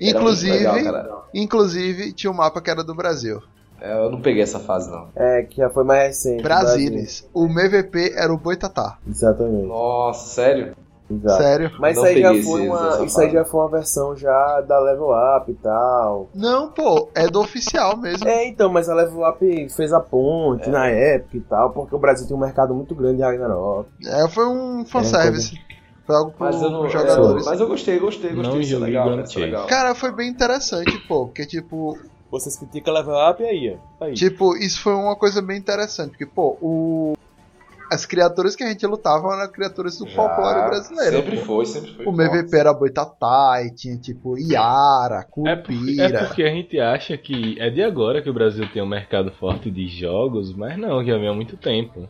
Inclusive, 0.00 0.58
legal, 0.58 1.28
inclusive, 1.34 2.12
tinha 2.12 2.30
um 2.30 2.34
mapa 2.34 2.60
que 2.60 2.70
era 2.70 2.82
do 2.82 2.94
Brasil. 2.94 3.40
É, 3.80 3.92
Eu 3.96 4.10
não 4.10 4.20
peguei 4.20 4.42
essa 4.42 4.58
fase, 4.58 4.90
não. 4.90 5.08
É, 5.14 5.42
que 5.42 5.58
já 5.58 5.70
foi 5.70 5.84
mais 5.84 6.08
recente. 6.08 6.42
Brasílias. 6.42 7.28
O 7.32 7.46
MVP 7.46 8.12
era 8.16 8.32
o 8.32 8.36
Boitatá. 8.38 8.98
Exatamente. 9.08 9.66
Nossa, 9.66 10.28
sério? 10.34 10.74
Exato. 11.10 11.42
Sério? 11.42 11.72
Mas 11.78 11.96
Não 11.96 12.04
isso 12.04 12.14
aí, 12.14 12.22
já 12.22 12.42
foi 12.42 12.68
uma, 12.68 13.04
isso 13.04 13.20
aí 13.20 13.30
já 13.30 13.44
foi 13.44 13.60
uma 13.60 13.70
versão 13.70 14.16
já 14.16 14.60
da 14.60 14.78
Level 14.78 15.08
Up 15.10 15.50
e 15.50 15.54
tal. 15.54 16.28
Não, 16.34 16.70
pô, 16.70 17.08
é 17.14 17.26
do 17.26 17.40
oficial 17.40 17.96
mesmo. 17.96 18.28
É, 18.28 18.46
então, 18.46 18.70
mas 18.70 18.88
a 18.88 18.94
Level 18.94 19.28
Up 19.28 19.68
fez 19.70 19.92
a 19.92 20.00
ponte 20.00 20.68
na 20.68 20.88
época 20.88 21.36
e 21.36 21.40
tal, 21.40 21.70
porque 21.70 21.94
o 21.94 21.98
Brasil 21.98 22.26
tem 22.26 22.36
um 22.36 22.40
mercado 22.40 22.74
muito 22.74 22.94
grande 22.94 23.16
de 23.18 23.22
Ragnarok. 23.22 23.88
É, 24.06 24.28
foi 24.28 24.46
um 24.46 24.84
fanservice. 24.84 25.58
Foi 26.06 26.16
algo 26.16 26.30
pro, 26.32 26.44
Mas 26.46 26.62
eu 26.62 26.70
não. 26.70 26.80
pros 26.80 26.94
é, 26.94 26.98
jogadores. 26.98 27.44
mas 27.44 27.60
eu 27.60 27.68
gostei, 27.68 27.98
gostei, 27.98 28.34
gostei. 28.34 28.52
Não 28.54 28.60
isso 28.60 28.74
é 28.74 28.78
legal, 28.78 29.10
é 29.10 29.38
legal. 29.38 29.66
Cara, 29.66 29.94
foi 29.94 30.10
bem 30.10 30.28
interessante, 30.28 30.96
pô, 31.06 31.26
porque 31.26 31.44
tipo, 31.44 31.98
Vocês 32.30 32.56
criticam 32.56 32.94
a 32.94 32.98
Level 33.00 33.30
Up 33.30 33.42
aí, 33.44 33.78
ó. 34.00 34.04
Aí. 34.04 34.14
tipo, 34.14 34.56
isso 34.56 34.82
foi 34.82 34.94
uma 34.94 35.16
coisa 35.16 35.42
bem 35.42 35.58
interessante, 35.58 36.10
porque 36.10 36.26
pô, 36.26 36.56
o 36.62 37.14
as 37.90 38.04
criaturas 38.06 38.54
que 38.56 38.62
a 38.64 38.68
gente 38.68 38.86
lutava 38.86 39.28
eram 39.34 39.50
criaturas 39.52 39.98
do 39.98 40.06
Já, 40.08 40.14
folclore 40.16 40.68
brasileiro. 40.68 41.16
Sempre 41.16 41.36
pô. 41.38 41.44
foi, 41.44 41.66
sempre 41.66 41.90
foi. 41.94 42.06
O 42.06 42.10
MVP 42.12 42.56
era 42.56 42.72
Boitatai, 42.74 43.70
tinha 43.70 43.96
tipo 43.98 44.36
Iara, 44.38 45.26
É 45.46 45.56
porque, 45.56 45.72
é 46.00 46.10
Curupira. 46.10 46.24
porque 46.26 46.42
a 46.42 46.48
gente 46.50 46.78
acha 46.80 47.16
que 47.16 47.56
é 47.60 47.70
de 47.70 47.82
agora 47.82 48.22
que 48.22 48.30
o 48.30 48.34
Brasil 48.34 48.68
tem 48.72 48.82
um 48.82 48.86
mercado 48.86 49.30
forte 49.32 49.70
de 49.70 49.88
jogos, 49.88 50.54
mas 50.54 50.76
não, 50.78 51.04
já 51.04 51.16
vem 51.18 51.28
há 51.28 51.32
muito 51.34 51.56
tempo. 51.56 52.08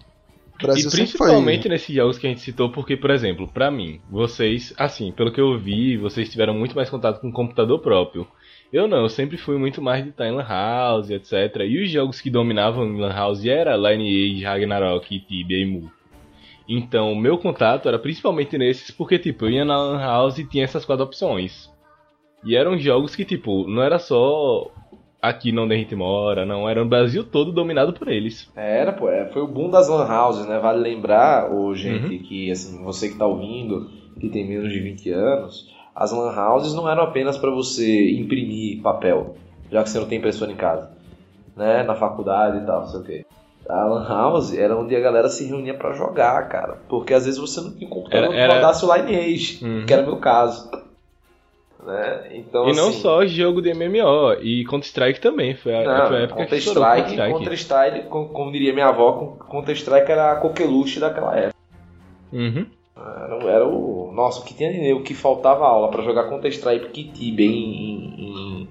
Brasil 0.61 0.89
e 0.89 0.91
principalmente 0.91 1.63
foi. 1.63 1.71
nesses 1.71 1.95
jogos 1.95 2.19
que 2.19 2.27
a 2.27 2.31
gente 2.31 2.41
citou, 2.41 2.71
porque, 2.73 2.97
por 2.97 3.11
exemplo, 3.11 3.47
pra 3.47 3.71
mim, 3.71 4.01
vocês, 4.11 4.75
assim, 4.77 5.13
pelo 5.13 5.33
que 5.33 5.41
eu 5.41 5.57
vi, 5.57 5.97
vocês 5.97 6.29
tiveram 6.29 6.53
muito 6.55 6.75
mais 6.75 6.91
contato 6.91 7.21
com 7.21 7.29
o 7.29 7.33
computador 7.33 7.79
próprio. 7.81 8.27
Eu 8.73 8.87
não, 8.87 8.99
eu 8.99 9.09
sempre 9.09 9.37
fui 9.39 9.57
muito 9.57 9.81
mais 9.81 10.05
de 10.05 10.13
Lan 10.19 10.43
House, 10.47 11.11
etc. 11.11 11.33
E 11.67 11.83
os 11.83 11.91
jogos 11.91 12.21
que 12.21 12.29
dominavam 12.29 12.85
em 12.87 13.01
Lan 13.01 13.13
House 13.15 13.45
era 13.47 13.77
Lineage, 13.77 14.45
Ragnarok, 14.45 15.21
Tibia 15.21 15.59
e 15.59 15.65
Mu. 15.65 15.91
Então, 16.69 17.13
o 17.13 17.17
meu 17.17 17.39
contato 17.39 17.89
era 17.89 17.99
principalmente 17.99 18.59
nesses, 18.59 18.91
porque, 18.91 19.19
tipo, 19.19 19.47
eu 19.47 19.51
ia 19.51 19.65
na 19.65 19.77
Lan 19.79 19.99
House 19.99 20.39
e 20.39 20.45
tinha 20.45 20.65
essas 20.65 20.85
quatro 20.85 21.05
opções. 21.05 21.71
E 22.45 22.55
eram 22.55 22.79
jogos 22.79 23.17
que, 23.17 23.25
tipo, 23.25 23.67
não 23.67 23.83
era 23.83 23.99
só 23.99 24.71
aqui 25.21 25.51
não 25.51 25.65
onde 25.65 25.75
a 25.75 25.79
gente 25.79 25.97
mora, 25.97 26.45
não, 26.47 26.69
era 26.69 26.81
o 26.83 26.87
Brasil 26.87 27.25
todo 27.25 27.51
dominado 27.51 27.93
por 27.95 28.07
eles. 28.09 28.53
Era, 28.55 28.93
pô, 28.93 29.09
é, 29.09 29.27
foi 29.33 29.43
o 29.43 29.49
boom 29.49 29.71
das 29.71 29.89
lan 29.89 30.07
houses, 30.07 30.47
né? 30.47 30.59
Vale 30.59 30.79
lembrar, 30.81 31.51
ô, 31.51 31.69
Uhum. 31.69 31.75
gente, 31.75 32.19
que 32.19 32.51
assim, 32.51 32.85
você 32.85 33.09
que 33.09 33.17
tá 33.19 33.27
ouvindo, 33.27 33.91
que 34.21 34.29
tem 34.29 34.47
menos 34.47 34.71
de 34.71 34.79
20 34.79 35.11
anos, 35.11 35.67
as 36.01 36.13
lan 36.13 36.33
houses 36.35 36.75
não 36.75 36.89
eram 36.89 37.03
apenas 37.03 37.37
para 37.37 37.51
você 37.51 38.11
imprimir 38.13 38.81
papel, 38.83 39.35
já 39.71 39.83
que 39.83 39.91
você 39.91 39.99
não 39.99 40.07
tem 40.07 40.19
impressora 40.19 40.53
em 40.53 40.57
casa, 40.57 40.91
né? 41.57 41.83
Na 41.83 41.95
faculdade 41.95 42.59
e 42.63 42.67
tal, 42.67 42.83
não 42.83 42.89
sei 42.89 43.01
o 43.01 43.05
quê. 43.05 43.27
A 43.69 43.85
lan 43.85 44.07
house 44.09 44.57
era 44.57 44.77
onde 44.79 44.95
a 44.97 45.01
galera 45.01 45.29
se 45.29 45.45
reunia 45.45 45.75
pra 45.75 45.93
jogar, 45.93 46.49
cara. 46.49 46.79
Porque 46.89 47.13
às 47.13 47.27
vezes 47.27 47.39
você 47.39 47.61
não 47.61 47.73
tinha 47.73 47.87
um 47.87 47.91
computador 47.91 48.25
Era- 48.27 48.33
que 48.33 48.39
era- 48.41 48.55
rodasse 48.55 48.85
o 48.87 48.95
Lineage, 48.95 49.63
Uhum. 49.65 49.85
que 49.85 49.93
era 49.93 50.03
o 50.03 50.07
meu 50.07 50.17
caso. 50.17 50.71
Né? 51.85 52.29
Então, 52.35 52.69
e 52.69 52.75
não 52.75 52.89
assim, 52.89 53.01
só 53.01 53.25
jogo 53.27 53.61
de 53.63 53.71
MMO, 53.73 54.35
e 54.43 54.65
Counter-Strike 54.65 55.21
também, 55.21 55.55
foi 55.55 55.75
a, 55.75 55.85
Não, 55.85 56.09
foi 56.09 56.17
a 56.17 56.21
época 56.21 56.47
que 56.47 56.55
estourou 56.57 56.83
Counter-Strike, 56.85 57.17
Counter-Strike. 57.33 57.33
Counter-Strike, 57.33 58.09
como, 58.09 58.29
como 58.31 58.53
diria 58.53 58.73
minha 58.73 58.89
avó, 58.89 59.37
Counter-Strike 59.51 60.11
era 60.11 60.33
a 60.33 60.37
coqueluche 60.37 60.99
daquela 61.01 61.37
época. 61.37 61.55
Uhum. 62.33 62.67
Era, 62.99 63.45
era 63.45 63.69
o. 63.69 64.13
Nossa, 64.13 64.41
o 64.41 64.45
que 64.45 64.55
tinha 64.55 64.73
de 64.73 64.79
nego 64.79 65.03
que 65.03 65.15
faltava 65.15 65.65
aula 65.65 65.91
pra 65.91 66.03
jogar 66.03 66.29
Counter-Strike 66.29 66.89
que 66.91 67.05
Tibia 67.13 67.47
em, 67.47 67.53
em, 67.53 68.69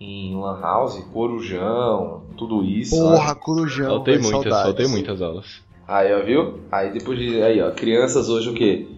em, 0.00 0.30
em 0.32 0.36
Lan 0.36 0.60
House, 0.60 0.98
Corujão, 1.12 2.22
tudo 2.36 2.64
isso. 2.64 2.96
Porra, 2.96 3.34
né? 3.34 3.40
Corujão. 3.40 3.88
Faltei 3.88 4.14
muitas, 4.14 4.30
saudades. 4.30 4.62
faltei 4.62 4.86
muitas 4.88 5.22
aulas. 5.22 5.62
Aí, 5.86 6.12
ó, 6.12 6.22
viu? 6.24 6.60
Aí 6.70 6.92
depois 6.92 7.18
de. 7.18 7.42
Aí, 7.42 7.62
ó, 7.62 7.70
crianças 7.70 8.28
hoje 8.28 8.50
o 8.50 8.54
quê? 8.54 8.88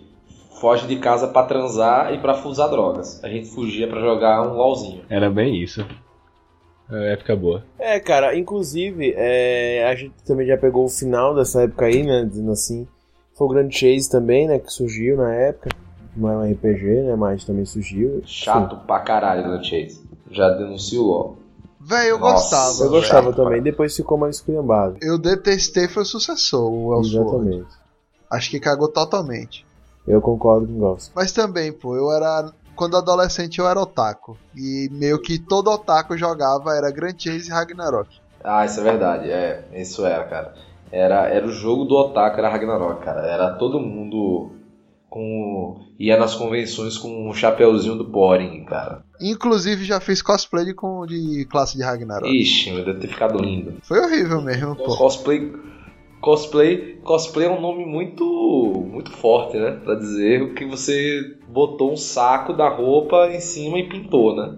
Foge 0.60 0.86
de 0.86 0.96
casa 0.96 1.28
pra 1.28 1.44
transar 1.44 2.12
e 2.12 2.18
pra 2.18 2.36
usar 2.46 2.68
drogas. 2.68 3.22
A 3.24 3.28
gente 3.28 3.48
fugia 3.48 3.88
pra 3.88 4.00
jogar 4.00 4.42
um 4.42 4.54
LOLzinho. 4.54 5.02
Era 5.08 5.30
bem 5.30 5.56
isso. 5.56 5.86
É 6.90 7.12
época 7.12 7.36
boa. 7.36 7.64
É, 7.78 8.00
cara, 8.00 8.36
inclusive, 8.36 9.14
é, 9.16 9.86
a 9.88 9.94
gente 9.94 10.14
também 10.26 10.46
já 10.46 10.58
pegou 10.58 10.84
o 10.84 10.88
final 10.88 11.34
dessa 11.34 11.62
época 11.62 11.86
aí, 11.86 12.02
né? 12.02 12.24
Dizendo 12.24 12.50
assim. 12.50 12.86
Foi 13.40 13.46
o 13.46 13.50
Grand 13.52 13.70
Chase 13.70 14.10
também, 14.10 14.46
né? 14.46 14.58
Que 14.58 14.70
surgiu 14.70 15.16
na 15.16 15.32
época. 15.32 15.70
Não 16.14 16.28
é 16.28 16.36
um 16.36 16.52
RPG, 16.52 17.04
né? 17.04 17.16
Mas 17.16 17.42
também 17.42 17.64
surgiu. 17.64 18.20
Chato 18.26 18.76
pra 18.86 19.00
caralho, 19.00 19.48
né, 19.48 19.62
Chase? 19.62 20.06
Já 20.30 20.50
denuncio 20.50 21.02
logo. 21.02 21.38
Véi, 21.80 22.10
eu 22.10 22.18
Nossa, 22.18 22.34
gostava. 22.34 22.72
Sim, 22.72 22.84
eu 22.84 22.90
gostava 22.90 23.32
também. 23.32 23.62
Depois 23.62 23.96
ficou 23.96 24.18
mais 24.18 24.36
esculhambado. 24.36 24.98
Eu 25.00 25.16
detestei 25.16 25.88
foi 25.88 26.02
o 26.02 26.06
sucessor, 26.06 26.70
o 26.70 26.92
Elsword. 26.92 27.30
Exatamente. 27.30 27.74
Acho 28.30 28.50
que 28.50 28.60
cagou 28.60 28.88
totalmente. 28.88 29.64
Eu 30.06 30.20
concordo 30.20 30.66
com 30.66 30.74
o 30.74 30.78
Gosto. 30.78 31.10
Mas 31.14 31.32
também, 31.32 31.72
pô, 31.72 31.96
eu 31.96 32.12
era. 32.12 32.52
Quando 32.76 32.98
adolescente 32.98 33.58
eu 33.58 33.66
era 33.66 33.80
otaku. 33.80 34.36
E 34.54 34.90
meio 34.92 35.18
que 35.18 35.38
todo 35.38 35.70
otaku 35.70 36.14
jogava 36.14 36.76
era 36.76 36.90
Grand 36.90 37.16
Chase 37.16 37.48
e 37.48 37.52
Ragnarok. 37.52 38.20
Ah, 38.44 38.66
isso 38.66 38.80
é 38.80 38.82
verdade, 38.82 39.30
é, 39.30 39.64
isso 39.72 40.04
era, 40.04 40.24
cara. 40.24 40.54
Era, 40.92 41.28
era 41.28 41.46
o 41.46 41.52
jogo 41.52 41.84
do 41.84 41.94
Otaku, 41.96 42.38
era 42.38 42.48
Ragnarok, 42.48 43.04
cara. 43.04 43.20
Era 43.26 43.50
todo 43.54 43.78
mundo 43.80 44.50
com. 45.08 45.80
ia 45.98 46.16
nas 46.16 46.34
convenções 46.34 46.96
com 46.98 47.28
um 47.28 47.32
chapeuzinho 47.34 47.96
do 47.96 48.06
Poring, 48.06 48.64
cara. 48.64 49.02
Inclusive 49.20 49.84
já 49.84 50.00
fiz 50.00 50.20
cosplay 50.22 50.64
de, 50.64 50.74
com- 50.74 51.04
de 51.06 51.46
classe 51.50 51.76
de 51.76 51.82
Ragnarok. 51.84 52.28
Ixi, 52.28 52.72
meu, 52.72 52.84
deve 52.84 53.00
ter 53.00 53.08
ficado 53.08 53.38
lindo. 53.38 53.74
Foi 53.82 54.00
horrível 54.00 54.40
mesmo, 54.40 54.74
pô. 54.76 54.96
Cosplay. 54.96 55.52
Cosplay, 56.20 56.96
cosplay 57.02 57.46
é 57.46 57.50
um 57.50 57.60
nome 57.62 57.86
muito 57.86 58.24
muito 58.92 59.10
forte, 59.10 59.56
né? 59.56 59.80
Pra 59.82 59.94
dizer 59.94 60.52
que 60.54 60.66
você 60.66 61.36
botou 61.48 61.92
um 61.92 61.96
saco 61.96 62.52
da 62.52 62.68
roupa 62.68 63.28
em 63.28 63.40
cima 63.40 63.78
e 63.78 63.88
pintou, 63.88 64.36
né? 64.36 64.56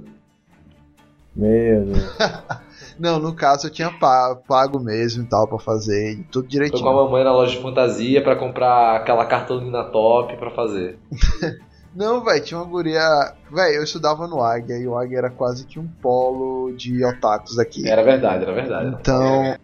Meu 1.36 1.84
Deus. 1.84 2.16
Não, 3.02 3.18
no 3.18 3.34
caso 3.34 3.66
eu 3.66 3.70
tinha 3.72 3.90
pa- 3.90 4.36
pago 4.46 4.78
mesmo 4.78 5.24
e 5.24 5.26
tal 5.26 5.48
pra 5.48 5.58
fazer, 5.58 6.24
tudo 6.30 6.32
Foi 6.32 6.42
com 6.42 6.46
a 6.46 6.50
direitinho. 6.50 6.84
mamãe 6.94 7.24
na 7.24 7.32
loja 7.32 7.56
de 7.56 7.60
fantasia 7.60 8.22
pra 8.22 8.36
comprar 8.36 8.94
aquela 8.94 9.26
cartolina 9.26 9.82
top 9.82 10.36
pra 10.36 10.52
fazer. 10.52 11.00
Não, 11.94 12.22
velho, 12.24 12.42
tinha 12.44 12.58
uma 12.60 12.66
guria. 12.66 13.02
Velho, 13.50 13.74
eu 13.76 13.82
estudava 13.82 14.26
no 14.28 14.40
Águia 14.40 14.78
e 14.78 14.86
o 14.86 14.96
Águia 14.96 15.18
era 15.18 15.30
quase 15.30 15.66
que 15.66 15.78
um 15.80 15.86
polo 16.00 16.72
de 16.76 17.04
otakus 17.04 17.58
aqui. 17.58 17.86
Era 17.86 18.02
verdade, 18.04 18.44
era 18.44 18.52
verdade. 18.54 18.96
Então, 19.00 19.56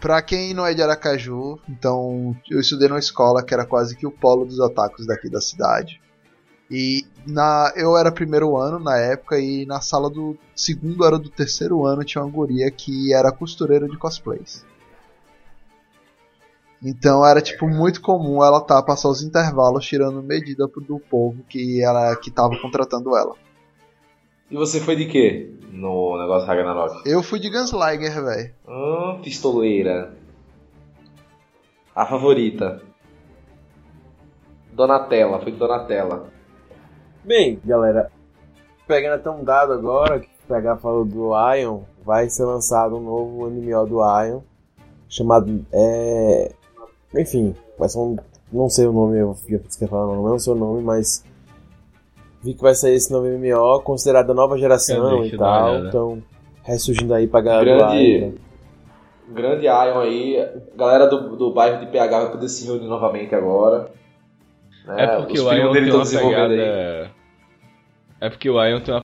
pra 0.00 0.20
quem 0.20 0.52
não 0.52 0.66
é 0.66 0.74
de 0.74 0.82
Aracaju, 0.82 1.58
então 1.68 2.36
eu 2.50 2.58
estudei 2.60 2.88
numa 2.88 2.98
escola 2.98 3.42
que 3.42 3.54
era 3.54 3.64
quase 3.64 3.96
que 3.96 4.06
o 4.06 4.10
polo 4.10 4.44
dos 4.44 4.58
otakus 4.58 5.06
daqui 5.06 5.30
da 5.30 5.40
cidade. 5.40 6.00
E 6.70 7.04
na, 7.26 7.72
eu 7.74 7.96
era 7.96 8.12
primeiro 8.12 8.56
ano 8.56 8.78
na 8.78 8.96
época 8.96 9.40
e 9.40 9.66
na 9.66 9.80
sala 9.80 10.08
do 10.08 10.36
segundo 10.54 11.02
ano 11.02 11.18
do 11.18 11.28
terceiro 11.28 11.84
ano 11.84 12.04
tinha 12.04 12.22
uma 12.22 12.30
guria 12.30 12.70
que 12.70 13.12
era 13.12 13.32
costureira 13.32 13.88
de 13.88 13.98
cosplays. 13.98 14.64
Então 16.82 17.26
era 17.26 17.42
tipo 17.42 17.68
muito 17.68 18.00
comum 18.00 18.42
ela 18.42 18.60
tá 18.60 18.80
passar 18.82 19.08
os 19.08 19.22
intervalos 19.22 19.84
tirando 19.84 20.22
medida 20.22 20.66
do 20.66 20.98
povo 20.98 21.42
que 21.48 21.82
ela 21.82 22.14
que 22.16 22.30
tava 22.30 22.56
contratando 22.60 23.16
ela. 23.16 23.34
E 24.48 24.56
você 24.56 24.80
foi 24.80 24.94
de 24.96 25.06
quê 25.06 25.52
no 25.72 26.18
negócio 26.18 26.46
Ragnarok? 26.46 27.02
Eu 27.04 27.22
fui 27.22 27.38
de 27.38 27.50
Gunslinger, 27.50 28.24
velho. 28.24 28.54
Hum, 28.66 29.20
pistoleira. 29.22 30.14
A 31.94 32.06
favorita. 32.06 32.80
Donatella, 34.72 35.40
foi 35.40 35.52
de 35.52 35.58
Donatella. 35.58 36.39
Bem, 37.24 37.60
galera, 37.64 38.10
pegando 38.86 39.14
até 39.14 39.30
um 39.30 39.44
dado 39.44 39.72
agora, 39.72 40.20
que 40.20 40.28
pegar 40.48 40.76
falou 40.78 41.04
do 41.04 41.30
Ion, 41.56 41.80
vai 42.04 42.28
ser 42.28 42.44
lançado 42.44 42.96
um 42.96 43.00
novo 43.00 43.50
MMO 43.50 43.86
do 43.86 43.98
Ion, 44.00 44.40
chamado. 45.08 45.64
É... 45.72 46.52
Enfim, 47.16 47.54
vai 47.78 47.88
ser 47.88 47.98
um. 47.98 48.16
Não 48.52 48.68
sei 48.68 48.86
o 48.86 48.92
nome, 48.92 49.18
eu 49.18 49.32
esqueci 49.32 49.86
falar 49.86 50.08
o 50.08 50.16
nome, 50.16 50.28
não 50.30 50.38
sei 50.38 50.52
o 50.52 50.56
nome, 50.56 50.82
mas. 50.82 51.24
Vi 52.42 52.54
que 52.54 52.62
vai 52.62 52.74
sair 52.74 52.94
esse 52.94 53.12
novo 53.12 53.26
MMO, 53.28 53.82
considerado 53.82 54.30
a 54.30 54.34
nova 54.34 54.56
geração 54.56 55.24
e 55.24 55.36
tal, 55.36 55.70
olhada. 55.72 55.88
então. 55.88 56.22
Ressurgindo 56.62 57.12
aí 57.14 57.26
pra 57.26 57.40
galera 57.42 57.76
Grande- 57.76 57.94
do 57.94 58.00
Ion. 58.00 58.20
né? 58.28 58.34
Grande 59.28 59.66
Ion 59.66 59.98
aí. 60.00 60.48
Galera 60.74 61.06
do, 61.06 61.36
do 61.36 61.52
bairro 61.52 61.80
de 61.84 61.92
PH 61.92 62.20
vai 62.20 62.30
poder 62.32 62.48
se 62.48 62.66
reunir 62.66 62.86
novamente 62.86 63.34
agora. 63.34 63.90
Né? 64.86 65.04
É 65.04 65.06
porque 65.16 65.34
Os 65.34 65.40
o 65.40 65.52
Ion 65.52 65.72
tem 65.72 65.92
uma 65.92 66.02
aí. 66.02 66.18
pegada. 66.18 67.10
É 68.20 68.30
porque 68.30 68.50
o 68.50 68.64
Ion 68.64 68.80
tem 68.80 68.94
uma 68.94 69.02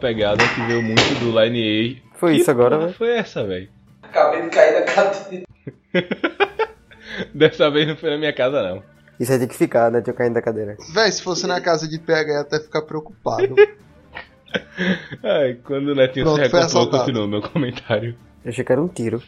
pegada 0.00 0.44
que 0.54 0.60
veio 0.66 0.82
muito 0.82 1.20
do 1.20 1.40
Line 1.40 2.00
A. 2.12 2.16
Foi 2.18 2.34
Que 2.34 2.40
isso 2.40 2.50
agora, 2.50 2.78
velho? 2.78 2.92
Foi 2.92 3.10
essa, 3.10 3.44
velho. 3.44 3.68
Acabei 4.02 4.42
de 4.42 4.50
cair 4.50 4.74
da 4.74 4.82
cadeira. 4.82 5.44
Dessa 7.34 7.70
vez 7.70 7.86
não 7.88 7.96
foi 7.96 8.10
na 8.10 8.18
minha 8.18 8.32
casa, 8.32 8.62
não. 8.62 8.82
Isso 9.18 9.32
aí 9.32 9.38
tem 9.38 9.48
que 9.48 9.56
ficar, 9.56 9.90
né? 9.90 10.00
Tinha 10.00 10.12
eu 10.12 10.16
caindo 10.16 10.34
da 10.34 10.42
cadeira. 10.42 10.76
Véi, 10.92 11.10
se 11.12 11.22
fosse 11.22 11.46
na 11.46 11.60
casa 11.60 11.88
de 11.88 11.98
PH 11.98 12.32
ia 12.32 12.40
até 12.40 12.58
ficar 12.60 12.82
preocupado. 12.82 13.54
Ai, 15.22 15.54
quando 15.64 15.88
o 15.88 15.94
Netinho 15.94 16.26
Pronto, 16.26 16.36
se 16.36 16.52
recuperou, 16.52 16.90
continuou 16.90 17.28
meu 17.28 17.42
comentário. 17.42 18.16
Eu 18.44 18.50
achei 18.50 18.64
que 18.64 18.72
era 18.72 18.82
um 18.82 18.88
tiro. 18.88 19.22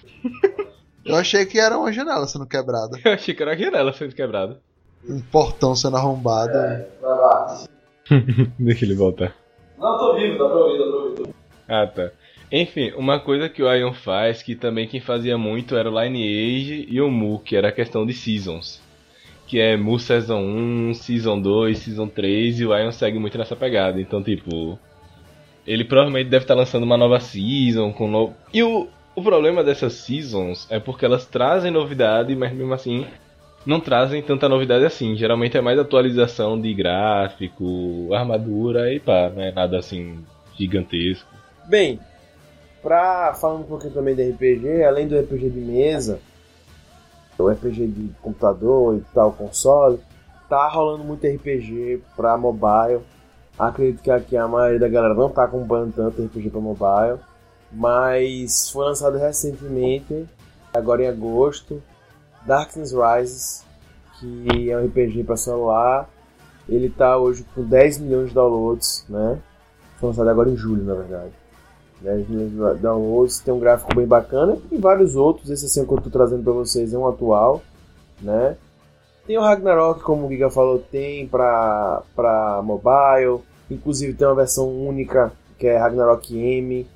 Eu 1.04 1.16
achei 1.16 1.46
que 1.46 1.58
era 1.58 1.78
uma 1.78 1.92
janela 1.92 2.26
sendo 2.26 2.46
quebrada. 2.46 2.98
Eu 3.04 3.12
achei 3.12 3.34
que 3.34 3.42
era 3.42 3.52
a 3.52 3.56
janela 3.56 3.92
sendo 3.92 4.14
quebrada. 4.14 4.60
Um 5.08 5.20
portão 5.20 5.74
sendo 5.74 5.96
arrombado. 5.96 6.56
É, 6.56 6.88
vai 7.00 7.10
lá. 7.10 7.64
Deixa 8.58 8.84
ele 8.84 8.94
voltar. 8.94 9.34
Não, 9.78 9.98
tô 9.98 10.14
vivo, 10.14 10.38
dá 10.38 10.48
pra 10.48 10.56
ouvir, 10.56 10.78
dá 10.78 10.84
pra 10.84 10.96
ouvir. 10.96 11.34
Ah, 11.68 11.86
tá. 11.86 12.10
Enfim, 12.50 12.92
uma 12.96 13.18
coisa 13.18 13.48
que 13.48 13.62
o 13.62 13.72
Ion 13.72 13.92
faz, 13.92 14.42
que 14.42 14.54
também 14.54 14.86
quem 14.86 15.00
fazia 15.00 15.36
muito 15.36 15.76
era 15.76 15.90
o 15.90 16.00
Lineage 16.00 16.86
e 16.88 17.00
o 17.00 17.10
Mu, 17.10 17.40
que 17.40 17.56
era 17.56 17.68
a 17.68 17.72
questão 17.72 18.06
de 18.06 18.12
seasons. 18.12 18.80
Que 19.46 19.60
é 19.60 19.76
Mu 19.76 19.98
Season 19.98 20.40
1, 20.40 20.94
Season 20.94 21.40
2, 21.40 21.78
Season 21.78 22.08
3, 22.08 22.60
e 22.60 22.66
o 22.66 22.76
Ion 22.76 22.92
segue 22.92 23.18
muito 23.18 23.36
nessa 23.36 23.56
pegada. 23.56 24.00
Então, 24.00 24.22
tipo, 24.22 24.78
ele 25.66 25.84
provavelmente 25.84 26.30
deve 26.30 26.44
estar 26.44 26.54
lançando 26.54 26.84
uma 26.84 26.96
nova 26.96 27.18
season 27.18 27.92
com 27.92 28.08
novo. 28.08 28.34
E 28.52 28.62
o, 28.62 28.88
o 29.14 29.22
problema 29.22 29.64
dessas 29.64 29.94
seasons 29.94 30.66
é 30.70 30.78
porque 30.78 31.04
elas 31.04 31.26
trazem 31.26 31.70
novidade, 31.70 32.34
mas 32.36 32.52
mesmo 32.52 32.72
assim 32.72 33.06
não 33.66 33.80
trazem 33.80 34.22
tanta 34.22 34.48
novidade 34.48 34.84
assim. 34.84 35.16
Geralmente 35.16 35.58
é 35.58 35.60
mais 35.60 35.78
atualização 35.78 36.58
de 36.58 36.72
gráfico, 36.72 38.14
armadura 38.14 38.92
e 38.92 39.00
pá, 39.00 39.30
não 39.34 39.42
é 39.42 39.50
nada 39.50 39.78
assim 39.78 40.24
gigantesco. 40.56 41.28
Bem, 41.68 41.98
pra 42.80 43.34
falando 43.34 43.62
um 43.62 43.64
pouquinho 43.64 43.92
também 43.92 44.14
de 44.14 44.30
RPG, 44.30 44.84
além 44.84 45.08
do 45.08 45.18
RPG 45.18 45.50
de 45.50 45.60
mesa, 45.60 46.20
o 47.36 47.48
RPG 47.48 47.88
de 47.88 48.10
computador 48.22 48.96
e 48.96 49.00
tal, 49.12 49.32
console, 49.32 49.98
tá 50.48 50.68
rolando 50.68 51.02
muito 51.02 51.26
RPG 51.26 52.00
pra 52.14 52.38
mobile. 52.38 53.00
Acredito 53.58 54.02
que 54.02 54.10
aqui 54.10 54.36
a 54.36 54.46
maioria 54.46 54.78
da 54.78 54.88
galera 54.88 55.14
não 55.14 55.28
tá 55.28 55.44
acompanhando 55.44 55.94
tanto 55.94 56.22
RPG 56.22 56.50
pra 56.50 56.60
mobile, 56.60 57.18
mas 57.72 58.70
foi 58.70 58.84
lançado 58.84 59.18
recentemente, 59.18 60.26
agora 60.72 61.02
em 61.02 61.08
agosto, 61.08 61.82
Darkness 62.46 62.92
Rises, 62.92 63.64
que 64.18 64.70
é 64.70 64.78
um 64.78 64.86
RPG 64.86 65.24
para 65.24 65.36
celular. 65.36 66.08
Ele 66.68 66.88
tá 66.88 67.16
hoje 67.16 67.44
com 67.54 67.62
10 67.62 67.98
milhões 67.98 68.28
de 68.28 68.34
downloads, 68.34 69.04
né? 69.08 69.38
Foi 69.98 70.08
lançado 70.08 70.28
agora 70.28 70.50
em 70.50 70.56
julho, 70.56 70.84
na 70.84 70.94
verdade. 70.94 71.32
10 72.00 72.28
milhões 72.28 72.76
de 72.76 72.82
downloads, 72.82 73.40
tem 73.40 73.54
um 73.54 73.58
gráfico 73.58 73.94
bem 73.94 74.06
bacana 74.06 74.58
e 74.70 74.76
vários 74.76 75.16
outros. 75.16 75.50
Esse 75.50 75.66
assim 75.66 75.84
que 75.84 75.92
eu 75.92 76.00
tô 76.00 76.10
trazendo 76.10 76.42
para 76.42 76.52
vocês 76.52 76.92
é 76.92 76.98
um 76.98 77.06
atual, 77.06 77.62
né? 78.20 78.56
Tem 79.26 79.36
o 79.36 79.40
Ragnarok, 79.42 80.02
como 80.02 80.26
o 80.26 80.28
Giga 80.28 80.50
falou, 80.50 80.78
tem 80.78 81.26
para 81.26 82.02
para 82.14 82.62
mobile. 82.62 83.40
Inclusive 83.70 84.14
tem 84.14 84.26
uma 84.26 84.36
versão 84.36 84.68
única 84.68 85.32
que 85.58 85.66
é 85.66 85.76
Ragnarok 85.76 86.36
M, 86.38 86.86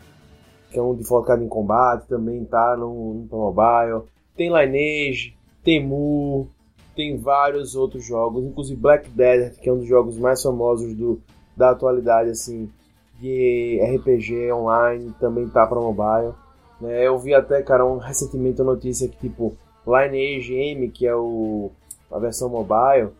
que 0.70 0.78
é 0.78 0.82
um 0.82 0.94
de 0.94 1.02
focado 1.02 1.42
em 1.42 1.48
combate, 1.48 2.06
também 2.06 2.44
tá 2.44 2.76
no, 2.76 3.14
no 3.14 3.36
mobile. 3.36 4.02
Tem 4.36 4.48
Lineage, 4.48 5.34
tem 5.62 5.84
Mu, 5.84 6.48
tem 6.94 7.16
vários 7.16 7.74
outros 7.74 8.04
jogos, 8.04 8.44
inclusive 8.44 8.80
Black 8.80 9.08
Desert, 9.10 9.58
que 9.58 9.68
é 9.68 9.72
um 9.72 9.78
dos 9.78 9.88
jogos 9.88 10.18
mais 10.18 10.42
famosos 10.42 10.94
do, 10.94 11.20
da 11.56 11.70
atualidade, 11.70 12.30
assim, 12.30 12.70
de 13.20 13.80
RPG 13.82 14.52
online, 14.52 15.14
também 15.20 15.48
tá 15.48 15.66
para 15.66 15.80
mobile. 15.80 16.34
Né? 16.80 17.06
Eu 17.06 17.18
vi 17.18 17.34
até, 17.34 17.62
cara, 17.62 17.84
um, 17.84 17.98
recentemente 17.98 18.60
a 18.60 18.64
notícia 18.64 19.08
que, 19.08 19.16
tipo, 19.16 19.54
Lineage 19.86 20.54
M, 20.54 20.88
que 20.88 21.06
é 21.06 21.14
o, 21.14 21.70
a 22.10 22.18
versão 22.18 22.48
mobile, 22.48 23.10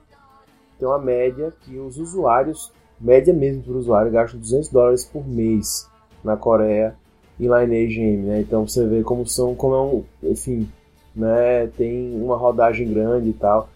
tem 0.79 0.89
uma 0.89 0.99
média 0.99 1.53
que 1.61 1.79
os 1.79 1.99
usuários, 1.99 2.73
média 2.99 3.35
mesmo 3.35 3.63
para 3.63 3.73
o 3.73 3.79
usuário, 3.79 4.11
gastam 4.11 4.41
200 4.41 4.69
dólares 4.71 5.05
por 5.05 5.27
mês 5.27 5.89
na 6.25 6.37
Coreia 6.37 6.97
em 7.39 7.45
Lineage 7.45 8.01
M, 8.01 8.27
né? 8.27 8.41
Então 8.41 8.67
você 8.67 8.87
vê 8.87 9.03
como 9.03 9.27
são, 9.27 9.55
como 9.55 9.75
é 9.75 9.81
um, 9.81 10.05
enfim, 10.23 10.69
né? 11.15 11.67
Tem 11.77 12.15
uma 12.21 12.37
rodagem 12.37 12.89
grande 12.93 13.31
e 13.31 13.33
tal. 13.33 13.69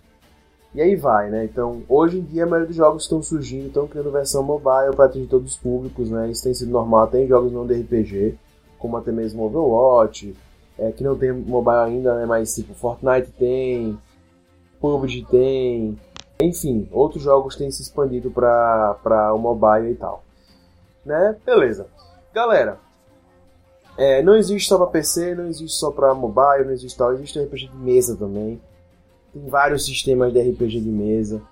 E 0.74 0.80
aí 0.80 0.96
vai, 0.96 1.30
né? 1.30 1.44
Então, 1.44 1.82
hoje 1.88 2.18
em 2.18 2.22
dia 2.22 2.44
a 2.44 2.46
maioria 2.46 2.66
dos 2.66 2.76
jogos 2.76 3.04
estão 3.04 3.22
surgindo, 3.22 3.68
estão 3.68 3.86
criando 3.86 4.10
versão 4.10 4.42
mobile 4.42 4.94
para 4.96 5.04
atingir 5.04 5.28
todos 5.28 5.52
os 5.52 5.56
públicos, 5.56 6.10
né? 6.10 6.30
Isso 6.30 6.42
tem 6.42 6.52
sido 6.52 6.72
normal 6.72 7.04
até 7.04 7.22
em 7.22 7.28
jogos 7.28 7.52
não 7.52 7.64
de 7.64 7.74
RPG, 7.74 8.36
como 8.78 8.96
até 8.96 9.12
mesmo 9.12 9.44
Overwatch, 9.44 10.34
é, 10.76 10.90
que 10.90 11.04
não 11.04 11.16
tem 11.16 11.32
mobile 11.32 11.76
ainda, 11.76 12.16
né? 12.16 12.26
Mas 12.26 12.54
tipo, 12.54 12.74
Fortnite 12.74 13.30
tem, 13.38 13.96
PUBG 14.80 15.26
tem, 15.30 15.98
enfim, 16.42 16.88
outros 16.90 17.22
jogos 17.22 17.54
têm 17.54 17.70
se 17.70 17.82
expandido 17.82 18.30
para 18.30 19.32
o 19.32 19.38
mobile 19.38 19.92
e 19.92 19.94
tal. 19.94 20.24
Né? 21.04 21.36
Beleza. 21.46 21.86
Galera, 22.32 22.78
é, 23.96 24.22
não 24.22 24.36
existe 24.36 24.68
só 24.68 24.76
para 24.76 24.88
PC, 24.88 25.34
não 25.34 25.46
existe 25.46 25.76
só 25.76 25.90
para 25.90 26.14
mobile, 26.14 26.64
não 26.64 26.72
existe 26.72 26.98
tal, 26.98 27.12
existe 27.12 27.38
RPG 27.38 27.68
de 27.68 27.76
mesa 27.76 28.16
também. 28.16 28.60
Tem 29.32 29.46
vários 29.48 29.84
sistemas 29.84 30.32
de 30.32 30.40
RPG 30.40 30.80
de 30.80 30.88
mesa. 30.88 31.42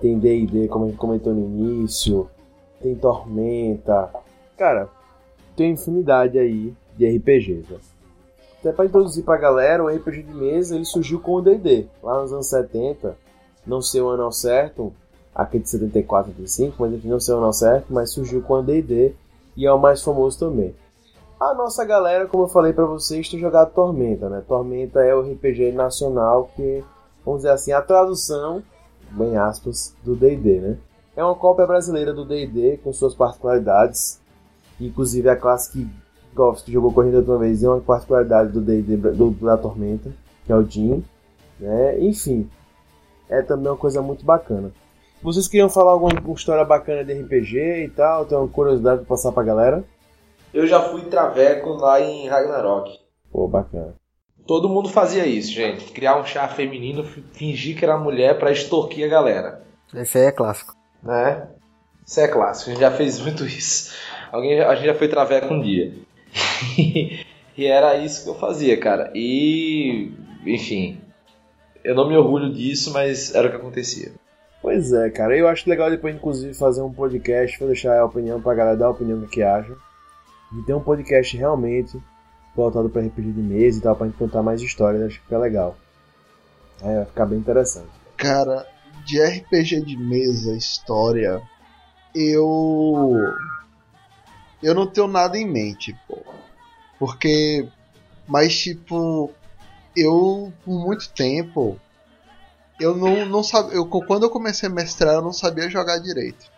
Tem 0.00 0.18
D&D, 0.18 0.68
como 0.68 0.84
a 0.84 0.88
gente 0.88 0.96
comentou 0.96 1.34
no 1.34 1.40
início. 1.40 2.28
Tem 2.80 2.94
Tormenta. 2.94 4.10
Cara, 4.56 4.88
tem 5.56 5.72
infinidade 5.72 6.38
aí 6.38 6.72
de 6.96 7.16
RPGs. 7.16 7.72
Né? 7.72 7.78
Até 8.60 8.72
para 8.72 8.86
introduzir 8.86 9.24
pra 9.24 9.36
galera, 9.36 9.84
o 9.84 9.88
RPG 9.88 10.22
de 10.22 10.34
mesa 10.34 10.76
ele 10.76 10.84
surgiu 10.84 11.20
com 11.20 11.34
o 11.34 11.40
D&D. 11.40 11.86
Lá 12.02 12.20
nos 12.20 12.32
anos 12.32 12.48
70, 12.48 13.16
não 13.66 13.80
sei 13.82 14.00
o 14.00 14.08
ano 14.08 14.24
ao 14.24 14.32
certo, 14.32 14.92
aqui 15.34 15.58
de 15.58 15.68
74, 15.68 16.32
75, 16.32 16.76
mas 16.78 16.92
enfim, 16.92 17.08
não 17.08 17.20
sei 17.20 17.34
o 17.34 17.36
ano 17.36 17.46
ao 17.46 17.52
certo, 17.52 17.86
mas 17.90 18.10
surgiu 18.10 18.42
com 18.42 18.54
o 18.54 18.62
D&D 18.62 19.14
e 19.56 19.66
é 19.66 19.72
o 19.72 19.78
mais 19.78 20.02
famoso 20.02 20.38
também. 20.38 20.74
A 21.40 21.54
nossa 21.54 21.84
galera, 21.84 22.26
como 22.26 22.44
eu 22.44 22.48
falei 22.48 22.72
para 22.72 22.84
vocês, 22.84 23.28
tem 23.28 23.38
jogado 23.38 23.72
Tormenta, 23.72 24.28
né? 24.28 24.42
Tormenta 24.46 25.04
é 25.04 25.14
o 25.14 25.20
RPG 25.20 25.70
nacional 25.70 26.50
que, 26.56 26.82
vamos 27.24 27.42
dizer 27.42 27.52
assim, 27.52 27.70
a 27.70 27.80
tradução, 27.80 28.60
bem 29.12 29.36
aspas, 29.36 29.94
do 30.02 30.16
D&D, 30.16 30.58
né? 30.58 30.76
É 31.16 31.22
uma 31.22 31.36
cópia 31.36 31.64
brasileira 31.64 32.12
do 32.12 32.24
D&D 32.24 32.78
com 32.82 32.92
suas 32.92 33.14
particularidades. 33.14 34.20
Inclusive 34.80 35.28
a 35.28 35.36
classe 35.36 35.70
que 35.70 35.88
Goff 36.34 36.64
que 36.64 36.72
jogou 36.72 36.92
corrida 36.92 37.18
outra 37.18 37.38
vez 37.38 37.62
é 37.62 37.68
uma 37.68 37.80
particularidade 37.80 38.50
do 38.50 38.60
D&D 38.60 38.96
do, 38.96 39.30
da 39.30 39.56
Tormenta, 39.56 40.10
que 40.44 40.52
é 40.52 40.56
o 40.56 40.68
Jim, 40.68 41.04
né? 41.60 42.00
Enfim, 42.00 42.50
é 43.28 43.42
também 43.42 43.68
uma 43.68 43.76
coisa 43.76 44.02
muito 44.02 44.24
bacana. 44.24 44.72
Vocês 45.22 45.46
queriam 45.46 45.68
falar 45.68 45.92
alguma 45.92 46.12
história 46.34 46.64
bacana 46.64 47.04
de 47.04 47.12
RPG 47.12 47.84
e 47.84 47.88
tal? 47.90 48.24
Tem 48.24 48.36
uma 48.36 48.48
curiosidade 48.48 48.98
para 48.98 49.08
passar 49.08 49.30
pra 49.30 49.44
galera? 49.44 49.84
Eu 50.58 50.66
já 50.66 50.80
fui 50.80 51.02
traveco 51.02 51.74
lá 51.74 52.00
em 52.00 52.26
Ragnarok. 52.26 52.90
Pô, 53.30 53.46
bacana. 53.46 53.94
Todo 54.44 54.68
mundo 54.68 54.88
fazia 54.88 55.24
isso, 55.24 55.52
gente. 55.52 55.92
Criar 55.92 56.18
um 56.18 56.24
chá 56.24 56.48
feminino, 56.48 57.04
fingir 57.04 57.78
que 57.78 57.84
era 57.84 57.96
mulher 57.96 58.40
para 58.40 58.50
extorquir 58.50 59.06
a 59.06 59.08
galera. 59.08 59.62
Esse 59.94 60.18
aí 60.18 60.24
é 60.24 60.32
clássico. 60.32 60.74
Né? 61.00 61.48
Isso 62.04 62.18
é 62.18 62.26
clássico, 62.26 62.70
a 62.70 62.72
gente 62.72 62.80
já 62.80 62.90
fez 62.90 63.20
muito 63.22 63.44
isso. 63.44 63.94
Alguém, 64.32 64.60
a 64.60 64.74
gente 64.74 64.86
já 64.86 64.96
foi 64.96 65.06
traveco 65.06 65.54
um 65.54 65.62
dia. 65.62 65.94
e 67.56 67.64
era 67.64 67.96
isso 67.96 68.24
que 68.24 68.30
eu 68.30 68.34
fazia, 68.34 68.76
cara. 68.80 69.12
E, 69.14 70.10
enfim, 70.44 71.00
eu 71.84 71.94
não 71.94 72.08
me 72.08 72.16
orgulho 72.16 72.52
disso, 72.52 72.92
mas 72.92 73.32
era 73.32 73.46
o 73.46 73.50
que 73.52 73.56
acontecia. 73.58 74.10
Pois 74.60 74.92
é, 74.92 75.08
cara. 75.08 75.36
Eu 75.36 75.46
acho 75.46 75.70
legal 75.70 75.88
depois, 75.88 76.16
inclusive, 76.16 76.52
fazer 76.52 76.82
um 76.82 76.92
podcast, 76.92 77.56
vou 77.60 77.68
deixar 77.68 77.96
a 77.96 78.04
opinião 78.04 78.42
pra 78.42 78.54
galera 78.54 78.76
dar 78.76 78.86
a 78.86 78.90
opinião 78.90 79.20
do 79.20 79.28
que 79.28 79.40
acha. 79.40 79.72
E 80.52 80.62
ter 80.62 80.74
um 80.74 80.80
podcast 80.80 81.36
realmente 81.36 82.00
voltado 82.54 82.88
para 82.88 83.02
RPG 83.02 83.32
de 83.32 83.40
mesa 83.40 83.78
e 83.78 83.82
tal, 83.82 83.94
pra 83.94 84.06
gente 84.06 84.16
contar 84.16 84.42
mais 84.42 84.60
histórias, 84.60 85.02
acho 85.02 85.18
que 85.18 85.24
fica 85.24 85.38
legal. 85.38 85.76
É, 86.82 86.96
vai 86.96 87.04
ficar 87.04 87.26
bem 87.26 87.38
interessante. 87.38 87.88
Cara, 88.16 88.66
de 89.04 89.22
RPG 89.22 89.82
de 89.82 89.96
mesa, 89.96 90.56
história, 90.56 91.40
eu. 92.14 93.14
Eu 94.62 94.74
não 94.74 94.86
tenho 94.86 95.06
nada 95.06 95.38
em 95.38 95.46
mente, 95.46 95.96
pô. 96.06 96.18
Porque. 96.98 97.68
Mas, 98.26 98.58
tipo. 98.58 99.32
Eu, 99.96 100.52
por 100.64 100.84
muito 100.84 101.08
tempo. 101.10 101.78
Eu 102.80 102.96
não, 102.96 103.24
não 103.26 103.42
sabia. 103.42 103.74
Eu, 103.74 103.86
quando 103.86 104.24
eu 104.24 104.30
comecei 104.30 104.68
a 104.68 104.72
mestrar, 104.72 105.14
eu 105.14 105.22
não 105.22 105.32
sabia 105.32 105.70
jogar 105.70 105.98
direito. 105.98 106.50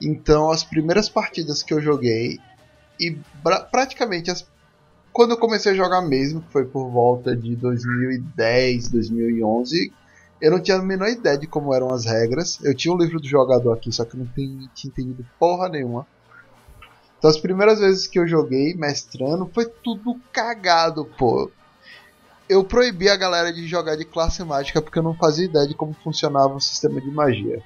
Então, 0.00 0.50
as 0.50 0.62
primeiras 0.62 1.08
partidas 1.08 1.62
que 1.62 1.72
eu 1.72 1.80
joguei, 1.80 2.38
e 2.98 3.18
praticamente 3.70 4.30
as, 4.30 4.46
quando 5.12 5.30
eu 5.30 5.38
comecei 5.38 5.72
a 5.72 5.74
jogar 5.74 6.02
mesmo, 6.02 6.42
que 6.42 6.52
foi 6.52 6.64
por 6.64 6.90
volta 6.90 7.34
de 7.34 7.56
2010, 7.56 8.88
2011, 8.88 9.92
eu 10.40 10.50
não 10.50 10.60
tinha 10.60 10.76
a 10.76 10.82
menor 10.82 11.08
ideia 11.08 11.38
de 11.38 11.46
como 11.46 11.72
eram 11.72 11.92
as 11.92 12.04
regras. 12.04 12.58
Eu 12.62 12.74
tinha 12.74 12.92
o 12.92 12.96
um 12.96 13.00
livro 13.00 13.18
do 13.18 13.26
jogador 13.26 13.72
aqui, 13.72 13.90
só 13.90 14.04
que 14.04 14.16
não 14.16 14.26
tinha 14.26 14.68
entendido 14.84 15.26
porra 15.38 15.68
nenhuma. 15.68 16.06
Então 17.18 17.30
as 17.30 17.38
primeiras 17.38 17.80
vezes 17.80 18.06
que 18.06 18.18
eu 18.18 18.28
joguei 18.28 18.74
mestrando 18.74 19.50
foi 19.52 19.66
tudo 19.66 20.20
cagado, 20.32 21.04
pô. 21.04 21.50
Eu 22.48 22.62
proibi 22.62 23.08
a 23.08 23.16
galera 23.16 23.52
de 23.52 23.66
jogar 23.66 23.96
de 23.96 24.04
classe 24.04 24.44
mágica 24.44 24.80
porque 24.80 24.98
eu 24.98 25.02
não 25.02 25.14
fazia 25.14 25.46
ideia 25.46 25.66
de 25.66 25.74
como 25.74 25.94
funcionava 25.94 26.54
o 26.54 26.60
sistema 26.60 27.00
de 27.00 27.10
magia. 27.10 27.62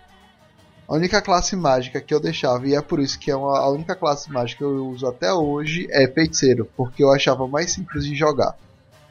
A 0.90 0.96
única 0.96 1.22
classe 1.22 1.54
mágica 1.54 2.00
que 2.00 2.12
eu 2.12 2.18
deixava, 2.18 2.66
e 2.66 2.74
é 2.74 2.82
por 2.82 2.98
isso 2.98 3.16
que 3.16 3.30
é 3.30 3.36
uma, 3.36 3.56
a 3.60 3.70
única 3.70 3.94
classe 3.94 4.28
mágica 4.28 4.58
que 4.58 4.64
eu 4.64 4.88
uso 4.88 5.06
até 5.06 5.32
hoje, 5.32 5.86
é 5.88 6.08
feiticeiro, 6.08 6.68
porque 6.76 7.04
eu 7.04 7.12
achava 7.12 7.46
mais 7.46 7.70
simples 7.70 8.04
de 8.04 8.16
jogar. 8.16 8.56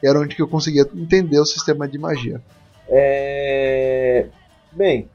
E 0.02 0.06
era 0.06 0.20
onde 0.20 0.36
que 0.36 0.42
eu 0.42 0.46
conseguia 0.46 0.82
entender 0.94 1.40
o 1.40 1.46
sistema 1.46 1.88
de 1.88 1.96
magia. 1.96 2.38
É... 2.86 4.26
Bem, 4.70 5.08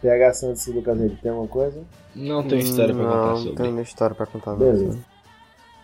PH 0.00 0.34
Santos 0.34 0.64
e 0.68 0.70
Lucas 0.70 0.96
Reis, 0.96 1.20
tem 1.20 1.32
alguma 1.32 1.48
coisa? 1.48 1.82
Não 2.14 2.46
tem 2.46 2.60
história 2.60 2.94
pra 2.94 3.04
contar 3.04 3.16
Não, 3.16 3.36
sobre. 3.36 3.48
não 3.48 3.56
tenho 3.56 3.80
história 3.80 4.14
pra 4.14 4.26
contar. 4.26 4.54
Beleza. 4.54 4.98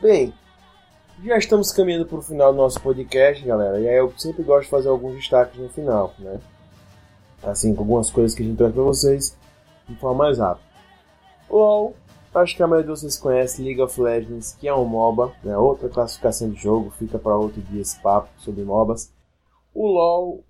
Bem, 0.00 0.32
já 1.24 1.36
estamos 1.36 1.72
caminhando 1.72 2.06
para 2.06 2.18
o 2.18 2.22
final 2.22 2.52
do 2.52 2.58
nosso 2.58 2.80
podcast, 2.80 3.44
galera. 3.44 3.80
E 3.80 3.88
aí 3.88 3.96
eu 3.96 4.14
sempre 4.16 4.44
gosto 4.44 4.66
de 4.66 4.70
fazer 4.70 4.88
alguns 4.88 5.16
destaques 5.16 5.58
no 5.58 5.68
final, 5.68 6.14
né? 6.20 6.38
Assim, 7.42 7.74
com 7.74 7.80
algumas 7.80 8.08
coisas 8.08 8.36
que 8.36 8.44
a 8.44 8.46
gente 8.46 8.56
traz 8.56 8.72
para 8.72 8.82
vocês 8.84 9.36
de 9.88 9.96
forma 9.96 10.24
mais 10.24 10.38
rápida. 10.38 10.66
LOL, 11.48 11.94
acho 12.34 12.56
que 12.56 12.62
a 12.62 12.66
maioria 12.66 12.92
de 12.92 13.00
vocês 13.00 13.16
conhece 13.18 13.62
League 13.62 13.80
of 13.80 14.00
Legends, 14.00 14.56
que 14.58 14.68
é 14.68 14.74
um 14.74 14.84
MOBA, 14.84 15.32
né? 15.42 15.56
Outra 15.56 15.88
classificação 15.88 16.50
de 16.50 16.60
jogo, 16.60 16.90
fica 16.90 17.18
para 17.18 17.36
outro 17.36 17.62
dia 17.62 17.80
esse 17.80 18.00
papo 18.00 18.28
sobre 18.38 18.64
MOBAs. 18.64 19.12
O 19.72 19.86
LOL 19.86 20.44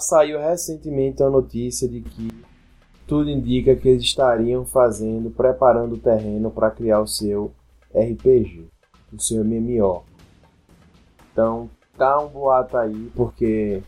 saiu 0.00 0.38
recentemente 0.38 1.22
a 1.22 1.30
notícia 1.30 1.88
de 1.88 2.00
que 2.00 2.28
tudo 3.06 3.28
indica 3.28 3.74
que 3.74 3.88
eles 3.88 4.04
estariam 4.04 4.64
fazendo, 4.64 5.30
preparando 5.30 5.94
o 5.94 5.98
terreno 5.98 6.50
para 6.50 6.70
criar 6.70 7.00
o 7.00 7.06
seu 7.06 7.52
RPG, 7.94 8.68
o 9.12 9.20
seu 9.20 9.44
MMO. 9.44 10.04
Então, 11.32 11.68
tá 11.96 12.18
um 12.20 12.28
boato 12.28 12.76
aí, 12.76 13.10
porque 13.14 13.82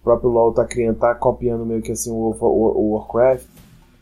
o 0.00 0.04
próprio 0.04 0.30
LoL 0.30 0.54
tá 0.54 0.64
criando, 0.64 0.98
tá 0.98 1.14
copiando 1.14 1.66
meio 1.66 1.82
que 1.82 1.92
assim 1.92 2.10
o 2.10 2.94
Warcraft, 2.94 3.46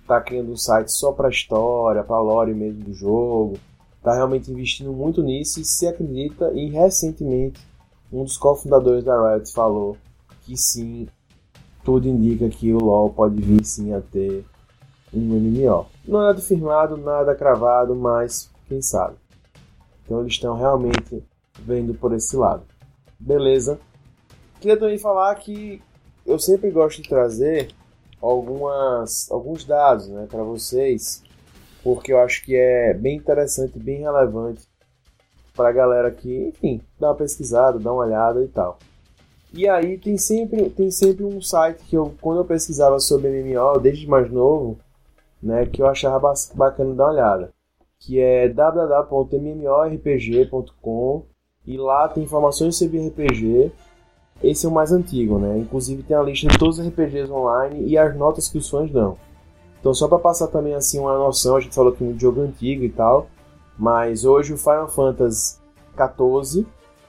tá 0.08 0.20
criando 0.22 0.50
um 0.50 0.56
site 0.56 0.90
só 0.90 1.12
pra 1.12 1.28
história, 1.28 2.02
pra 2.02 2.18
lore 2.18 2.54
mesmo 2.54 2.82
do 2.82 2.94
jogo, 2.94 3.58
tá 4.02 4.14
realmente 4.14 4.50
investindo 4.50 4.90
muito 4.90 5.22
nisso 5.22 5.60
e 5.60 5.64
se 5.64 5.86
acredita 5.86 6.50
e 6.54 6.70
recentemente 6.70 7.60
um 8.10 8.24
dos 8.24 8.38
cofundadores 8.38 9.04
da 9.04 9.34
Riot 9.34 9.52
falou 9.52 9.98
que 10.42 10.56
sim, 10.56 11.06
tudo 11.84 12.08
indica 12.08 12.48
que 12.48 12.72
o 12.72 12.78
LoL 12.78 13.10
pode 13.10 13.40
vir 13.40 13.62
sim 13.66 13.92
a 13.92 14.00
ter 14.00 14.46
um 15.12 15.20
MMO. 15.20 15.86
Não 16.06 16.22
é 16.22 16.26
nada 16.28 16.40
firmado, 16.40 16.96
nada 16.96 17.34
cravado, 17.34 17.94
mas 17.94 18.50
quem 18.66 18.80
sabe. 18.80 19.16
Então 20.04 20.20
eles 20.20 20.32
estão 20.32 20.56
realmente 20.56 21.22
vendo 21.60 21.92
por 21.92 22.14
esse 22.14 22.34
lado. 22.34 22.62
Beleza. 23.20 23.78
Queria 24.58 24.78
também 24.78 24.98
falar 24.98 25.34
que 25.34 25.82
eu 26.24 26.38
sempre 26.38 26.70
gosto 26.70 27.02
de 27.02 27.08
trazer 27.10 27.68
algumas, 28.20 29.30
alguns 29.30 29.64
dados 29.64 30.08
né, 30.08 30.26
para 30.28 30.42
vocês, 30.42 31.22
porque 31.82 32.12
eu 32.12 32.18
acho 32.20 32.44
que 32.44 32.54
é 32.56 32.92
bem 32.94 33.16
interessante, 33.16 33.78
bem 33.78 34.00
relevante 34.00 34.62
para 35.54 35.70
a 35.70 35.72
galera 35.72 36.10
que, 36.10 36.48
enfim, 36.48 36.82
dá 37.00 37.08
uma 37.08 37.16
pesquisada, 37.16 37.78
dá 37.78 37.90
uma 37.92 38.04
olhada 38.04 38.44
e 38.44 38.48
tal. 38.48 38.78
E 39.52 39.68
aí 39.68 39.98
tem 39.98 40.16
sempre, 40.18 40.70
tem 40.70 40.90
sempre 40.90 41.24
um 41.24 41.40
site 41.40 41.82
que 41.84 41.96
eu, 41.96 42.14
quando 42.20 42.38
eu 42.38 42.44
pesquisava 42.44 42.98
sobre 43.00 43.42
MMO, 43.42 43.80
desde 43.80 44.06
mais 44.06 44.30
novo, 44.30 44.78
né, 45.42 45.66
que 45.66 45.82
eu 45.82 45.86
achava 45.86 46.32
bacana 46.54 46.94
dar 46.94 47.04
uma 47.04 47.12
olhada, 47.12 47.52
que 47.98 48.20
é 48.20 48.48
www.mmorpg.com 48.48 51.24
e 51.66 51.76
lá 51.76 52.08
tem 52.08 52.22
informações 52.24 52.76
sobre 52.76 53.06
RPG. 53.08 53.72
Esse 54.42 54.66
é 54.66 54.68
o 54.68 54.72
mais 54.72 54.92
antigo, 54.92 55.38
né? 55.38 55.58
Inclusive 55.58 56.02
tem 56.02 56.16
a 56.16 56.22
lista 56.22 56.46
de 56.46 56.58
todos 56.58 56.78
os 56.78 56.86
RPGs 56.86 57.30
online 57.30 57.86
e 57.86 57.98
as 57.98 58.16
notas 58.16 58.48
que 58.48 58.58
os 58.58 58.68
fãs 58.68 58.90
dão. 58.90 59.16
Então 59.80 59.92
só 59.92 60.06
para 60.06 60.18
passar 60.18 60.46
também 60.48 60.74
assim 60.74 60.98
uma 60.98 61.16
noção, 61.16 61.56
a 61.56 61.60
gente 61.60 61.74
falou 61.74 61.92
que 61.92 62.04
é 62.04 62.06
um 62.06 62.18
jogo 62.18 62.40
antigo 62.40 62.84
e 62.84 62.88
tal, 62.88 63.28
mas 63.76 64.24
hoje 64.24 64.52
o 64.52 64.58
Final 64.58 64.88
Fantasy 64.88 65.58
XIV 65.96 66.66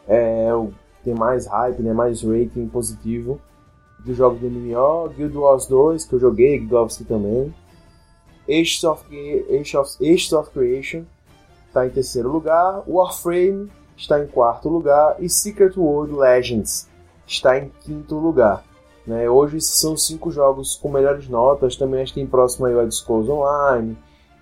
é 0.07 0.53
o 0.53 0.71
tem 1.03 1.13
mais 1.13 1.45
hype, 1.45 1.81
né? 1.81 1.93
Mais 1.93 2.21
rating 2.23 2.67
positivo 2.67 3.39
dos 4.03 4.17
jogos 4.17 4.39
do 4.39 4.49
MMO, 4.49 5.09
Guild 5.09 5.37
Wars 5.37 5.65
2 5.65 6.05
que 6.05 6.13
eu 6.13 6.19
joguei, 6.19 6.57
Guild 6.57 6.73
Wars 6.73 6.97
também. 7.07 7.53
Age 8.49 8.85
of, 8.87 9.03
Age 9.59 9.77
of, 9.77 9.95
Age 10.01 10.35
of 10.35 10.49
Creation 10.49 11.03
está 11.67 11.85
em 11.85 11.91
terceiro 11.91 12.31
lugar, 12.31 12.83
Warframe 12.87 13.69
está 13.95 14.19
em 14.19 14.25
quarto 14.25 14.67
lugar 14.67 15.17
e 15.19 15.29
Secret 15.29 15.77
World 15.77 16.13
Legends 16.13 16.88
está 17.33 17.57
em 17.57 17.71
quinto 17.81 18.15
lugar. 18.15 18.63
Né? 19.05 19.29
Hoje 19.29 19.61
são 19.61 19.95
cinco 19.95 20.31
jogos 20.31 20.75
com 20.75 20.89
melhores 20.89 21.27
notas, 21.27 21.75
também 21.75 22.01
a 22.01 22.05
gente 22.05 22.15
tem 22.15 22.27
próximo 22.27 22.65
aí 22.65 22.73
o 22.73 22.79
Elder 22.79 22.91
Scrolls 22.91 23.31
Online, 23.31 23.97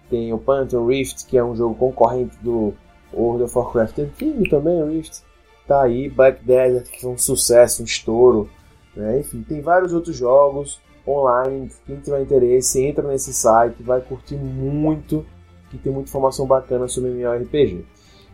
tem 0.10 0.34
o 0.34 0.38
Pantheon 0.38 0.86
Rift, 0.86 1.26
que 1.26 1.38
é 1.38 1.44
um 1.44 1.56
jogo 1.56 1.76
concorrente 1.76 2.36
do 2.42 2.74
World 3.14 3.44
of 3.44 3.58
Warcraft 3.58 4.00
antigo 4.00 4.50
também, 4.50 4.82
o 4.82 4.88
Rift. 4.88 5.22
Tá 5.68 5.84
aí, 5.84 6.10
Black 6.10 6.44
Desert, 6.46 6.90
que 6.90 7.02
foi 7.02 7.12
um 7.12 7.18
sucesso, 7.18 7.82
um 7.82 7.86
estouro. 7.86 8.50
Né? 8.96 9.20
Enfim, 9.20 9.44
tem 9.44 9.62
vários 9.62 9.94
outros 9.94 10.16
jogos 10.16 10.80
online. 11.06 11.70
Quem 11.86 11.98
tiver 11.98 12.22
interesse, 12.22 12.84
entra 12.86 13.06
nesse 13.06 13.34
site, 13.34 13.84
vai 13.84 14.00
curtir 14.00 14.36
muito, 14.36 15.26
que 15.70 15.78
tem 15.78 15.92
muita 15.92 16.10
informação 16.10 16.46
bacana 16.46 16.88
sobre 16.88 17.12
MMORPG. 17.12 17.86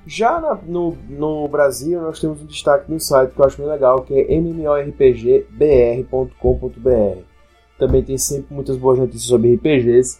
Já 0.05 0.39
na, 0.39 0.55
no, 0.55 0.97
no 1.09 1.47
Brasil, 1.47 2.01
nós 2.01 2.19
temos 2.19 2.41
um 2.41 2.45
destaque 2.45 2.91
no 2.91 2.99
site 2.99 3.33
que 3.33 3.39
eu 3.39 3.45
acho 3.45 3.57
bem 3.57 3.67
legal, 3.67 4.01
que 4.01 4.13
é 4.13 4.35
mmorpgbr.com.br. 4.35 7.21
Também 7.79 8.03
tem 8.03 8.17
sempre 8.17 8.53
muitas 8.53 8.77
boas 8.77 8.99
notícias 8.99 9.23
sobre 9.23 9.55
RPGs, 9.55 10.19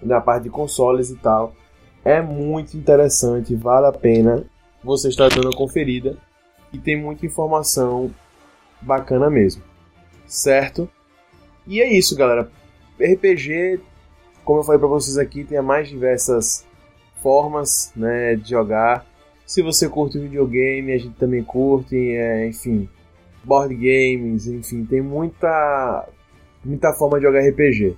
na 0.00 0.20
parte 0.20 0.44
de 0.44 0.50
consoles 0.50 1.10
e 1.10 1.16
tal. 1.16 1.52
É 2.04 2.22
muito 2.22 2.76
interessante, 2.76 3.56
vale 3.56 3.86
a 3.86 3.92
pena 3.92 4.44
você 4.82 5.08
estar 5.08 5.28
dando 5.28 5.46
uma 5.46 5.56
conferida 5.56 6.16
e 6.72 6.78
tem 6.78 6.96
muita 6.96 7.26
informação 7.26 8.10
bacana 8.80 9.28
mesmo. 9.28 9.62
Certo? 10.26 10.88
E 11.66 11.80
é 11.80 11.92
isso, 11.92 12.16
galera. 12.16 12.48
RPG, 13.00 13.80
como 14.44 14.60
eu 14.60 14.64
falei 14.64 14.78
para 14.78 14.88
vocês 14.88 15.18
aqui, 15.18 15.44
tem 15.44 15.60
mais 15.60 15.88
diversas 15.88 16.64
formas 17.26 17.92
né, 17.96 18.36
de 18.36 18.50
jogar. 18.50 19.04
Se 19.44 19.60
você 19.60 19.88
curte 19.88 20.16
videogame, 20.16 20.92
a 20.92 20.98
gente 20.98 21.16
também 21.16 21.42
curte, 21.42 21.96
é, 21.96 22.46
enfim, 22.46 22.88
board 23.42 23.74
games, 23.74 24.46
enfim, 24.46 24.84
tem 24.84 25.00
muita 25.00 26.08
muita 26.64 26.92
forma 26.92 27.18
de 27.18 27.24
jogar 27.24 27.40
RPG. 27.40 27.96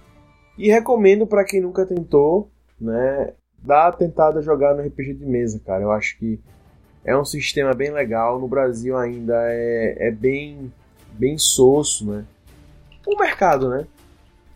E 0.57 0.71
recomendo 0.71 1.27
para 1.27 1.45
quem 1.45 1.61
nunca 1.61 1.85
tentou, 1.85 2.51
né, 2.81 3.35
dar 3.59 3.89
a 3.89 3.93
tentada 3.93 4.41
jogar 4.41 4.75
no 4.75 4.83
RPG 4.83 5.13
de 5.13 5.27
mesa, 5.27 5.61
cara. 5.63 5.83
Eu 5.83 5.93
acho 5.93 6.17
que 6.19 6.41
é 7.05 7.15
um 7.15 7.25
sistema 7.25 7.75
bem 7.75 7.91
legal. 7.91 8.41
No 8.41 8.49
Brasil 8.49 8.97
ainda 8.97 9.35
é, 9.45 10.09
é 10.09 10.11
bem 10.11 10.73
bem 11.13 11.37
soço, 11.37 12.11
né? 12.11 12.25
O 13.07 13.19
mercado, 13.19 13.69
né? 13.69 13.87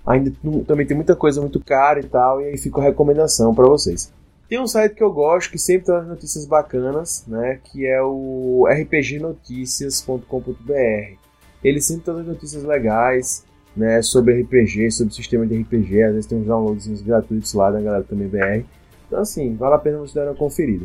Ainda 0.06 0.32
também 0.66 0.86
tem 0.86 0.96
muita 0.96 1.14
coisa 1.14 1.42
muito 1.42 1.62
cara 1.62 2.00
e 2.00 2.04
tal, 2.04 2.40
e 2.40 2.46
aí 2.46 2.56
fica 2.56 2.80
a 2.80 2.84
recomendação 2.84 3.54
para 3.54 3.68
vocês. 3.68 4.10
Tem 4.52 4.60
um 4.60 4.66
site 4.66 4.94
que 4.94 5.02
eu 5.02 5.10
gosto 5.10 5.50
que 5.50 5.56
sempre 5.56 5.86
traz 5.86 6.06
notícias 6.06 6.44
bacanas, 6.44 7.24
né? 7.26 7.58
Que 7.64 7.86
é 7.86 8.02
o 8.02 8.68
rpgnoticias.com.br. 8.70 11.16
Ele 11.64 11.80
sempre 11.80 12.04
traz 12.04 12.26
notícias 12.26 12.62
legais, 12.62 13.46
né? 13.74 14.02
Sobre 14.02 14.42
RPG, 14.42 14.90
sobre 14.90 15.14
sistema 15.14 15.46
de 15.46 15.58
RPG. 15.58 16.02
Às 16.02 16.12
vezes 16.12 16.26
tem 16.26 16.36
uns 16.36 16.44
downloads 16.44 17.00
gratuitos 17.00 17.54
lá 17.54 17.70
da 17.70 17.80
galera 17.80 18.04
também 18.04 18.28
BR. 18.28 18.66
Então 19.06 19.20
assim, 19.20 19.56
vale 19.56 19.74
a 19.74 19.78
pena 19.78 19.96
você 19.96 20.16
dar 20.16 20.26
uma 20.26 20.34
conferida. 20.34 20.84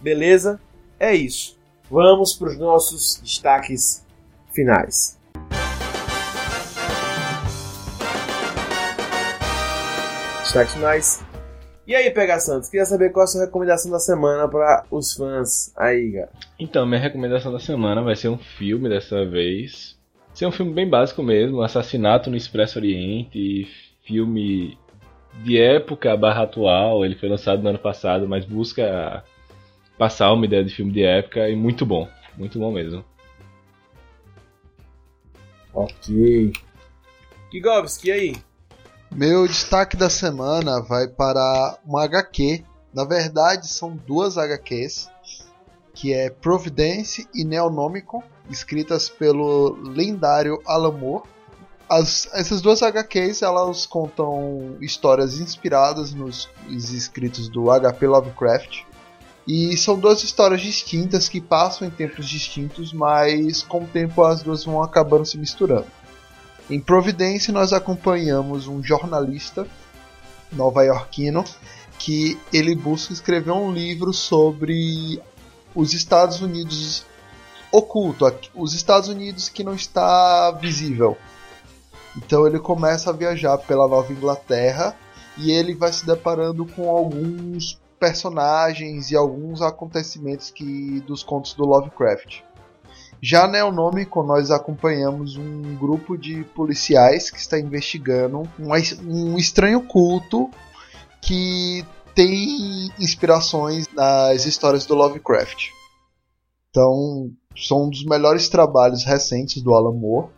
Beleza? 0.00 0.60
É 0.96 1.12
isso. 1.12 1.58
Vamos 1.90 2.32
para 2.34 2.46
os 2.46 2.56
nossos 2.56 3.20
destaques 3.20 4.06
finais. 4.52 5.18
Destaques 10.44 10.74
finais. 10.74 11.33
E 11.86 11.94
aí, 11.94 12.10
Pega 12.10 12.40
Santos, 12.40 12.70
queria 12.70 12.86
saber 12.86 13.12
qual 13.12 13.24
a 13.24 13.26
sua 13.26 13.44
recomendação 13.44 13.90
da 13.90 13.98
semana 13.98 14.48
para 14.48 14.86
os 14.90 15.12
fãs 15.12 15.70
aí, 15.76 16.12
cara. 16.12 16.32
Então, 16.58 16.86
minha 16.86 17.00
recomendação 17.00 17.52
da 17.52 17.60
semana 17.60 18.00
vai 18.00 18.16
ser 18.16 18.28
um 18.28 18.38
filme 18.38 18.88
dessa 18.88 19.24
vez. 19.26 19.98
Ser 20.32 20.46
um 20.46 20.52
filme 20.52 20.72
bem 20.72 20.88
básico 20.88 21.22
mesmo, 21.22 21.62
Assassinato 21.62 22.30
no 22.30 22.36
Expresso 22.36 22.78
Oriente, 22.78 23.68
filme 24.02 24.78
de 25.42 25.60
época 25.60 26.16
barra 26.16 26.44
atual, 26.44 27.04
ele 27.04 27.16
foi 27.16 27.28
lançado 27.28 27.62
no 27.62 27.68
ano 27.68 27.78
passado, 27.78 28.26
mas 28.26 28.44
busca 28.44 29.22
passar 29.98 30.32
uma 30.32 30.46
ideia 30.46 30.64
de 30.64 30.74
filme 30.74 30.90
de 30.90 31.04
época 31.04 31.48
e 31.48 31.54
muito 31.54 31.84
bom, 31.84 32.08
muito 32.36 32.58
bom 32.58 32.72
mesmo. 32.72 33.04
Ok. 35.72 36.52
Kigovski, 37.50 38.08
e 38.08 38.12
aí? 38.12 38.36
Meu 39.14 39.46
destaque 39.46 39.96
da 39.96 40.10
semana 40.10 40.80
vai 40.80 41.06
para 41.06 41.78
uma 41.86 42.02
HQ. 42.02 42.64
Na 42.92 43.04
verdade, 43.04 43.68
são 43.68 43.94
duas 43.94 44.36
HQs, 44.36 45.08
que 45.94 46.12
é 46.12 46.30
Providence 46.30 47.28
e 47.32 47.44
Neonomicon, 47.44 48.24
escritas 48.50 49.08
pelo 49.08 49.78
lendário 49.80 50.60
Alan 50.66 50.90
Moore. 50.90 51.28
As, 51.88 52.28
essas 52.32 52.60
duas 52.60 52.82
HQs 52.82 53.42
elas 53.42 53.86
contam 53.86 54.76
histórias 54.80 55.38
inspiradas 55.38 56.12
nos 56.12 56.48
escritos 56.68 57.48
do 57.48 57.66
HP 57.66 58.08
Lovecraft. 58.08 58.82
E 59.46 59.76
são 59.76 59.96
duas 59.96 60.24
histórias 60.24 60.60
distintas 60.60 61.28
que 61.28 61.40
passam 61.40 61.86
em 61.86 61.90
tempos 61.90 62.28
distintos, 62.28 62.92
mas 62.92 63.62
com 63.62 63.84
o 63.84 63.86
tempo 63.86 64.24
as 64.24 64.42
duas 64.42 64.64
vão 64.64 64.82
acabando 64.82 65.24
se 65.24 65.38
misturando. 65.38 65.86
Em 66.70 66.80
Providência, 66.80 67.52
nós 67.52 67.72
acompanhamos 67.72 68.66
um 68.66 68.82
jornalista 68.82 69.66
nova-iorquino 70.50 71.44
que 71.98 72.38
ele 72.52 72.74
busca 72.74 73.12
escrever 73.12 73.50
um 73.50 73.72
livro 73.72 74.12
sobre 74.12 75.20
os 75.74 75.92
Estados 75.92 76.40
Unidos 76.40 77.04
oculto, 77.70 78.32
os 78.54 78.72
Estados 78.72 79.08
Unidos 79.08 79.48
que 79.48 79.64
não 79.64 79.74
está 79.74 80.52
visível. 80.52 81.16
Então 82.16 82.46
ele 82.46 82.58
começa 82.58 83.10
a 83.10 83.12
viajar 83.12 83.58
pela 83.58 83.88
Nova 83.88 84.12
Inglaterra 84.12 84.96
e 85.36 85.50
ele 85.50 85.74
vai 85.74 85.92
se 85.92 86.06
deparando 86.06 86.64
com 86.64 86.88
alguns 86.88 87.80
personagens 87.98 89.10
e 89.10 89.16
alguns 89.16 89.60
acontecimentos 89.60 90.50
que 90.50 91.00
dos 91.00 91.22
contos 91.22 91.54
do 91.54 91.64
Lovecraft. 91.64 92.42
Já 93.26 93.48
Neonômico, 93.48 94.22
nós 94.22 94.50
acompanhamos 94.50 95.38
um 95.38 95.74
grupo 95.76 96.14
de 96.14 96.44
policiais 96.54 97.30
que 97.30 97.38
está 97.38 97.58
investigando 97.58 98.42
um, 98.58 98.68
um 99.06 99.38
estranho 99.38 99.80
culto 99.80 100.50
que 101.22 101.82
tem 102.14 102.90
inspirações 103.00 103.88
nas 103.94 104.44
histórias 104.44 104.84
do 104.84 104.94
Lovecraft. 104.94 105.70
Então, 106.68 107.30
são 107.56 107.84
um 107.84 107.88
dos 107.88 108.04
melhores 108.04 108.50
trabalhos 108.50 109.06
recentes 109.06 109.62
do 109.62 109.72
Alan 109.72 109.94
Moore. 109.94 110.28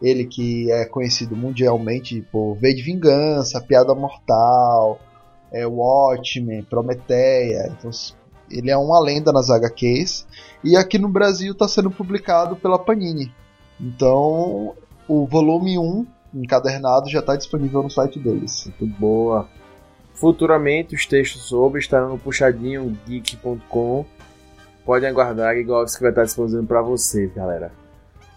Ele 0.00 0.24
que 0.24 0.70
é 0.70 0.84
conhecido 0.84 1.34
mundialmente 1.34 2.20
por 2.30 2.54
V 2.54 2.74
de 2.74 2.82
Vingança, 2.82 3.60
Piada 3.60 3.92
Mortal, 3.92 5.00
é, 5.50 5.66
Watchmen, 5.66 6.62
Prometeia. 6.62 7.74
Então, 7.76 7.90
ele 8.50 8.70
é 8.70 8.76
uma 8.76 9.00
lenda 9.00 9.32
nas 9.32 9.50
HQs. 9.50 10.26
E 10.62 10.76
aqui 10.76 10.98
no 10.98 11.08
Brasil 11.08 11.52
está 11.52 11.68
sendo 11.68 11.90
publicado 11.90 12.56
pela 12.56 12.78
Panini. 12.78 13.32
Então, 13.80 14.74
o 15.08 15.26
volume 15.26 15.78
1 15.78 16.06
encadernado 16.34 17.08
já 17.08 17.20
está 17.20 17.36
disponível 17.36 17.82
no 17.82 17.90
site 17.90 18.18
deles. 18.18 18.66
Muito 18.66 18.98
boa. 18.98 19.48
Futuramente 20.14 20.94
os 20.94 21.06
textos 21.06 21.42
sobre 21.42 21.80
estarão 21.80 22.10
no 22.10 22.18
puxadinhogeek.com. 22.18 24.04
Podem 24.84 25.08
aguardar 25.08 25.54
que 25.54 25.64
Govs 25.64 25.98
vai 25.98 26.10
estar 26.10 26.24
disponível 26.24 26.64
para 26.64 26.82
vocês, 26.82 27.32
galera. 27.34 27.72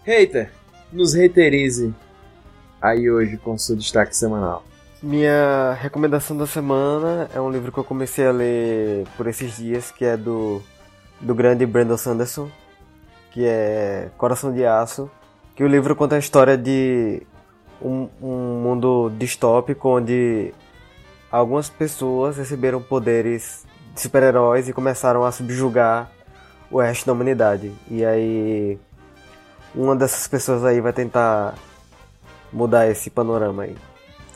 Hater, 0.04 0.50
nos 0.92 1.14
reiterize 1.14 1.94
aí 2.80 3.10
hoje 3.10 3.36
com 3.36 3.56
seu 3.58 3.76
destaque 3.76 4.16
semanal. 4.16 4.64
Minha 5.00 5.74
recomendação 5.74 6.36
da 6.36 6.44
semana 6.44 7.30
é 7.32 7.40
um 7.40 7.48
livro 7.48 7.70
que 7.70 7.78
eu 7.78 7.84
comecei 7.84 8.26
a 8.26 8.32
ler 8.32 9.06
por 9.16 9.28
esses 9.28 9.56
dias, 9.56 9.92
que 9.92 10.04
é 10.04 10.16
do, 10.16 10.60
do 11.20 11.36
grande 11.36 11.64
Brandon 11.64 11.96
Sanderson, 11.96 12.50
que 13.30 13.46
é 13.46 14.10
Coração 14.18 14.52
de 14.52 14.66
Aço, 14.66 15.08
que 15.54 15.62
o 15.62 15.68
livro 15.68 15.94
conta 15.94 16.16
a 16.16 16.18
história 16.18 16.58
de 16.58 17.22
um, 17.80 18.08
um 18.20 18.60
mundo 18.60 19.08
distópico 19.16 19.88
onde 19.88 20.52
algumas 21.30 21.70
pessoas 21.70 22.36
receberam 22.36 22.82
poderes 22.82 23.64
de 23.94 24.00
super-heróis 24.00 24.68
e 24.68 24.72
começaram 24.72 25.24
a 25.24 25.30
subjugar 25.30 26.10
o 26.72 26.80
resto 26.80 27.06
da 27.06 27.12
humanidade. 27.12 27.72
E 27.88 28.04
aí 28.04 28.76
uma 29.76 29.94
dessas 29.94 30.26
pessoas 30.26 30.64
aí 30.64 30.80
vai 30.80 30.92
tentar 30.92 31.54
mudar 32.52 32.88
esse 32.88 33.10
panorama 33.10 33.62
aí. 33.62 33.76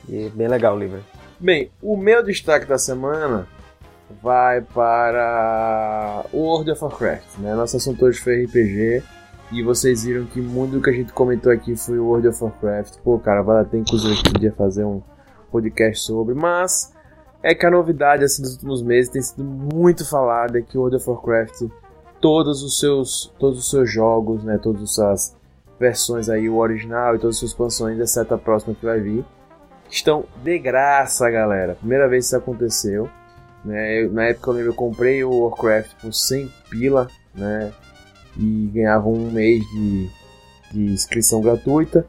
E 0.08 0.28
bem 0.30 0.48
legal 0.48 0.76
o 0.76 0.78
livro. 0.78 1.02
Bem, 1.38 1.70
o 1.82 1.96
meu 1.96 2.22
destaque 2.22 2.66
da 2.66 2.78
semana 2.78 3.48
vai 4.22 4.60
para 4.60 6.24
World 6.32 6.70
of 6.70 6.84
Warcraft, 6.84 7.38
né? 7.38 7.54
Nosso 7.54 7.76
assunto 7.76 8.04
hoje 8.04 8.20
foi 8.20 8.44
RPG. 8.44 9.02
E 9.52 9.62
vocês 9.62 10.04
viram 10.04 10.24
que 10.24 10.40
muito 10.40 10.72
do 10.72 10.82
que 10.82 10.88
a 10.88 10.92
gente 10.92 11.12
comentou 11.12 11.52
aqui 11.52 11.76
foi 11.76 11.98
World 11.98 12.28
of 12.28 12.42
Warcraft. 12.42 12.98
Pô, 12.98 13.18
cara, 13.18 13.42
vale 13.42 13.68
inclusive 13.74 14.12
a 14.12 14.16
gente 14.16 14.32
podia 14.32 14.52
fazer 14.52 14.84
um 14.84 15.02
podcast 15.50 16.04
sobre. 16.04 16.34
Mas 16.34 16.92
é 17.42 17.54
que 17.54 17.66
a 17.66 17.70
novidade 17.70 18.24
assim, 18.24 18.42
dos 18.42 18.54
últimos 18.54 18.82
meses 18.82 19.10
tem 19.10 19.20
sido 19.20 19.44
muito 19.44 20.08
falada 20.08 20.58
é 20.58 20.62
que 20.62 20.78
World 20.78 20.96
of 20.96 21.10
Warcraft, 21.10 21.64
todos 22.20 22.62
os 22.62 22.78
seus, 22.78 23.32
todos 23.38 23.58
os 23.58 23.68
seus 23.68 23.90
jogos, 23.90 24.42
né? 24.42 24.58
Todas 24.58 24.98
as 24.98 25.36
versões 25.78 26.28
aí, 26.28 26.48
o 26.48 26.56
original 26.56 27.16
e 27.16 27.18
todas 27.18 27.36
as 27.36 27.40
suas 27.40 27.50
expansões, 27.50 27.98
exceto 27.98 28.34
a 28.34 28.38
próxima 28.38 28.74
que 28.74 28.86
vai 28.86 29.00
vir 29.00 29.24
estão 29.96 30.24
de 30.42 30.58
graça, 30.58 31.28
galera. 31.30 31.74
Primeira 31.74 32.08
vez 32.08 32.24
que 32.24 32.28
isso 32.28 32.36
aconteceu. 32.36 33.08
Né? 33.64 34.02
Eu, 34.02 34.12
na 34.12 34.24
época 34.24 34.50
eu 34.50 34.54
lembro, 34.54 34.70
eu 34.70 34.74
comprei 34.74 35.22
o 35.22 35.44
Warcraft 35.44 35.90
por 36.00 36.12
100 36.12 36.50
pila, 36.70 37.08
né? 37.34 37.72
E 38.36 38.70
ganhava 38.72 39.08
um 39.08 39.30
mês 39.30 39.62
de, 39.72 40.10
de 40.72 40.92
inscrição 40.92 41.40
gratuita. 41.40 42.06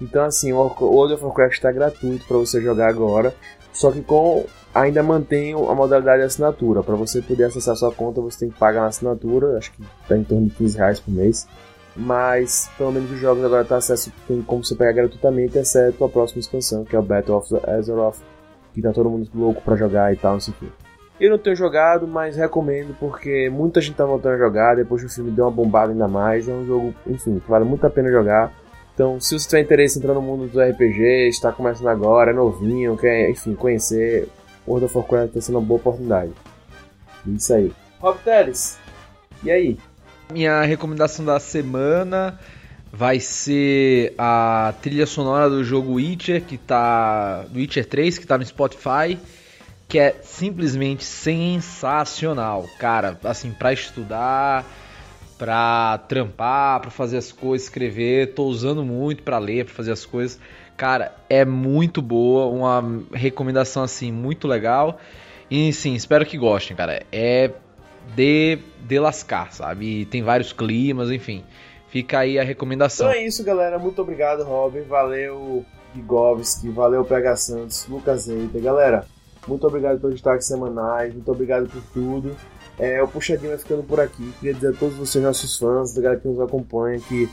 Então, 0.00 0.24
assim, 0.24 0.52
o 0.52 0.56
World 0.58 1.14
of 1.14 1.24
Warcraft 1.24 1.54
está 1.54 1.72
gratuito 1.72 2.26
para 2.26 2.36
você 2.36 2.60
jogar 2.60 2.88
agora. 2.88 3.34
Só 3.72 3.90
que 3.90 4.02
com 4.02 4.46
ainda 4.72 5.02
mantém 5.02 5.52
a 5.52 5.74
modalidade 5.74 6.18
de 6.18 6.26
assinatura. 6.26 6.82
Para 6.82 6.94
você 6.94 7.20
poder 7.20 7.44
acessar 7.44 7.76
sua 7.76 7.92
conta, 7.92 8.20
você 8.20 8.40
tem 8.40 8.50
que 8.50 8.58
pagar 8.58 8.82
uma 8.82 8.88
assinatura. 8.88 9.58
Acho 9.58 9.72
que 9.72 9.82
está 10.02 10.16
em 10.16 10.24
torno 10.24 10.46
de 10.46 10.54
15 10.54 10.78
reais 10.78 11.00
por 11.00 11.12
mês 11.12 11.46
mas 11.96 12.70
pelo 12.76 12.92
menos 12.92 13.10
os 13.10 13.18
jogos 13.18 13.44
agora 13.44 13.64
tá 13.64 13.76
acesso 13.76 14.12
tem 14.26 14.42
como 14.42 14.64
você 14.64 14.74
pegar 14.74 14.92
gratuitamente, 14.92 15.58
exceto 15.58 16.04
a 16.04 16.08
próxima 16.08 16.40
expansão, 16.40 16.84
que 16.84 16.96
é 16.96 16.98
o 16.98 17.02
Battle 17.02 17.36
of 17.36 17.54
Azeroth, 17.68 18.18
que 18.72 18.82
tá 18.82 18.92
todo 18.92 19.08
mundo 19.08 19.28
louco 19.34 19.62
para 19.62 19.76
jogar 19.76 20.12
e 20.12 20.16
tal, 20.16 20.34
não 20.34 20.40
sei 20.40 20.54
o 20.54 20.56
que. 20.56 20.84
Eu 21.20 21.30
não 21.30 21.38
tenho 21.38 21.54
jogado, 21.54 22.08
mas 22.08 22.36
recomendo 22.36 22.96
porque 22.98 23.48
muita 23.48 23.80
gente 23.80 23.94
tá 23.94 24.04
voltando 24.04 24.34
a 24.34 24.38
jogar, 24.38 24.74
depois 24.74 25.00
que 25.00 25.06
o 25.06 25.10
filme 25.10 25.30
deu 25.30 25.44
uma 25.44 25.50
bombada 25.50 25.92
ainda 25.92 26.08
mais, 26.08 26.48
é 26.48 26.52
um 26.52 26.66
jogo, 26.66 26.92
enfim, 27.06 27.38
que 27.38 27.48
vale 27.48 27.64
muito 27.64 27.86
a 27.86 27.90
pena 27.90 28.10
jogar. 28.10 28.52
Então, 28.92 29.20
se 29.20 29.38
você 29.38 29.48
tiver 29.48 29.62
interesse 29.62 29.96
em 29.96 30.02
entrar 30.02 30.14
no 30.14 30.22
mundo 30.22 30.48
do 30.48 30.60
RPG, 30.60 31.28
está 31.28 31.52
começando 31.52 31.88
agora, 31.88 32.32
é 32.32 32.34
novinho, 32.34 32.96
quer, 32.96 33.30
enfim, 33.30 33.54
conhecer, 33.54 34.28
World 34.66 34.86
of 34.86 34.96
Warcraft 34.96 35.28
está 35.28 35.40
sendo 35.40 35.58
uma 35.58 35.66
boa 35.66 35.78
oportunidade. 35.78 36.32
Isso 37.26 37.54
aí. 37.54 37.72
Rob 38.00 38.18
Teles, 38.24 38.78
e 39.42 39.50
aí? 39.50 39.78
Minha 40.32 40.62
recomendação 40.62 41.24
da 41.24 41.38
semana 41.38 42.40
vai 42.92 43.20
ser 43.20 44.14
a 44.16 44.72
trilha 44.80 45.06
sonora 45.06 45.50
do 45.50 45.62
jogo 45.62 45.94
Witcher, 45.94 46.42
que 46.42 46.56
tá. 46.56 47.42
Do 47.48 47.58
Witcher 47.58 47.84
3, 47.86 48.18
que 48.18 48.26
tá 48.26 48.38
no 48.38 48.44
Spotify. 48.44 49.18
Que 49.86 49.98
é 49.98 50.16
simplesmente 50.22 51.04
sensacional. 51.04 52.66
Cara, 52.78 53.18
assim, 53.22 53.50
pra 53.52 53.72
estudar, 53.72 54.64
pra 55.36 55.98
trampar, 56.08 56.80
pra 56.80 56.90
fazer 56.90 57.18
as 57.18 57.30
coisas, 57.30 57.66
escrever. 57.66 58.34
Tô 58.34 58.44
usando 58.44 58.84
muito 58.84 59.22
pra 59.22 59.38
ler, 59.38 59.66
pra 59.66 59.74
fazer 59.74 59.92
as 59.92 60.06
coisas. 60.06 60.40
Cara, 60.76 61.14
é 61.28 61.44
muito 61.44 62.00
boa, 62.02 62.46
uma 62.46 63.04
recomendação 63.12 63.82
assim 63.82 64.10
muito 64.10 64.48
legal. 64.48 64.98
E 65.50 65.72
sim, 65.72 65.94
espero 65.94 66.24
que 66.24 66.38
gostem, 66.38 66.76
cara. 66.76 67.02
É 67.12 67.50
de, 68.14 68.58
de 68.86 68.98
lascar, 68.98 69.52
sabe? 69.52 70.00
E 70.00 70.06
tem 70.06 70.22
vários 70.22 70.52
climas, 70.52 71.10
enfim. 71.10 71.44
Fica 71.88 72.18
aí 72.20 72.38
a 72.38 72.42
recomendação. 72.42 73.08
Então 73.08 73.20
é 73.20 73.24
isso, 73.24 73.44
galera. 73.44 73.78
Muito 73.78 74.02
obrigado, 74.02 74.42
Robin. 74.42 74.82
Valeu, 74.82 75.64
Igovski. 75.94 76.68
Valeu, 76.70 77.04
PH 77.04 77.36
Santos, 77.36 77.86
Lucas 77.88 78.28
Eita. 78.28 78.58
Galera, 78.58 79.06
muito 79.46 79.66
obrigado 79.66 80.00
pelos 80.00 80.16
destaques 80.16 80.46
semanais. 80.46 81.14
Muito 81.14 81.30
obrigado 81.30 81.68
por 81.68 81.82
tudo. 81.92 82.36
É, 82.78 83.02
o 83.02 83.06
Puxadinho 83.06 83.50
vai 83.50 83.58
ficando 83.58 83.84
por 83.84 84.00
aqui. 84.00 84.32
Queria 84.40 84.54
dizer 84.54 84.70
a 84.70 84.72
todos 84.72 84.96
vocês, 84.96 85.22
nossos 85.22 85.56
fãs, 85.56 85.94
da 85.94 86.02
galera 86.02 86.20
que 86.20 86.26
nos 86.26 86.40
acompanha, 86.40 86.98
que 86.98 87.28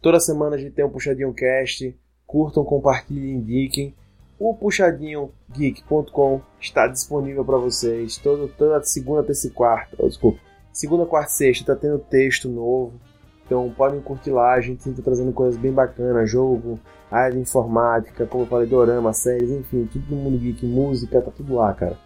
toda 0.00 0.20
semana 0.20 0.54
a 0.54 0.58
gente 0.58 0.72
tem 0.72 0.84
um 0.84 0.90
Puxadinho 0.90 1.34
Cast. 1.34 1.96
Curtam, 2.26 2.64
compartilhem, 2.64 3.36
indiquem. 3.36 3.94
O 4.38 4.54
puxadinhogeek.com 4.54 6.40
está 6.60 6.88
disponível 6.88 7.44
para 7.44 7.56
vocês 7.56 8.16
todo, 8.16 8.48
toda 8.48 8.82
segunda, 8.82 9.22
terça 9.22 9.46
e 9.46 9.50
quarta. 9.50 9.96
Oh, 9.98 10.08
desculpa, 10.08 10.40
segunda, 10.72 11.06
quarta 11.06 11.30
e 11.30 11.34
sexta 11.34 11.62
está 11.62 11.76
tendo 11.76 11.98
texto 11.98 12.48
novo. 12.48 13.00
Então 13.46 13.72
podem 13.76 14.00
curtir 14.00 14.30
lá, 14.30 14.54
a 14.54 14.60
gente 14.60 14.88
está 14.88 15.02
trazendo 15.02 15.32
coisas 15.32 15.60
bem 15.60 15.72
bacanas, 15.72 16.30
jogo, 16.30 16.80
área 17.10 17.34
de 17.34 17.40
informática, 17.40 18.26
como 18.26 18.44
eu 18.44 18.48
falei, 18.48 18.66
dorama, 18.66 19.12
séries, 19.12 19.50
enfim, 19.50 19.88
tudo 19.92 20.06
do 20.06 20.16
mundo 20.16 20.38
geek, 20.38 20.66
música, 20.66 21.20
tá 21.20 21.30
tudo 21.30 21.54
lá, 21.54 21.72
cara. 21.74 21.96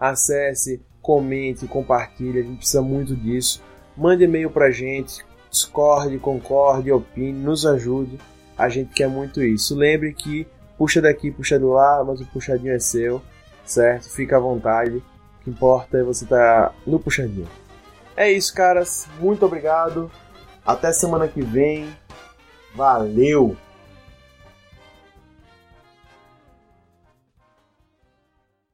Acesse, 0.00 0.82
comente, 1.00 1.68
compartilhe, 1.68 2.40
a 2.40 2.42
gente 2.42 2.58
precisa 2.58 2.82
muito 2.82 3.14
disso. 3.14 3.62
Mande 3.96 4.24
e-mail 4.24 4.50
pra 4.50 4.70
gente, 4.70 5.24
discorde, 5.50 6.18
concorde, 6.18 6.90
opine, 6.90 7.32
nos 7.32 7.64
ajude. 7.64 8.18
A 8.58 8.68
gente 8.68 8.92
quer 8.92 9.08
muito 9.08 9.42
isso. 9.42 9.76
Lembre 9.76 10.12
que 10.12 10.46
puxa 10.76 11.00
daqui, 11.00 11.30
puxa 11.30 11.58
do 11.58 11.70
lá, 11.72 12.02
mas 12.04 12.20
o 12.20 12.26
puxadinho 12.26 12.74
é 12.74 12.78
seu, 12.78 13.22
certo? 13.64 14.08
Fica 14.10 14.36
à 14.36 14.40
vontade. 14.40 14.96
O 14.96 15.44
que 15.44 15.50
importa 15.50 15.98
é 15.98 16.02
você 16.02 16.24
estar 16.24 16.70
tá 16.70 16.74
no 16.86 16.98
puxadinho. 16.98 17.48
É 18.16 18.30
isso, 18.30 18.54
caras. 18.54 19.06
Muito 19.20 19.44
obrigado. 19.44 20.10
Até 20.64 20.92
semana 20.92 21.28
que 21.28 21.42
vem. 21.42 21.88
Valeu! 22.74 23.56